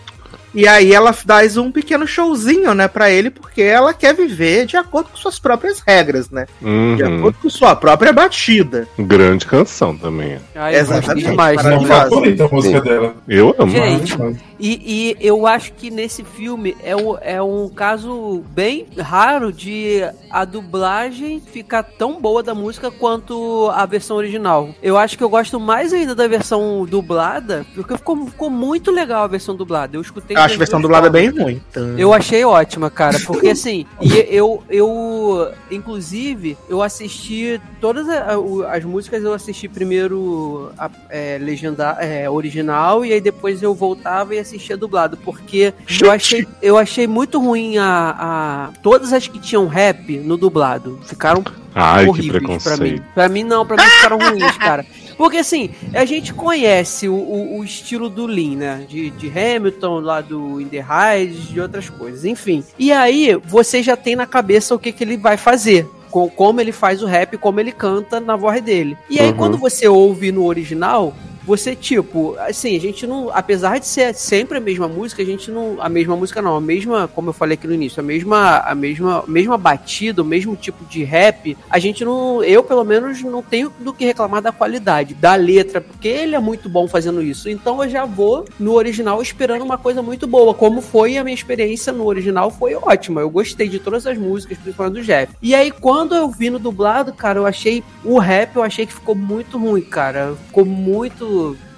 [0.56, 4.76] E aí ela faz um pequeno showzinho, né, pra ele, porque ela quer viver de
[4.76, 6.46] acordo com suas próprias regras, né?
[6.62, 6.66] De
[7.02, 7.18] Uhum.
[7.18, 8.88] acordo com sua própria batida.
[8.98, 10.38] Grande canção também.
[10.54, 11.26] Ai, eu Exatamente.
[11.26, 11.60] demais.
[11.60, 12.80] É Maravilhosa.
[12.80, 13.14] dela.
[13.28, 13.70] Eu amo.
[13.70, 14.16] Gente,
[14.58, 20.00] E, e eu acho que nesse filme é um, é um caso bem raro de
[20.30, 24.70] a dublagem ficar tão boa da música quanto a versão original.
[24.82, 29.24] Eu acho que eu gosto mais ainda da versão dublada, porque ficou, ficou muito legal
[29.24, 29.96] a versão dublada.
[29.96, 30.36] Eu escutei.
[30.36, 31.32] Eu acho a versão dublada formas.
[31.32, 31.62] bem ruim.
[31.70, 31.98] Então...
[31.98, 39.22] Eu achei ótima, cara, porque assim, e eu, eu, inclusive, eu assisti todas as músicas,
[39.22, 44.77] eu assisti primeiro a é, legenda, é, original, e aí depois eu voltava e assistir
[44.77, 48.81] dublado, porque eu achei, eu achei muito ruim a, a.
[48.82, 50.98] Todas as que tinham rap no dublado.
[51.05, 51.43] Ficaram
[51.74, 53.01] Ai, que horríveis pra mim.
[53.14, 54.86] Pra mim não, pra mim ficaram ruins, cara.
[55.16, 58.85] Porque assim, a gente conhece o, o- o estilo do Lin, né?
[58.89, 62.62] De, de Hamilton, lá do In The Heights, de outras coisas, enfim.
[62.78, 65.86] E aí, você já tem na cabeça o que, que ele vai fazer.
[66.10, 68.97] com- Como ele faz o rap, como ele canta na voz dele.
[69.10, 69.36] E aí, Uhum.
[69.36, 71.14] quando você ouve no original,
[71.47, 73.31] você, tipo, assim, a gente não.
[73.32, 75.77] Apesar de ser sempre a mesma música, a gente não.
[75.81, 78.74] A mesma música não, a mesma, como eu falei aqui no início, a mesma, a
[78.74, 82.43] mesma, mesma batida, o mesmo tipo de rap, a gente não.
[82.43, 86.40] Eu, pelo menos, não tenho do que reclamar da qualidade, da letra, porque ele é
[86.40, 87.48] muito bom fazendo isso.
[87.48, 90.52] Então eu já vou no original esperando uma coisa muito boa.
[90.52, 93.20] Como foi a minha experiência no original, foi ótima.
[93.20, 95.32] Eu gostei de todas as músicas, principalmente do Jeff.
[95.40, 97.85] E aí, quando eu vi no dublado, cara, eu achei.
[98.05, 100.35] O rap eu achei que ficou muito ruim, cara.
[100.48, 101.35] Ficou muito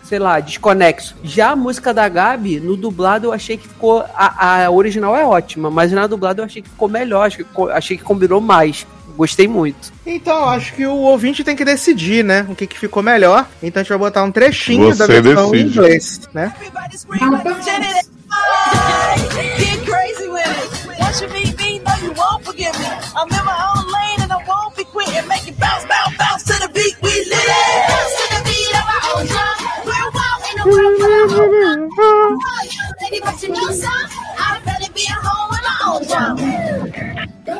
[0.09, 1.14] sei lá, desconexo.
[1.22, 4.05] Já a música da Gabi, no dublado eu achei que ficou.
[4.14, 7.47] A, a original é ótima, mas na dublado eu achei que ficou melhor, acho que
[7.72, 8.86] achei que combinou mais.
[9.16, 9.93] Gostei muito.
[10.06, 12.47] Então, acho que o ouvinte tem que decidir, né?
[12.48, 13.48] O que, que ficou melhor.
[13.60, 15.70] Então a gente vai botar um trechinho da Você versão em decide.
[15.70, 16.55] inglês, né?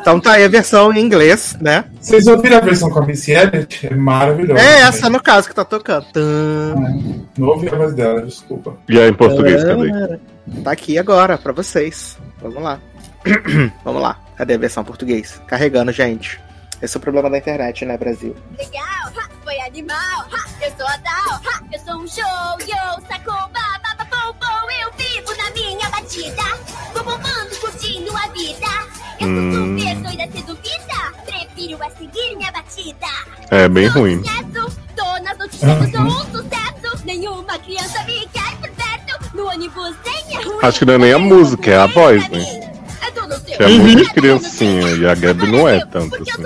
[0.01, 1.85] Então tá aí a versão em inglês, né?
[2.01, 3.87] Vocês ouviram a versão com a Missy Elliott?
[3.87, 4.61] É maravilhosa.
[4.61, 6.07] É essa, no caso, que tá tocando.
[6.13, 7.27] Tum.
[7.37, 8.77] Não ouvi a voz dela, desculpa.
[8.89, 10.19] E aí em português, cadê?
[10.63, 12.17] Tá aqui agora, pra vocês.
[12.41, 12.81] Vamos lá.
[13.85, 14.19] Vamos lá.
[14.37, 15.41] Cadê a versão português?
[15.47, 16.41] Carregando, gente.
[16.81, 18.35] Esse é o problema da internet, né, Brasil?
[18.57, 19.13] Legal,
[19.49, 23.97] foi animal, ha, eu sou a Dal, ha, eu sou um show, yo, sacou, baba,
[24.11, 26.43] bom, bom, eu vivo na minha batida,
[26.93, 28.67] vou bombando, curtindo a vida,
[29.19, 29.79] eu sou Hum.
[29.79, 33.07] super doida, sem dúvida, prefiro é seguir minha batida.
[33.51, 34.23] É bem ruim.
[34.23, 39.47] Sucesso, tô nas notícias, eu sou um sucesso, nenhuma criança me quer por perto, no
[39.47, 40.59] ônibus nem é ruim.
[40.61, 42.43] Acho que não é nem a música, é a voz, né?
[42.43, 43.57] É.
[43.57, 46.43] Que é muito de criancinha, e a Gabi não é tanto Porque eu assim.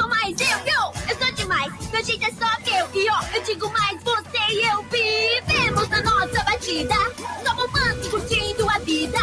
[5.88, 6.94] Na nossa batida.
[7.44, 9.18] Só bombando, curtindo a vida.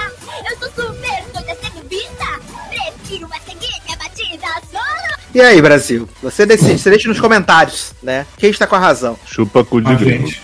[0.49, 2.39] Eu sou super doida, sendo vista.
[2.69, 4.47] Prefiro é seguir minha batida.
[4.71, 5.19] Solo.
[5.33, 6.09] E aí, Brasil?
[6.23, 8.25] Você decide, você deixa nos comentários, né?
[8.37, 9.17] Quem está com a razão?
[9.25, 10.29] Chupa cu de gringo.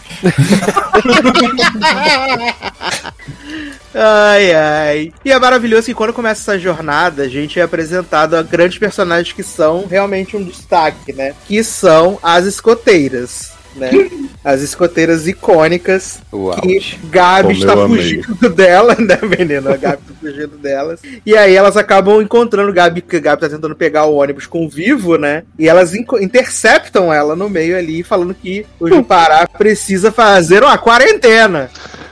[3.97, 5.13] Ai, ai.
[5.23, 9.33] E é maravilhoso que quando começa essa jornada, a gente é apresentado a grandes personagens
[9.33, 11.33] que são realmente um destaque, né?
[11.47, 13.54] Que são as escoteiras.
[13.75, 14.09] Né?
[14.43, 16.61] As escoteiras icônicas Uau.
[16.61, 16.79] que
[17.09, 19.73] Gabi está fugindo dela, né, menina?
[19.73, 21.01] A Gabi está fugindo delas.
[21.25, 24.69] E aí elas acabam encontrando Gabi, porque Gabi tá tentando pegar o ônibus com o
[24.69, 25.43] Vivo, né?
[25.57, 31.69] E elas interceptam ela no meio ali, falando que o Jupará precisa fazer uma quarentena.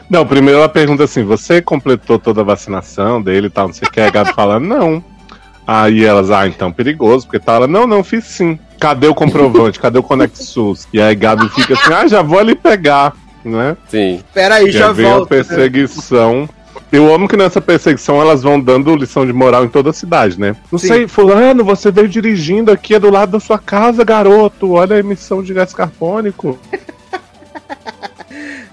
[0.10, 3.88] Não, primeiro ela pergunta assim: você completou toda a vacinação dele e tal, não sei
[3.88, 4.02] o que.
[4.02, 5.03] A Gabi fala, não.
[5.65, 8.60] Aí elas, ah, então perigoso, porque tá ela, não, não, fiz sim.
[8.84, 9.80] Cadê o comprovante?
[9.80, 10.90] Cadê o Conect SUS?
[10.92, 13.14] E aí Gabi fica assim, ah, já vou ali pegar,
[13.46, 13.78] né?
[13.88, 14.22] Sim.
[14.34, 15.22] Pera aí, E já aí vem a volto.
[15.32, 15.38] né?
[15.38, 16.50] perseguição.
[16.92, 20.38] Eu amo que nessa perseguição elas vão dando lição de moral em toda a cidade,
[20.38, 20.54] né?
[20.70, 20.88] Não Sim.
[20.90, 24.74] sei, fulano, você veio dirigindo aqui, é do lado da sua casa, garoto.
[24.74, 26.60] Olha a emissão de gás carbônico.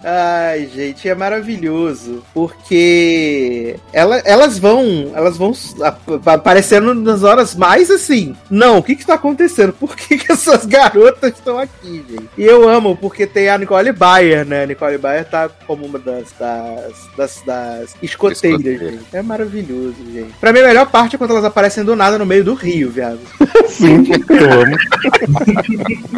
[0.02, 2.22] Ai, gente, é maravilhoso.
[2.32, 5.12] Porque ela- elas vão.
[5.14, 5.52] Elas vão
[5.82, 8.34] ap- aparecendo nas horas mais assim.
[8.50, 9.72] Não, o que que tá acontecendo?
[9.74, 12.30] Por que, que essas garotas estão aqui, gente?
[12.38, 14.62] E eu amo, porque tem a Nicole Bayer, né?
[14.62, 18.92] A Nicole Bayer tá como uma das, das, das, das escoteiras, Escoteira.
[18.92, 19.04] gente.
[19.12, 20.32] É maravilhoso, gente.
[20.40, 22.90] Pra mim, a melhor parte é quando elas aparecem do nada no meio do rio,
[22.90, 23.20] viado.
[23.68, 24.76] Sim, eu amo.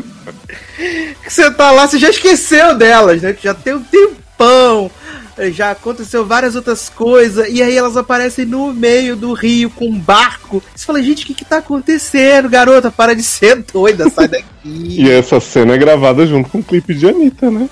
[1.27, 3.35] você tá lá, você já esqueceu delas, né?
[3.41, 4.91] Já tem um tempão.
[5.53, 9.99] Já aconteceu várias outras coisas, e aí elas aparecem no meio do rio com um
[9.99, 10.63] barco.
[10.75, 12.91] Você fala, gente, o que que tá acontecendo, garota?
[12.91, 14.45] Para de ser doida, sai daqui.
[14.65, 17.69] E essa cena é gravada junto com o clipe de Anitta, né?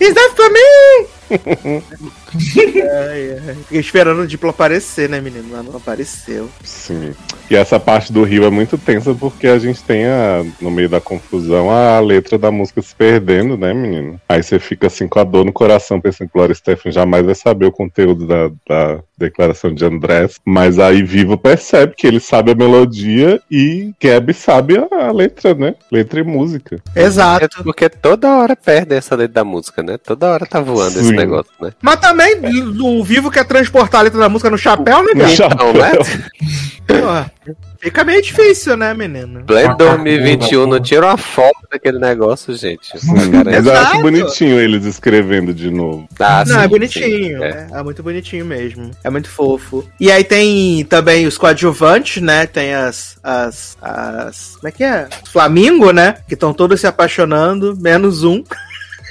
[0.00, 1.82] Is that for me?
[2.34, 3.54] Ai, ai.
[3.64, 5.48] Fiquei esperando o Diplo aparecer, né, menino?
[5.50, 6.48] Mas não apareceu.
[6.62, 7.14] Sim.
[7.50, 10.88] E essa parte do Rio é muito tensa porque a gente tem a, no meio
[10.88, 14.20] da confusão a letra da música se perdendo, né, menino?
[14.28, 17.34] Aí você fica assim com a dor no coração, pensando que Gloria Stefan jamais vai
[17.34, 22.50] saber o conteúdo da, da, declaração de Andrés, mas aí Vivo percebe que ele sabe
[22.50, 25.74] a melodia e Gabi sabe a letra, né?
[25.90, 26.82] Letra e música.
[26.94, 27.60] Exato.
[27.60, 29.98] É Porque toda hora perde essa letra da música, né?
[29.98, 31.16] Toda hora tá voando esse Sim.
[31.16, 31.72] negócio, né?
[31.80, 32.23] Mas também
[32.82, 35.28] o Vivo quer transportar a letra da música no chapéu, né, No cara?
[35.34, 35.72] chapéu.
[36.84, 37.30] Então, né?
[37.80, 39.44] Fica meio difícil, né, menino?
[39.44, 42.90] Pleno 2021, não tira uma foto daquele negócio, gente.
[43.30, 44.00] Cara, Mas eu acho Exato.
[44.02, 46.08] bonitinho eles escrevendo de novo.
[46.18, 47.04] Ah, Não, sim, é bonitinho.
[47.38, 47.68] sim, é.
[47.72, 47.78] É.
[47.78, 48.90] é muito bonitinho mesmo.
[49.04, 49.86] É muito fofo.
[50.00, 52.46] E aí tem também os coadjuvantes, né?
[52.46, 53.18] Tem as.
[53.22, 55.06] as, as como é que é?
[55.22, 56.16] Os Flamingo, né?
[56.26, 58.42] Que estão todos se apaixonando, menos um.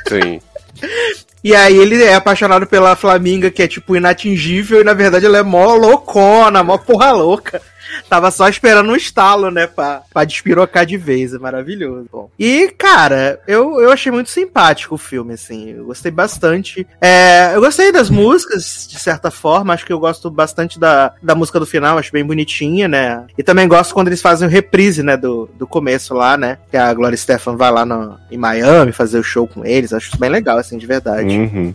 [0.08, 0.40] Sim.
[1.44, 5.38] E aí ele é apaixonado pela Flaminga, que é tipo inatingível, e na verdade ela
[5.38, 7.62] é mó loucona, mó porra louca.
[8.10, 12.08] Tava só esperando um estalo, né, pra, pra despirocar de vez, é maravilhoso.
[12.12, 12.30] Bom.
[12.38, 16.86] E, cara, eu, eu achei muito simpático o filme, assim, eu gostei bastante.
[17.02, 21.36] É, eu gostei das músicas, de certa forma, acho que eu gosto bastante da, da
[21.36, 23.26] música do final, acho bem bonitinha, né.
[23.38, 26.78] E também gosto quando eles fazem o reprise, né, do, do começo lá, né, que
[26.78, 30.20] a Gloria Stefan vai lá no, em Miami fazer o show com eles, acho isso
[30.20, 31.38] bem legal, assim, de verdade.
[31.38, 31.74] Uhum.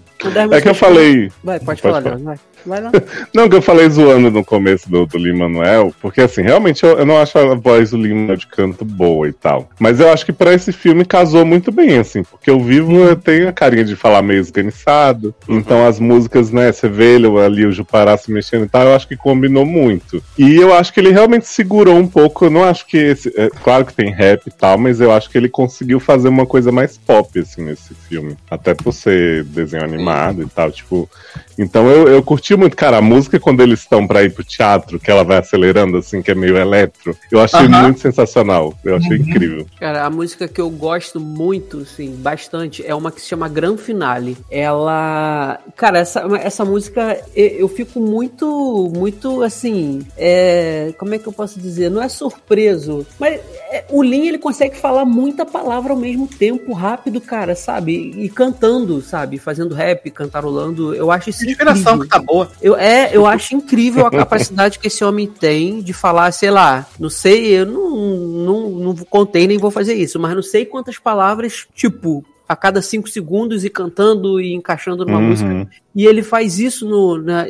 [0.53, 1.31] É que eu falei.
[1.43, 2.17] Vai, pode, Pode falar, falar.
[2.17, 2.39] Leandro, vai.
[2.67, 2.91] Vai lá.
[3.33, 7.05] Não, que eu falei zoando no começo do, do Lin-Manuel, porque assim, realmente eu, eu
[7.05, 9.69] não acho a voz do Lin-Manuel de canto boa e tal.
[9.79, 13.47] Mas eu acho que pra esse filme casou muito bem, assim, porque o Vivo tem
[13.47, 17.73] a carinha de falar meio esganiçado, então as músicas, né, você vê ele ali, o
[17.73, 20.23] Jupará se mexendo e tal, eu acho que combinou muito.
[20.39, 23.51] E eu acho que ele realmente segurou um pouco, eu não acho que esse, é,
[23.63, 26.73] claro que tem rap e tal, mas eu acho que ele conseguiu fazer uma coisa
[26.73, 28.35] mais pop, assim, nesse filme.
[28.51, 31.07] Até por ser desenho animado e tal, tipo,
[31.59, 34.99] então eu, eu curti muito, cara, a música quando eles estão pra ir pro teatro,
[34.99, 37.83] que ela vai acelerando assim, que é meio eletro, eu achei Aham.
[37.83, 38.75] muito sensacional.
[38.85, 39.67] Eu achei incrível.
[39.79, 43.77] Cara, a música que eu gosto muito, assim, bastante, é uma que se chama Gran
[43.77, 44.37] Finale.
[44.51, 45.59] Ela.
[45.77, 50.01] Cara, essa, essa música eu, eu fico muito, muito assim.
[50.17, 51.91] É, como é que eu posso dizer?
[51.91, 56.73] Não é surpreso, mas é, o Lin ele consegue falar muita palavra ao mesmo tempo,
[56.73, 58.13] rápido, cara, sabe?
[58.17, 59.39] E cantando, sabe?
[59.39, 60.95] Fazendo rap, cantarolando.
[60.95, 62.01] Eu acho isso Inspiração incrível.
[62.03, 62.51] que tá boa.
[62.61, 66.87] Eu, é, eu acho incrível a capacidade que esse homem tem de falar, sei lá,
[67.01, 70.99] não sei, eu não, não, não contei nem vou fazer isso, mas não sei quantas
[70.99, 75.29] palavras, tipo, a cada cinco segundos e cantando e encaixando numa Uhum.
[75.31, 75.67] música.
[75.99, 77.21] E ele faz isso no.
[77.21, 77.45] Na,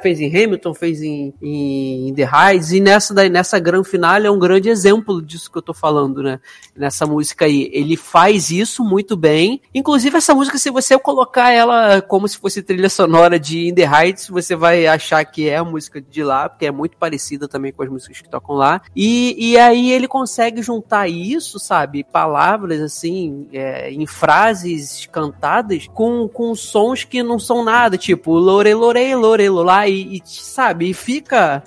[0.00, 4.30] fez em Hamilton, fez em, em The Heights, e nessa, daí, nessa gran finale é
[4.30, 6.40] um grande exemplo disso que eu tô falando, né?
[6.74, 7.68] Nessa música aí.
[7.74, 9.60] Ele faz isso muito bem.
[9.74, 13.82] Inclusive, essa música, se você colocar ela como se fosse trilha sonora de In The
[13.82, 17.74] Heights, você vai achar que é a música de lá, porque é muito parecida também
[17.74, 18.80] com as músicas que tocam lá.
[18.96, 22.04] E, e aí ele consegue juntar isso, sabe?
[22.04, 28.72] Palavras assim, é, em frases cantadas, com, com sons que não são nada, tipo lore,
[28.72, 30.90] lore, lore, lá e, e, sabe?
[30.90, 31.62] E fica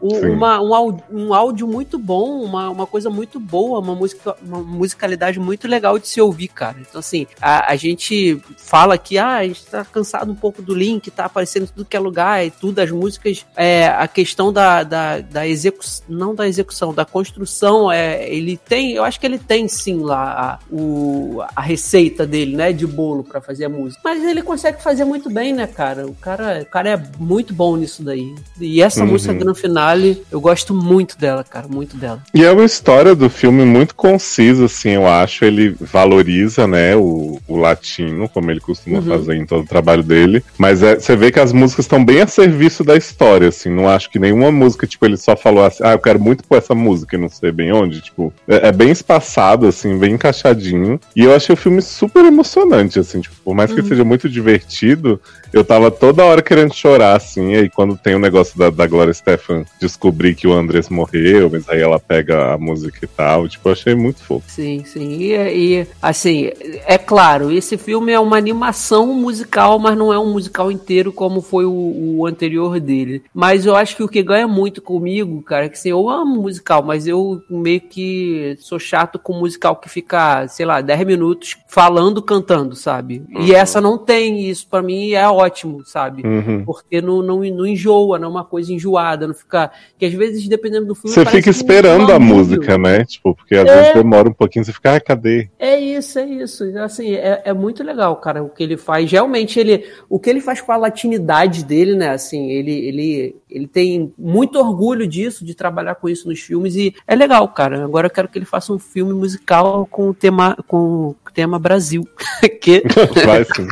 [0.00, 0.26] um, Sim.
[0.26, 4.58] uma, um, áudio, um áudio muito bom, uma, uma coisa muito boa, uma, música, uma
[4.62, 6.76] musicalidade muito legal de se ouvir, cara.
[6.80, 10.74] Então, assim, a, a gente fala que ah, a gente tá cansado um pouco do
[10.74, 14.82] Link, tá aparecendo tudo que é lugar e tudo, as músicas, é, a questão da,
[14.82, 19.38] da, da execução, não da execução, da construção, é, ele tem, eu acho que ele
[19.38, 24.00] tem sim lá a, o, a receita dele, né, de bolo pra fazer a música.
[24.04, 26.06] Mas ele consegue fazer muito bem, né, cara?
[26.06, 28.34] O cara, o cara é muito bom nisso daí.
[28.60, 29.10] E essa Uhum.
[29.12, 32.22] música Gran Finale, eu gosto muito dela, cara, muito dela.
[32.34, 35.44] E é uma história do filme muito concisa, assim, eu acho.
[35.44, 39.04] Ele valoriza, né, o, o latino, como ele costuma Uhum.
[39.04, 40.42] fazer em todo o trabalho dele.
[40.56, 43.70] Mas é, você vê que as músicas estão bem a serviço da história, assim.
[43.70, 46.56] Não acho que nenhuma música, tipo, ele só falou assim, ah, eu quero muito pôr
[46.58, 48.00] essa música e não sei bem onde.
[48.00, 51.00] Tipo, é, é bem espaçado, assim, bem encaixadinho.
[51.14, 53.86] E eu achei o filme super emocionante, assim, tipo, por mais que Uhum.
[53.88, 55.17] seja muito divertido,
[55.52, 59.14] eu tava toda hora querendo chorar, assim, aí quando tem o negócio da, da Gloria
[59.14, 63.68] Stefan descobrir que o Andrés morreu, mas aí ela pega a música e tal, tipo,
[63.68, 64.50] eu achei muito fofo.
[64.50, 65.18] Sim, sim.
[65.20, 66.50] E, e, assim,
[66.86, 71.40] é claro, esse filme é uma animação musical, mas não é um musical inteiro como
[71.40, 73.22] foi o, o anterior dele.
[73.32, 76.42] Mas eu acho que o que ganha muito comigo, cara, é que assim, eu amo
[76.42, 81.56] musical, mas eu meio que sou chato com musical que fica, sei lá, 10 minutos
[81.68, 83.22] falando, cantando, sabe?
[83.40, 86.26] E essa não tem isso, pra mim é ótimo, sabe?
[86.26, 86.64] Uhum.
[86.64, 89.70] Porque não, não, não enjoa, não é uma coisa enjoada, não fica.
[89.98, 91.14] Que às vezes, dependendo do filme.
[91.14, 93.04] Você fica esperando a música, né?
[93.04, 93.76] Tipo, porque às É.
[93.76, 95.48] vezes demora um pouquinho, você fica, ah, cadê?
[95.58, 96.64] É isso, é isso.
[96.78, 99.10] Assim, é, é muito legal, cara, o que ele faz.
[99.10, 102.10] Realmente, ele, o que ele faz com a latinidade dele, né?
[102.10, 106.94] Assim, ele, ele Ele tem muito orgulho disso, de trabalhar com isso nos filmes, e
[107.06, 107.82] é legal, cara.
[107.82, 112.08] Agora eu quero que ele faça um filme musical com o tema, com tema Brasil.
[112.60, 112.82] que...
[113.24, 113.68] Vai sim.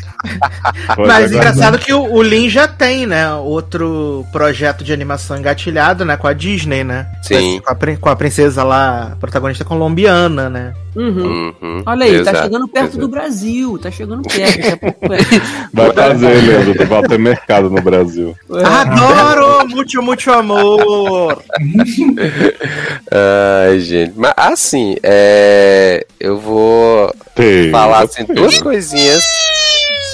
[1.06, 3.32] Mas engraçado que o, o Lin já tem, né?
[3.34, 6.16] Outro projeto de animação engatilhado, né?
[6.16, 7.06] Com a Disney, né?
[7.22, 7.60] Sim.
[7.60, 10.74] Com a, com a princesa lá, protagonista colombiana, né?
[10.97, 11.52] Uhum.
[11.60, 12.98] Uhum, Olha aí, tá exato, chegando perto exato.
[12.98, 15.12] do Brasil, tá chegando perto.
[15.12, 15.18] É.
[15.73, 16.86] Vai fazer, Leandro.
[16.86, 18.35] Vai ter mercado no Brasil.
[18.51, 19.68] Adoro!
[19.68, 21.43] Muito, muito amor!
[23.12, 24.14] Ai, gente.
[24.16, 26.06] Mas assim, é...
[26.18, 27.70] eu vou Tem.
[27.70, 29.23] falar assim, duas coisinhas,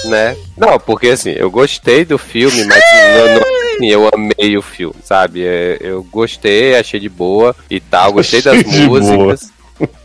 [0.09, 0.35] né?
[0.57, 2.83] Não, porque assim, eu gostei do filme, mas
[3.17, 3.41] não, não,
[3.75, 5.45] assim, eu amei o filme, sabe?
[5.45, 9.52] É, Eu gostei, achei de boa e tal, gostei das músicas.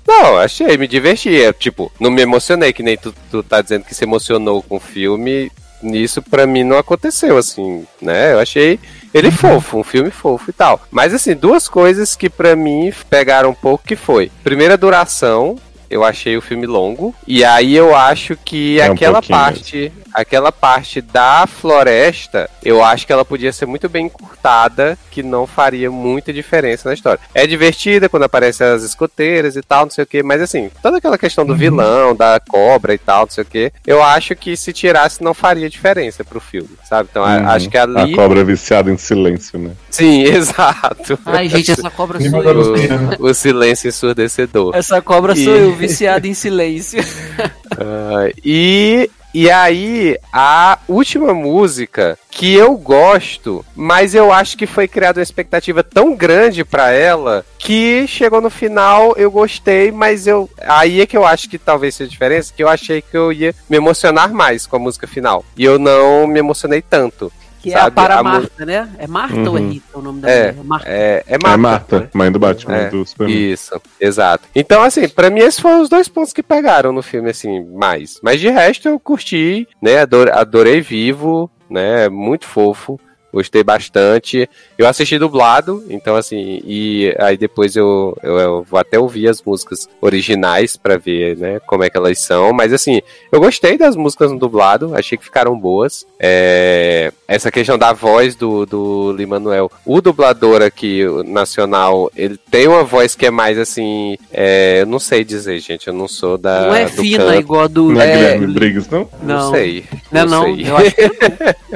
[0.09, 1.39] Não, achei, me diverti.
[1.39, 4.77] É, tipo, não me emocionei, que nem tu, tu tá dizendo que se emocionou com
[4.77, 5.53] o filme.
[5.83, 8.33] Nisso, pra mim, não aconteceu, assim, né?
[8.33, 8.81] Eu achei
[9.15, 10.81] ele fofo, um filme fofo e tal.
[10.91, 14.33] Mas, assim, duas coisas que pra mim pegaram um pouco que foi.
[14.43, 15.57] Primeira duração,
[15.90, 17.15] eu achei o filme longo.
[17.27, 22.82] E aí eu acho que É um aquela pouquinho parte, aquela parte da floresta, eu
[22.82, 27.20] acho que ela podia ser muito bem encurtada, que não faria muita diferença na história.
[27.35, 30.98] É divertida quando aparecem as escoteiras e tal, não sei o que, mas assim, toda
[30.98, 34.56] aquela questão do vilão, da cobra e tal, não sei o que, eu acho que
[34.56, 37.09] se tirasse não faria diferença pro filme, sabe?
[37.10, 37.48] Então Uhum.
[37.48, 38.12] acho que ali.
[38.12, 39.73] A cobra viciada em silêncio, né?
[39.90, 41.19] Sim, exato.
[41.27, 42.55] Ai, gente, essa cobra sou eu.
[42.55, 44.74] da O, o silêncio ensurdecedor.
[44.74, 47.03] Essa cobra sou E- eu, viciado em silêncio.
[47.81, 54.89] Ah, e, e aí, a última música que eu gosto, mas eu acho que foi
[54.89, 60.51] criada uma expectativa tão grande pra ela que chegou no final, eu gostei, mas eu.
[60.63, 63.33] Aí é que eu acho que talvez seja a diferença, que eu achei que eu
[63.33, 65.45] ia me emocionar mais com a música final.
[65.57, 67.31] E eu não me emocionei tanto.
[67.69, 67.95] Que é a sabe?
[67.97, 68.89] para A mu- Marta, né?
[68.99, 69.69] É Marta ou é Uhum.
[69.70, 70.65] Rita o nome da É, mulher?
[70.65, 70.89] Marta.
[70.89, 71.59] é, é É Marta.
[71.59, 73.36] Marta, mãe do Batman, É, do Superman.
[73.53, 74.45] Isso, exato.
[74.55, 78.19] Então, assim, pra mim esses foram os dois pontos que pegaram no filme, assim, mais.
[78.23, 79.99] Mas de resto eu curti, né?
[80.01, 82.09] Adorei, adorei vivo, né?
[82.09, 82.99] Muito fofo.
[83.33, 84.49] Gostei bastante.
[84.77, 89.43] Eu assisti dublado, então assim, e aí depois eu, eu, eu vou até ouvir as
[89.43, 92.53] músicas originais pra ver, né, como é que elas são.
[92.53, 93.01] Mas assim,
[93.31, 96.07] eu gostei das músicas no dublado, achei que ficaram boas.
[96.19, 102.67] É, essa questão da voz do, do Lin-Manuel, o dublador aqui, o nacional, ele tem
[102.67, 106.39] uma voz que é mais assim, é, eu não sei dizer, gente, eu não sou
[106.39, 106.63] da.
[106.69, 107.39] Não é do fina canto.
[107.41, 107.93] igual a do.
[107.93, 109.09] Não é, É, Guilherme Briggs, não?
[109.23, 109.51] Não, Não.
[109.51, 109.85] sei.
[110.11, 110.43] Não, é não.
[110.57, 110.69] sei.
[110.69, 111.09] Eu acho que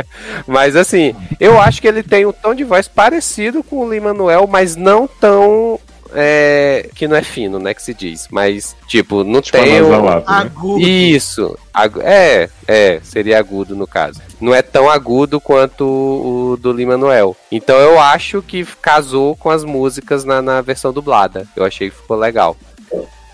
[0.46, 4.46] mas assim, eu acho que ele tem um tom de voz parecido com o Lin-Manuel,
[4.46, 5.78] mas não tão.
[6.14, 7.72] é, que não é fino, né?
[7.72, 8.28] Que se diz.
[8.30, 9.78] Mas, tipo, não Tipo tem.
[9.78, 10.24] anasalado, né?
[10.26, 10.80] Agudo.
[10.86, 11.58] Isso.
[11.72, 14.20] Agu- É, é, seria agudo no caso.
[14.38, 17.34] Não é tão agudo quanto o do Lin-Manuel.
[17.50, 21.46] Então eu acho que casou com as músicas na, na versão dublada.
[21.56, 22.56] Eu achei que ficou legal.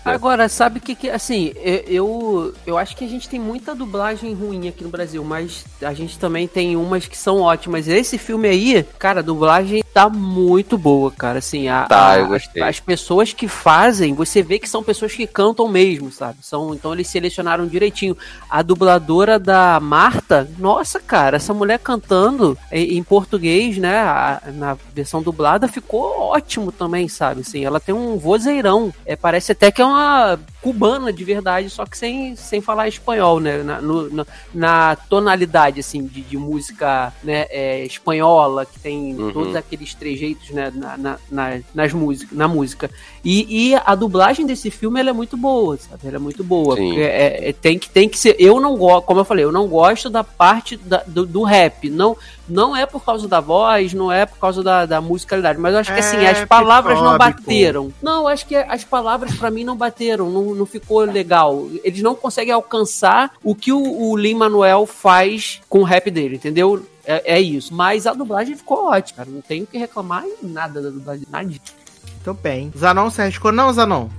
[0.03, 1.53] Agora, sabe o que, que assim,
[1.87, 5.93] eu, eu acho que a gente tem muita dublagem ruim aqui no Brasil, mas a
[5.93, 7.87] gente também tem umas que são ótimas.
[7.87, 12.61] Esse filme aí, cara, dublagem tá muito boa, cara, assim, a, Tá, a- eu gostei.
[12.61, 16.37] as, as pessoas que fazem, você vê que são pessoas que cantam mesmo, sabe?
[16.41, 18.15] São, então eles selecionaram direitinho.
[18.49, 24.77] A dubladora da Marta, nossa, cara, essa mulher cantando em, em português, né, a- na
[24.93, 27.41] versão dublada ficou ótimo também, sabe?
[27.41, 31.85] Assim, ela tem um vozeirão, é, parece até que é uma cubana de verdade, só
[31.85, 33.63] que sem, sem falar espanhol, né?
[33.63, 39.31] Na, no- na, na tonalidade, assim, de, de música né, é, espanhola, que tem Uhum.
[39.31, 42.89] todos aqueles trejeitos né, na, na, na- nas música, na música.
[43.23, 46.07] E, e a dublagem desse filme ela é muito boa, sabe?
[46.07, 46.77] Ela é muito boa.
[46.79, 48.35] É, é- tem, que, tem que ser.
[48.39, 51.89] Eu não gosto, como eu falei, eu não gosto da parte da- do, do rap.
[51.89, 52.15] Não,
[52.47, 55.59] não é por causa da voz, não é por causa da, da musicalidade.
[55.59, 57.93] Mas eu acho que assim, É as palavras não bateram.
[58.01, 61.67] Não, acho que as palavras pra mim não bateram, não, não ficou legal.
[61.83, 66.35] Eles não conseguem alcançar o que o, o Lin Manuel faz com o rap dele,
[66.35, 66.85] entendeu?
[67.05, 67.73] É, é isso.
[67.73, 69.29] Mas a dublagem ficou ótima, cara.
[69.29, 71.25] Não tenho o que reclamar em nada da dublagem.
[71.31, 71.47] Nada.
[71.47, 72.71] Muito bem.
[72.77, 74.09] Zanon, você arriscou não, Zanon?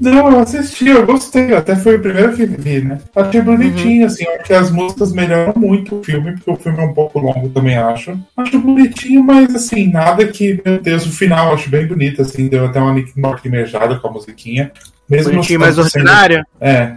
[0.00, 1.54] Não, eu assisti, eu gostei.
[1.54, 2.98] Até foi o primeiro que vi, né?
[3.14, 4.26] Achei bonitinho, assim.
[4.26, 7.50] Acho que as músicas melhoram muito o filme, porque o filme é um pouco longo
[7.50, 8.18] também, acho.
[8.34, 12.48] Acho bonitinho, mas assim, nada que, meu Deus, o final acho bem bonito, assim.
[12.48, 12.94] Deu até uma
[13.28, 14.72] lacrimejada com a musiquinha.
[15.10, 16.46] Mesmo Bonitinho, não mais ordinário?
[16.60, 16.94] É.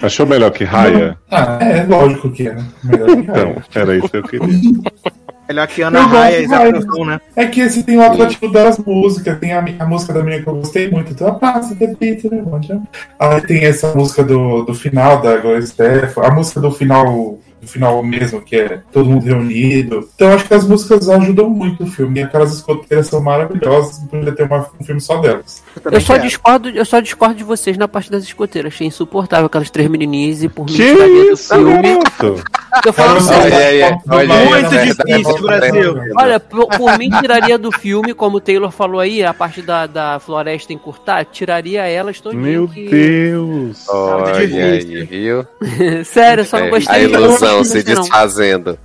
[0.00, 1.18] Achou melhor que Raya?
[1.30, 2.56] Ah, é, lógico que é?
[2.82, 3.42] Melhor que Raya.
[3.42, 4.48] Então, era isso que eu queria.
[5.50, 7.20] Melhor que Ana Raia e de Zé né?
[7.34, 9.36] É que esse tem o atrativo das músicas.
[9.40, 11.10] Tem a, a música da minha que eu gostei muito.
[11.10, 12.44] Então, a passa, repita, né?
[13.18, 16.22] Aí tem essa música do, do final da Gloria Stefan.
[16.22, 20.08] A música do final o final mesmo, que é todo mundo reunido.
[20.14, 22.20] Então eu acho que as músicas ajudam muito o filme.
[22.20, 25.62] E aquelas escoteiras são maravilhosas, podia ter uma- um filme só delas.
[25.90, 28.72] Eu só, discordo, eu só discordo de vocês na parte das escoteiras.
[28.74, 31.82] Achei insuportável aquelas três menininhas e por mim Que do isso, filme.
[31.82, 32.42] garoto?
[32.86, 33.98] Eu falo Olha, sério.
[34.08, 35.98] Olha olha aí, Muito é difícil, verdade, Brasil.
[35.98, 39.60] é Olha, por, por mim tiraria do filme, como o Taylor falou aí, a parte
[39.60, 42.40] da, da floresta encurtar, tiraria elas todinha.
[42.42, 42.88] Meu que...
[42.88, 43.88] Deus.
[43.88, 45.44] Olha aí, viu?
[46.04, 48.78] Sério, eu só não É, gostei a ilusão não se desfazendo.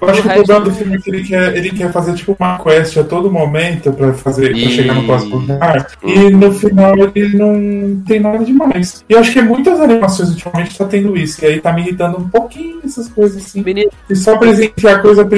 [0.00, 2.36] Eu acho que o problema do filme é que ele quer, ele quer fazer tipo
[2.38, 5.86] uma quest a todo momento pra, fazer, pra chegar no próximo lugar.
[6.02, 9.04] E no final ele não tem nada demais.
[9.08, 11.44] E eu acho que muitas animações ultimamente tá tendo isso.
[11.44, 13.62] E aí tá me irritando um pouquinho essas coisas assim.
[13.62, 15.28] Menino, E só pra enfiar coisa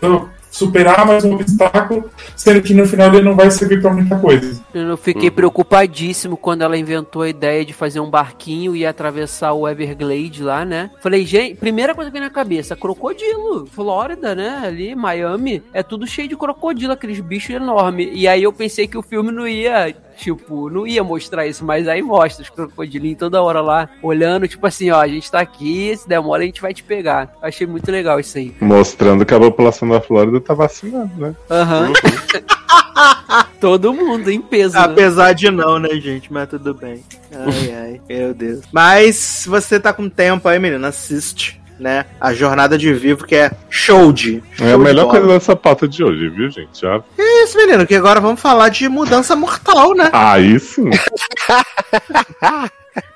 [0.00, 4.18] eu superar mais um obstáculo, sendo que no final ele não vai servir pra muita
[4.18, 4.60] coisa.
[4.74, 9.68] Eu fiquei preocupadíssimo quando ela inventou a ideia de fazer um barquinho e atravessar o
[9.68, 10.90] Everglade lá, né?
[11.00, 13.66] Falei, gente, primeira coisa que veio na cabeça, crocodilo.
[13.66, 14.62] Flórida, né?
[14.64, 18.10] Ali, Miami, é tudo cheio de crocodilo, aqueles bichos enormes.
[18.12, 21.88] E aí eu pensei que o filme não ia, tipo, não ia mostrar isso, mas
[21.88, 25.96] aí mostra os crocodilinhos toda hora lá, olhando, tipo assim, ó, a gente tá aqui,
[25.96, 27.32] se der mole a gente vai te pegar.
[27.42, 28.54] Achei muito legal isso aí.
[28.60, 31.34] Mostrando que a população da Flórida tá vacinando, né?
[31.50, 31.92] Aham.
[33.60, 34.74] Todo mundo em peso.
[34.74, 34.80] né?
[34.84, 36.32] Apesar de não, né, gente?
[36.32, 37.02] Mas tudo bem.
[37.32, 38.60] Ai, ai, meu Deus.
[38.72, 42.04] Mas se você tá com tempo aí, menina, assiste, né?
[42.20, 44.42] A Jornada de Vivo, que é show de.
[44.60, 46.80] É a show melhor coisa dessa pauta de hoje, viu, gente?
[46.80, 47.02] Já...
[47.18, 50.10] É isso, menino, que agora vamos falar de mudança mortal, né?
[50.14, 50.90] Aí sim.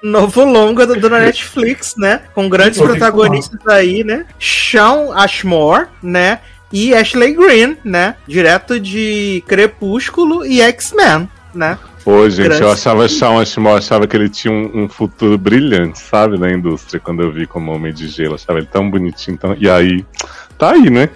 [0.02, 2.22] Novo longa do, do Netflix, né?
[2.34, 4.24] Com grandes protagonistas aí, né?
[4.38, 6.40] Sean Ashmore, né?
[6.72, 8.14] E Ashley Greene, né?
[8.26, 11.78] Direto de Crepúsculo e X-Men, né?
[12.04, 15.98] Pô, gente, eu achava Shawn Ashmore, eu achava que ele tinha um, um futuro brilhante,
[15.98, 18.32] sabe, na indústria, quando eu vi como Homem de Gelo.
[18.32, 19.56] Eu achava ele tão bonitinho, tão...
[19.58, 20.04] e aí,
[20.58, 21.08] tá aí, né?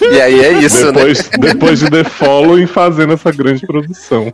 [0.00, 1.38] E aí é isso, depois, né?
[1.38, 4.32] depois de The Following fazendo essa grande produção.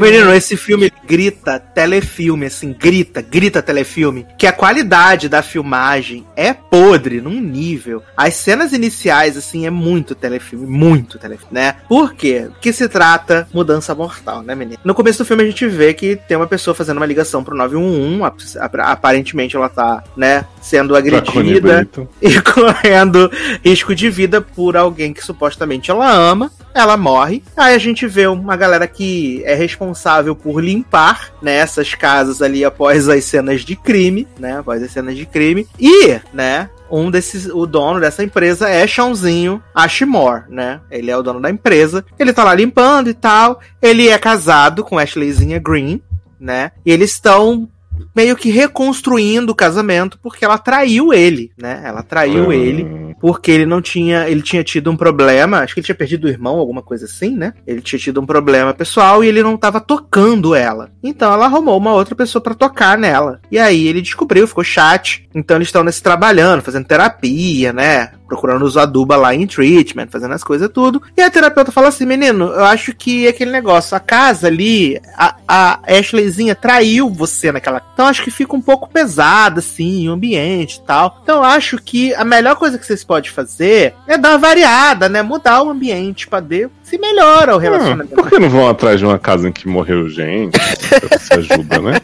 [0.00, 4.26] Menino, esse filme grita telefilme, assim, grita, grita telefilme.
[4.36, 8.02] Que a qualidade da filmagem é podre num nível.
[8.16, 11.76] As cenas iniciais, assim, é muito telefilme, muito telefilme, né?
[11.88, 12.48] Por quê?
[12.60, 14.78] Que se trata mudança mortal, né, menino?
[14.84, 17.56] No começo do filme a gente vê que tem uma pessoa fazendo uma ligação pro
[17.56, 21.88] 911, ap- ap- aparentemente ela tá, né, sendo Connie agredida
[22.20, 23.30] e correndo
[23.64, 26.50] risco de vida por alguém que supostamente ela ama.
[26.74, 27.42] Ela morre.
[27.56, 32.64] Aí a gente vê uma galera que é responsável por limpar né, essas casas ali
[32.64, 34.58] após as cenas de crime, né?
[34.58, 35.68] Após as cenas de crime.
[35.78, 36.68] E, né?
[36.90, 40.80] Um desses, o dono dessa empresa é Chãozinho Ashmore, né?
[40.90, 42.04] Ele é o dono da empresa.
[42.18, 43.60] Ele tá lá limpando e tal.
[43.80, 46.02] Ele é casado com Ashleyzinha Green,
[46.38, 46.72] né?
[46.84, 47.68] E eles estão
[48.14, 51.82] meio que reconstruindo o casamento porque ela traiu ele, né?
[51.84, 52.52] Ela traiu Hum.
[52.52, 56.24] ele porque ele não tinha, ele tinha tido um problema, acho que ele tinha perdido
[56.26, 57.54] o irmão, alguma coisa assim, né?
[57.66, 60.90] Ele tinha tido um problema pessoal e ele não tava tocando ela.
[61.04, 63.38] Então ela arrumou uma outra pessoa pra tocar nela.
[63.50, 65.28] E aí ele descobriu, ficou chat.
[65.34, 68.12] Então eles estão nesse trabalhando, fazendo terapia, né?
[68.26, 71.02] Procurando os aduba lá em treatment, fazendo as coisas tudo.
[71.16, 74.98] E a terapeuta fala assim: menino, eu acho que é aquele negócio, a casa ali,
[75.16, 77.82] a, a Ashleyzinha traiu você naquela.
[77.92, 81.20] Então acho que fica um pouco pesado, assim, o ambiente e tal.
[81.22, 85.20] Então acho que a melhor coisa que vocês podem fazer é dar uma variada, né?
[85.20, 88.14] Mudar o ambiente pra ver se melhora o Ah, relacionamento.
[88.14, 90.56] por que não vão atrás de uma casa em que morreu gente?
[90.56, 92.00] Isso ajuda, né?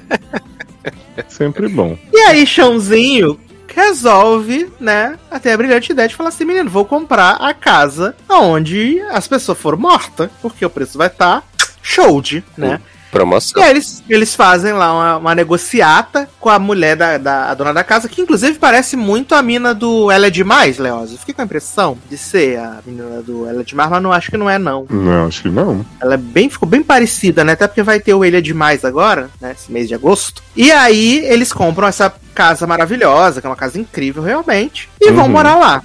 [1.29, 1.97] Sempre bom.
[2.13, 3.39] E aí, Chãozinho
[3.73, 9.01] resolve, né, até a brilhante ideia de falar assim, menino, vou comprar a casa onde
[9.11, 11.45] as pessoas foram mortas, porque o preço vai estar
[11.81, 12.81] show de, né?
[13.11, 13.61] Promoção.
[13.61, 17.55] E aí eles, eles fazem lá uma, uma negociata com a mulher da, da a
[17.55, 21.13] dona da casa, que inclusive parece muito a mina do Ela é Demais, Leoz.
[21.13, 24.13] Eu fiquei com a impressão de ser a menina do Ela é Demais, mas não
[24.13, 24.87] acho que não é, não.
[24.89, 25.85] Não, acho que não.
[26.01, 27.53] Ela é bem, ficou bem parecida, né?
[27.53, 29.53] Até porque vai ter o Ele é Demais agora, né?
[29.53, 30.43] Esse mês de agosto.
[30.63, 35.25] E aí eles compram essa casa maravilhosa, que é uma casa incrível realmente, e vão
[35.25, 35.31] Uhum.
[35.31, 35.83] morar lá.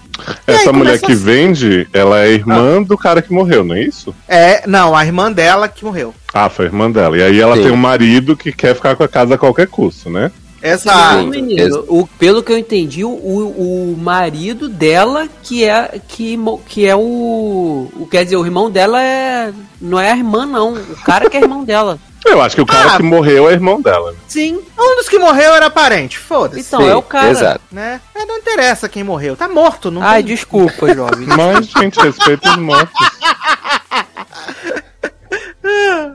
[0.48, 1.24] E Essa mulher que assim.
[1.24, 4.14] vende, ela é irmã do cara que morreu, não é isso?
[4.28, 6.14] É, não, a irmã dela que morreu.
[6.34, 7.18] Ah, foi a irmã dela.
[7.18, 7.64] E aí ela Sim.
[7.64, 10.30] tem um marido que quer ficar com a casa a qualquer custo, né?
[10.62, 11.28] Exato.
[11.28, 16.86] Menino, o, pelo que eu entendi, o, o marido dela que é que, mo- que
[16.88, 20.96] é o, o quer dizer, o irmão dela é não é a irmã não, o
[21.04, 22.00] cara que é irmão dela.
[22.26, 22.98] Eu acho que o cara Ah.
[22.98, 24.12] que morreu é irmão dela.
[24.12, 24.18] né?
[24.28, 24.60] Sim.
[24.78, 26.62] Um dos que morreu era parente, foda-se.
[26.62, 27.30] Então, é o cara.
[27.30, 27.62] Exato.
[27.72, 28.02] Né?
[28.16, 31.28] É, não interessa quem morreu, tá morto, não Ai, tem- desculpa, jovem.
[31.28, 32.94] Mas, gente, respeita os mortos.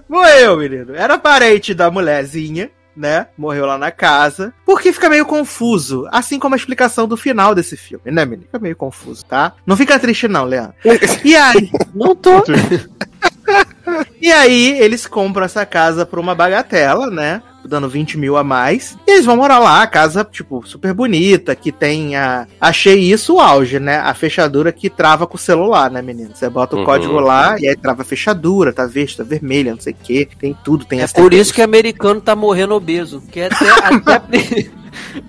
[0.08, 0.94] Morreu, menino.
[0.94, 3.26] Era parente da mulherzinha, né?
[3.36, 4.52] Morreu lá na casa.
[4.64, 6.06] Porque fica meio confuso.
[6.12, 8.44] Assim como a explicação do final desse filme, né, menino?
[8.46, 9.52] Fica meio confuso, tá?
[9.66, 10.74] Não fica triste, não, Leandro.
[11.24, 11.70] E aí.
[11.94, 12.42] Não tô.
[14.22, 17.42] E aí, eles compram essa casa por uma bagatela, né?
[17.64, 18.96] Dando 20 mil a mais.
[19.06, 22.46] E eles vão morar lá, a casa, tipo, super bonita, que tem a.
[22.60, 23.96] Achei isso o auge, né?
[23.98, 26.30] A fechadura que trava com o celular, né, menino?
[26.34, 26.84] Você bota o Uhum.
[26.84, 30.28] código lá e aí trava a fechadura, tá verde, tá vermelha, não sei o que.
[30.38, 33.22] Tem tudo, tem É as por isso que americano tá morrendo obeso.
[33.32, 33.66] Que é até,
[34.14, 34.66] até,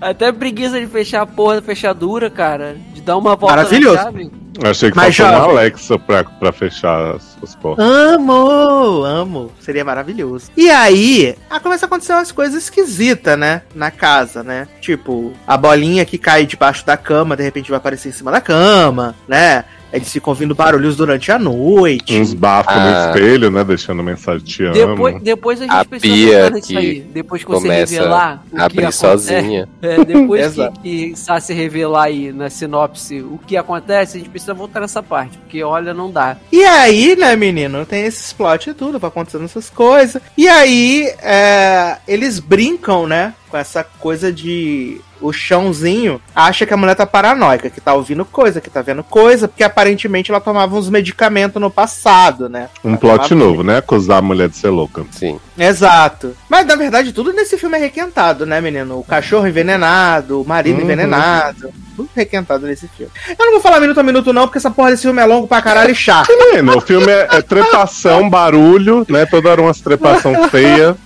[0.00, 2.76] até preguiça de fechar a porra da fechadura, cara.
[2.94, 3.96] De dar uma volta Maravilhoso.
[3.96, 4.41] na chave.
[4.62, 5.60] Achei que Mas faltou uma.
[5.60, 7.84] Alexa pra, pra fechar as, as portas.
[7.84, 9.52] Amo, amo.
[9.60, 10.50] Seria maravilhoso.
[10.56, 13.62] E aí, ah, começa a acontecer umas coisas esquisitas, né?
[13.74, 14.68] Na casa, né?
[14.80, 18.40] Tipo, a bolinha que cai debaixo da cama, de repente vai aparecer em cima da
[18.40, 19.64] cama, né?
[19.92, 22.18] Eles ficam ouvindo barulhos durante a noite.
[22.18, 22.80] Uns bafos Ah.
[22.80, 23.62] no espelho, né?
[23.62, 24.74] Deixando mensagem te amo.
[24.74, 27.00] Depois, depois a gente A precisa nisso que aí.
[27.00, 28.98] Depois que você começa revelar o a que abrir acontece.
[28.98, 29.68] sozinha.
[29.82, 34.54] É, depois que, que Sassi revelar aí na sinopse o que acontece, a gente precisa
[34.54, 35.36] voltar nessa parte.
[35.38, 36.36] Porque olha, não dá.
[36.50, 40.22] E aí, né, menino, tem esses plot e tudo, vai acontecendo essas coisas.
[40.38, 44.98] E aí, é, eles brincam, né, com essa coisa de.
[45.20, 49.04] O chãozinho acha que a mulher tá paranoica, que tá ouvindo coisa, que tá vendo
[49.04, 52.68] coisa, porque aparentemente ela tomava uns medicamentos no passado, né?
[52.82, 53.76] Um Ela plot tomava- novo, né?
[53.76, 55.04] Acusar a mulher de ser louca.
[55.12, 55.38] Sim.
[55.56, 56.34] Exato.
[56.48, 58.98] Mas na verdade, tudo nesse filme é requentado, né, menino?
[58.98, 60.82] O cachorro envenenado, o marido Uhum.
[60.82, 61.70] envenenado.
[61.94, 63.12] Tudo requentado nesse filme.
[63.38, 65.46] Eu não vou falar minuto a minuto, não, porque essa porra desse filme é longo
[65.46, 66.26] pra caralho e chato.
[66.36, 69.24] Menino, o filme é, é trepação, barulho, né?
[69.26, 70.96] Toda hora umas trepação feia.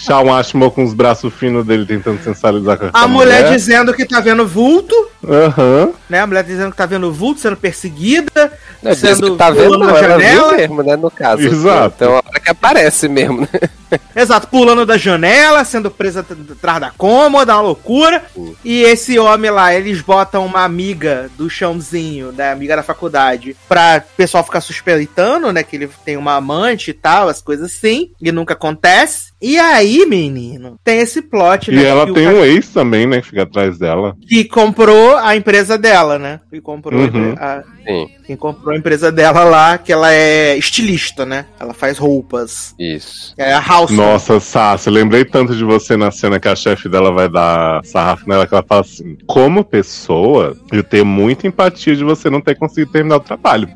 [0.00, 4.06] Shawn Ashmore com os braços finos dele tentando sensualizar com essa A mulher dizendo que
[4.06, 4.94] tá vendo vulto,
[5.28, 5.90] Aham.
[6.08, 6.20] né?
[6.20, 8.52] A mulher dizendo que tá vendo vulto, sendo perseguida,
[8.82, 10.52] Não, sendo que tá vendo, na janela.
[10.56, 11.42] mesmo, né, no caso.
[11.42, 11.94] Exato.
[11.96, 13.48] Então, a hora que aparece mesmo, né?
[14.14, 18.22] Exato, pulando da janela, sendo presa atrás da cômoda, uma loucura.
[18.64, 22.52] E esse homem lá, eles botam uma amiga do chãozinho, né?
[22.52, 25.62] Amiga da faculdade, pra pessoal ficar suspeitando, né?
[25.62, 28.10] Que ele tem uma amante e tal, as coisas assim.
[28.22, 29.30] E nunca acontece.
[29.42, 31.84] E aí, menino, tem esse plot, E né?
[31.84, 33.20] ela que o tem um ex também, né?
[33.20, 34.14] Que fica atrás dela.
[34.28, 36.40] que comprou a empresa dela, né?
[36.50, 37.34] Que comprou Uhum.
[37.38, 41.46] a, Sim, quem comprou a empresa dela lá, que ela é estilista, né?
[41.58, 42.74] Ela faz roupas.
[42.78, 43.34] isso.
[43.38, 43.90] É a House.
[43.90, 48.28] Nossa, Sassi, lembrei tanto de você na cena que a chefe dela vai dar sarrafo
[48.28, 52.56] nela, que ela fala assim: como pessoa, eu tenho muita empatia de você não ter
[52.56, 53.68] conseguido terminar o trabalho.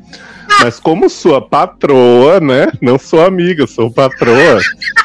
[0.61, 2.67] Mas como sua patroa, né?
[2.81, 4.59] Não sou amiga, sou patroa.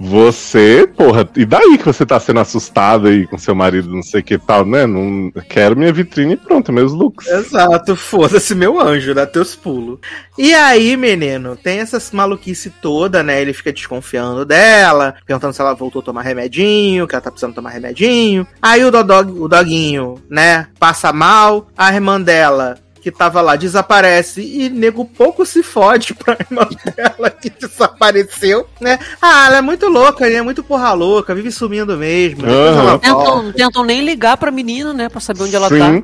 [0.00, 4.20] Você, porra, e daí que você tá sendo assustada aí com seu marido, não sei
[4.20, 4.86] o que tal, né?
[4.86, 7.26] Não quero minha vitrine e pronto, meus looks.
[7.28, 9.98] Exato, foda-se meu anjo, dá teus pulos.
[10.36, 13.40] E aí, menino, tem essas maluquice toda, né?
[13.40, 17.54] Ele fica desconfiando dela, perguntando se ela voltou a tomar remedinho, que ela tá precisando
[17.54, 18.46] tomar remedinho.
[18.60, 22.83] Aí o, dodog, o doguinho, né, passa mal, a irmã dela.
[23.04, 26.66] Que tava lá, desaparece e nego pouco se fode pra irmã
[26.96, 28.98] dela que desapareceu, né?
[29.20, 32.46] Ah, ela é muito louca, ela é muito porra louca, vive sumindo mesmo.
[32.46, 32.98] volta.
[33.00, 35.10] Tentam, não tentam nem ligar pra menina, né?
[35.10, 35.78] Pra saber onde ela Sim.
[35.78, 36.02] tá.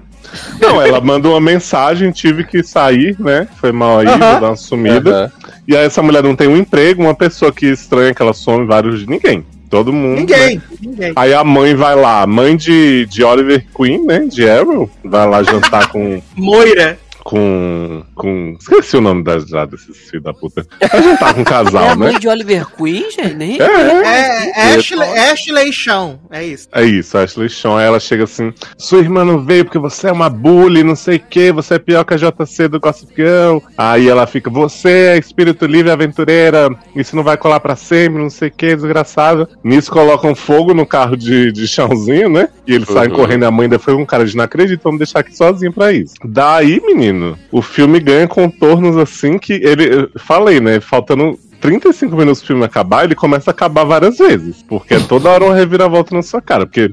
[0.60, 3.48] Não, ela manda uma mensagem, tive que sair, né?
[3.58, 4.18] Foi mal aí, Aham.
[4.18, 5.24] vou dar uma sumida.
[5.24, 5.52] Aham.
[5.66, 8.66] E aí essa mulher não tem um emprego, uma pessoa que estranha que ela some
[8.66, 9.42] vários de ninguém.
[9.70, 10.16] Todo mundo.
[10.16, 10.20] né?
[10.20, 11.12] Ninguém, ninguém.
[11.14, 14.26] Aí a mãe vai lá, mãe de, de Oliver Queen, né?
[14.28, 16.20] De Arrow, vai lá jantar com.
[16.34, 16.98] Moira.
[17.22, 18.02] Com.
[18.14, 18.56] com.
[18.60, 20.66] Esqueci o nome da, já desses filhos da puta.
[20.90, 22.18] Vai jantar com um É casal, a mãe né?
[22.18, 23.34] de Oliver Queen, gente?
[23.34, 24.76] Nem É, É, é.
[24.76, 26.68] Ashley, Ashley Chão, é isso.
[26.72, 27.48] É isso, a Ashley
[27.78, 31.16] aí ela chega assim, sua irmã não veio porque você é uma bully, não sei
[31.16, 33.58] o que, você é pior que a JC do Gossip Girl.
[33.76, 38.30] Aí ela fica, você é espírito livre aventureira, isso não vai colar pra sempre, não
[38.30, 39.48] sei o que, desgraçada.
[39.62, 42.48] Nisso colocam fogo no carro de, de chãozinho, né?
[42.66, 43.16] E eles saem Uhum.
[43.16, 45.72] correndo, e a mãe ainda foi um cara de não acredito, vamos deixar aqui sozinho
[45.72, 46.14] pra isso.
[46.24, 47.09] Daí, menino,
[47.50, 53.04] o filme ganha contornos assim que ele, falei, né, faltando 35 minutos pro filme acabar,
[53.04, 54.62] ele começa a acabar várias vezes.
[54.68, 56.64] Porque é toda hora uma reviravolta na sua cara.
[56.66, 56.90] Porque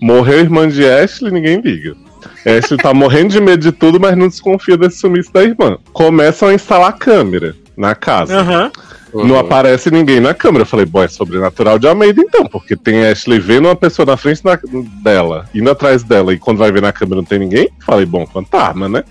[0.00, 1.94] morreu a irmã de Ashley, ninguém liga.
[2.46, 5.78] Ashley tá morrendo de medo de tudo, mas não desconfia desse sumiço da irmã.
[5.92, 8.38] Começam a instalar câmera na casa.
[8.38, 8.70] Aham.
[9.12, 10.62] Não aparece ninguém na câmera.
[10.62, 14.16] Eu falei, bom, é sobrenatural de Almeida então, porque tem Ashley vendo uma pessoa na
[14.16, 14.58] frente da-
[15.04, 17.68] dela, indo atrás dela, e quando vai ver na câmera não tem ninguém.
[17.86, 19.04] Falei, bom, fantasma, né?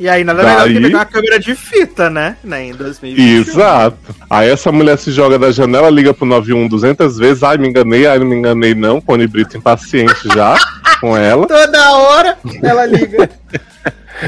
[0.00, 2.36] E aí, nada melhor do que Daí- pegar uma câmera de fita, né?
[2.44, 2.66] né?
[2.66, 3.40] Em 2021.
[3.40, 3.96] Exato.
[4.30, 7.42] Aí essa mulher se joga da janela, liga pro 91 200 vezes.
[7.42, 9.00] Ai, me enganei, ai, não me enganei não.
[9.00, 10.56] Pony Brito impaciente já
[11.00, 11.46] com ela.
[11.46, 13.28] Toda hora ela liga.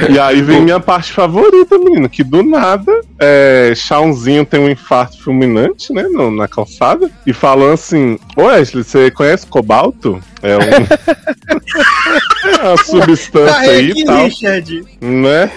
[0.09, 5.21] E aí vem minha parte favorita, menino, que do nada, é, Chãozinho tem um infarto
[5.21, 10.21] fulminante, né, no- na calçada, e falando assim, ô Ashley, você conhece cobalto?
[10.43, 10.61] É, um,
[12.65, 14.25] é uma substância aí e tal.
[14.25, 14.85] Richard.
[15.01, 15.51] né?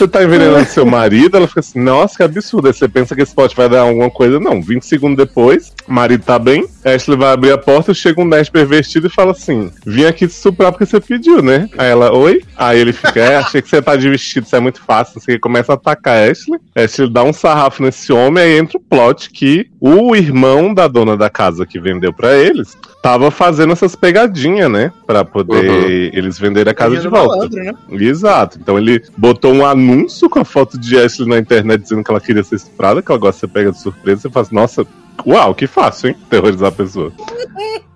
[0.00, 2.68] Você tá envenenando seu marido, ela fica assim, nossa, que absurdo.
[2.68, 4.40] Aí você pensa que esse pote vai dar alguma coisa.
[4.40, 8.24] Não, 20 segundos depois, o marido tá bem, Ashley vai abrir a porta, chega um
[8.24, 11.68] nerd pervertido e fala assim: vim aqui te suprar porque você pediu, né?
[11.76, 12.42] Aí ela, oi?
[12.56, 15.20] Aí ele fica, é, achei que você tá de vestido, isso é muito fácil.
[15.20, 18.80] Você começa a atacar a Ashley, Ashley dá um sarrafo nesse homem, aí entra o
[18.80, 23.96] plot que o irmão da dona da casa que vendeu pra eles tava fazendo essas
[23.96, 24.29] pegadinhas,
[24.68, 24.92] né?
[25.06, 26.10] Pra poder Uhum.
[26.12, 27.36] eles venderem a casa de Pegadinha volta.
[27.58, 27.74] malandro, né?
[28.06, 28.58] Exato.
[28.60, 32.20] Então ele botou um anúncio com a foto de Ashley na internet dizendo que ela
[32.20, 34.22] queria ser estuprada, que ela gosta de ser pega de surpresa.
[34.22, 34.86] Você fala assim, nossa,
[35.26, 36.16] uau, que fácil, hein?
[36.28, 37.12] Terrorizar a pessoa.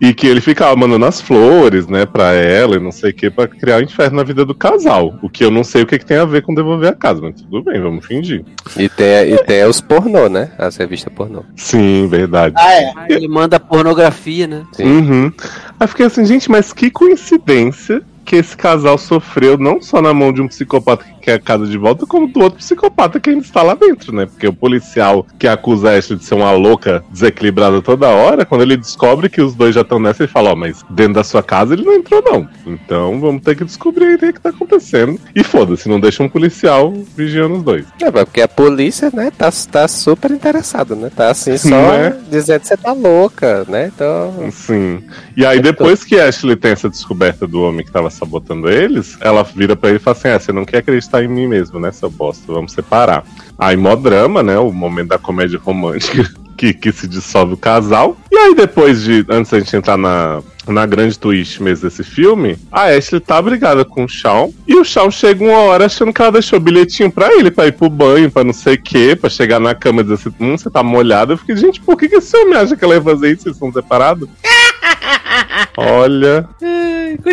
[0.01, 3.31] E que ele ficava mandando as flores, né, pra ela e não sei o que,
[3.31, 5.19] pra criar o inferno na vida do casal.
[5.23, 7.20] O que eu não sei o que, que tem a ver com devolver a casa,
[7.23, 8.44] mas tudo bem, vamos fingir.
[8.77, 10.53] E tem, e tem os pornô, né?
[10.59, 11.44] As revistas pornô.
[11.57, 12.55] Sim, verdade.
[12.59, 12.93] Ah, é.
[13.09, 14.67] Ele manda pornografia, né?
[14.78, 15.33] Uhum.
[15.78, 20.33] Aí fiquei assim, gente, mas que coincidência que esse casal sofreu não só na mão
[20.33, 23.43] de um psicopata que quer a casa de volta, como do outro psicopata que ainda
[23.43, 24.27] está lá dentro, né?
[24.27, 28.62] Porque o policial que acusa a Ashley de ser uma louca desequilibrada toda hora, quando
[28.62, 31.43] ele descobre que os dois já estão nessa, ele fala, ó, mas dentro da sua
[31.43, 32.49] casa ele não entrou, não.
[32.67, 35.19] Então vamos ter que descobrir o que tá acontecendo.
[35.35, 37.86] E foda-se, não deixa um policial vigiando os dois.
[38.01, 41.11] É, porque a polícia, né, tá, tá super interessada, né?
[41.15, 42.17] Tá assim, só Né?
[42.31, 43.91] dizendo que você tá louca, né?
[43.94, 44.51] Então.
[44.51, 45.03] Sim.
[45.36, 49.43] E aí, depois que Ashley tem essa descoberta do homem que tava sabotando eles, ela
[49.43, 51.93] vira pra ele e fala assim: Ah, você não quer acreditar em mim mesmo, né,
[51.93, 52.52] seu bosta?
[52.52, 53.25] Vamos separar.
[53.59, 54.59] Aí, mó drama, né?
[54.59, 58.17] O momento da comédia romântica que, que se dissolve o casal.
[58.31, 59.25] E aí, depois de.
[59.28, 60.43] Antes da gente entrar na.
[60.67, 64.51] Na grande twist mesmo desse filme, a Ashley tá brigada com o Shawn.
[64.67, 67.73] E o Shawn chega uma hora achando que ela deixou bilhetinho pra ele, pra ir
[67.73, 70.57] pro banho, pra não sei o quê, pra chegar na cama e dizer assim: hum,
[70.57, 71.34] você tá molhada.
[71.34, 73.43] Eu fiquei, gente, por que, que esse homem acha que ela ia fazer isso?
[73.43, 74.26] Vocês são separados?
[75.77, 76.49] Olha.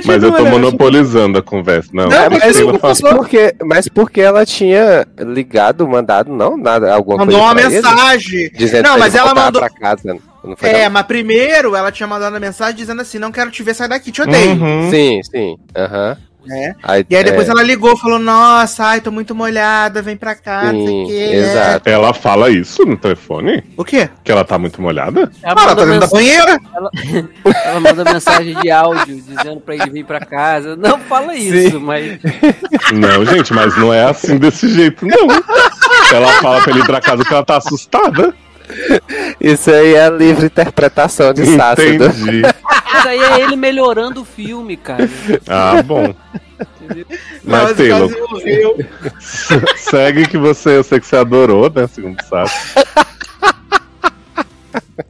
[0.06, 1.90] Mas eu tô monopolizando a conversa.
[1.94, 7.40] Não, não mas, faço- porque, mas porque ela tinha ligado, mandado, não, nada, alguma Mandou
[7.40, 7.74] coisa uma pra ele?
[7.82, 8.52] mensagem.
[8.54, 10.18] Dizendo Não, pra mas ela mandou- pra casa.
[10.44, 13.62] Não foi É, mas primeiro ela tinha mandado a mensagem dizendo assim: não quero te
[13.62, 14.52] ver, sai daqui, te odeio.
[14.52, 14.90] Uhum.
[14.90, 15.56] Sim, sim.
[15.76, 16.18] Aham.
[16.50, 16.74] É.
[16.82, 20.34] Aí, E aí depois é, ela ligou, falou: Nossa, ai, tô muito molhada, vem pra
[20.34, 21.30] cá, não sei o Sim, quê.
[21.36, 21.90] exato.
[21.90, 23.64] Ela fala isso no telefone?
[23.78, 24.10] O quê?
[24.24, 25.32] Que ela tá muito molhada?
[25.44, 26.60] Ela Ah, ela manda tá dentro da banheira?
[26.76, 26.92] Ela,
[27.66, 30.76] ela manda mensagem de áudio dizendo pra ele vir pra casa.
[30.76, 32.20] Não fala isso, mas.
[32.94, 35.28] Não, gente, mas não é assim desse jeito, não.
[36.14, 38.34] Ela fala pra ele ir pra casa que ela tá assustada.
[39.40, 42.06] Isso aí é a livre interpretação de Sácido.
[42.06, 42.42] Entendi.
[42.42, 45.10] Isso aí é ele melhorando o filme, cara.
[45.48, 46.14] Ah, bom.
[47.44, 48.10] Mas, o Taylor,
[49.78, 51.88] segue que você, eu sei que você adorou, né?
[51.88, 52.52] Segundo sabe.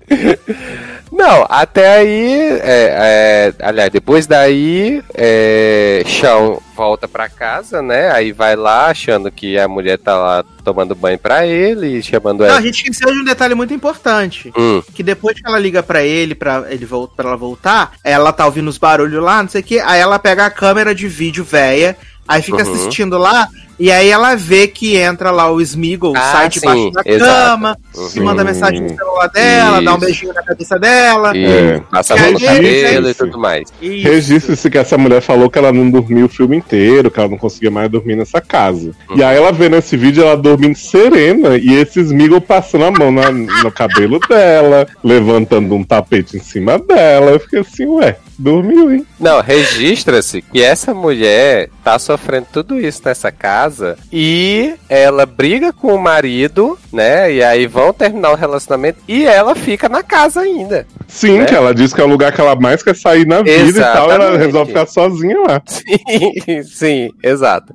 [1.11, 8.09] Não, até aí, é, é, aliás, depois daí, é, Shawn volta pra casa, né?
[8.11, 12.47] Aí vai lá achando que a mulher tá lá tomando banho pra ele, chamando Não,
[12.47, 12.57] ela.
[12.57, 14.53] a gente esqueceu de um detalhe muito importante.
[14.57, 14.81] Hum.
[14.93, 18.45] Que depois que ela liga pra ele, pra, ele vol pra ela voltar, ela tá
[18.45, 21.43] ouvindo os barulhos lá, não sei o que, aí ela pega a câmera de vídeo
[21.43, 22.73] velha, aí fica Uhum.
[22.73, 23.47] assistindo lá,
[23.81, 27.31] e aí ela vê que entra lá o Smeagol, Ah, sai debaixo sim, da exato.
[27.51, 28.09] cama, Uhum.
[28.15, 30.05] e manda mensagem no celular dela, dá um Isso.
[30.05, 31.35] beijinho na cabeça dela.
[31.35, 31.81] E É.
[31.91, 33.25] passa a mão no cabelo e isso.
[33.25, 33.63] tudo mais.
[33.81, 34.07] Isso.
[34.07, 37.37] Registre-se que essa mulher falou que ela não dormiu o filme inteiro, que ela não
[37.37, 38.91] conseguia mais dormir nessa casa.
[39.15, 43.11] E aí ela vê nesse vídeo ela dormindo serena e esse Smeagol passando a mão
[43.11, 47.31] na- no cabelo dela, levantando um tapete em cima dela.
[47.31, 49.05] Eu fiquei assim, ué, dormiu, hein?
[49.19, 53.70] Não, registra-se que essa mulher tá sofrendo tudo isso nessa casa
[54.11, 57.31] e ela briga com o marido, né?
[57.33, 60.85] E aí vão terminar o relacionamento e ela fica na casa ainda.
[61.07, 61.45] Sim, Né?
[61.45, 63.73] que ela diz que é o lugar que ela mais quer sair na vida e
[63.73, 64.45] tal, ela Exatamente.
[64.45, 65.61] resolve ficar sozinha lá.
[65.67, 67.73] Sim, sim, exato.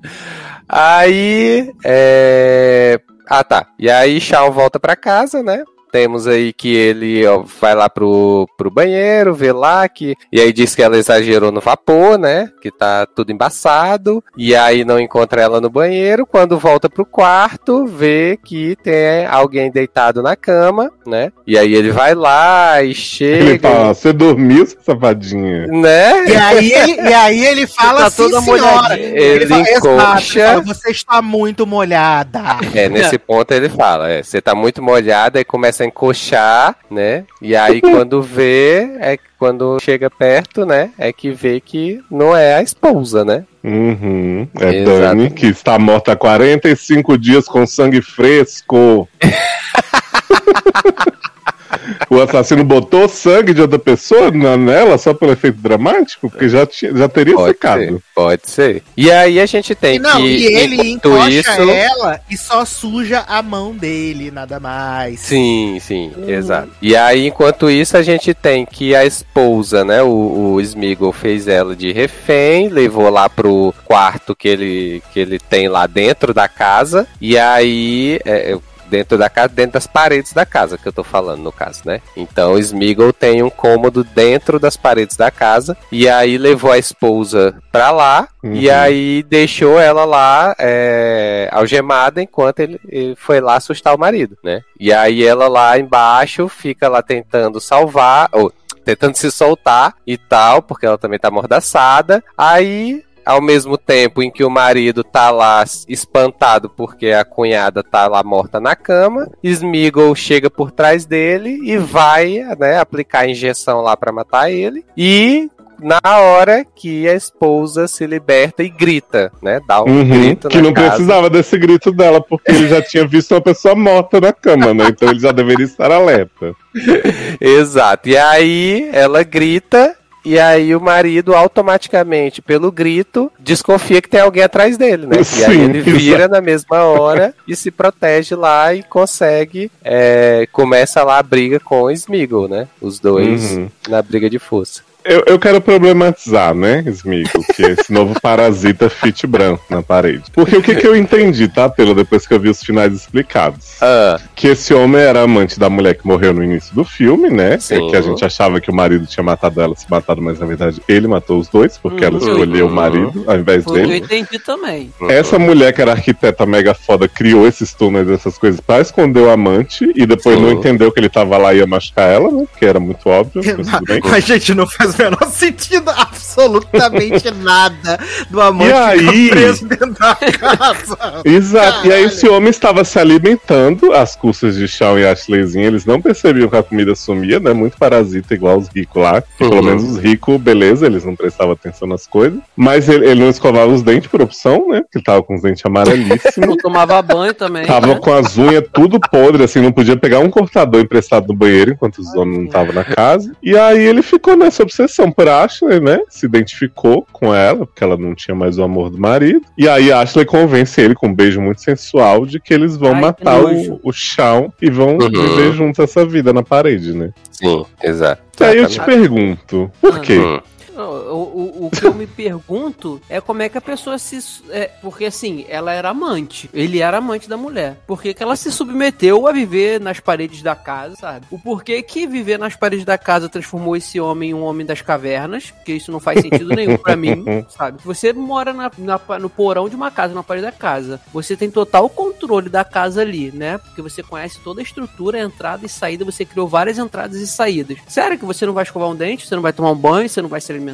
[0.69, 3.01] Aí, é...
[3.29, 3.67] Ah, tá.
[3.79, 5.65] E aí, Shawn volta pra casa, né?
[5.97, 10.15] Temos aí que ele ó, vai lá pro, pro banheiro, vê lá que.
[10.31, 12.51] E aí diz que ela exagerou no vapor, né?
[12.61, 14.23] Que tá tudo embaçado.
[14.37, 16.27] E aí não encontra ela no banheiro.
[16.27, 21.33] Quando volta pro quarto, vê que tem alguém deitado na cama, né?
[21.47, 23.69] E aí ele vai lá e Ele chega.
[23.71, 25.67] fala, você dormiu, sua safadinha?
[25.69, 26.27] Né?
[26.29, 28.63] E aí, ele, e aí ele fala Tá assim, toda senhora.
[28.63, 29.09] molhadinha.
[29.19, 30.39] Ele fala, encoxa.
[30.41, 32.43] ele fala, você está muito molhada.
[32.75, 37.25] É, nesse ponto ele fala, é, você tá muito molhada e começa a encoxar, né?
[37.41, 40.91] E aí quando vê, é quando chega perto, né?
[40.99, 43.45] É que vê que não é a esposa, né?
[43.63, 44.47] Uhum.
[44.61, 45.01] É Exato.
[45.01, 49.09] Dani, que está morta há 45 dias com sangue fresco.
[52.11, 56.29] o assassino botou sangue de outra pessoa na- nela só pelo efeito dramático?
[56.31, 57.83] Porque já, tinha- já teria Pode secado.
[57.83, 58.83] ser, pode ser.
[58.97, 60.27] E aí a gente tem E não, que.
[60.27, 65.21] e ele enquanto encoxa isso- ela e só suja a mão dele, nada mais.
[65.21, 66.29] Sim, sim, Hum.
[66.29, 66.71] exato.
[66.81, 70.03] E aí, enquanto isso, a gente tem que a esposa, né?
[70.03, 75.39] O, o Smeagol fez ela de refém, levou lá pro quarto que ele, que ele
[75.39, 77.07] tem lá dentro da casa.
[77.21, 78.21] E aí.
[78.25, 78.57] é,
[78.89, 82.01] Dentro da casa, dentro das paredes da casa que eu tô falando, no caso, né?
[82.17, 85.77] Então o Smeagol tem um cômodo dentro das paredes da casa.
[85.91, 88.29] E aí levou a esposa pra lá.
[88.45, 94.39] E aí deixou ela lá é, algemada enquanto ele, ele foi lá assustar o marido,
[94.43, 94.63] né?
[94.79, 98.53] E aí ela lá embaixo fica lá tentando salvar, ou
[98.85, 102.23] tentando se soltar e tal, porque ela também tá mordaçada.
[102.39, 108.07] Aí ao mesmo tempo em que o marido tá lá espantado porque a cunhada tá
[108.07, 113.81] lá morta na cama, Smeagol chega por trás dele e vai, né, aplicar a injeção
[113.81, 114.85] lá pra matar ele.
[114.97, 120.49] E na hora que a esposa se liberta e grita, né, dá um Uhum, grito
[120.49, 120.89] que não casa.
[120.91, 124.87] precisava desse grito dela, porque ele já tinha visto uma pessoa morta na cama, né?
[124.89, 126.55] Então ele já deveria estar alerta.
[127.41, 128.09] Exato.
[128.09, 129.95] E aí ela grita
[130.29, 135.17] e aí o marido automaticamente, pelo grito, desconfia que tem alguém atrás dele, né?
[135.17, 136.35] e aí Sim, ele vira exato.
[136.35, 139.71] na mesma hora e se protege lá e consegue.
[139.85, 142.67] é, começa lá a briga com o Smeagol, né?
[142.81, 143.69] Os dois Uhum.
[143.89, 144.83] na briga de força.
[145.09, 150.25] Eu, eu quero problematizar, né, Smigo, que é esse novo parasita fit branco na parede.
[150.33, 153.77] Porque o que, que eu entendi, tá, Pelo depois que eu vi os finais explicados?
[153.81, 154.19] Ah.
[154.35, 157.59] Que esse homem era amante da mulher que morreu no início do filme, né?
[157.59, 157.89] Sim.
[157.91, 160.83] Que a gente achava que o marido tinha matado ela, se matado, mas na verdade
[160.89, 162.29] ele matou os dois, porque ela Uhum.
[162.29, 164.05] escolheu o marido ao invés Foi que eu dele.
[164.05, 164.91] entendi também.
[165.09, 169.31] Essa mulher que era arquiteta mega foda criou esses túneis, essas coisas pra esconder o
[169.31, 170.43] amante e depois Sim.
[170.43, 172.45] não entendeu que ele tava lá e ia machucar ela, né?
[172.59, 173.43] Que era muito óbvio.
[173.57, 174.01] mas tudo bem.
[174.05, 177.99] Mas, gente, não faz o menor sentido absolutamente nada
[178.31, 179.31] do amor E aí?
[179.31, 180.99] preso dentro da casa.
[181.25, 185.85] Exato, e aí esse homem estava se alimentando às custas de Shawn e Ashleyzinha, eles
[185.85, 187.53] não percebiam que a comida sumia, né?
[187.53, 189.23] Muito parasita, igual os ricos lá.
[189.23, 189.51] Que Uhum.
[189.51, 192.39] Pelo menos os ricos, beleza, eles não prestavam atenção nas coisas.
[192.57, 194.81] Mas ele, ele não escovava os dentes por opção, né?
[194.81, 196.49] Porque ele tava com os dentes amarelíssimos.
[196.49, 197.65] Não tomava banho também.
[197.65, 197.95] Tava né?
[197.97, 201.99] com as unhas tudo podre, assim, não podia pegar um cortador emprestado no banheiro enquanto
[201.99, 203.33] os homens não estavam na casa.
[203.43, 205.99] E aí ele ficou nessa obsessão por Ashley, né?
[206.09, 209.43] Se identificou com ela, porque ela não tinha mais o amor do marido.
[209.57, 213.01] E aí Ashley convence ele com um beijo muito sensual de que eles vão Ai,
[213.01, 215.11] matar o, o Shawn e vão Uhum.
[215.11, 217.11] viver juntos essa vida na parede, né?
[217.31, 218.23] Sim, exato.
[218.41, 219.01] E aí eu te Exatamente.
[219.01, 220.19] pergunto, por quê?
[220.19, 220.41] Hum.
[220.83, 224.19] O, o, o que eu me pergunto é como é que a pessoa se.
[224.51, 226.49] é, porque assim, ela era amante.
[226.53, 227.79] Ele era amante da mulher.
[227.87, 231.27] Por que, que ela se submeteu a viver nas paredes da casa, sabe?
[231.31, 234.81] O porquê que viver nas paredes da casa transformou esse homem em um homem das
[234.83, 235.51] cavernas?
[235.51, 237.81] Porque isso não faz sentido nenhum pra mim, sabe?
[237.85, 241.01] Você mora na, na- no porão de uma casa, na parede da casa.
[241.13, 243.59] Você tem total controle da casa ali, né?
[243.59, 246.05] Porque você conhece toda a estrutura, entrada e saída.
[246.05, 247.79] Você criou várias entradas e saídas.
[247.89, 249.27] Sério que você não vai escovar um dente?
[249.27, 250.09] Você não vai tomar um banho?
[250.09, 250.66] Você não vai se alimentar?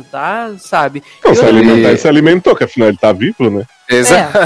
[0.58, 1.02] Sabe?
[1.24, 3.64] Não, se alimentar, ele se alimentou, que afinal ele tá vivo, né?
[3.94, 4.38] Exato.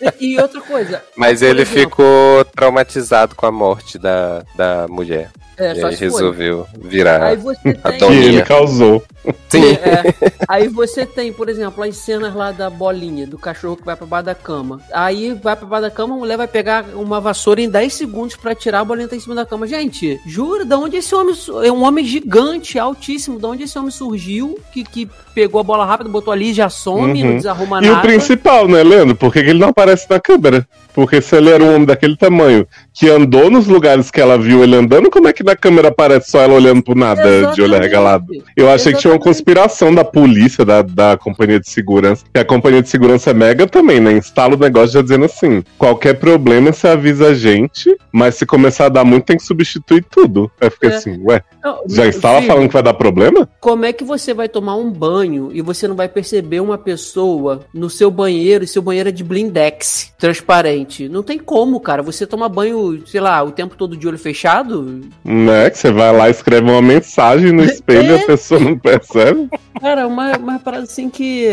[0.00, 0.12] É.
[0.20, 1.02] E outra coisa.
[1.16, 5.30] Mas ele exemplo, ficou traumatizado com a morte da, da mulher.
[5.60, 6.20] É, e só aí se foi.
[6.20, 9.02] resolveu virar Aí você a tem- Que ele causou.
[9.48, 9.72] Sim.
[9.72, 10.14] É.
[10.46, 14.06] Aí você tem, por exemplo, as cenas lá da bolinha, do cachorro que vai pra
[14.06, 14.80] baixo da cama.
[14.92, 18.36] Aí vai pra baixo da cama, a mulher vai pegar uma vassoura em 10 segundos
[18.36, 19.66] pra tirar a bolinha tá em cima da cama.
[19.66, 21.34] Gente, jura, da onde esse homem.
[21.64, 23.40] É um homem gigante, altíssimo.
[23.40, 24.60] Da onde esse homem surgiu?
[24.72, 27.30] Que, que pegou a bola rápida, botou ali, já some, Uhum.
[27.30, 27.98] não desarruma E nada.
[27.98, 29.16] o principal, né, Leandro?
[29.16, 30.66] Por que que ele não aparece na câmera?
[30.94, 32.66] Porque se ele era um homem daquele tamanho
[32.98, 36.32] que andou nos lugares que ela viu ele andando, como é que na câmera aparece
[36.32, 37.28] só ela olhando pro nada de
[37.62, 37.82] olho Exatamente.
[37.82, 38.26] regalado?
[38.56, 39.22] Eu achei que tinha uma Exatamente.
[39.24, 42.24] conspiração da polícia, da, da companhia de segurança.
[42.34, 44.12] Que a companhia de segurança é mega também, né?
[44.12, 48.86] Instala o negócio já dizendo assim: qualquer problema você avisa a gente, mas se começar
[48.86, 50.50] a dar muito, tem que substituir tudo.
[50.60, 50.94] Aí fiquei É.
[50.94, 53.48] assim, ué, Não, já filho, falando que vai dar problema?
[53.60, 57.60] Como é que você vai tomar um banho e você não vai perceber uma pessoa
[57.72, 61.08] no seu banheiro e seu banheiro é de blindex transparente.
[61.08, 62.02] Não tem como, cara.
[62.02, 65.02] Você toma banho, sei lá, o tempo todo de olho fechado.
[65.24, 65.70] Né?
[65.70, 69.48] Que você vai lá, escreve uma mensagem no espelho e a pessoa não percebe.
[69.80, 71.48] Cara, uma, uma parada assim que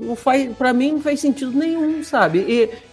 [0.00, 2.38] não faz, pra mim não faz sentido nenhum, sabe?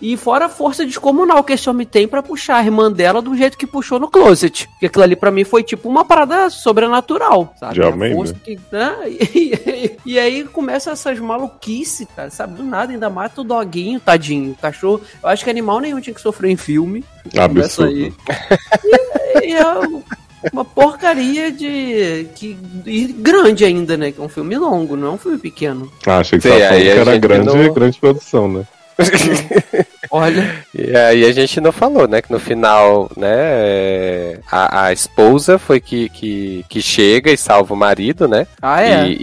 [0.01, 3.21] E, e fora a força descomunal que esse homem tem pra puxar a irmã dela
[3.21, 4.67] do jeito que puxou no closet.
[4.69, 7.75] Porque aquilo ali pra mim foi tipo uma parada sobrenatural, sabe?
[7.75, 8.39] De A homem, força né?
[8.43, 8.95] que- né?
[9.33, 12.55] E, e- e aí começa essas maluquices, cara, sabe?
[12.55, 15.01] Do nada, ainda mata o doguinho, tadinho, o cachorro.
[15.21, 17.03] Eu acho que animal nenhum tinha que sofrer em filme.
[17.33, 17.91] Começa Absurdo.
[17.95, 18.13] aí.
[19.43, 19.63] E, e é
[20.51, 22.27] uma porcaria de.
[22.35, 24.11] Que, e grande ainda, né?
[24.11, 25.91] Que é um filme longo, não é um filme pequeno.
[26.05, 28.63] Ah, achei que Sim, você tava falando que era grande, não- grande produção, né?
[30.11, 30.63] Olha.
[30.75, 32.21] E aí a gente não falou, né?
[32.21, 34.37] Que no final, né?
[34.51, 38.45] A, a esposa foi que, que, que chega e salva o marido, né?
[38.61, 39.07] Ah, é?
[39.07, 39.17] E,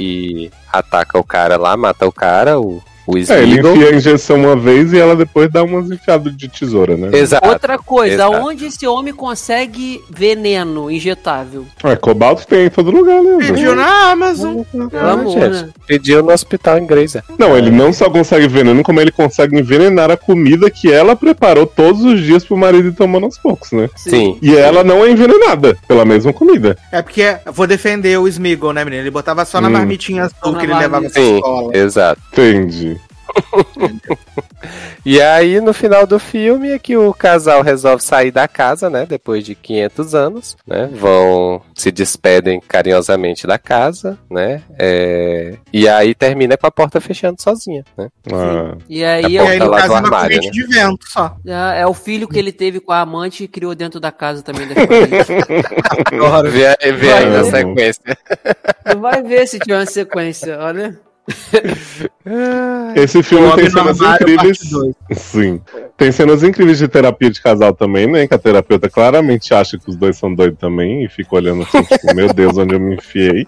[0.46, 4.36] e ataca o cara lá, mata o cara, o, o É, ele enfia a injeção
[4.36, 7.10] uma vez e ela depois dá umas enfiadas de tesoura, né?
[7.16, 7.48] Exato.
[7.48, 8.34] Outra coisa, exato.
[8.34, 11.66] aonde esse homem consegue veneno injetável?
[11.84, 13.38] É, cobalto tem em todo lugar, né?
[13.38, 14.62] Pediu na Amazon.
[14.72, 15.68] Vamos, gente, né?
[15.86, 17.16] Pediu no hospital em Grey's.
[17.38, 21.66] Não, ele não só consegue veneno, como ele consegue envenenar a comida que ela preparou
[21.66, 23.88] todos os dias pro marido ir tomando aos poucos, né?
[23.96, 24.38] Sim.
[24.40, 26.76] E ela não é envenenada pela mesma comida.
[26.92, 29.02] É porque eu vou defender o Smeagol, né, menino?
[29.02, 29.72] Ele botava só na Hum.
[29.72, 31.76] marmitinha azul na que ele levava pra Sim, escola.
[31.76, 32.20] exato.
[32.32, 32.99] Entendi.
[35.06, 39.06] E aí, no final do filme, é que o casal resolve sair da casa, né?
[39.06, 40.90] Depois de 500 anos, né?
[40.92, 44.62] Vão, se despedem carinhosamente da casa, né?
[44.78, 48.08] É, E aí termina com a porta fechando sozinha, né?
[48.30, 50.52] Ah, E aí, A E é, aí, no caso, é uma armário, corrente né?
[50.66, 51.34] de vento só.
[51.46, 54.42] é- é o filho que ele teve com a amante e criou dentro da casa
[54.42, 55.26] também das famílias.
[56.52, 58.02] Vê, aí- vê aí na sequência.
[58.90, 61.00] Tu vai ver se tiver uma sequência, olha.
[62.94, 64.58] Esse filme tem cenas incríveis.
[65.12, 65.60] Sim.
[65.96, 68.26] Tem cenas incríveis de terapia de casal também, né?
[68.26, 71.82] Que a terapeuta claramente acha que os dois são doidos também e fica olhando assim,
[71.82, 73.46] tipo, meu Deus, onde eu me enfiei.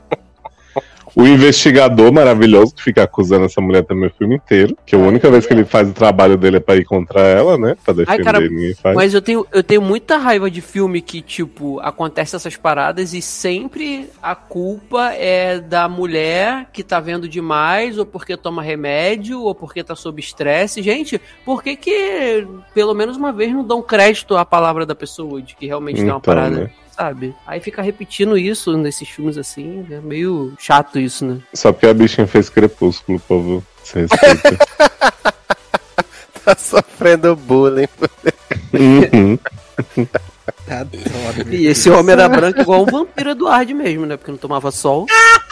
[1.14, 4.76] O investigador maravilhoso que fica acusando essa mulher também o filme inteiro.
[4.86, 7.58] Que a única vez que ele faz o trabalho dele é pra ir contra ela,
[7.58, 7.76] né?
[7.84, 8.96] Pra defender Ai, cara, ninguém faz.
[8.96, 13.20] Mas eu tenho, eu tenho muita raiva de filme que, tipo, acontece essas paradas e
[13.20, 19.54] sempre a culpa é da mulher que tá vendo demais, ou porque toma remédio, ou
[19.54, 20.82] porque tá sob estresse.
[20.82, 25.42] Gente, por que que pelo menos uma vez não dão crédito à palavra da pessoa
[25.42, 26.56] de que realmente tem uma Então, parada?
[26.56, 26.70] né?
[27.02, 27.34] Sabe?
[27.44, 31.40] Aí fica repetindo isso nesses filmes assim, é meio chato isso, né?
[31.52, 33.64] Só porque a bichinha fez crepúsculo, povo.
[33.82, 34.56] Se respeita.
[36.44, 37.86] Tá sofrendo bullying.
[38.72, 39.38] Uhum.
[41.50, 44.16] E esse homem era branco igual um vampiro Eduardo mesmo, né?
[44.16, 45.06] Porque não tomava sol.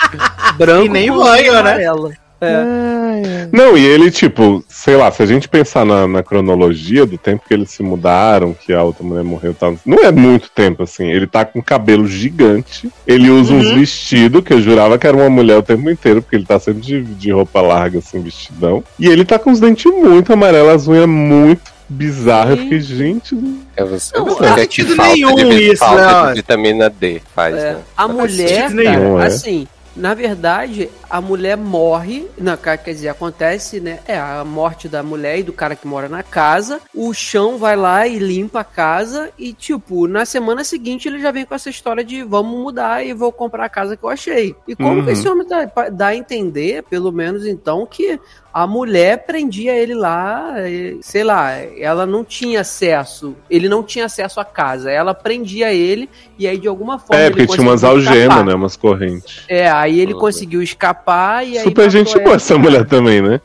[0.58, 1.58] branco E nem banho, né?
[1.60, 2.12] amarela.
[2.40, 3.48] É.
[3.52, 7.42] Não, e ele, tipo, sei lá, se a gente pensar na, na cronologia do tempo
[7.46, 11.08] que eles se mudaram, que a outra mulher morreu tal, não é muito tempo, assim.
[11.08, 15.30] Ele tá com cabelo gigante, ele usa uns vestidos, que eu jurava que era uma
[15.30, 18.82] mulher o tempo inteiro, porque ele tá sempre de, de roupa larga, assim, vestidão.
[18.98, 22.56] E ele tá com os dentes muito amarelos, as unhas muito bizarras.
[22.56, 23.36] Eu fiquei, gente.
[23.76, 26.28] É você, Não, você não que sentido falta nenhum de, isso, falta né?
[26.28, 27.78] de vitamina D faz, É, né?
[27.96, 29.26] a mulher, cara, é.
[29.26, 33.98] assim, na verdade, a mulher morre, na, quer dizer, acontece, né?
[34.06, 36.80] É a morte da mulher e do cara que mora na casa.
[36.94, 41.30] O chão vai lá e limpa a casa e, tipo, na semana seguinte ele já
[41.30, 44.54] vem com essa história de vamos mudar e vou comprar a casa que eu achei.
[44.66, 45.04] E como Uhum.
[45.04, 48.18] que esse homem dá, dá a entender, pelo menos então, que
[48.52, 54.06] a mulher prendia ele lá, e, sei lá, ela não tinha acesso, ele não tinha
[54.06, 57.62] acesso à casa, ela prendia ele e aí de alguma forma É, ele porque tinha
[57.66, 58.54] umas algemas, né?
[58.54, 59.44] Umas correntes.
[59.48, 61.64] É, aí ele conseguiu escapar e aí.
[61.64, 63.40] Super gente boa essa mulher também, né?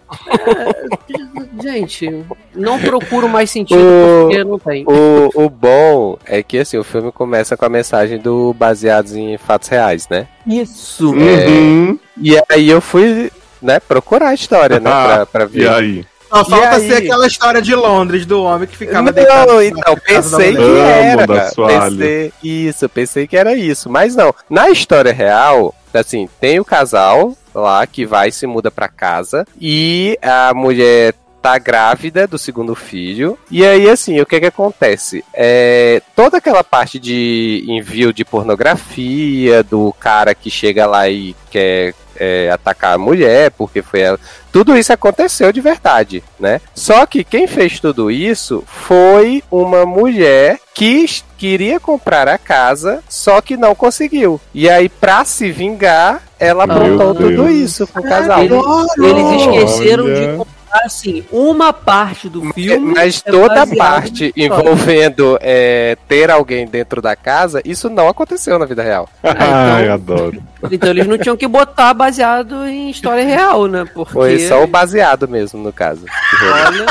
[1.61, 4.85] Gente, não procuro mais sentido O- porque não tem.
[4.88, 9.38] O, o bom é que assim, o filme começa com a mensagem do baseados em
[9.38, 10.27] fatos reais, né?
[10.45, 11.11] Isso.
[11.14, 11.98] Uhum.
[12.22, 13.32] E aí eu fui,
[13.66, 15.64] né, procurar a história, né, pra, pra ver.
[15.64, 16.06] E aí?
[16.30, 19.61] Só falta ser aquela história de Londres do homem que ficava Não, deitado.
[19.61, 21.27] então, pensei que era.
[21.56, 23.90] Pensei, isso, pensei que era isso.
[23.90, 24.34] Mas não.
[24.50, 29.45] Na história real, assim, tem o casal lá que vai e se muda pra casa.
[29.61, 31.14] E a mulher
[31.45, 33.38] tá grávida do segundo filho.
[33.51, 35.24] E aí, assim, o que que acontece?
[35.32, 41.93] É, toda aquela parte de envio de pornografia, do cara que chega lá e quer
[42.17, 44.19] é, atacar a mulher, porque foi ela.
[44.51, 46.61] Tudo isso aconteceu de verdade, né?
[46.74, 51.06] Só que quem fez tudo isso foi uma mulher que
[51.38, 54.41] queria comprar a casa, só que não conseguiu.
[54.51, 58.43] E aí, pra se vingar, ela aprontou tudo isso pro casal.
[58.43, 58.57] Eles,
[58.98, 60.15] eles esqueceram Olha.
[60.15, 62.93] de comprar assim, uma parte do filme.
[62.93, 68.65] Mas é toda parte envolvendo é, ter alguém dentro da casa, isso não aconteceu na
[68.65, 69.09] vida real.
[69.23, 70.41] Ai, adoro.
[70.71, 73.85] Então eles não tinham que botar baseado em história real, né?
[73.93, 74.13] Porque.
[74.13, 76.05] Foi só o baseado mesmo, no caso.
[76.41, 76.85] Olha,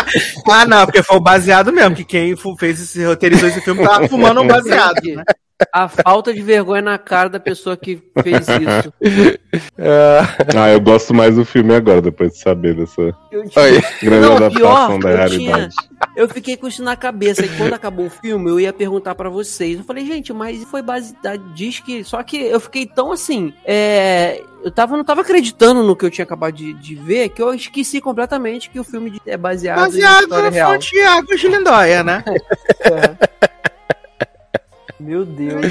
[0.48, 4.08] Ah, não, porque foi o baseado mesmo, que quem fez esse roteirizou esse filme tava
[4.08, 5.24] fumando um baseado, né?
[5.72, 8.92] A falta de vergonha na cara da pessoa que fez isso.
[10.56, 13.82] Ah, eu gosto mais do filme agora, depois de saber dessa Oi.
[14.02, 15.68] grande Não, adaptação pior, da eu tinha-.
[16.16, 19.28] Eu fiquei com isso na cabeça e quando acabou o filme eu ia perguntar pra
[19.28, 19.78] vocês.
[19.78, 21.52] Eu falei, gente, mas foi baseado.
[21.54, 22.04] Diz que.
[22.04, 23.52] Só que eu fiquei tão assim.
[23.64, 27.42] É, eu tava, não tava acreditando no que eu tinha acabado de, de ver que
[27.42, 30.72] eu esqueci completamente que o filme de- é baseado, em Baseado história no real.
[30.72, 32.24] Santiago de Lindóia, né?
[34.98, 35.66] Meu Deus.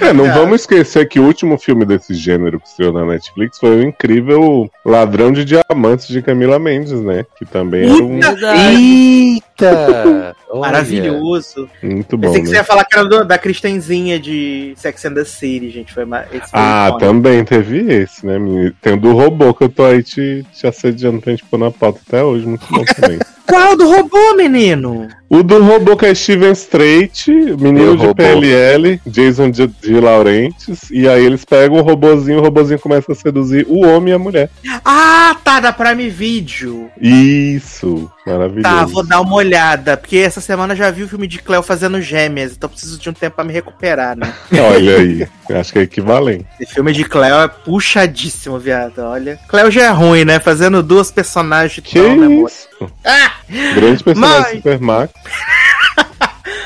[0.00, 3.76] É, não vamos esquecer que o último filme desse gênero que estreou na Netflix foi
[3.76, 7.26] o incrível Ladrão de Diamantes de Camila Mendes, né?
[7.36, 8.20] Que também era um.
[8.20, 9.51] Eita!
[10.54, 11.68] Maravilhoso.
[11.82, 12.26] Muito bom.
[12.28, 12.58] Pensei que você Né?
[12.58, 15.92] ia falar que era do- da Kristenzinha de Sex and the City, gente.
[15.92, 16.98] Foi, ma- esse foi Ah, icônico.
[17.06, 18.38] também teve esse, né?
[18.38, 18.72] menino?
[18.80, 21.70] Tem o do robô que eu tô aí te, te assediando pra gente pôr na
[21.70, 23.18] pauta até hoje, muito bom também.
[23.46, 25.08] Qual do robô, menino?
[25.28, 28.14] O do robô que é Steven Strait, menino Meu de robô.
[28.14, 33.14] PLL, Jason de, de Laurentiis, e aí eles pegam o robozinho, o robozinho começa a
[33.14, 34.48] seduzir o homem e a mulher.
[34.84, 36.88] Ah, tá, da Prime Video.
[36.98, 38.62] Isso, maravilhoso.
[38.62, 41.62] Tá, vou dar uma olhada, porque essa semana eu já vi o filme de Cleo
[41.62, 44.32] fazendo gêmeas, então preciso de um tempo pra me recuperar, né?
[44.52, 45.28] Olha aí,
[45.58, 46.46] acho que é equivalente.
[46.60, 49.38] Esse filme de Cleo é puxadíssimo, viado, olha.
[49.48, 50.38] Cleo já é ruim, né?
[50.38, 52.68] Fazendo duas personagens Que tom, né, isso?
[53.04, 53.32] Ah!
[53.74, 55.12] Grande personagem Mas- Super Max.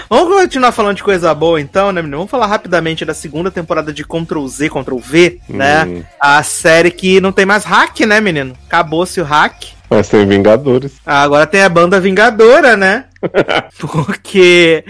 [0.09, 2.18] Vamos continuar falando de coisa boa então, né, menino?
[2.18, 5.85] Vamos falar rapidamente da segunda temporada de Ctrl Z, Ctrl V, né?
[5.85, 6.02] Hum.
[6.20, 8.57] A série que não tem mais hack, né, menino?
[8.68, 9.76] Acabou-se o hack.
[9.89, 10.94] Mas tem Vingadores.
[11.05, 13.05] Ah, Agora tem a banda Vingadora, né?
[13.78, 14.85] Porque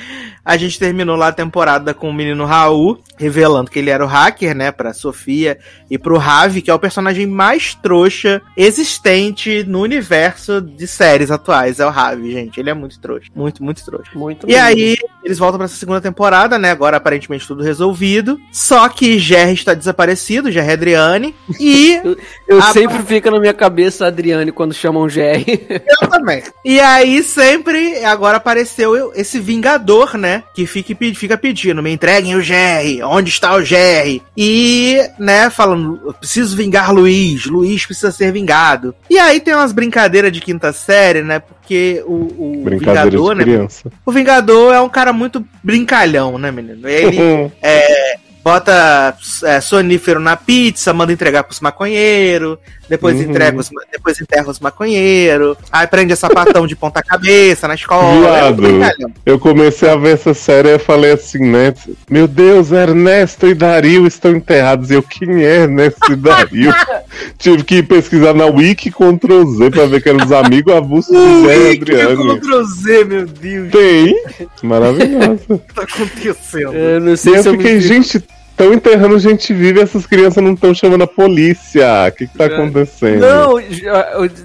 [0.45, 4.07] a gente terminou lá a temporada com o menino Raul, revelando que ele era o
[4.09, 4.71] hacker, né?
[4.71, 5.59] Pra Sofia
[5.91, 11.81] e pro Ravi, que é o personagem mais trouxa existente no universo de séries atuais.
[11.81, 12.61] É o Ravi, gente.
[12.61, 13.29] Ele é muito trouxa.
[13.35, 14.11] Muito, muito trouxa.
[14.15, 16.71] Muito E aí, eles voltam pra essa segunda temporada, né?
[16.71, 18.39] Agora aparentemente tudo resolvido.
[18.53, 21.35] Só que Jerry está desaparecido, Jerry Adriane.
[21.59, 22.01] E.
[22.47, 25.67] Eu a- sempre fica na minha cabeça a Adriane quando chamam Jerry.
[26.01, 26.43] Eu também.
[26.65, 30.43] E aí, sempre, agora apareceu esse Vingador, né?
[30.55, 34.23] Que fica, fica pedindo: me entreguem o Jerry, onde está o Jerry?
[34.37, 38.95] E, né, falando: preciso vingar Luiz, Luiz precisa ser vingado.
[39.09, 41.39] E aí tem umas brincadeiras de quinta série, né?
[41.39, 43.69] Porque o, o Brincadeira Vingador, né?
[44.05, 46.89] O Vingador é um cara muito brincalhão, né, menino?
[46.89, 52.59] Ele é, bota é, sonífero na pizza, manda entregar pros maconheiros,
[52.89, 53.23] depois, Uhum.
[53.23, 58.07] entrega os, depois enterra os maconheiros, aí prende sapatão de ponta cabeça na escola.
[58.07, 59.11] é Viado, brincalhão.
[59.27, 61.75] eu comecei a ver essa série e falei assim, né?
[62.09, 64.93] Meu Deus, Ernesto e Dario estão enterrados.
[64.93, 66.73] E eu, quem é Ernesto e Dario?
[67.39, 71.47] Tive que pesquisar na Wiki Ctrl Z pra ver que eram os amigos avulsos do
[71.47, 72.39] Zé Adriano.
[72.39, 73.73] Ctrl Z, meu Deus.
[73.73, 74.15] Tem,
[74.63, 75.41] maravilhoso.
[75.49, 76.73] O que tá acontecendo?
[76.75, 77.81] Eu não E sei eu se eu fiquei, me...
[77.81, 78.23] gente,
[78.57, 81.87] estão enterrando gente viva e essas crianças não estão chamando a polícia.
[82.09, 83.21] O que, que tá acontecendo?
[83.21, 83.61] Não,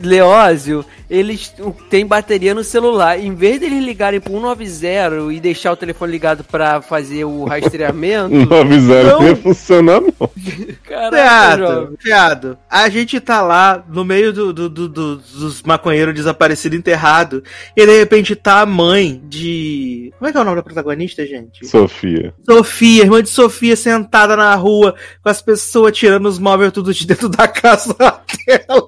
[0.04, 1.54] Leózio, eles
[1.90, 3.20] têm bateria no celular.
[3.20, 8.30] Em vez deles ligarem pro 190 e deixar o telefone ligado pra fazer o rastreamento.
[8.50, 9.18] Não avisaram Não.
[9.20, 10.30] que ia funcionar, não.
[10.84, 12.58] Caraca, Fiado.
[12.70, 17.44] A gente tá lá no meio do, do- do- do- dos maconheiros desaparecidos enterrado
[17.76, 20.14] e de repente tá a mãe de.
[20.18, 21.66] Como é que é o nome da protagonista, gente?
[21.68, 22.34] Sofia.
[22.50, 27.06] Sofia, irmã de Sofia, sentada na rua com as pessoas tirando os móveis tudo de
[27.06, 27.96] dentro da casa
[28.48, 28.88] dela.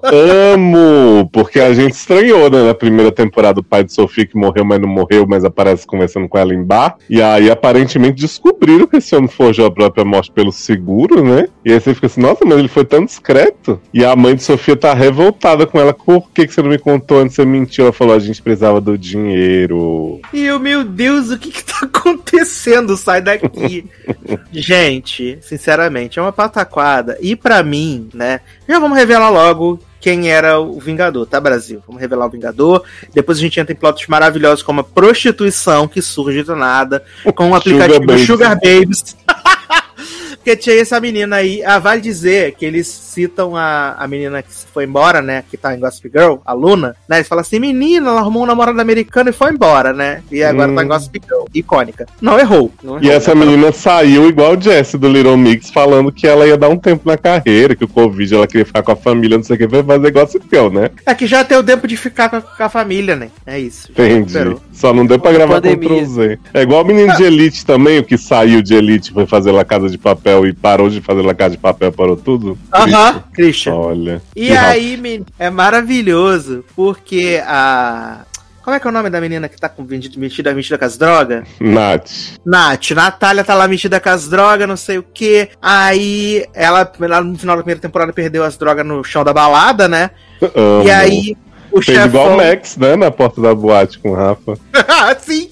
[0.54, 1.28] Amo!
[1.32, 2.62] Porque a gente estranhou, né?
[2.62, 6.28] Na primeira temporada, o pai de Sofia que morreu, mas não morreu, mas aparece conversando
[6.28, 6.96] com ela em bar.
[7.10, 11.48] E aí, aparentemente, descobriram que esse homem forjou a própria morte pelo seguro, né?
[11.64, 13.80] E aí você fica assim, nossa, mas ele foi tão discreto.
[13.92, 15.92] E a mãe de Sofia tá revoltada com ela.
[15.92, 17.34] Por que, que você não me contou antes?
[17.34, 17.84] Você mentiu.
[17.84, 20.20] Ela falou, a gente precisava do dinheiro.
[20.32, 22.96] E eu, meu Deus, o que que tá acontecendo?
[22.96, 23.86] Sai daqui.
[24.52, 27.18] Gente, sinceramente, é uma pataquada.
[27.20, 28.40] E pra mim, né?
[28.68, 31.82] Já vamos revelar logo quem era o Vingador, tá, Brasil?
[31.86, 32.84] Vamos revelar o Vingador.
[33.14, 37.02] Depois a gente entra em plotos maravilhosos como a prostituição que surge do nada,
[37.34, 38.26] com o aplicativo Babies.
[38.26, 39.16] Sugar Babies.
[40.44, 44.50] Porque tinha essa menina aí, ah, vale dizer que eles citam a, a menina que
[44.74, 45.42] foi embora, né?
[45.50, 47.16] Que tá em Gossip Girl, a Luna, né?
[47.16, 50.22] Eles falam assim, menina, ela arrumou um namorado americano e foi embora, né?
[50.30, 50.74] E agora Hum.
[50.74, 52.06] tá em Gossip Girl, icônica.
[52.20, 52.70] Não errou.
[52.82, 53.16] Não E errou.
[53.16, 56.76] essa menina saiu igual o Jess do Little Mix, falando que ela ia dar um
[56.76, 59.58] tempo na carreira, que o Covid ela queria ficar com a família, não sei o
[59.58, 60.90] que, vai fazer Gossip Girl, né?
[61.06, 63.30] É que já tem o tempo de ficar com a, com a família, né?
[63.46, 63.90] É isso.
[63.92, 64.56] Entendi.
[64.74, 65.88] Só não deu pra gravar Pandemia.
[65.88, 66.38] Ctrl Z.
[66.52, 69.64] É igual o menino de Elite também, o que saiu de Elite foi fazer La
[69.64, 72.58] Casa de Papel e parou de fazer La Casa de Papel, parou tudo.
[72.72, 73.74] Aham, Christian.
[73.74, 74.22] Olha.
[74.34, 78.22] E aí, men- é maravilhoso, porque a.
[78.64, 80.84] Como é que é o nome da menina que tá com vendido- metida, metida com
[80.86, 81.44] as drogas?
[81.60, 82.10] Nath.
[82.46, 85.50] Nath, Natália tá lá metida com as drogas, não sei o que.
[85.60, 86.90] Aí ela,
[87.22, 90.10] no final da primeira temporada, perdeu as drogas no chão da balada, né?
[90.54, 90.82] Amo.
[90.88, 91.36] E aí,
[91.70, 92.34] o Fez igual chefão.
[92.34, 92.96] o Max, né?
[92.96, 94.56] Na porta da boate com o Rafa.
[95.20, 95.50] Sim!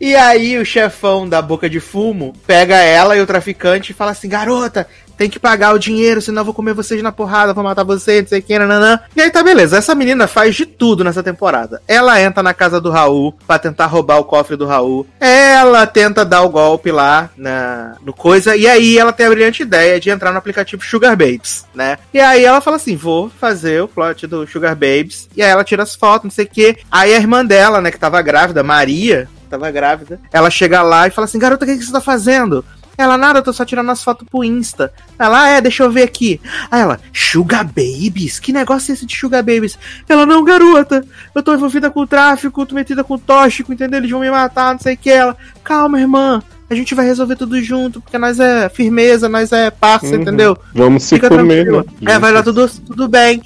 [0.00, 4.10] E aí o chefão da boca de fumo pega ela e o traficante e fala
[4.10, 7.64] assim: garota, tem que pagar o dinheiro, senão eu vou comer vocês na porrada, vou
[7.64, 9.00] matar vocês, não sei o que, nananã.
[9.14, 11.80] E aí tá beleza, essa menina faz de tudo nessa temporada.
[11.86, 15.06] Ela entra na casa do Raul pra tentar roubar o cofre do Raul.
[15.20, 18.56] Ela tenta dar o golpe lá na, no coisa.
[18.56, 21.98] E aí ela tem a brilhante ideia de entrar no aplicativo Sugar Babes, né?
[22.12, 25.28] E aí ela fala assim: vou fazer o plot do Sugar Babes.
[25.36, 26.78] E aí ela tira as fotos, não sei o que.
[26.90, 31.10] Aí a irmã dela, né, que tava grávida, Maria, tava grávida, ela chega lá e
[31.10, 32.64] fala assim: garota, o que, que você tá fazendo?
[32.96, 34.92] Ela, nada, eu tô só tirando as fotos pro Insta.
[35.18, 36.40] Ela, ah, é, deixa eu ver aqui.
[36.70, 38.38] Aí ela, Sugar Babies?
[38.38, 39.76] Que negócio é esse de Sugar Babies?
[40.08, 43.98] Ela, não, garota, eu tô envolvida com o tráfico, tô metida com o tóxico, entendeu?
[43.98, 45.10] Eles vão me matar, não sei o que.
[45.10, 49.72] Ela, calma, irmã, a gente vai resolver tudo junto, porque nós é firmeza, nós é
[49.72, 50.22] parça, Uhum.
[50.22, 50.56] entendeu?
[50.72, 51.86] Vamos se Fica comer, tranquilo.
[52.00, 52.12] né?
[52.12, 53.42] É, vai dar tudo, tudo bem.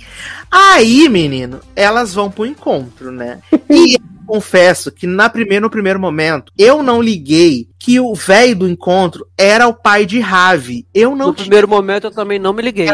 [0.50, 3.38] Aí, menino, elas vão pro encontro, né?
[3.70, 3.96] E
[4.28, 9.26] confesso que na primeiro, no primeiro momento, eu não liguei que o velho do encontro
[9.38, 10.86] era o pai de Ravi.
[10.92, 12.88] Eu não No primeiro momento eu também não me liguei.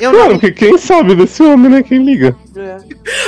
[0.00, 0.38] Eu Claro, não...
[0.38, 1.82] porque quem sabe desse homem, né?
[1.82, 2.34] Quem liga?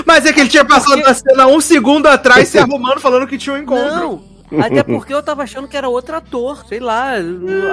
[0.04, 3.38] Mas é que ele tinha passado da cena um segundo atrás se arrumando, falando que
[3.38, 3.94] tinha um encontro.
[3.94, 4.24] Não,
[4.60, 6.64] até porque eu tava achando que era outro ator.
[6.68, 7.14] Sei lá,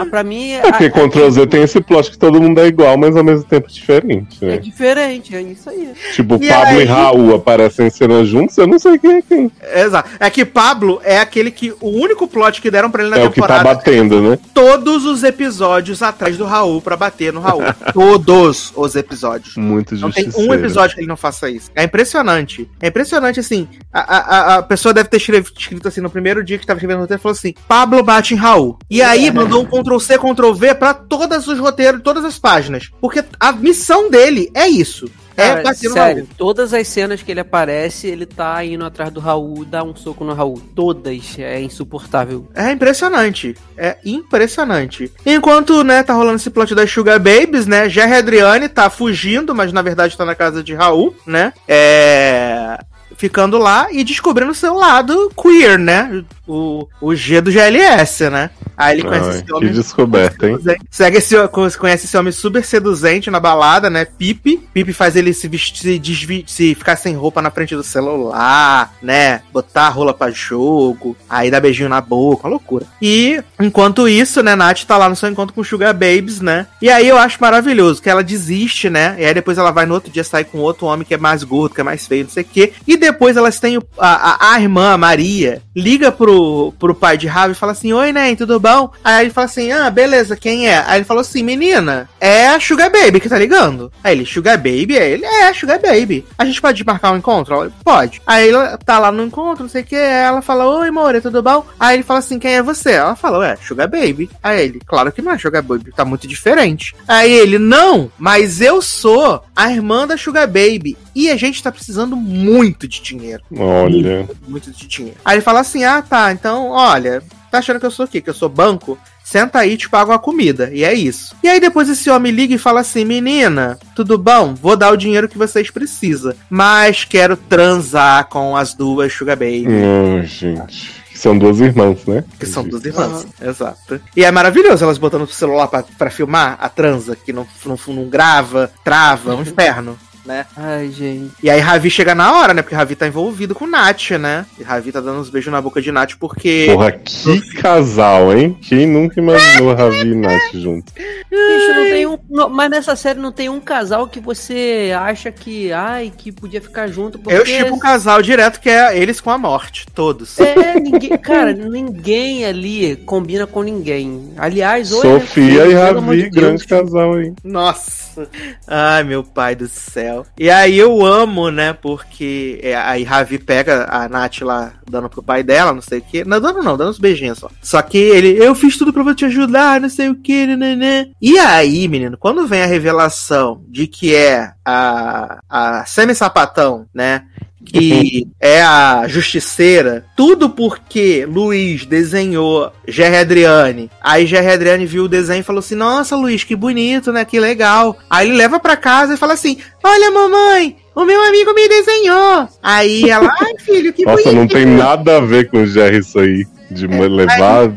[0.10, 3.16] pra mim É porque Ctrl Z tem esse plot que todo mundo é igual, mas
[3.16, 4.58] ao mesmo tempo diferente, é né?
[4.58, 5.90] diferente, é isso aí.
[6.14, 9.22] Tipo, E Pablo aí- e Raul aparecem em cena juntos, eu não sei quem é
[9.22, 9.52] quem.
[9.76, 10.10] Exato.
[10.20, 11.74] É que Pablo é aquele que.
[11.80, 14.40] O único plot que deram pra ele na é o que tá temporada batendo, né?
[14.54, 17.62] todos os episódios atrás do Raul pra bater no Raul.
[17.94, 19.56] todos os episódios.
[19.58, 21.70] Muito Não tem um episódio que ele não faça isso.
[21.76, 22.70] É impressionante.
[22.82, 23.68] É impressionante, assim.
[23.92, 27.02] A, a, a pessoa deve ter escrito assim no primeiro dia que tava escrevendo o
[27.02, 28.78] roteiro, falou assim: Pablo bate em Raul.
[28.90, 32.90] E aí mandou um Ctrl C, Ctrl V pra todos os roteiros, todas as páginas.
[33.00, 35.10] Porque a missão dele é isso.
[35.38, 39.20] É Cara, no sério, todas as cenas que ele aparece, ele tá indo atrás do
[39.20, 40.62] Raul, dá um soco no Raul.
[40.76, 42.48] Todas, é insuportável.
[42.54, 43.56] É impressionante.
[43.78, 45.12] É impressionante.
[45.26, 47.88] Enquanto, né, tá rolando esse plot das Sugar Babies, né?
[47.88, 51.54] Jerry Adriane tá fugindo, mas na verdade tá na casa de Raul, né?
[51.68, 52.78] É.
[53.18, 56.24] Ficando lá e descobrindo o seu lado queer, né?
[56.48, 58.50] O, o G do GLS, né?
[58.82, 59.72] Aí ele conhece Ai, esse que homem.
[59.72, 60.58] descoberta, hein?
[60.90, 61.36] Segue esse,
[61.78, 64.06] conhece esse homem super seduzente na balada, né?
[64.06, 64.58] Pipe.
[64.74, 69.42] Pipe faz ele se vestir, se, se ficar sem roupa na frente do celular, né?
[69.54, 72.88] Botar a rola pra jogo, aí dá beijinho na boca, uma loucura.
[73.00, 76.66] E enquanto isso, né, Nath tá lá no seu encontro com Sugar Babes, né?
[76.82, 79.16] E aí eu acho maravilhoso que ela desiste, né?
[79.20, 81.44] E aí depois ela vai no outro dia sair com outro homem que é mais
[81.44, 82.74] gordo, que é mais feio, não sei o quê.
[82.88, 87.28] E depois elas têm a, a, a irmã, a Maria, liga pro, pro pai de
[87.28, 88.92] Ravi e fala assim: Oi, Nen, tudo bom?
[89.04, 90.84] Aí ele fala assim: Ah, beleza, quem é?
[90.86, 93.92] Aí ele falou assim: Menina, é a Sugar Baby que tá ligando.
[94.04, 94.98] Aí ele: Sugar Baby?
[94.98, 96.24] Aí ele: É, Sugar Baby.
[96.38, 97.56] A gente pode marcar um encontro?
[97.56, 98.22] Ela, pode.
[98.26, 99.96] Aí ela tá lá no encontro, não sei o que.
[99.96, 101.66] Ela fala: Oi, More, tudo bom?
[101.80, 102.92] Aí ele fala assim: Quem é você?
[102.92, 104.30] Ela fala: É, Sugar Baby.
[104.44, 106.96] Aí ele: Claro que não é Sugar Baby, tá muito diferente.
[107.08, 110.96] Aí ele: Não, mas eu sou a irmã da Sugar Baby.
[111.14, 113.42] E a gente tá precisando muito de dinheiro.
[113.58, 114.18] Olha.
[114.18, 115.18] Muito, muito de dinheiro.
[115.24, 118.22] Aí ele fala assim: Ah, tá, então, olha, tá achando que eu sou o quê?
[118.22, 118.98] Que eu sou banco?
[119.24, 120.70] Senta aí, te pago a comida.
[120.74, 121.34] E é isso.
[121.42, 124.54] E aí depois esse homem liga e fala assim: Menina, tudo bom?
[124.54, 126.34] Vou dar o dinheiro que vocês precisam.
[126.50, 129.68] Mas quero transar com as duas Sugar Baby.
[129.70, 131.02] Hum, gente.
[131.16, 132.24] São duas irmãs, né?
[132.40, 133.28] Que são duas irmãs.
[133.40, 134.02] Exato.
[134.18, 137.78] E é maravilhoso elas botando o celular pra, pra filmar a transa, que não, não,
[137.88, 139.98] não grava, trava, um inferno.
[140.26, 140.46] Né?
[140.56, 141.32] Ai, gente.
[141.42, 142.62] E aí Ravi chega na hora, né?
[142.62, 144.46] Porque Ravi tá envolvido com Nath, né?
[144.60, 146.68] E Ravi tá dando uns beijos na boca de Nath porque.
[146.70, 148.58] Porra, que casal, hein?
[148.62, 150.94] Quem nunca imaginou Ravi e Nath juntos?
[150.94, 152.18] Bicho, não tem um.
[152.30, 155.72] não- mas nessa série não tem um casal que você acha que.
[155.72, 157.18] Ai, que podia ficar junto.
[157.20, 157.38] Porque...
[157.38, 160.40] Eu tipo um casal direto que é eles com a morte, todos.
[160.40, 164.34] É, ninguém, cara, ninguém ali combina com ninguém.
[164.38, 165.02] Aliás, hoje.
[165.02, 167.36] Sofia e Ravi, de grande casal, hein?
[167.44, 168.28] Nossa.
[168.68, 170.11] Ai, meu pai do céu.
[170.38, 171.74] E aí eu amo, né?
[171.74, 176.02] Porque é, aí Ravi pega a Nath lá dando pro pai dela, não sei o
[176.02, 176.24] que.
[176.24, 177.50] Não dando não, dando uns beijinhos só.
[177.62, 181.08] Só que ele, eu fiz tudo pra te ajudar, não sei o que, né?
[181.22, 187.24] E aí, menino, quando vem a revelação de que é a, a semi-sapatão, né?
[187.66, 193.90] Que é a justiceira, tudo porque Luiz desenhou Gerry Adriane.
[194.02, 197.24] Aí Gerry Adriane viu o desenho e falou assim: Nossa, Luiz, que bonito, né?
[197.26, 197.98] Que legal.
[198.10, 202.48] Aí ele leva pra casa e fala assim: Olha, mamãe, o meu amigo me desenhou.
[202.62, 204.36] Aí ela, ai, filho, que Nossa, bonito.
[204.40, 206.46] não tem nada a ver com o Jerry isso aí.
[206.70, 207.70] De mo- levar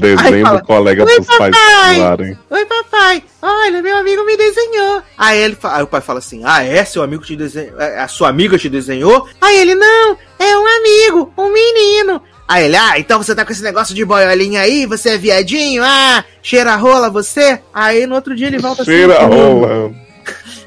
[0.00, 2.38] desenho do colega "Oi, pros pais papai." falarem.
[2.50, 3.22] Oi, papai.
[3.42, 5.02] Olha, meu amigo me desenhou.
[5.18, 6.84] Aí, ele, aí o pai fala assim: Ah, é?
[6.84, 7.78] Seu amigo te desenhou?
[7.78, 9.28] A sua amiga te desenhou?
[9.40, 12.20] Aí ele, não, é um amigo, um menino.
[12.46, 14.84] Aí ele, ah, então você tá com esse negócio de boiolinha aí?
[14.84, 15.82] Você é viadinho?
[15.82, 17.58] Ah, cheira rola você?
[17.72, 19.26] Aí no outro dia ele volta Cheira assim.
[19.34, 20.03] rola.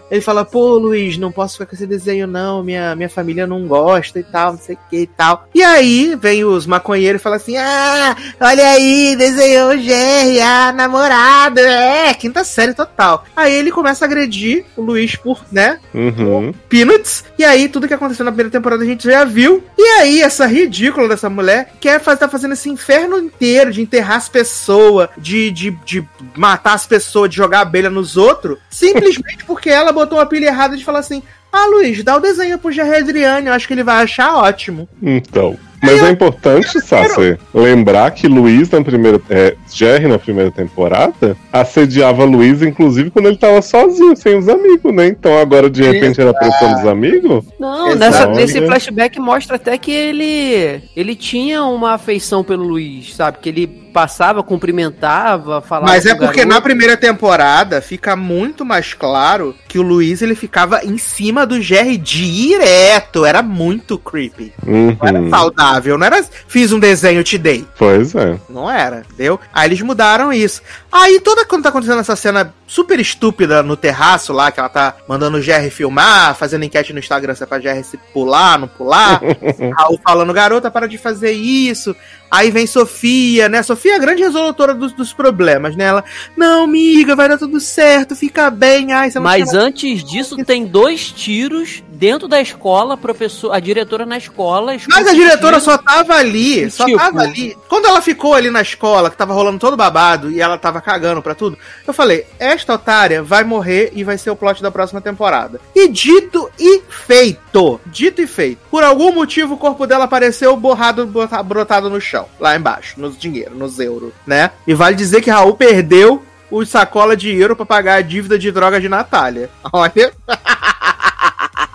[0.10, 2.64] Ele fala, pô, Luiz, não posso ficar com esse desenho, não.
[2.64, 5.48] Minha, minha família não gosta e tal, não sei o que e tal.
[5.54, 10.72] E aí vem os maconheiros e falam assim: Ah, olha aí, desenhou o Jerry, a
[10.72, 11.62] namorada.
[11.62, 13.26] É, quinta série total.
[13.36, 15.80] Aí ele começa a agredir o Luiz por, né?
[15.94, 16.54] Uhum.
[16.70, 17.26] Peanuts.
[17.38, 19.64] E aí, tudo que aconteceu na primeira temporada a gente já viu.
[19.78, 24.18] E aí, essa ridícula dessa mulher quer fazer, tá fazendo esse inferno inteiro de enterrar
[24.18, 29.70] as pessoas, de, de, de matar as pessoas, de jogar abelha nos outros, simplesmente porque
[29.70, 33.22] ela botou uma pilha errada de falar assim: Ah, Luiz, dá o desenho pro Jerry
[33.22, 34.88] eu acho que ele vai achar ótimo.
[35.02, 35.58] Então.
[35.82, 39.22] Mas é importante, Sassi, lembrar que Luiz na primeira.
[39.30, 44.94] É, Jerry na primeira temporada assediava Luiz, inclusive, quando ele tava sozinho, sem os amigos,
[44.94, 45.08] né?
[45.08, 47.46] Então agora de repente era pressão dos amigos.
[47.60, 48.00] Não, Exato.
[48.00, 48.36] nessa, Olha.
[48.36, 53.38] nesse flashback mostra até que ele ele tinha uma afeição pelo Luiz, sabe?
[53.40, 55.92] Que ele passava, cumprimentava, falava.
[55.92, 56.64] Mas é porque na garoto.
[56.64, 61.98] primeira temporada fica muito mais claro que o Luiz ele ficava em cima do Jerry
[61.98, 63.26] direto.
[63.26, 64.54] Era muito creepy.
[64.66, 64.96] Uhum.
[65.02, 65.67] Não era saudável,
[65.98, 67.66] não era fiz um desenho, te dei.
[67.78, 68.38] Pois é.
[68.50, 69.40] Não era, entendeu?
[69.54, 70.62] Aí eles mudaram isso.
[70.92, 74.96] Aí toda quando tá acontecendo essa cena super estúpida no terraço lá, que ela tá
[75.08, 78.68] mandando o Jerry filmar, fazendo enquete no Instagram se é pra Jerry se pular, não
[78.68, 79.22] pular.
[79.78, 81.96] Raul falando, garota, para de fazer isso.
[82.30, 83.64] Aí vem Sofia, né?
[83.64, 85.86] Sofia é a grande resolutora dos, dos problemas, né?
[85.86, 86.04] Ela,
[86.36, 88.92] não, amiga, vai dar tudo certo, fica bem.
[88.92, 94.18] Ai, Mas antes disso, tem dois tiros dentro da escola, a professor, a diretora na
[94.18, 94.78] escola.
[94.88, 97.58] Mas a diretora só tava ali, só Tipo- tava ali.
[97.68, 101.22] Quando ela ficou ali na escola, que tava rolando todo babado e ela tava cagando
[101.22, 105.02] pra tudo, eu falei: esta otária vai morrer e vai ser o plot da próxima
[105.02, 105.60] temporada.
[105.76, 107.82] E dito e feito.
[107.86, 108.60] Dito e feito.
[108.70, 111.08] Por algum motivo o corpo dela apareceu borrado,
[111.46, 114.52] brotado no chão, lá embaixo, nos dinheiro, nos euros, né?
[114.68, 118.52] E vale dizer que Raul perdeu o sacola de euro pra pagar a dívida de
[118.52, 119.50] droga de Natália.
[119.74, 120.14] Olha.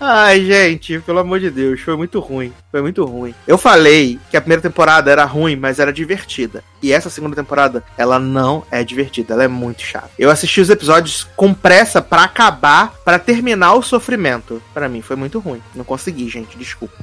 [0.00, 2.52] Ai, gente, pelo amor de Deus, foi muito ruim.
[2.70, 3.34] Foi muito ruim.
[3.46, 6.62] Eu falei que a primeira temporada era ruim, mas era divertida.
[6.82, 10.10] E essa segunda temporada, ela não é divertida, ela é muito chata.
[10.18, 14.62] Eu assisti os episódios com pressa pra acabar, pra terminar o sofrimento.
[14.74, 15.60] Pra mim foi muito ruim.
[15.74, 16.94] Não consegui, gente, desculpa.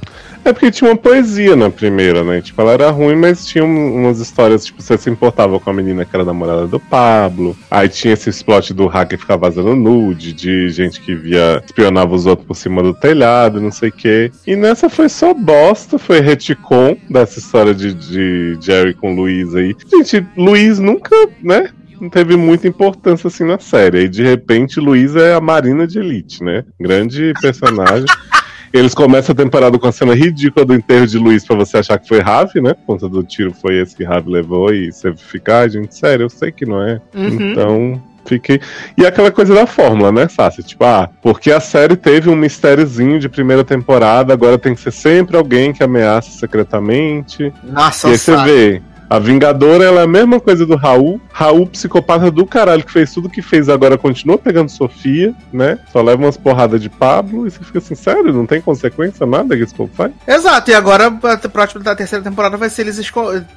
[0.44, 2.40] É porque tinha uma poesia na primeira, né?
[2.40, 5.72] Tipo, ela era ruim, mas tinha um- umas histórias, tipo, você se importava com a
[5.72, 7.56] menina que era namorada do Pablo.
[7.70, 12.26] Aí tinha esse plot do hacker ficar vazando nude, de gente que via, espionava os
[12.26, 14.30] outros por cima do telhado, não sei o quê.
[14.46, 19.74] E nessa foi só bosta, foi retcon dessa história de, de Jerry com Luiz aí.
[19.90, 21.70] Gente, Luiz nunca, né?
[22.00, 24.04] Não teve muita importância assim na série.
[24.04, 26.64] E de repente, Luiz é a Marina de Elite, né?
[26.80, 28.06] Grande personagem.
[28.72, 31.96] Eles começam a temporada com a cena ridícula do enterro de Luiz pra você achar
[31.96, 32.74] que foi Ravi, né?
[32.74, 36.24] Por conta do tiro foi esse que Ravi levou e você ficar, "Ah, gente, sério,
[36.24, 37.00] eu sei que não é.
[37.14, 37.52] Uhum.
[37.52, 38.60] Então, fiquei.
[38.96, 40.62] E aquela coisa da fórmula, né, Sácia?
[40.62, 44.92] Tipo, ah, porque a série teve um mistériozinho de primeira temporada, agora tem que ser
[44.92, 47.52] sempre alguém que ameaça secretamente.
[47.62, 48.82] Nossa, e aí você vê.
[49.08, 51.20] A Vingadora ela é a mesma coisa do Raul.
[51.32, 55.78] Raul, psicopata do caralho, que fez tudo que fez agora, continua pegando Sofia, né?
[55.92, 59.56] Só leva umas porradas de Pablo e você fica assim, sério, não tem consequência nada
[59.56, 60.12] que esse povo faz?
[60.26, 63.00] Exato, e agora a próxima da terceira temporada vai ser eles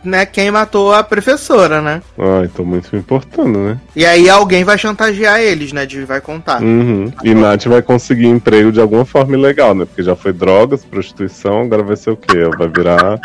[0.03, 2.01] né, quem matou a professora, né?
[2.17, 3.79] Ai, tô muito me importando, né?
[3.95, 5.85] E aí alguém vai chantagear eles, né?
[5.85, 6.61] De vai contar.
[6.61, 7.11] Uhum.
[7.23, 9.85] E Nath vai conseguir emprego de alguma forma ilegal, né?
[9.85, 12.49] Porque já foi drogas, prostituição, agora vai ser o quê?
[12.57, 13.19] Vai virar.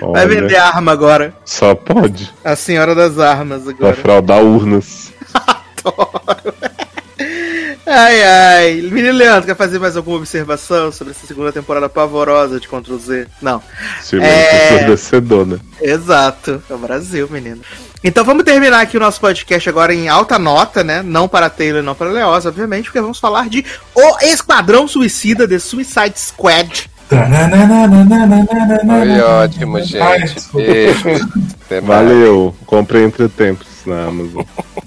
[0.00, 1.34] Vai Olha, vender arma agora.
[1.44, 2.32] Só pode.
[2.44, 3.94] A senhora das armas Vai agora.
[3.96, 5.12] fraudar urnas.
[7.84, 8.72] Ai, ai.
[8.90, 13.26] Menino Leandro, quer fazer mais alguma observação sobre essa segunda temporada pavorosa de Ctrl Z?
[13.40, 13.62] Não.
[14.00, 15.44] Silêncio É.
[15.44, 15.58] né?
[15.80, 16.62] Exato.
[16.70, 17.60] É o Brasil, menino.
[18.02, 21.02] Então vamos terminar aqui o nosso podcast agora em alta nota, né?
[21.02, 25.58] Não para Taylor, não para Leoz, obviamente, porque vamos falar de O Esquadrão Suicida, The
[25.58, 26.90] Suicide Squad.
[28.86, 30.36] Foi ótimo, gente.
[30.54, 31.08] Beijo.
[31.70, 31.84] Mais.
[31.84, 32.54] Valeu.
[32.66, 34.44] Comprei entre tempos na Amazon.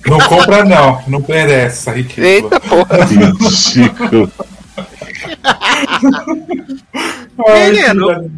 [0.08, 1.02] Não compra, não.
[1.08, 2.28] Não merece essa ridícula.
[2.28, 3.06] Eita porra.
[3.06, 4.32] Ridículo.
[7.48, 8.32] Ai, Menino.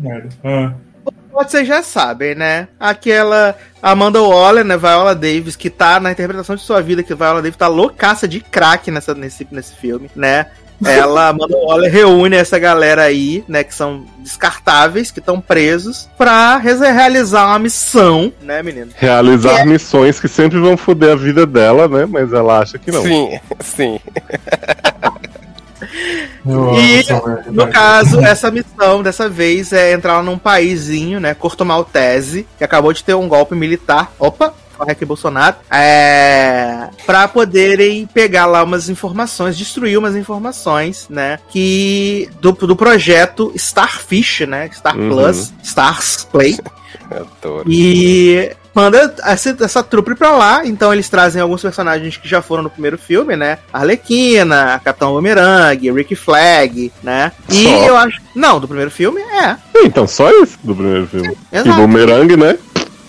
[0.43, 0.71] Ah.
[1.31, 2.67] Vocês já sabem, né?
[2.79, 4.75] Aquela Amanda Waller, né?
[4.75, 8.39] Viola Davis, que tá na interpretação de sua vida, que Viola Davis tá loucaça de
[8.39, 10.47] crack nessa, nesse, nesse filme, né?
[10.85, 13.63] Ela, Waller, reúne essa galera aí, né?
[13.63, 18.91] Que são descartáveis, que estão presos, pra re- realizar uma missão, né, menino?
[18.95, 22.05] Realizar missões que sempre vão foder a vida dela, né?
[22.05, 23.01] Mas ela acha que não.
[23.01, 23.99] Sim, sim.
[26.45, 27.45] E, merda.
[27.51, 31.33] no caso, essa missão dessa vez é entrar num paísinho, né?
[31.33, 34.11] Corto Maltese, que acabou de ter um golpe militar.
[34.17, 34.53] Opa!
[34.79, 42.51] Aqui Bolsonaro, é, para poderem pegar lá umas informações, destruir umas informações, né, que do,
[42.51, 45.09] do projeto Starfish, né, Star Uhum.
[45.09, 46.57] Plus, Stars Play,
[47.67, 50.65] e manda essa, essa trupe pra lá.
[50.65, 53.57] Então eles trazem alguns personagens que já foram no primeiro filme, né?
[53.73, 57.31] Arlequina, Capitão Boomerang, Rick Flag, né?
[57.49, 57.87] E Só?
[57.87, 58.21] eu acho.
[58.35, 59.55] Não, do primeiro filme é.
[59.77, 61.35] Então, só isso do primeiro filme.
[61.51, 61.69] Exato.
[61.69, 62.57] E Boomerang, né?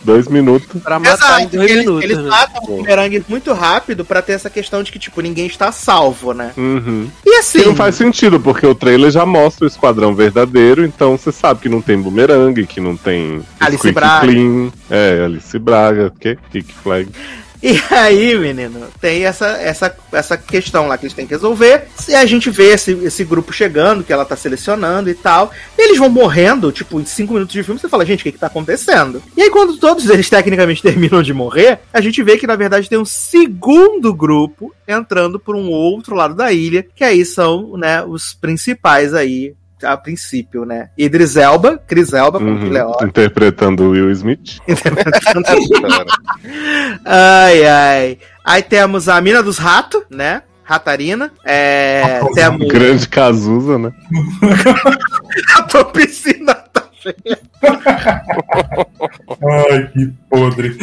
[0.09, 0.83] Dois minutos.
[0.83, 2.05] Pra matar Exato, em dois eles, minutos.
[2.05, 2.31] eles né?
[2.31, 6.33] matam o Boomerang muito rápido pra ter essa questão de que, tipo, ninguém está salvo,
[6.33, 6.53] né?
[6.57, 7.09] Uhum.
[7.27, 7.61] E assim.
[7.61, 11.61] Que não faz sentido, porque o trailer já mostra o esquadrão verdadeiro, então você sabe
[11.61, 14.27] que não tem boomerang, que não tem Alice Braga.
[14.27, 16.39] Clean, é, Alice Braga, que?
[16.51, 17.11] Kick Flag.
[17.63, 21.89] E aí, menino, tem essa, essa, essa questão lá que eles têm que resolver.
[22.09, 25.51] E a gente vê esse, esse grupo chegando, que ela tá selecionando e tal.
[25.77, 28.33] E eles vão morrendo, tipo, em 5 minutos de filme, você fala, gente, o que
[28.33, 29.23] que tá acontecendo?
[29.37, 32.89] E aí, quando todos eles tecnicamente terminam de morrer, a gente vê que, na verdade,
[32.89, 38.03] tem um segundo grupo entrando por um outro lado da ilha, que aí são, né,
[38.05, 40.91] os principais aí, a princípio, né?
[40.97, 42.71] Idris Elba, Chris Elba, como Uhum.
[42.71, 42.95] Leó.
[43.03, 44.59] Interpretando o Will Smith.
[47.05, 48.19] Ai, ai.
[48.45, 50.43] Aí temos a Mina dos Ratos, né?
[50.65, 51.31] Ratarina.
[51.45, 53.93] É, temos Grande Cazuza, né?
[55.57, 57.39] a tua piscina tá cheia.
[59.71, 60.77] Ai, que podre.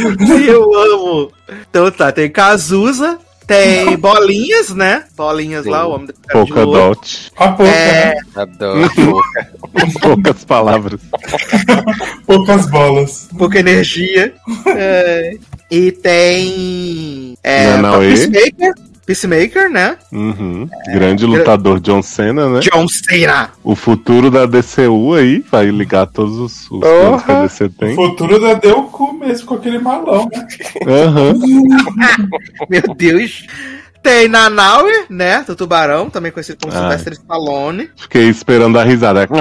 [0.47, 1.31] Eu amo.
[1.69, 5.03] Então tá, tem Cazuza, tem bolinhas, né?
[5.15, 6.95] Bolinhas lá, o homem da cara de Polka louro.
[6.95, 7.31] Dot.
[7.37, 8.17] A pouca, É?
[8.35, 8.89] Adoro.
[8.95, 9.51] boca.
[10.01, 10.99] Poucas palavras.
[12.25, 13.27] Poucas bolas.
[13.37, 14.33] pouca energia.
[14.67, 15.37] É,
[15.69, 17.37] e tem.
[17.43, 18.07] É, Nanauê.
[18.09, 18.73] Peacemaker.
[19.05, 19.97] Peacemaker, né?
[20.11, 20.67] Uhum.
[20.87, 22.59] Grande lutador John Cena, né?
[22.61, 23.51] John Cena.
[23.63, 27.69] O futuro da DCU aí vai ligar todos os, os planos que a DC O
[27.69, 27.95] tem.
[27.95, 30.47] futuro da deu o cu mesmo com aquele malão, né?
[30.87, 31.33] Aham.
[32.69, 33.45] Meu Deus.
[34.01, 35.43] Tem Nanaue, né?
[35.47, 36.79] Do Tubarão, também conhecido como Ai.
[36.79, 37.89] Sylvester Stallone.
[37.95, 39.27] Fiquei esperando a risada.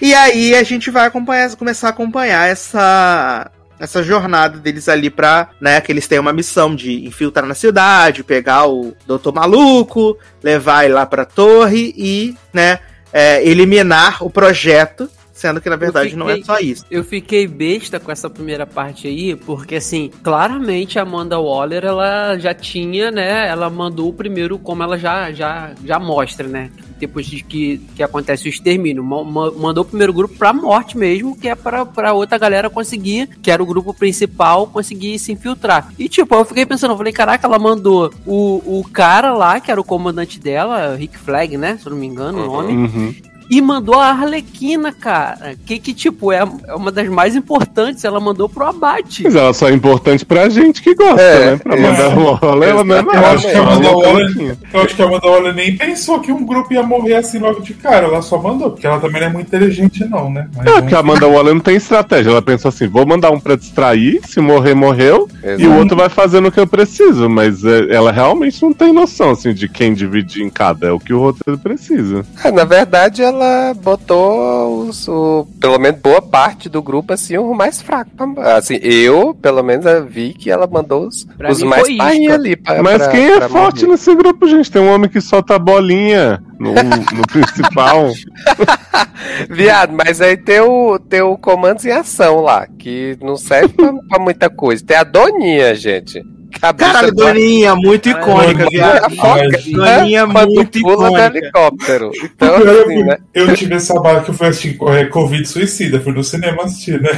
[0.00, 3.48] E aí a gente vai acompanhar, começar a acompanhar essa
[3.82, 8.22] essa jornada deles ali pra, né, que eles têm uma missão de infiltrar na cidade,
[8.22, 12.78] pegar o Doutor Maluco, levar ele lá pra torre e, né,
[13.12, 16.84] é, eliminar o projeto, sendo que na verdade não é fiquei- só isso.
[16.90, 22.38] Eu fiquei besta com essa primeira parte aí, porque assim, claramente a Amanda Waller, ela
[22.38, 23.48] já tinha, né?
[23.48, 26.70] Ela mandou o primeiro, como ela já já, já mostra, né?
[27.06, 29.02] Depois de que, que acontece o extermínio.
[29.02, 32.70] Ma- ma- Mandou o primeiro grupo pra morte mesmo, que é pra, pra outra galera
[32.70, 35.92] conseguir, que era o grupo principal, conseguir se infiltrar.
[35.98, 39.70] E tipo, eu fiquei pensando, eu falei, caraca, ela mandou o, o cara lá, que
[39.70, 41.76] era o comandante dela, Rick Flag, né?
[41.80, 42.72] Se eu não me engano o nome.
[42.72, 43.14] Uhum.
[43.54, 45.54] E mandou a Arlequina, cara.
[45.66, 48.02] Que, que tipo, é, é uma das mais importantes.
[48.04, 49.24] Ela mandou pro abate.
[49.24, 51.56] Mas ela só é importante pra gente que gosta, É, né?
[51.58, 51.80] Pra é.
[51.80, 53.26] mandar o Lola, ela não é Eu nada.
[53.32, 56.32] acho que a Amanda é Waller, eu acho que a Amanda Waller nem pensou que
[56.32, 58.06] um grupo ia morrer assim logo de cara.
[58.06, 60.48] Ela só mandou, porque ela também não é muito inteligente, não, né?
[60.56, 62.30] Mas É, vamos- porque a Amanda Waller não tem estratégia.
[62.30, 65.68] Ela pensou assim: vou mandar um pra distrair, se morrer, morreu, e Exato.
[65.70, 67.28] o outro vai fazendo o que eu preciso.
[67.28, 70.86] Mas é, ela realmente não tem noção assim, de quem dividir em cada.
[70.86, 72.24] É o que o roteiro precisa.
[72.42, 73.41] É, na verdade, ela
[73.74, 78.10] botou os, o, pelo menos boa parte do grupo assim, o mais fraco.
[78.34, 82.56] pra- Assim, eu, pelo menos, vi que ela mandou os, os mais painha ali.
[82.56, 83.92] Pra, Mas pra- quem é forte morrer.
[83.92, 84.70] nesse grupo, gente?
[84.70, 88.10] Tem um homem que solta a bolinha no, no principal.
[89.48, 93.92] Viado, mas aí tem o, tem o comandos em ação lá, que não serve pra,
[94.08, 94.84] pra muita coisa.
[94.84, 96.22] Tem a Doninha, gente.
[96.60, 99.72] Cabeça Caralho, Doninha, muito icônica, Doninha, viado.
[99.72, 100.32] Doninha, né?
[100.32, 101.38] Quando muito pula do icônica.
[101.38, 102.10] helicóptero.
[102.22, 103.18] Então, eu, assim, né?
[103.34, 107.00] eu tive essa bala que eu fui assistir é, Covid Suicida, fui no cinema assistir,
[107.00, 107.10] né?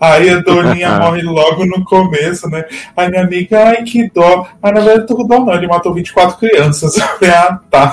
[0.00, 2.64] Aí a Doninha morre logo no começo, né?
[2.96, 4.46] Aí minha amiga, ai que dó.
[4.62, 5.54] Mas na verdade tô com dó, não.
[5.54, 6.96] Ele matou 24 crianças.
[6.98, 7.92] Eu falei, ah, tá.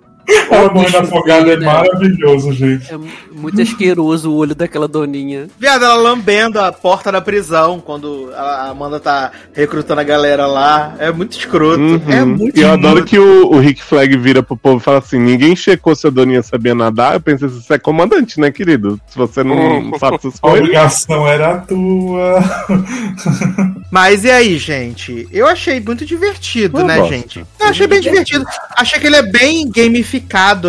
[0.50, 1.66] Ela morrendo afogada é né?
[1.66, 2.92] maravilhoso, gente.
[2.92, 5.46] É mu- muito asqueroso o olho daquela doninha.
[5.58, 10.94] Viado, ela lambendo a porta da prisão quando a Amanda tá recrutando a galera lá.
[10.98, 11.80] É muito escroto.
[11.80, 12.02] Uhum.
[12.08, 13.08] É muito e eu adoro escroto.
[13.10, 16.10] que o, o Rick Flag vira pro povo e fala assim: ninguém checou se a
[16.10, 17.14] Doninha sabia nadar.
[17.14, 19.00] Eu pensei, você é comandante, né, querido?
[19.08, 20.60] Se você não sabe essas A coisas.
[20.60, 22.38] obrigação era tua.
[23.90, 25.28] Mas e aí, gente?
[25.32, 27.12] Eu achei muito divertido, Eu né, gosto.
[27.12, 27.46] gente?
[27.60, 28.44] Eu achei bem divertido.
[28.76, 30.15] Achei que ele é bem gamificado,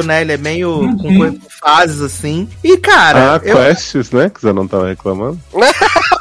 [0.04, 0.22] né?
[0.22, 1.18] Ele é meio com Uhum.
[1.18, 2.48] coisas- fases assim.
[2.64, 4.30] E, cara, Ah, eu, quests, né?
[4.30, 5.40] Que você não tava reclamando.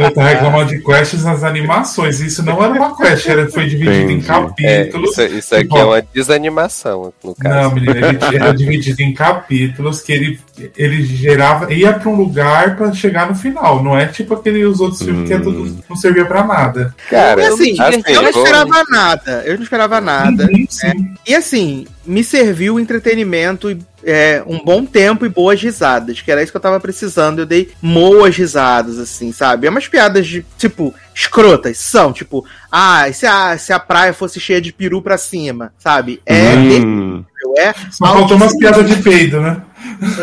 [0.00, 2.20] Eu tava reclamando de quests nas animações.
[2.20, 4.24] Isso não era uma quest, era, foi dividido em Entendi.
[4.24, 5.10] é, capítulos.
[5.10, 7.54] isso, isso aqui é uma desanimação, no caso.
[7.54, 10.40] Não, menina, ele era dividido em capítulos que ele,
[10.76, 13.82] ele gerava, ia pra um lugar pra chegar no final.
[13.82, 16.94] Não é tipo aquele os outros filmes que é tudo, não servia pra nada.
[17.08, 19.42] Cara, E assim, assim, eu não vou- esperava nada.
[19.46, 20.44] Eu não esperava nada.
[20.52, 21.14] Uhum, sim.
[21.26, 26.42] E assim, me serviu entretenimento e é, um bom tempo e boas risadas, que era
[26.42, 27.40] isso que eu tava precisando.
[27.40, 29.66] Eu dei boas risadas, assim, sabe?
[29.66, 34.40] É umas piadas de, tipo, escrotas, são, tipo, ah, se a, se a praia fosse
[34.40, 36.20] cheia de peru pra cima, sabe?
[36.24, 37.24] É Hum.
[37.58, 37.74] é.
[37.98, 39.60] Faltou umas piadas de peido, né?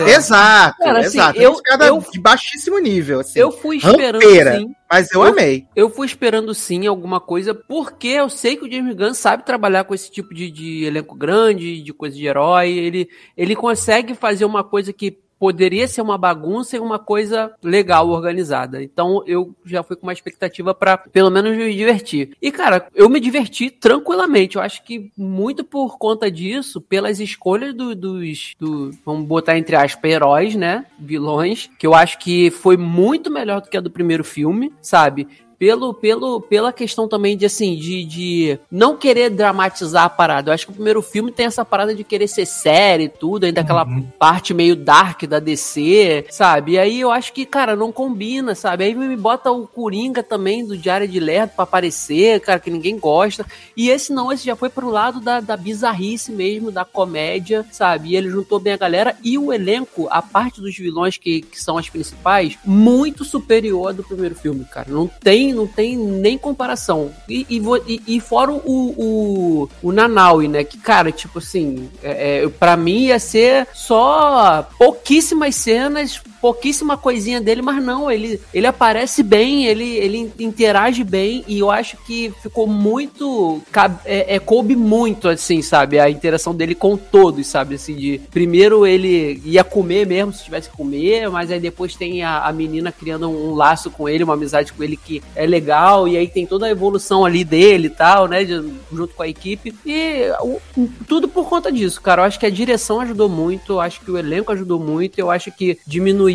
[0.07, 1.39] Exato, Cara, assim, exato.
[1.41, 3.39] eu- piadas eu- de baixíssimo nível, assim.
[3.39, 4.75] Eu fui esperando Rampeira, sim.
[4.91, 5.65] Mas eu Eu- amei.
[5.75, 9.83] Eu fui esperando sim alguma coisa, porque eu sei que o James Gunn sabe trabalhar
[9.83, 12.69] com esse tipo de, de elenco grande, de coisa de herói.
[12.71, 18.09] Ele, ele consegue fazer uma coisa que poderia ser uma bagunça e uma coisa legal,
[18.09, 18.81] organizada.
[18.83, 22.31] Então eu já fui com uma expectativa pra pelo menos me divertir.
[22.41, 24.55] E cara, eu me diverti tranquilamente.
[24.55, 29.75] Eu acho que muito por conta disso, pelas escolhas do- dos, do, vamos botar entre
[29.75, 30.85] aspas, heróis, né?
[30.99, 35.27] Vilões, que eu acho que foi muito melhor do que a do primeiro filme, sabe?
[35.57, 40.49] Pelo, pelo, pela questão também de assim, de, de não querer dramatizar a parada.
[40.49, 43.45] Eu acho que o primeiro filme tem essa parada de querer ser série e tudo,
[43.45, 43.85] ainda aquela
[44.19, 46.73] parte meio dark da DC, sabe?
[46.73, 48.83] E aí eu acho que, cara, não combina, sabe?
[48.83, 52.97] Aí me bota o Coringa também do Diário de Lerdo pra aparecer, cara, que ninguém
[52.99, 53.45] gosta.
[53.77, 58.09] E esse não, esse já foi pro lado da, da bizarrice mesmo, da comédia, sabe?
[58.09, 61.61] E ele juntou bem a galera e o elenco, a parte dos vilões que, que
[61.61, 64.87] são as principais, muito superior ao do primeiro filme, cara.
[64.89, 67.11] Não tem, não tem nem comparação.
[67.27, 70.63] E, e, e- fora o, o, o Nanaui, né?
[70.63, 77.41] Que, cara, tipo assim, é, é, pra mim ia ser só pouquíssimas cenas, pouquíssima coisinha
[77.41, 82.31] dele, mas não, ele, ele aparece bem, ele, ele interage bem e eu acho que
[82.43, 83.63] ficou muito.
[84.05, 85.97] É, é, coube muito, assim, sabe?
[85.99, 87.73] A interação dele com todos, sabe?
[87.75, 92.21] Assim, de primeiro ele ia comer mesmo, se tivesse que comer, mas aí depois tem
[92.21, 96.07] a, a menina criando um, laço com ele, uma amizade com ele que é legal,
[96.07, 98.43] e aí tem toda a evolução ali dele e tal, né?
[98.43, 99.73] de- junto com a equipe.
[99.83, 100.61] E o-
[101.07, 102.21] tudo por conta disso, cara.
[102.21, 105.31] Eu acho que a direção ajudou muito, eu acho que o elenco ajudou muito, eu
[105.31, 105.79] acho que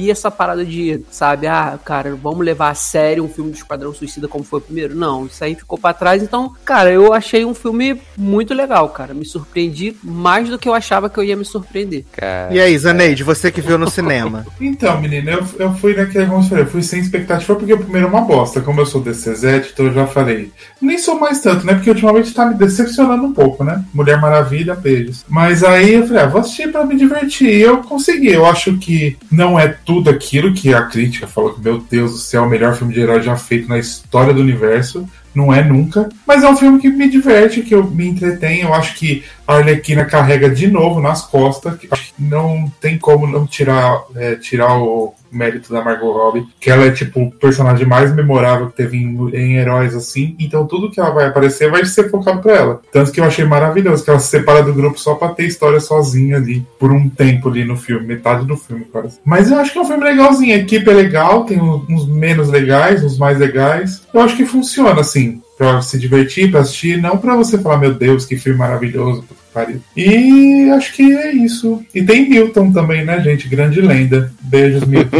[0.00, 3.92] diminuir essa parada de, sabe, ah, cara, vamos levar a sério um filme do Esquadrão
[3.92, 4.94] Suicida como foi o primeiro.
[4.94, 6.22] Não, isso aí ficou pra trás.
[6.22, 9.12] Então, cara, eu achei um filme muito legal, cara.
[9.12, 12.04] Me surpreendi mais do que eu achava que eu ia me surpreender.
[12.12, 14.46] Cara, E aí, Zaneide, você que viu no cinema?
[14.60, 17.78] Então, menina, eu, eu fui naquele, como eu falei, eu fui sem expectativa porque o
[17.78, 18.60] primeiro é uma bosta.
[18.60, 20.52] Como eu sou DCZ, então eu já falei.
[20.80, 21.74] Nem sou mais tanto, né?
[21.74, 23.84] Porque ultimamente tá me decepcionando um pouco, né?
[23.92, 25.24] Mulher Maravilha, beijos.
[25.28, 27.48] Mas aí eu falei, ah, vou assistir pra me divertir.
[27.48, 28.28] E eu consegui.
[28.28, 32.18] Eu acho que não é tudo aquilo que a crítica falou que, meu Deus do
[32.18, 35.04] céu, é o melhor filme de herói já feito na história do universo.
[35.34, 36.08] não é nunca.
[36.24, 38.60] Mas é um filme que me diverte, que eu me entretém.
[38.60, 41.76] Eu acho que a Arlequina carrega de novo nas costas.
[41.76, 41.88] que
[42.18, 46.90] não tem como não tirar, é, tirar o mérito da Margot Robbie, que ela é
[46.90, 50.34] tipo o personagem mais memorável que teve em, em heróis assim.
[50.38, 52.80] Então tudo que ela vai aparecer vai ser focado pra ela.
[52.92, 55.80] Tanto que eu achei maravilhoso que ela se separa do grupo só pra ter história
[55.80, 59.18] sozinha ali por um tempo ali no filme, metade do filme, quase.
[59.24, 60.54] Mas eu acho que é um filme legalzinho.
[60.54, 64.02] A equipe é legal, tem uns menos legais, uns mais legais.
[64.12, 65.40] Eu acho que funciona assim.
[65.56, 69.22] Pra se divertir, pra assistir, não pra você falar, meu Deus, que filme maravilhoso,
[69.52, 69.80] pariu.
[69.96, 71.82] E acho que é isso.
[71.94, 73.48] E tem Milton também, né, gente?
[73.48, 74.32] Grande lenda.
[74.42, 75.18] Beijos, Milton.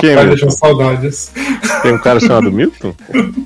[0.00, 1.32] Quem, Vai deixar saudades.
[1.82, 2.94] Tem um cara chamado Milton?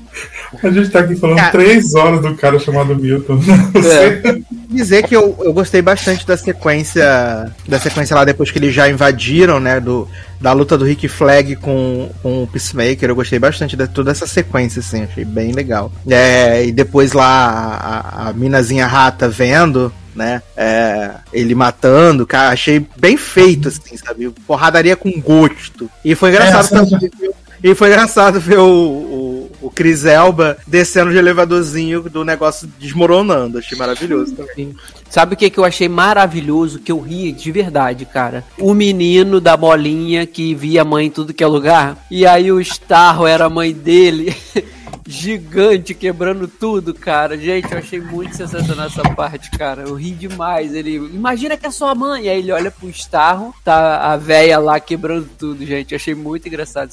[0.63, 1.51] A gente tá aqui falando Cara.
[1.51, 3.37] três horas do cara chamado Milton.
[3.73, 4.41] Você...
[4.69, 8.89] dizer que eu, eu gostei bastante da sequência da sequência lá depois que eles já
[8.89, 10.07] invadiram, né, do,
[10.39, 14.25] da luta do Rick Flag com, com o Peacemaker, eu gostei bastante de toda essa
[14.25, 15.91] sequência, assim, achei bem legal.
[16.09, 22.85] É, e depois lá a, a minazinha rata vendo, né, é, ele matando, cara, achei
[22.97, 25.89] bem feito, assim, sabe, porradaria com gosto.
[26.03, 27.31] E foi engraçado É, também ver-
[27.63, 33.57] e foi engraçado ver o, o, o Chris Elba descendo de elevadorzinho do negócio desmoronando.
[33.57, 34.75] Achei maravilhoso também.
[35.09, 36.77] Sabe o que, que eu achei maravilhoso?
[36.77, 38.43] Que eu ri de verdade, cara.
[38.59, 41.97] O menino da bolinha que via a mãe em tudo que é lugar.
[42.11, 44.35] E aí o Starro era a mãe dele.
[45.07, 47.37] Gigante, quebrando tudo, cara.
[47.37, 49.83] Gente, eu achei muito sensacional essa parte, cara.
[49.83, 50.75] Eu ri demais.
[50.75, 52.27] Ele, imagina que é sua mãe.
[52.27, 55.93] Aí ele olha pro Starro, tá a véia lá quebrando tudo, gente.
[55.93, 56.91] Eu achei muito engraçado.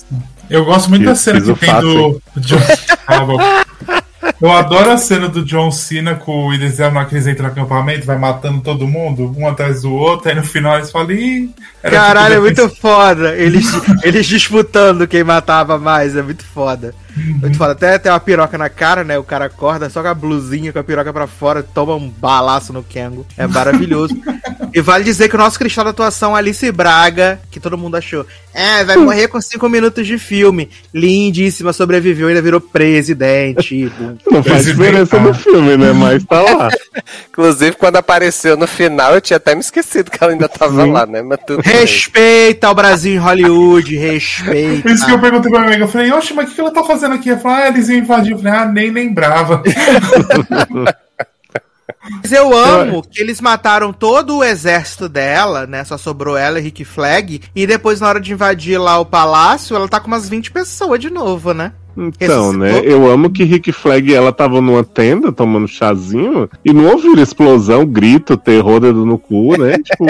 [0.48, 2.22] Eu gosto muito da Fiz- cena que tem fato, do.
[2.40, 2.56] John...
[4.40, 8.06] Eu adoro a cena do John Cena com o eles na eles entram no acampamento,
[8.06, 11.50] vai matando todo mundo, um atrás do outro, aí no final eles falam, ih.
[11.82, 13.34] era Caralho, é tudo muito foda.
[13.36, 13.66] Eles,
[14.02, 16.94] eles disputando quem matava mais, é muito foda.
[17.16, 17.72] Muito foda.
[17.72, 19.18] Até tem uma piroca na cara, né?
[19.18, 22.72] O cara acorda só com a blusinha, com a piroca pra fora, toma um balaço
[22.72, 23.26] no Kengo.
[23.36, 24.16] É maravilhoso.
[24.72, 28.26] e vale dizer que o nosso cristal da atuação, Alice Braga, que todo mundo achou,
[28.52, 30.70] é, vai morrer com cinco minutos de filme.
[30.92, 33.92] Lindíssima, sobreviveu, ainda virou presidente.
[34.30, 35.92] Não faz diferença no filme, né?
[35.92, 36.68] Mas tá lá.
[37.30, 40.92] Inclusive, quando apareceu no final, eu tinha até me esquecido que ela ainda tava Sim.
[40.92, 41.20] lá, né?
[41.20, 41.72] Mas tudo bem.
[41.72, 44.82] Respeita o Brasil em Hollywood, respeita.
[44.82, 46.60] Por isso que eu perguntei pra minha amiga, eu falei, oxe, mas o que que
[46.60, 47.30] ela tá fazendo aqui?
[47.30, 48.32] Ela falou, ah, eles iam invadir.
[48.32, 49.62] Eu falei, ah, nem lembrava.
[52.22, 55.84] Mas eu amo que eles mataram todo o exército dela, né?
[55.84, 57.42] Só sobrou ela e Rick Flag.
[57.54, 61.00] E depois, na hora de invadir lá o palácio, ela tá com umas 20 pessoas
[61.00, 61.72] de novo, né?
[61.96, 62.80] Então, né?
[62.84, 67.84] Eu amo que Rick Flag ela tava numa tenda tomando chazinho e não ouviram explosão,
[67.86, 69.78] grito, terror, dedo no cu, né?
[69.84, 70.04] tipo,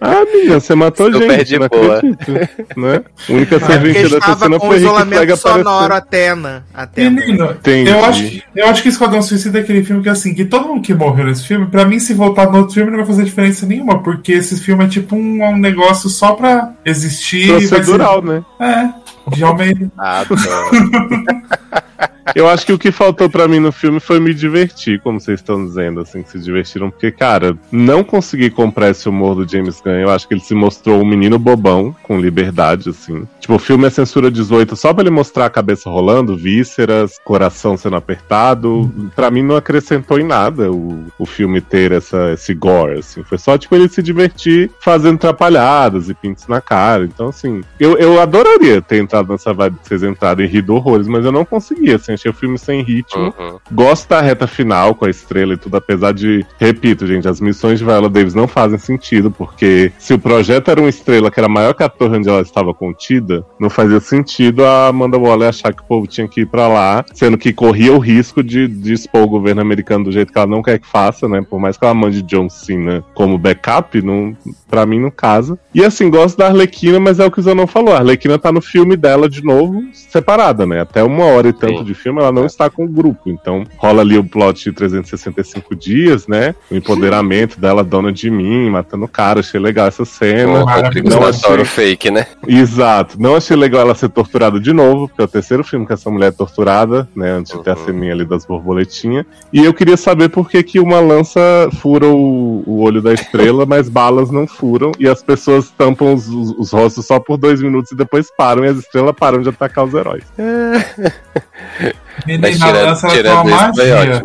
[0.00, 1.96] ah, menina, você matou Super gente, de não boa.
[1.98, 2.32] acredito.
[2.76, 3.02] Né?
[3.28, 5.94] A única dessa estava cena foi Rick Flag sonoro aparecendo.
[5.94, 6.64] Atena.
[6.74, 7.10] Atena.
[7.20, 7.90] Menino, Entendi.
[7.90, 10.68] eu acho, que- eu acho que Esquadrão Suicida é aquele filme que, assim, que todo
[10.68, 13.24] mundo que morreu nesse filme, pra mim, se voltar no outro filme, não vai fazer
[13.24, 17.48] diferença nenhuma, porque esse filme é tipo um, um negócio só pra existir.
[17.48, 18.42] vai ser- Procedural, né?
[18.60, 18.88] É,
[19.28, 19.90] de Almeida.
[19.96, 20.40] Adoro.
[22.34, 25.40] Eu acho que o que faltou pra mim no filme foi me divertir, como vocês
[25.40, 26.90] estão dizendo, assim, que se divertiram.
[26.90, 29.92] Porque, cara, não consegui comprar esse humor do James Gunn.
[29.92, 33.26] Eu acho que ele se mostrou um menino bobão, com liberdade, assim.
[33.40, 37.76] Tipo, o filme é censura 18 só pra ele mostrar a cabeça rolando, vísceras, coração
[37.76, 38.92] sendo apertado.
[39.14, 43.22] Pra mim não acrescentou em nada o, o filme ter essa, esse gore, assim.
[43.24, 47.04] Foi só, tipo, ele se divertir fazendo trapalhadas e pintos na cara.
[47.04, 51.08] Então, assim, eu, eu adoraria ter entrado nessa vibe que vocês entraram e rido horrores,
[51.08, 52.12] mas eu não consegui, assim.
[52.22, 53.34] Achei o filme sem ritmo.
[53.36, 53.58] Uhum.
[53.72, 57.80] Gosto da reta final com a estrela e tudo, apesar de, repito, gente, as missões
[57.80, 61.48] de Viola Davis não fazem sentido, porque se o projeto era uma estrela que era
[61.48, 65.72] maior que a torre onde ela estava contida, não fazia sentido a Amanda Waller achar
[65.74, 68.92] que o povo tinha que ir pra lá, sendo que corria o risco de, de
[68.92, 71.42] expor o governo americano do jeito que ela não quer que faça, né?
[71.42, 74.36] Por mais que ela mande John Cena como backup, não,
[74.68, 75.58] pra mim não casa.
[75.74, 78.52] E assim, gosto da Arlequina, mas é o que o Zanon falou, a Arlequina tá
[78.52, 80.80] no filme dela de novo, separada, né?
[80.80, 81.84] Até uma hora e tanto Sim.
[81.84, 83.30] de filme, ela não está com o grupo.
[83.30, 86.54] Então rola ali o plot de 365 dias, né?
[86.70, 89.40] O empoderamento dela, dona de mim, matando o cara.
[89.40, 90.62] Achei legal essa cena.
[90.62, 91.64] O Rodrigo Não achei...
[91.64, 92.26] fake, né?
[92.46, 93.20] Exato.
[93.20, 96.10] Não achei legal ela ser torturada de novo, porque é o terceiro filme que essa
[96.10, 97.30] mulher é torturada, né?
[97.32, 97.84] Antes de ter a Uhum.
[97.84, 99.24] ceninha ali das borboletinhas.
[99.52, 101.40] E eu queria saber por que, que uma lança
[101.80, 104.92] fura o, o olho da estrela, mas balas não furam.
[104.98, 108.64] E as pessoas tampam os, os- os rostos só por dois minutos e depois param,
[108.64, 110.24] e as estrelas param de atacar os heróis.
[110.38, 111.91] Mas
[112.26, 114.22] Menina, tirando, ela tem uma tirando magia.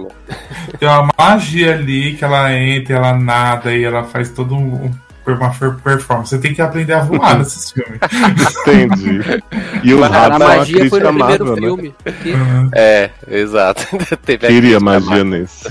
[0.80, 4.92] Tem uma magia ali que ela entra, ela nada e ela faz todo um.
[5.26, 6.30] uma per- performance.
[6.30, 8.00] Você tem que aprender a voar nesses filmes.
[8.62, 9.22] Entendi.
[9.84, 11.62] E a ratos são uma magia foi no primeiro Marvel, né?
[11.62, 11.96] filme.
[12.22, 12.36] Que-
[12.74, 13.86] É, exato.
[14.26, 15.68] Teve Queria magia nesse.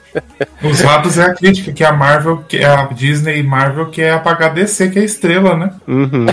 [0.62, 4.52] Os ratos é a crítica que a Marvel, que a Disney e Marvel quer apagar
[4.54, 5.70] DC, que é a estrela, né?
[5.88, 6.26] Uhum.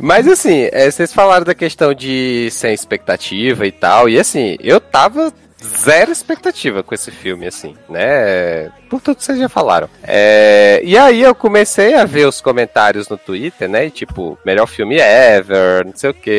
[0.00, 4.80] Mas assim, é, vocês falaram da questão de sem expectativa e tal, e assim, eu
[4.80, 8.70] tava zero expectativa com esse filme, assim, né?
[8.88, 9.88] Por tudo que vocês já falaram.
[10.02, 13.86] É, e aí eu comecei a ver os comentários no Twitter, né?
[13.86, 16.30] E tipo, melhor filme ever, não sei o que,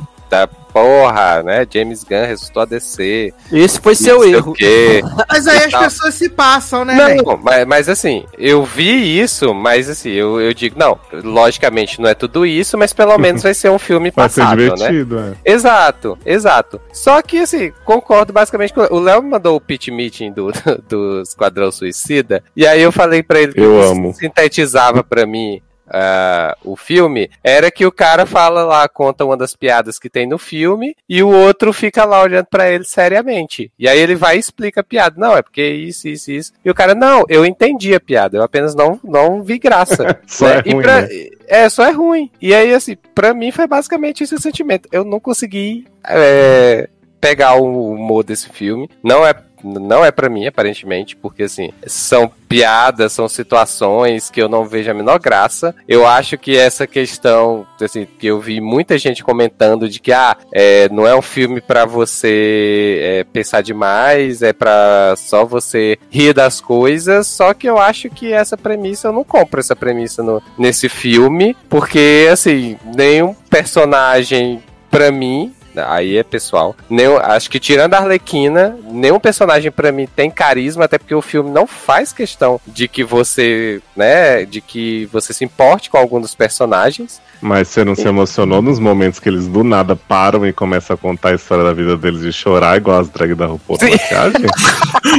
[0.00, 1.64] e da porra, né?
[1.72, 3.32] James Gunn ressuscitou a DC.
[3.52, 4.54] Esse foi seu erro.
[5.30, 5.82] Mas aí as tal.
[5.84, 10.40] pessoas se passam, né, Não, não, mas, mas assim, eu vi isso, mas assim, eu,
[10.40, 14.10] eu digo, não, logicamente não é tudo isso, mas pelo menos vai ser um filme
[14.14, 14.56] Vai ser né?
[14.56, 15.34] divertido, é.
[15.44, 16.80] Exato, exato.
[16.92, 18.80] Só que, assim, concordo basicamente com.
[18.90, 20.50] O Léo me mandou o pitch meeting do,
[20.88, 24.12] do Esquadrão Suicida, e aí eu falei pra ele que Eu amo.
[24.14, 25.62] sintetizava pra mim.
[25.88, 30.26] Ah, o filme era que o cara fala lá, conta uma das piadas que tem
[30.26, 33.70] no filme, e o outro fica lá olhando pra ele seriamente.
[33.78, 35.16] E aí ele vai e explica a piada.
[35.18, 36.52] Não, é porque isso, isso, isso.
[36.64, 40.18] E o cara, não, eu entendi a piada, eu apenas não, não vi graça.
[40.26, 40.62] Só né?
[40.64, 41.08] é ruim, pra- né?
[41.46, 42.30] é, só é ruim.
[42.40, 44.88] E aí, assim, pra mim foi basicamente esse o sentimento.
[44.90, 46.88] Eu não consegui é,
[47.20, 48.88] pegar o humor desse filme.
[49.02, 49.34] Não é.
[49.64, 54.90] Não é pra mim, aparentemente, porque assim, são piadas, são situações que eu não vejo
[54.90, 55.74] a menor graça.
[55.88, 60.36] Eu acho que essa questão, assim, que eu vi muita gente comentando de que, ah,
[60.52, 66.32] é, não é um filme pra você é, pensar demais, é pra só você rir
[66.34, 67.26] das coisas.
[67.26, 71.56] Só que eu acho que essa premissa, eu não compro essa premissa no- nesse filme,
[71.68, 76.76] porque, assim, nenhum personagem, pra mim, Aí é pessoal.
[76.88, 81.22] Nenhum, acho que tirando a Arlequina, nenhum personagem pra mim tem carisma, até porque o
[81.22, 86.20] filme não faz questão de que você, né, de que você se importe com algum
[86.20, 87.20] dos personagens.
[87.40, 90.96] Mas você não se emocionou nos momentos que eles do nada param e começam a
[90.96, 94.46] contar a história da vida deles e chorar igual as drag da RuPaul na maquiagem?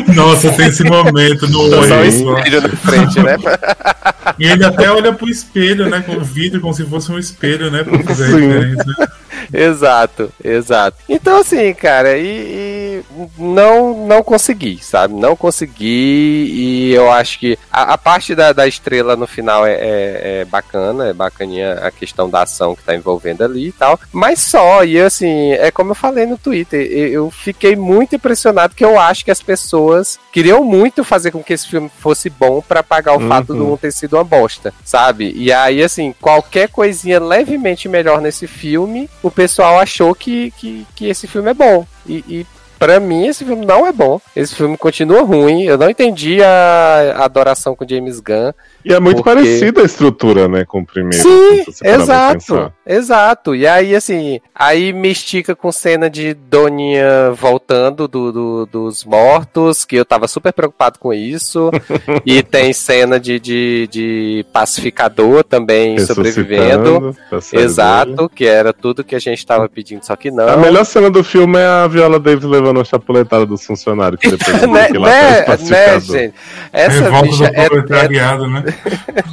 [0.15, 2.05] Nossa, tem esse momento no Só olho.
[2.05, 3.35] espelho na frente, né?
[4.39, 6.03] E ele até olha pro espelho, né?
[6.05, 7.83] Com o vidro, como se fosse um espelho, né?
[7.83, 8.39] Pra fazer a Sim.
[8.41, 9.11] diferença.
[9.53, 10.97] Exato, exato.
[11.07, 12.94] Então, assim, cara, e, e
[13.37, 15.13] não, não consegui, sabe?
[15.13, 19.73] Não consegui e eu acho que a, a parte da, da estrela no final é,
[19.73, 23.99] é- é bacana, é bacaninha a questão da ação que tá envolvendo ali e tal,
[24.11, 28.83] mas só, e assim, é como eu falei no Twitter, eu, fiquei muito impressionado que
[28.85, 32.83] eu acho que as pessoas queriam muito fazer com que esse filme fosse bom pra
[32.83, 33.29] pagar o Uhum.
[33.29, 35.31] fato do um ter sido uma bosta, sabe?
[35.35, 41.05] E aí, assim, qualquer coisinha levemente melhor nesse filme, o pessoal achou que, que, que
[41.07, 41.85] esse filme é bom.
[42.05, 42.45] E, e
[42.77, 44.19] Pra mim, esse filme não é bom.
[44.35, 45.63] Esse filme continua ruim.
[45.63, 48.51] Eu não entendi a, a adoração com James Gunn.
[48.83, 51.17] E é muito Porque- parecida a estrutura, né, com o primeiro.
[51.17, 53.55] Sim, exato, exato.
[53.55, 59.85] E aí, assim, aí me estica com cena de Doninha voltando do, do- dos mortos,
[59.85, 61.71] que eu tava super preocupado com isso.
[62.23, 67.15] e tem cena de, de, de pacificador também sobrevivendo.
[67.53, 70.47] Exato, que era tudo que a gente tava pedindo, só que não.
[70.47, 74.29] A melhor cena do filme é a Viola Davis levando a chapuletada dos funcionários, que
[74.29, 75.99] depois né, que lá né, né, pacificador.
[76.01, 76.33] gente?
[76.71, 78.63] Essa Revolta bicha do é, é, né?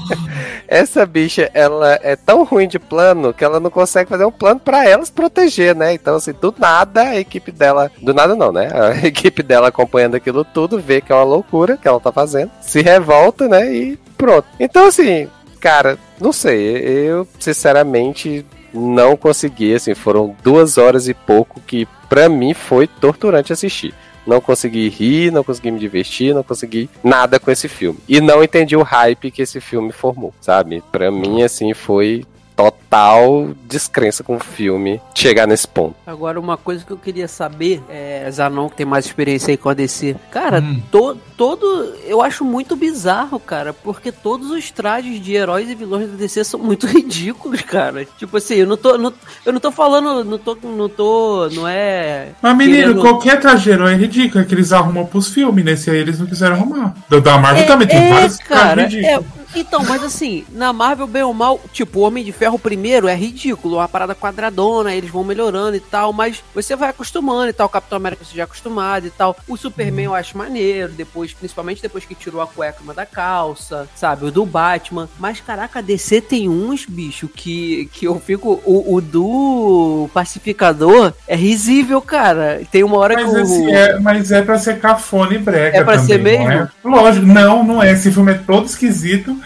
[0.69, 4.61] essa bicha, ela é tão ruim de plano que ela não consegue fazer um plano
[4.61, 5.93] pra ela se proteger, né?
[5.93, 7.91] Então, assim, do nada a equipe dela.
[8.01, 8.70] Do nada não, né?
[8.73, 12.51] A equipe dela acompanhando aquilo tudo, vê que é uma loucura que ela tá fazendo,
[12.61, 13.73] se revolta, né?
[13.73, 14.47] E pronto.
[14.59, 15.28] Então, assim,
[15.61, 16.77] cara, não sei.
[16.78, 23.52] Eu, sinceramente, não consegui, assim, foram duas horas e pouco que pra mim foi torturante
[23.52, 23.94] assistir.
[24.26, 27.99] Não consegui rir, não consegui me divertir, não consegui nada com esse filme.
[28.09, 30.83] E não entendi o hype que esse filme formou, sabe?
[30.92, 32.25] Pra mim, assim, foi
[32.70, 35.94] total descrença com o filme chegar nesse ponto.
[36.07, 39.68] Agora, uma coisa que eu queria saber, é, Zanon, que tem mais experiência aí com
[39.68, 40.15] a DC.
[40.31, 40.81] Cara, Hum.
[40.91, 41.94] to- todo.
[42.07, 46.44] Eu acho muito bizarro, cara, porque todos os trajes de heróis e vilões da DC
[46.44, 48.05] são muito ridículos, cara.
[48.18, 48.99] Tipo assim, eu não tô.
[48.99, 49.12] não-
[49.44, 50.24] eu não tô falando.
[50.24, 50.57] Não tô.
[50.62, 51.49] Não tô.
[51.52, 52.28] Não é.
[52.42, 55.97] Mas, menino, querendo- qualquer trajeiro é ridículo, é que eles arrumam pros filmes, nesse aí
[55.99, 56.94] eles não quiseram arrumar.
[57.08, 59.18] Da- Marvel também tem é, vários cara, é,
[59.55, 63.14] Então, mas assim, na Marvel, bem ou mal, tipo, o Homem de Ferro primeiro é
[63.14, 67.66] ridículo, uma parada quadradona, eles vão melhorando e tal, mas você vai acostumando e tal,
[67.66, 69.36] o Capitão América você já é acostumado e tal.
[69.48, 74.26] O Superman eu acho maneiro, depois, principalmente depois que tirou a cueca da calça, sabe?
[74.26, 75.08] O do Batman.
[75.18, 78.60] Mas caraca, a DC tem uns, bicho, que, que eu fico.
[78.64, 82.60] O, o do Pacificador é risível, cara.
[82.70, 83.68] Tem uma hora Mas, que o.
[83.70, 86.52] é, mas é pra ser cafona e brega É pra também, ser não mesmo?
[86.52, 86.68] é?
[86.84, 87.92] Lógico, não, não é.
[87.92, 89.36] Esse filme é todo esquisito.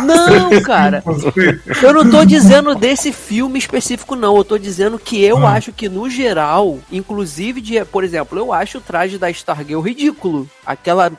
[0.00, 1.02] Não, cara.
[1.82, 4.36] Eu não tô dizendo desse filme específico, não.
[4.36, 5.52] Eu tô dizendo que eu Ah.
[5.52, 10.48] acho que, no geral, inclusive, de, por exemplo, eu acho o traje da Stargirl ridículo.
[10.64, 11.12] Aquela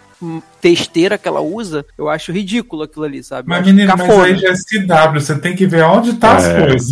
[0.62, 3.50] testeira que ela usa, eu acho ridículo aquilo ali, sabe?
[3.50, 6.68] Mas, menino, mas aí já é CW, você tem que ver onde tá as É.
[6.68, 6.92] coisas.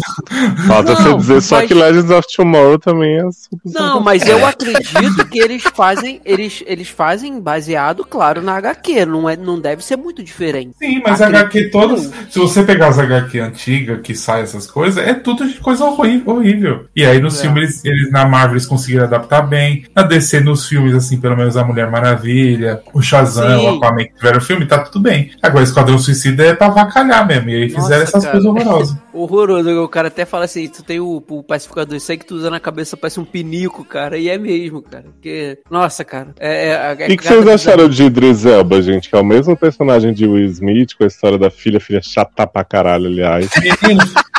[0.67, 4.27] Falta você Não, dizer só mas- que Legends of Tomorrow também é super Não, mas
[4.27, 9.05] eu acredito que eles fazem, eles, eles fazem baseado, claro, na HQ.
[9.05, 10.75] Não, é, não deve ser muito diferente.
[10.79, 11.97] Sim, mas Acredito HQ não.
[12.31, 16.85] Se você pegar as HQ antigas que sai essas coisas, é tudo de coisa horrível.
[16.95, 17.41] E aí nos É.
[17.43, 19.85] filmes, eles, eles na Marvel eles conseguiram adaptar bem.
[19.95, 23.65] Na DC, nos filmes, assim, pelo menos a Mulher Maravilha, o Shazam, Sim.
[23.65, 25.31] o Aquaman que tiveram filme, tá tudo bem.
[25.41, 27.49] Agora, Esquadrão Suicida é pra avacalhar mesmo.
[27.49, 28.31] E aí Nossa, fizeram essas cara.
[28.31, 28.97] coisas horrorosas.
[29.13, 29.69] Horroroso.
[29.83, 32.49] O cara até fala assim: tu tem o, o pacificador, isso aí que tu usa
[32.49, 34.17] na cabeça parece um pinico, cara.
[34.17, 35.05] E é mesmo, cara.
[35.05, 36.33] Porque, nossa, cara.
[36.39, 39.09] É, é, é E o que vocês acharam de Idris Elba, gente?
[39.09, 42.47] Que é o mesmo personagem de Will Smith, com a história da filha, filha chata
[42.47, 43.49] pra caralho, aliás.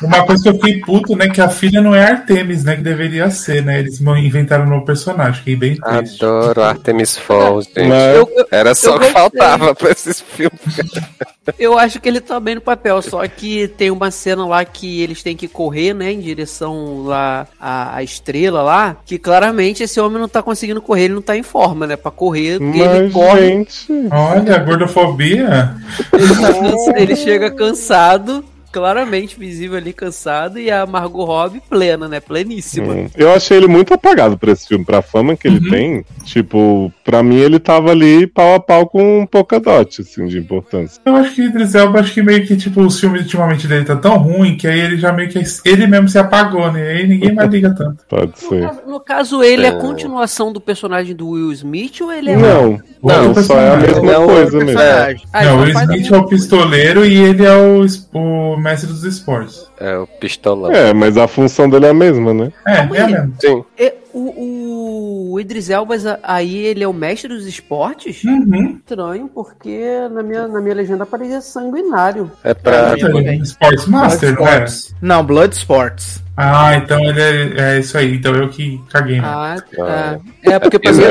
[0.02, 1.28] Uma coisa que eu fiquei puto, né?
[1.28, 2.76] Que a filha não é Artemis, né?
[2.76, 3.78] Que deveria ser, né?
[3.80, 5.34] Eles inventaram um novo personagem.
[5.34, 6.24] Fiquei bem triste.
[6.24, 7.88] Adoro Artemis Falls, gente.
[7.88, 10.60] Mas- Eu- eu- Era só o que faltava pra esses filmes.
[11.58, 15.02] Eu acho que ele tá bem no papel, só que tem uma cena lá que
[15.02, 19.98] eles têm que correr, né, em direção lá à, à estrela lá, que claramente esse
[20.00, 23.02] homem não tá conseguindo correr, ele não tá em forma, né, pra correr, porque ele
[23.04, 23.86] Mas, corre, gente.
[24.12, 25.74] Olha, a gordofobia.
[26.12, 32.08] ele, tá cansa- ele chega cansado, claramente visível ali cansado, e a Margot Robbie plena,
[32.08, 32.92] né, pleníssima.
[32.94, 33.08] Hum.
[33.16, 35.70] Eu achei ele muito apagado pra esse filme, pra fama que ele Uhum.
[35.70, 36.04] tem.
[36.24, 41.00] Tipo, pra mim ele tava ali pau a pau com um Polkadot, assim, de importância.
[41.04, 43.96] Eu acho que Idris Elba, acho que meio que, tipo, os filmes ultimamente dele tá
[43.96, 45.40] tão ruim que aí ele já meio que.
[45.64, 46.88] Ele mesmo se apagou, né?
[46.90, 48.04] Aí ninguém mais liga tanto.
[48.08, 48.60] Pode No ser.
[48.62, 49.72] caso, no caso, ele é É.
[49.72, 53.70] a continuação do personagem do Will Smith ou ele é Não, não, Outro só é
[53.74, 54.78] a mesma Não, coisa mesmo.
[54.78, 55.22] Personagem.
[55.32, 57.84] Ah, não, então o Will faz a Smith é o pistoleiro e ele é o,
[58.14, 59.66] o mestre dos esportes.
[59.78, 60.72] É o pistolão.
[60.72, 62.52] É, mas a função dele é a mesma, né?
[62.66, 63.12] É, Calma é aí.
[63.12, 63.34] mesmo.
[63.40, 63.64] Sim.
[63.78, 68.22] É, o, o Idris Elba, aí ele é o mestre dos esportes?
[68.24, 68.76] Uhum.
[68.76, 72.30] Estranho, porque na minha, na minha legenda aparecia sanguinário.
[72.42, 72.94] É pra.
[73.42, 74.64] Sports Master, não é?
[74.64, 74.94] Sports.
[75.00, 76.22] Não, Blood Sports.
[76.36, 78.16] Ah, então ele é, é isso aí.
[78.16, 79.20] Então eu que caguei.
[79.20, 79.26] né?
[79.26, 80.20] Ah, tá.
[80.42, 81.02] É, porque pra mim...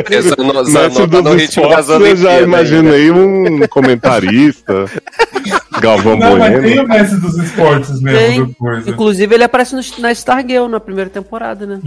[1.40, 4.86] Esportes, eu já Olimpíadas imaginei um comentarista,
[5.82, 6.84] Galvão Não, mas tem Bueno.
[6.84, 8.54] o mestre dos esportes mesmo, Tem.
[8.54, 8.90] coisa.
[8.90, 11.80] Inclusive, ele aparece no, na Stargirl na primeira temporada, né?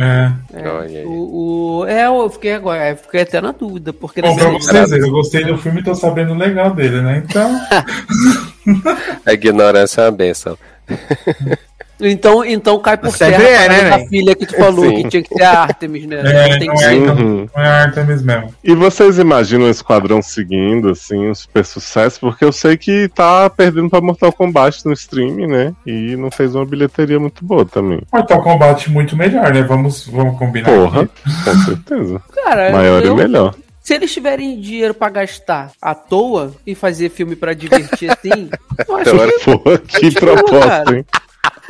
[0.53, 0.61] É.
[0.63, 4.35] É, Olha o, o- é, eu fiquei agora, eu fiquei até na dúvida, porque Bom,
[4.37, 7.23] pra vocês eu gostei do filme e tô sabendo legal dele, né?
[7.25, 7.51] Então.
[9.27, 10.57] A ignorância é uma benção.
[12.03, 14.09] Então, então cai por Sempre terra é, a parada né, da velho?
[14.09, 15.03] filha que tu falou, Sim.
[15.03, 16.21] que tinha que ser a Artemis, né?
[16.27, 16.95] É, Tem não que é, ser.
[16.97, 17.49] então, Uhum.
[17.55, 18.55] não é Artemis mesmo.
[18.65, 22.19] E vocês imaginam o Esquadrão seguindo, assim, um super sucesso?
[22.21, 25.73] Porque eu sei que tá perdendo pra Mortal Kombat no streaming, né?
[25.87, 28.01] E não fez uma bilheteria muito boa também.
[28.13, 29.63] Mortal Kombat muito melhor, né?
[29.63, 30.71] Vamos, vamos combinar.
[30.71, 31.13] Porra, aqui.
[31.45, 32.23] com certeza.
[32.45, 33.55] Cara, Maior eu- e melhor.
[33.85, 38.49] Se eles tiverem dinheiro pra gastar à toa e fazer filme pra divertir assim,
[38.89, 41.05] eu acho Agora, que Porra, que proposta, hein?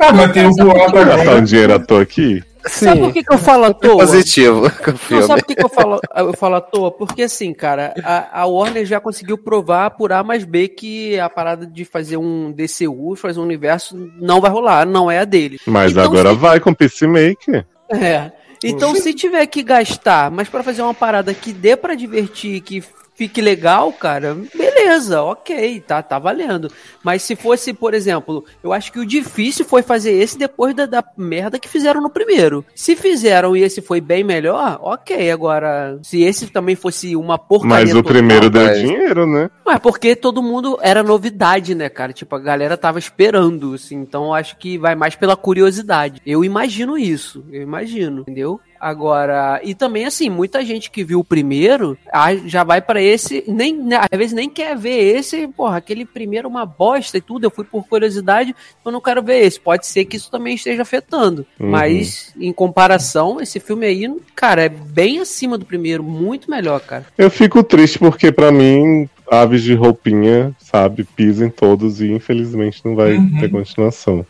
[0.09, 1.41] Ah, mas tem o boato Gastar um agora.
[1.41, 2.43] dinheiro à toa aqui?
[2.65, 3.97] Sabe por que, que eu falo à toa?
[3.97, 4.71] positivo
[5.09, 6.91] Não, sabe por que, que eu, falo, eu falo à toa?
[6.91, 11.29] Porque assim, cara, a, a Warner já conseguiu provar por A mais B que a
[11.29, 15.59] parada de fazer um DCU, fazer um universo, não vai rolar, não é a dele.
[15.67, 17.65] Mas Então, agora se- vai com Peacemaker.
[17.89, 18.31] É.
[18.63, 22.81] Então, se tiver que gastar, mas pra fazer uma parada que dê pra divertir, que
[23.15, 26.71] fique legal, cara, beleza, ok, tá, tá valendo.
[27.03, 30.85] Mas se fosse, por exemplo, eu acho que o difícil foi fazer esse depois da,
[30.85, 32.65] da merda que fizeram no primeiro.
[32.75, 35.29] Se fizeram e esse foi bem melhor, ok.
[35.31, 37.75] Agora, se esse também fosse uma porcaria.
[37.85, 39.49] Mas o total- primeiro deu mas- dinheiro, né?
[39.65, 42.11] Mas porque todo mundo era novidade, né, cara?
[42.13, 43.95] Tipo, a galera tava esperando, assim.
[43.95, 46.21] Então eu acho que vai mais pela curiosidade.
[46.25, 47.43] Eu imagino isso.
[47.51, 48.59] Eu imagino, entendeu?
[48.83, 53.41] Agora, e também assim, muita gente que viu o primeiro ah, já vai pra esse,
[53.47, 57.21] nem né, às vezes nem quer ver esse, porra, aquele primeiro é uma bosta e
[57.21, 58.53] tudo, eu fui por curiosidade,
[58.85, 59.57] eu não quero ver esse.
[59.57, 61.45] Pode ser que isso também esteja afetando.
[61.57, 61.69] Uhum.
[61.69, 67.05] Mas em comparação, esse filme aí, cara, é bem acima do primeiro, muito melhor, cara.
[67.17, 72.95] Eu fico triste porque pra mim aves de roupinha, sabe, pisem todos e infelizmente não
[72.95, 73.39] vai Uhum.
[73.39, 74.25] ter continuação.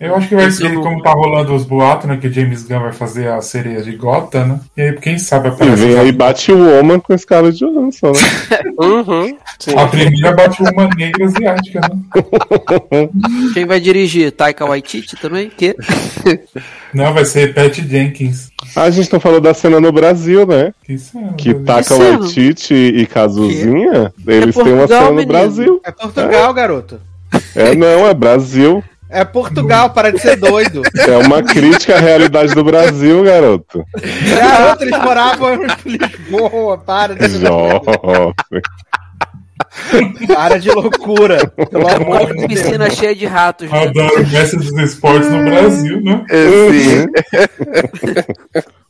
[0.00, 2.16] Eu acho que vai Esse ser, como tá rolando os boatos, né?
[2.16, 4.60] Que James Gunn vai fazer a sereia de Gotham, né?
[4.76, 5.76] E aí, quem sabe E aparece.
[5.76, 8.58] vem aí bate o Woman com escala de Johansson, né?
[8.76, 9.36] Uhum.
[9.58, 9.78] Sim.
[9.78, 13.08] A primeira bate uma negra asiática, né?
[13.54, 14.32] Quem vai dirigir?
[14.32, 15.48] Taika Waititi também?
[15.48, 15.76] Que?
[16.92, 18.50] Não, vai ser Pat Jenkins.
[18.76, 20.72] A gente não falou da cena no Brasil, né?
[20.84, 21.32] Que cena?
[21.34, 22.18] Que Que Taca cena?
[22.18, 25.28] Waititi e Cazuzinha, eles É têm uma Portugal, cena no menino.
[25.28, 25.80] Brasil.
[25.84, 27.00] É Portugal, garoto.
[27.54, 28.82] É, não, é Brasil.
[29.14, 30.82] É Portugal, para de ser doido.
[30.96, 33.84] É uma crítica à realidade do Brasil, garoto.
[34.28, 38.34] Garoto, eles moravam em Lisboa, para de, Jovem.
[40.26, 41.46] para de loucura.
[41.46, 42.46] Pelo amor de Deus.
[42.46, 43.72] Piscina cheia de ratos.
[43.72, 46.26] Adoro mestre dos esportes no Brasil, né?
[46.72, 47.06] Sim.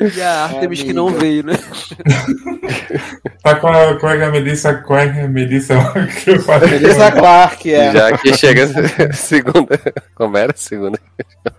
[0.00, 1.54] E a Artemis que não veio, né?
[3.42, 5.74] Tá com a, com a Melissa Clark, a Melissa
[6.22, 6.68] que eu falei.
[6.68, 7.90] Melissa Clark, é.
[7.90, 8.68] Já que chega
[9.14, 9.80] segunda.
[10.14, 10.52] Como era?
[10.54, 10.98] Segunda.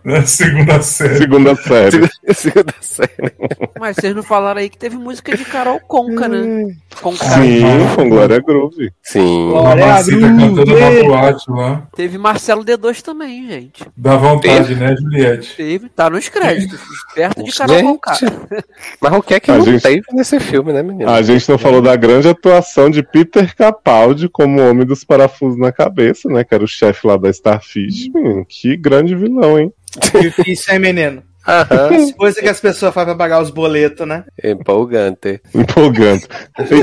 [0.03, 1.17] Na segunda série.
[1.17, 2.09] Segunda série.
[2.35, 3.33] Segunda série.
[3.79, 6.71] Mas vocês não falaram aí que teve música de Carol Conca, né?
[7.01, 7.25] Conca.
[7.25, 7.63] Sim,
[7.95, 8.91] com Glória Groove.
[9.01, 9.49] Sim.
[9.49, 11.87] Glória cantando uma boate lá.
[11.95, 13.83] Teve Marcelo D2 também, gente.
[13.97, 15.55] Dá vontade, né, Juliette?
[15.55, 16.79] Teve, tá nos créditos.
[17.15, 18.17] Perto de Conká.
[19.01, 21.09] Mas o que é que A não gente- teve nesse filme, né, menino?
[21.09, 25.71] A gente não falou da grande atuação de Peter Capaldi como homem dos parafusos na
[25.71, 26.43] cabeça, né?
[26.43, 28.09] Que era o chefe lá da Starfish.
[28.13, 29.73] Menino, que grande vilão, hein?
[30.21, 31.23] Difícil, hein, menino?
[31.47, 32.11] Aham.
[32.13, 34.23] Coisa que as pessoas fazem pra pagar os boletos, né?
[34.43, 35.41] Empolgante.
[35.55, 36.27] Empolgante.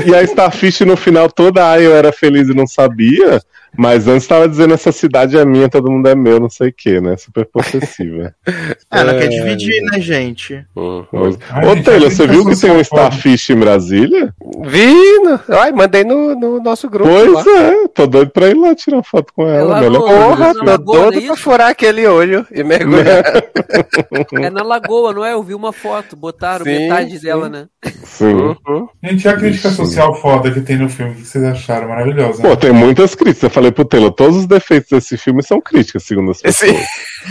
[0.05, 3.41] E, a Starfish no final toda, ai, eu era feliz e não sabia.
[3.77, 6.73] Mas antes tava dizendo essa cidade é minha, todo mundo é meu, não sei o
[6.75, 7.15] que, né?
[7.17, 8.33] Super possessiva.
[8.91, 9.27] Ela quer É.
[9.27, 10.65] dividir, né, gente?
[10.75, 11.05] Uhum.
[11.11, 14.33] Ô, Taylor, você viu que tem um Starfish em Brasília?
[14.65, 14.93] Vi!
[15.19, 17.09] no- Ai, mandei no, no nosso grupo.
[17.09, 17.43] lá.
[17.43, 19.79] Pois é, tô doido pra ir lá tirar foto com ela.
[19.79, 21.37] Ela melhor Porra, tô é doido pra isso?
[21.37, 23.23] furar aquele olho e mergulhar.
[24.41, 25.33] É na Lagoa, não é?
[25.33, 27.25] Eu vi uma foto, botaram Sim, metade sim.
[27.25, 27.65] dela, né?
[28.03, 28.33] Sim.
[28.33, 28.87] Uhum.
[29.03, 31.87] Gente, e a crítica social foda que tem no filme, o que vocês acharam?
[31.89, 32.41] Maravilhosa.
[32.41, 33.51] Pô, tem muitas críticas.
[33.59, 36.77] Falei pro Taylor, todos os defeitos desse filme são críticas, segundo as pessoas.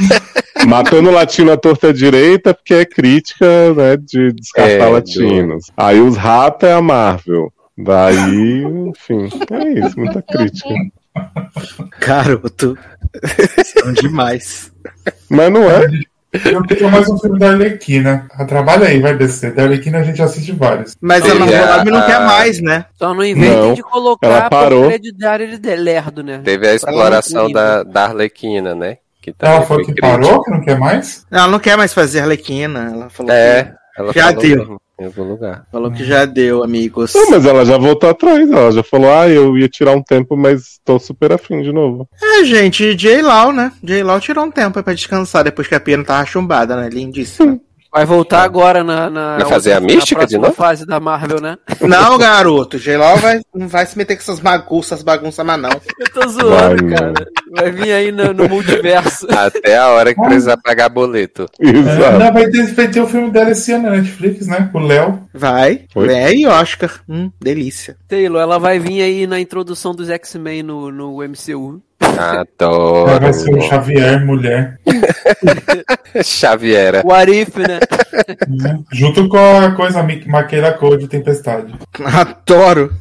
[0.68, 5.70] Matando latino à torta direita, porque é crítica, né, de descartar É, latinos.
[5.74, 7.50] Aí os ratos é a Marvel.
[7.78, 10.68] Daí, enfim, é isso, muita crítica.
[11.98, 12.76] Garoto.
[13.64, 14.70] São demais.
[15.30, 15.88] Mas não é.
[16.32, 18.26] Eu queria mais um filme da Arlequina.
[18.32, 19.54] Ah, Trabalha aí, vai descer.
[19.54, 20.94] Da Arlequina a gente assiste vários.
[21.00, 22.84] Mas ela Teve a- não quer mais, né?
[22.96, 24.84] Só não inventem de colocar ela parou.
[24.86, 26.40] hereditário de lerdo, né?
[26.44, 28.98] Teve a exploração da, da Arlequina, né?
[29.22, 30.06] Que Ela falou foi que crítica.
[30.06, 31.26] parou, que não quer mais?
[31.30, 32.90] Ela não quer mais fazer Arlequina.
[32.92, 34.58] Ela falou É, ela Já falou deu.
[34.58, 35.64] mesmo, em algum lugar.
[35.70, 37.14] falou que já deu, amigos.
[37.14, 38.50] Não, mas ela já voltou atrás.
[38.50, 42.08] Ela já falou, ah, eu ia tirar um tempo, mas tô super afim de novo.
[42.20, 43.22] É, gente, J.
[43.22, 43.72] Law, né?
[43.82, 44.02] J.
[44.02, 46.88] Law tirou um tempo pra descansar depois que a pena tava chumbada, né?
[46.88, 47.60] Lindíssima.
[47.92, 50.52] Vai voltar agora na, na, Vai fazer a na mística de novo?
[50.52, 51.56] fase da Marvel, né?
[51.80, 52.78] Não, garoto.
[52.98, 55.70] Law vai, não vai se meter com essas bagunças, bagunças, mas não.
[55.98, 56.96] Eu tô Vai, zoando, não.
[56.96, 57.26] cara.
[57.50, 59.26] Vai vir aí no, no multiverso.
[59.32, 61.46] Até a hora que precisar pagar boleto.
[61.60, 62.18] É, Exato.
[62.18, 64.70] não, vai, ter, vai ter o filme dela esse ano na Netflix, né?
[64.72, 65.22] O Léo.
[65.34, 65.84] Vai.
[65.94, 66.12] Oi?
[66.12, 67.00] É, e Oscar.
[67.08, 67.96] Hum, delícia.
[68.08, 71.80] Taylor, ela vai vir aí na introdução dos X-Men no, no MCU.
[72.30, 73.20] Ela Adoro.
[73.20, 74.78] vai ser o Xavier, mulher.
[76.22, 77.02] Xaviera.
[77.04, 77.78] O Arif, né?
[78.48, 78.80] né?
[78.92, 81.74] Junto com a coisa Maqueira Code Tempestade.
[82.04, 82.92] Adoro.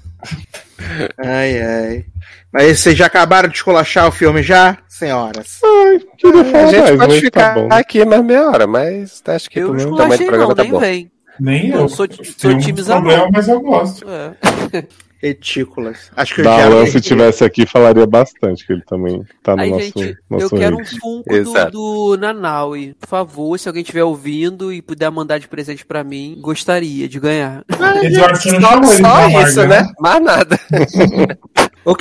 [1.18, 2.06] Ai, ai.
[2.52, 5.60] Mas vocês já acabaram de esculachar o filme já, senhoras?
[5.64, 7.68] Ai, queria A falar gente mais, pode mas ficar tá bom.
[7.72, 10.72] aqui mais meia hora, mas acho que Eu não tamanho do programa não, tá nem
[10.72, 10.80] bom.
[10.80, 11.12] vem.
[11.40, 11.90] Nem Eu eu.
[11.90, 14.06] sou, sou um time problema, mas eu gosto.
[14.10, 14.84] É.
[15.22, 16.12] Retículas.
[16.16, 16.86] Acho que eu já.
[16.88, 20.56] Se tivesse aqui, falaria bastante, que ele também tá no Aí, nosso, gente, eu nosso
[20.56, 20.86] quero um.
[20.86, 22.96] Funko do, do Nanaui.
[23.00, 27.20] Por favor, se alguém estiver ouvindo e puder mandar de presente pra mim, gostaria de
[27.20, 27.64] ganhar.
[28.60, 29.88] Não Só, só isso, né?
[30.00, 30.60] Mais nada.
[31.92, 31.96] O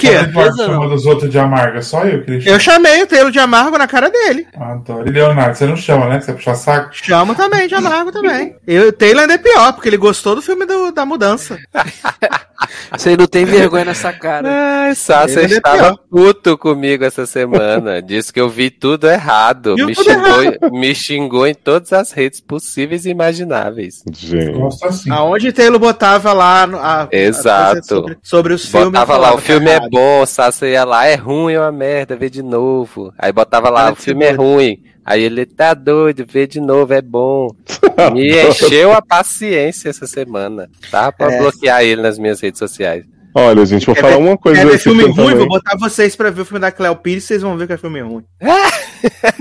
[0.48, 0.56] não.
[0.56, 2.42] chama dos outros de amarga, só eu que.
[2.44, 4.44] Eu chamei o Taylor de amargo na cara dele.
[4.58, 5.06] Adoro.
[5.08, 6.18] E Leonardo, você não chama, né?
[6.18, 6.89] Que você puxa saco?
[6.92, 8.56] Chamo também de amargo também.
[8.66, 11.56] Eu, o Taylor ainda é pior, porque ele gostou do filme do- da mudança.
[12.90, 14.48] Você não tem vergonha nessa cara.
[14.86, 15.98] Ai, Sassa Ele é estava pior.
[16.10, 18.00] puto comigo essa semana.
[18.02, 19.74] Disse que eu vi tudo errado.
[19.76, 24.02] Me tudo xingou, me xingou em todas as redes possíveis e imagináveis.
[24.12, 24.52] Gente.
[24.58, 25.10] Gosto assim.
[25.10, 27.73] Aonde Taylor botava lá no- a, a Exato.
[27.74, 28.86] coisa sobre, sobre os filmes.
[28.89, 32.16] Botava lá, o filme tá é bom, Sassa ia lá, é ruim, é uma merda,
[32.16, 33.12] vê de novo.
[33.18, 34.82] Aí botava lá, o filme é ruim.
[35.05, 37.48] Aí ele tá doido, vê de novo, é bom.
[38.12, 38.48] Me Adoro.
[38.48, 40.68] encheu a paciência essa semana.
[40.90, 41.38] Tava pra É.
[41.38, 43.05] bloquear ele nas minhas redes sociais.
[43.38, 45.26] Olha, gente, vou Quer falar ver- uma coisa Quer ver desse filme filme ruim?
[45.32, 45.38] também.
[45.46, 47.76] Vou botar vocês pra ver o filme da Cleo Pires, vocês vão ver que é
[47.76, 48.24] filme ruim.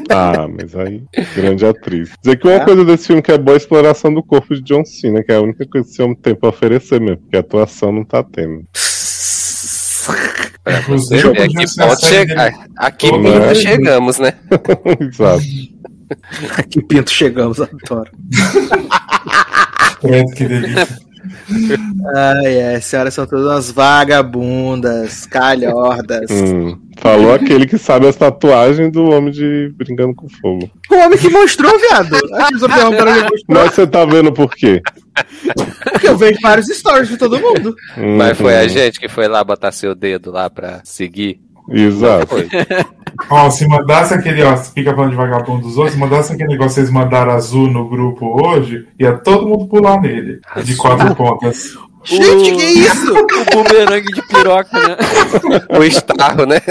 [0.09, 1.01] Ah, mas aí,
[1.35, 2.11] grande atriz.
[2.21, 2.65] Dizer que uma É.
[2.65, 5.35] coisa desse filme que é boa a exploração do corpo de John Cena, que é
[5.35, 8.21] a única coisa que esse homem tem pra oferecer mesmo, porque a atuação não tá
[8.23, 8.63] tendo.
[10.65, 12.41] Pra você ver a que ponto série che- dele.
[12.41, 13.55] a- a que Como ponto é?
[13.55, 14.33] chegamos, né?
[14.99, 15.43] Exato.
[16.69, 18.11] que pinto chegamos, adoro.
[20.35, 20.87] Que delícia.
[22.15, 26.29] Ai, ai, senhoras são todas umas vagabundas, calhordas.
[26.31, 30.69] Hum, falou aquele que sabe as tatuagens do homem de Brincando com Fogo.
[30.91, 32.17] O homem que mostrou, viado.
[33.47, 34.81] Mas você tá vendo por quê?
[35.91, 37.75] porque eu vejo vários stories de todo mundo.
[38.17, 38.69] Mas foi a Uhum.
[38.69, 41.39] gente que foi lá botar seu dedo lá pra seguir.
[41.69, 42.35] Exato.
[43.29, 46.75] Ó, se mandasse aquele, ó, fica falando de vagabundo dos outros, se mandasse aquele negócio
[46.75, 50.41] que vocês mandaram azul no grupo hoje, ia todo mundo pular nele.
[50.63, 51.77] De quatro pontas.
[52.03, 53.13] Gente, que isso?
[53.55, 54.95] O bumerangue de piroca, né?
[55.79, 56.61] O estarro, né?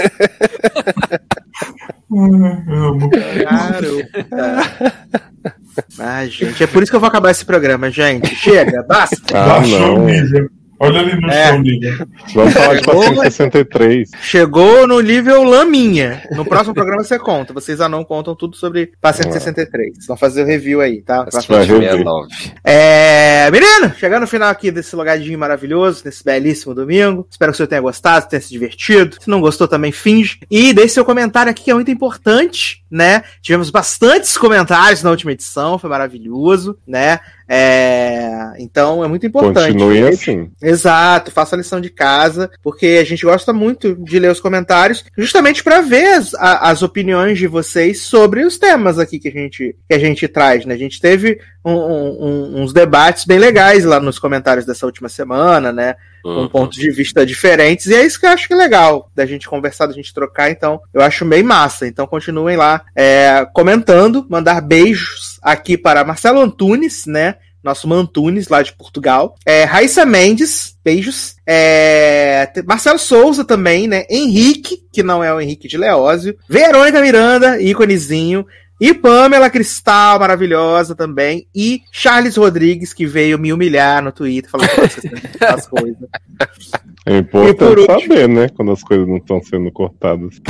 [5.99, 8.33] Ah, gente, é por isso que eu vou acabar esse programa, gente.
[8.33, 9.17] Chega, basta.
[9.33, 9.95] Ah, Baixou não.
[9.95, 10.49] o nível.
[10.79, 11.47] Olha ali no É.
[11.47, 12.07] chão, nível.
[12.33, 14.09] Vamos falar de Chegou, paciente 63.
[14.21, 16.21] Chegou no nível laminha.
[16.31, 17.53] No próximo programa você conta.
[17.53, 20.05] Vocês já não contam tudo sobre Paciente 63.
[20.07, 21.23] Vão fazer o review aí, tá?
[21.23, 21.65] Próximo Vai.
[21.65, 22.27] 69.
[22.63, 27.25] É, menino, chegando no final aqui desse logadinho maravilhoso, nesse belíssimo domingo.
[27.29, 29.17] Espero que o senhor tenha gostado, tenha se divertido.
[29.21, 30.39] Se não gostou, também finge.
[30.51, 33.23] E deixe seu comentário aqui, que é muito importante, né?
[33.41, 37.19] Tivemos bastantes comentários na última edição, foi maravilhoso, né?
[37.47, 39.73] É, então é muito importante.
[39.73, 40.51] Continue Deixe- assim.
[40.61, 45.05] Exato, faça a lição de casa, porque a gente gosta muito de ler os comentários,
[45.17, 49.31] justamente para ver as, a- as opiniões de vocês sobre os temas aqui que a
[49.31, 50.73] gente, que a gente traz, né?
[50.73, 55.71] A gente teve um- um- uns debates bem legais lá nos comentários dessa última semana,
[55.71, 55.95] né?
[56.33, 59.25] Com pontos de vista diferentes, e é isso que eu acho que é legal da
[59.25, 61.87] gente conversar, da gente trocar, então eu acho bem massa.
[61.87, 67.35] Então continuem lá é, comentando, mandar beijos aqui para Marcelo Antunes, né?
[67.63, 69.35] Nosso Mantunes, lá de Portugal.
[69.43, 71.35] É, Raíssa Mendes, beijos.
[71.47, 74.05] É, Marcelo Souza também, né?
[74.07, 76.37] Henrique, que não é o Henrique de Leózio.
[76.47, 78.45] Verônica Miranda, íconezinho.
[78.79, 81.47] E Pamela Cristal, maravilhosa também.
[81.55, 85.67] E Charles Rodrigues, que veio me humilhar no Twitter, falando que vocês têm que as
[85.67, 85.97] coisas.
[87.05, 88.49] É por importante último- saber, né?
[88.49, 90.41] Quando as coisas não estão sendo cortadas.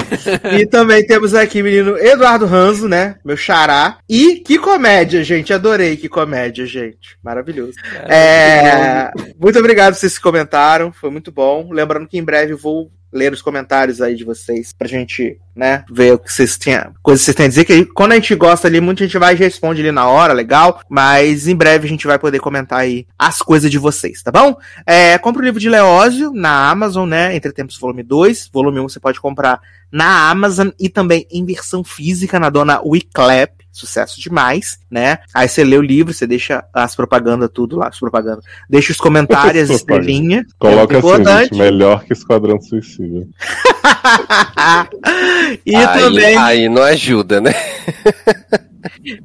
[0.58, 3.18] E também temos aqui o menino Eduardo Ranzo, né?
[3.26, 3.98] Meu xará.
[4.10, 5.54] E que comédia, gente.
[5.54, 7.18] Adorei que comédia, gente.
[7.22, 7.74] Maravilhoso.
[8.08, 10.92] É, muito obrigado por vocês que comentaram.
[10.94, 11.70] Foi muito bom.
[11.72, 16.14] Lembrando que em breve vou ler os comentários aí de vocês pra gente, né, ver
[16.14, 18.68] o que vocês têm, coisas que vocês têm a dizer, que quando a gente gosta
[18.68, 22.06] ali, muita gente vai e responde ali na hora, legal, mas em breve a gente
[22.06, 24.58] vai poder comentar aí as coisas de vocês, tá bom?
[24.86, 28.90] É, compra o livro de Leózio na Amazon, né, Entre Tempos Volume 2, volume 1
[28.90, 29.62] você pode comprar
[29.92, 35.20] na Amazon e também em versão física na dona Wiclap, sucesso demais, né?
[35.34, 38.98] Aí você lê o livro, você deixa as propagandas tudo lá, as propagandas, deixa os
[38.98, 40.46] comentários, estrelinha.
[40.58, 43.28] Coloca é assim, melhor que Esquadrão Suicida.
[45.66, 47.54] e aí, também aí não ajuda, né?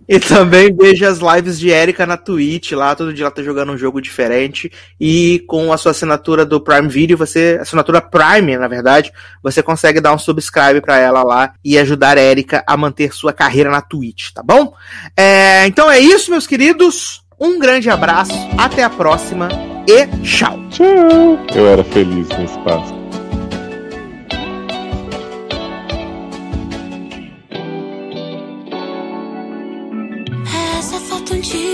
[0.08, 3.72] E também veja as lives de Erika na Twitch, lá todo dia ela tá jogando
[3.72, 4.70] um jogo diferente.
[5.00, 7.58] E com a sua assinatura do Prime Video, você.
[7.60, 12.22] Assinatura Prime, na verdade, você consegue dar um subscribe pra ela lá e ajudar a
[12.22, 14.74] Erika a manter sua carreira na Twitch, tá bom?
[15.16, 17.22] É, então é isso, meus queridos.
[17.38, 19.48] Um grande abraço, até a próxima
[19.88, 20.58] e tchau.
[20.68, 21.38] Tchau.
[21.54, 22.99] Eu era feliz no espaço.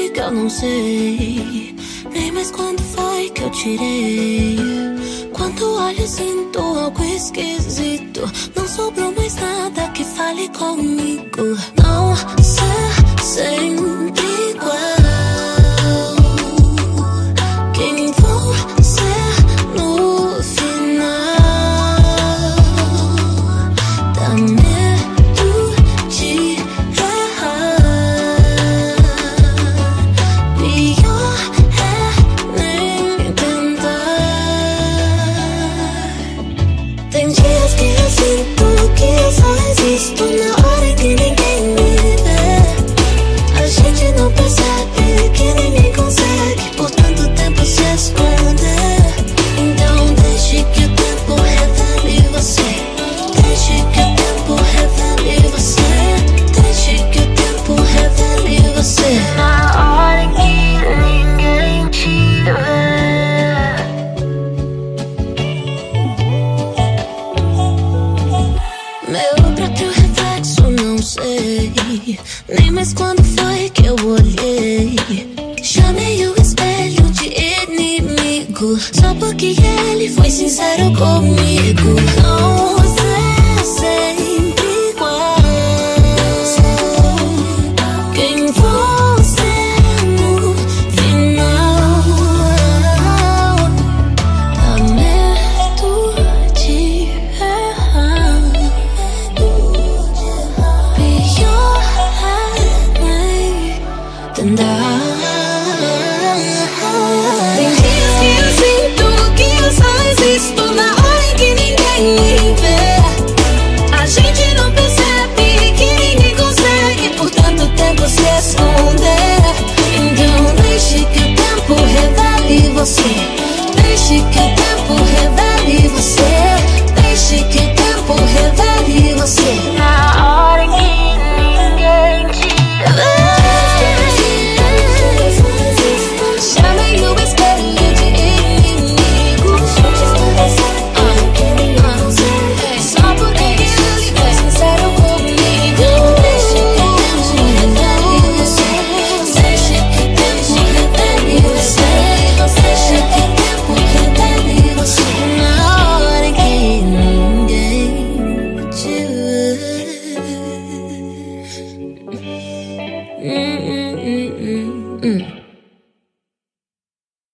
[0.07, 1.75] Antiga eu não sei.
[2.13, 4.57] Nem mais quando foi que eu tirei.
[5.33, 8.23] Quando olho sinto algo esquisito.
[8.55, 11.57] Não sobrou mais nada que fale comigo.
[11.83, 14.96] Não ser sempre igual
[72.49, 74.97] nem mais quando foi que eu olhei.
[75.63, 77.33] Chamei o espelho de
[77.65, 79.57] inimigo só porque
[79.91, 81.97] ele foi sincero comigo.
[82.23, 82.86] Não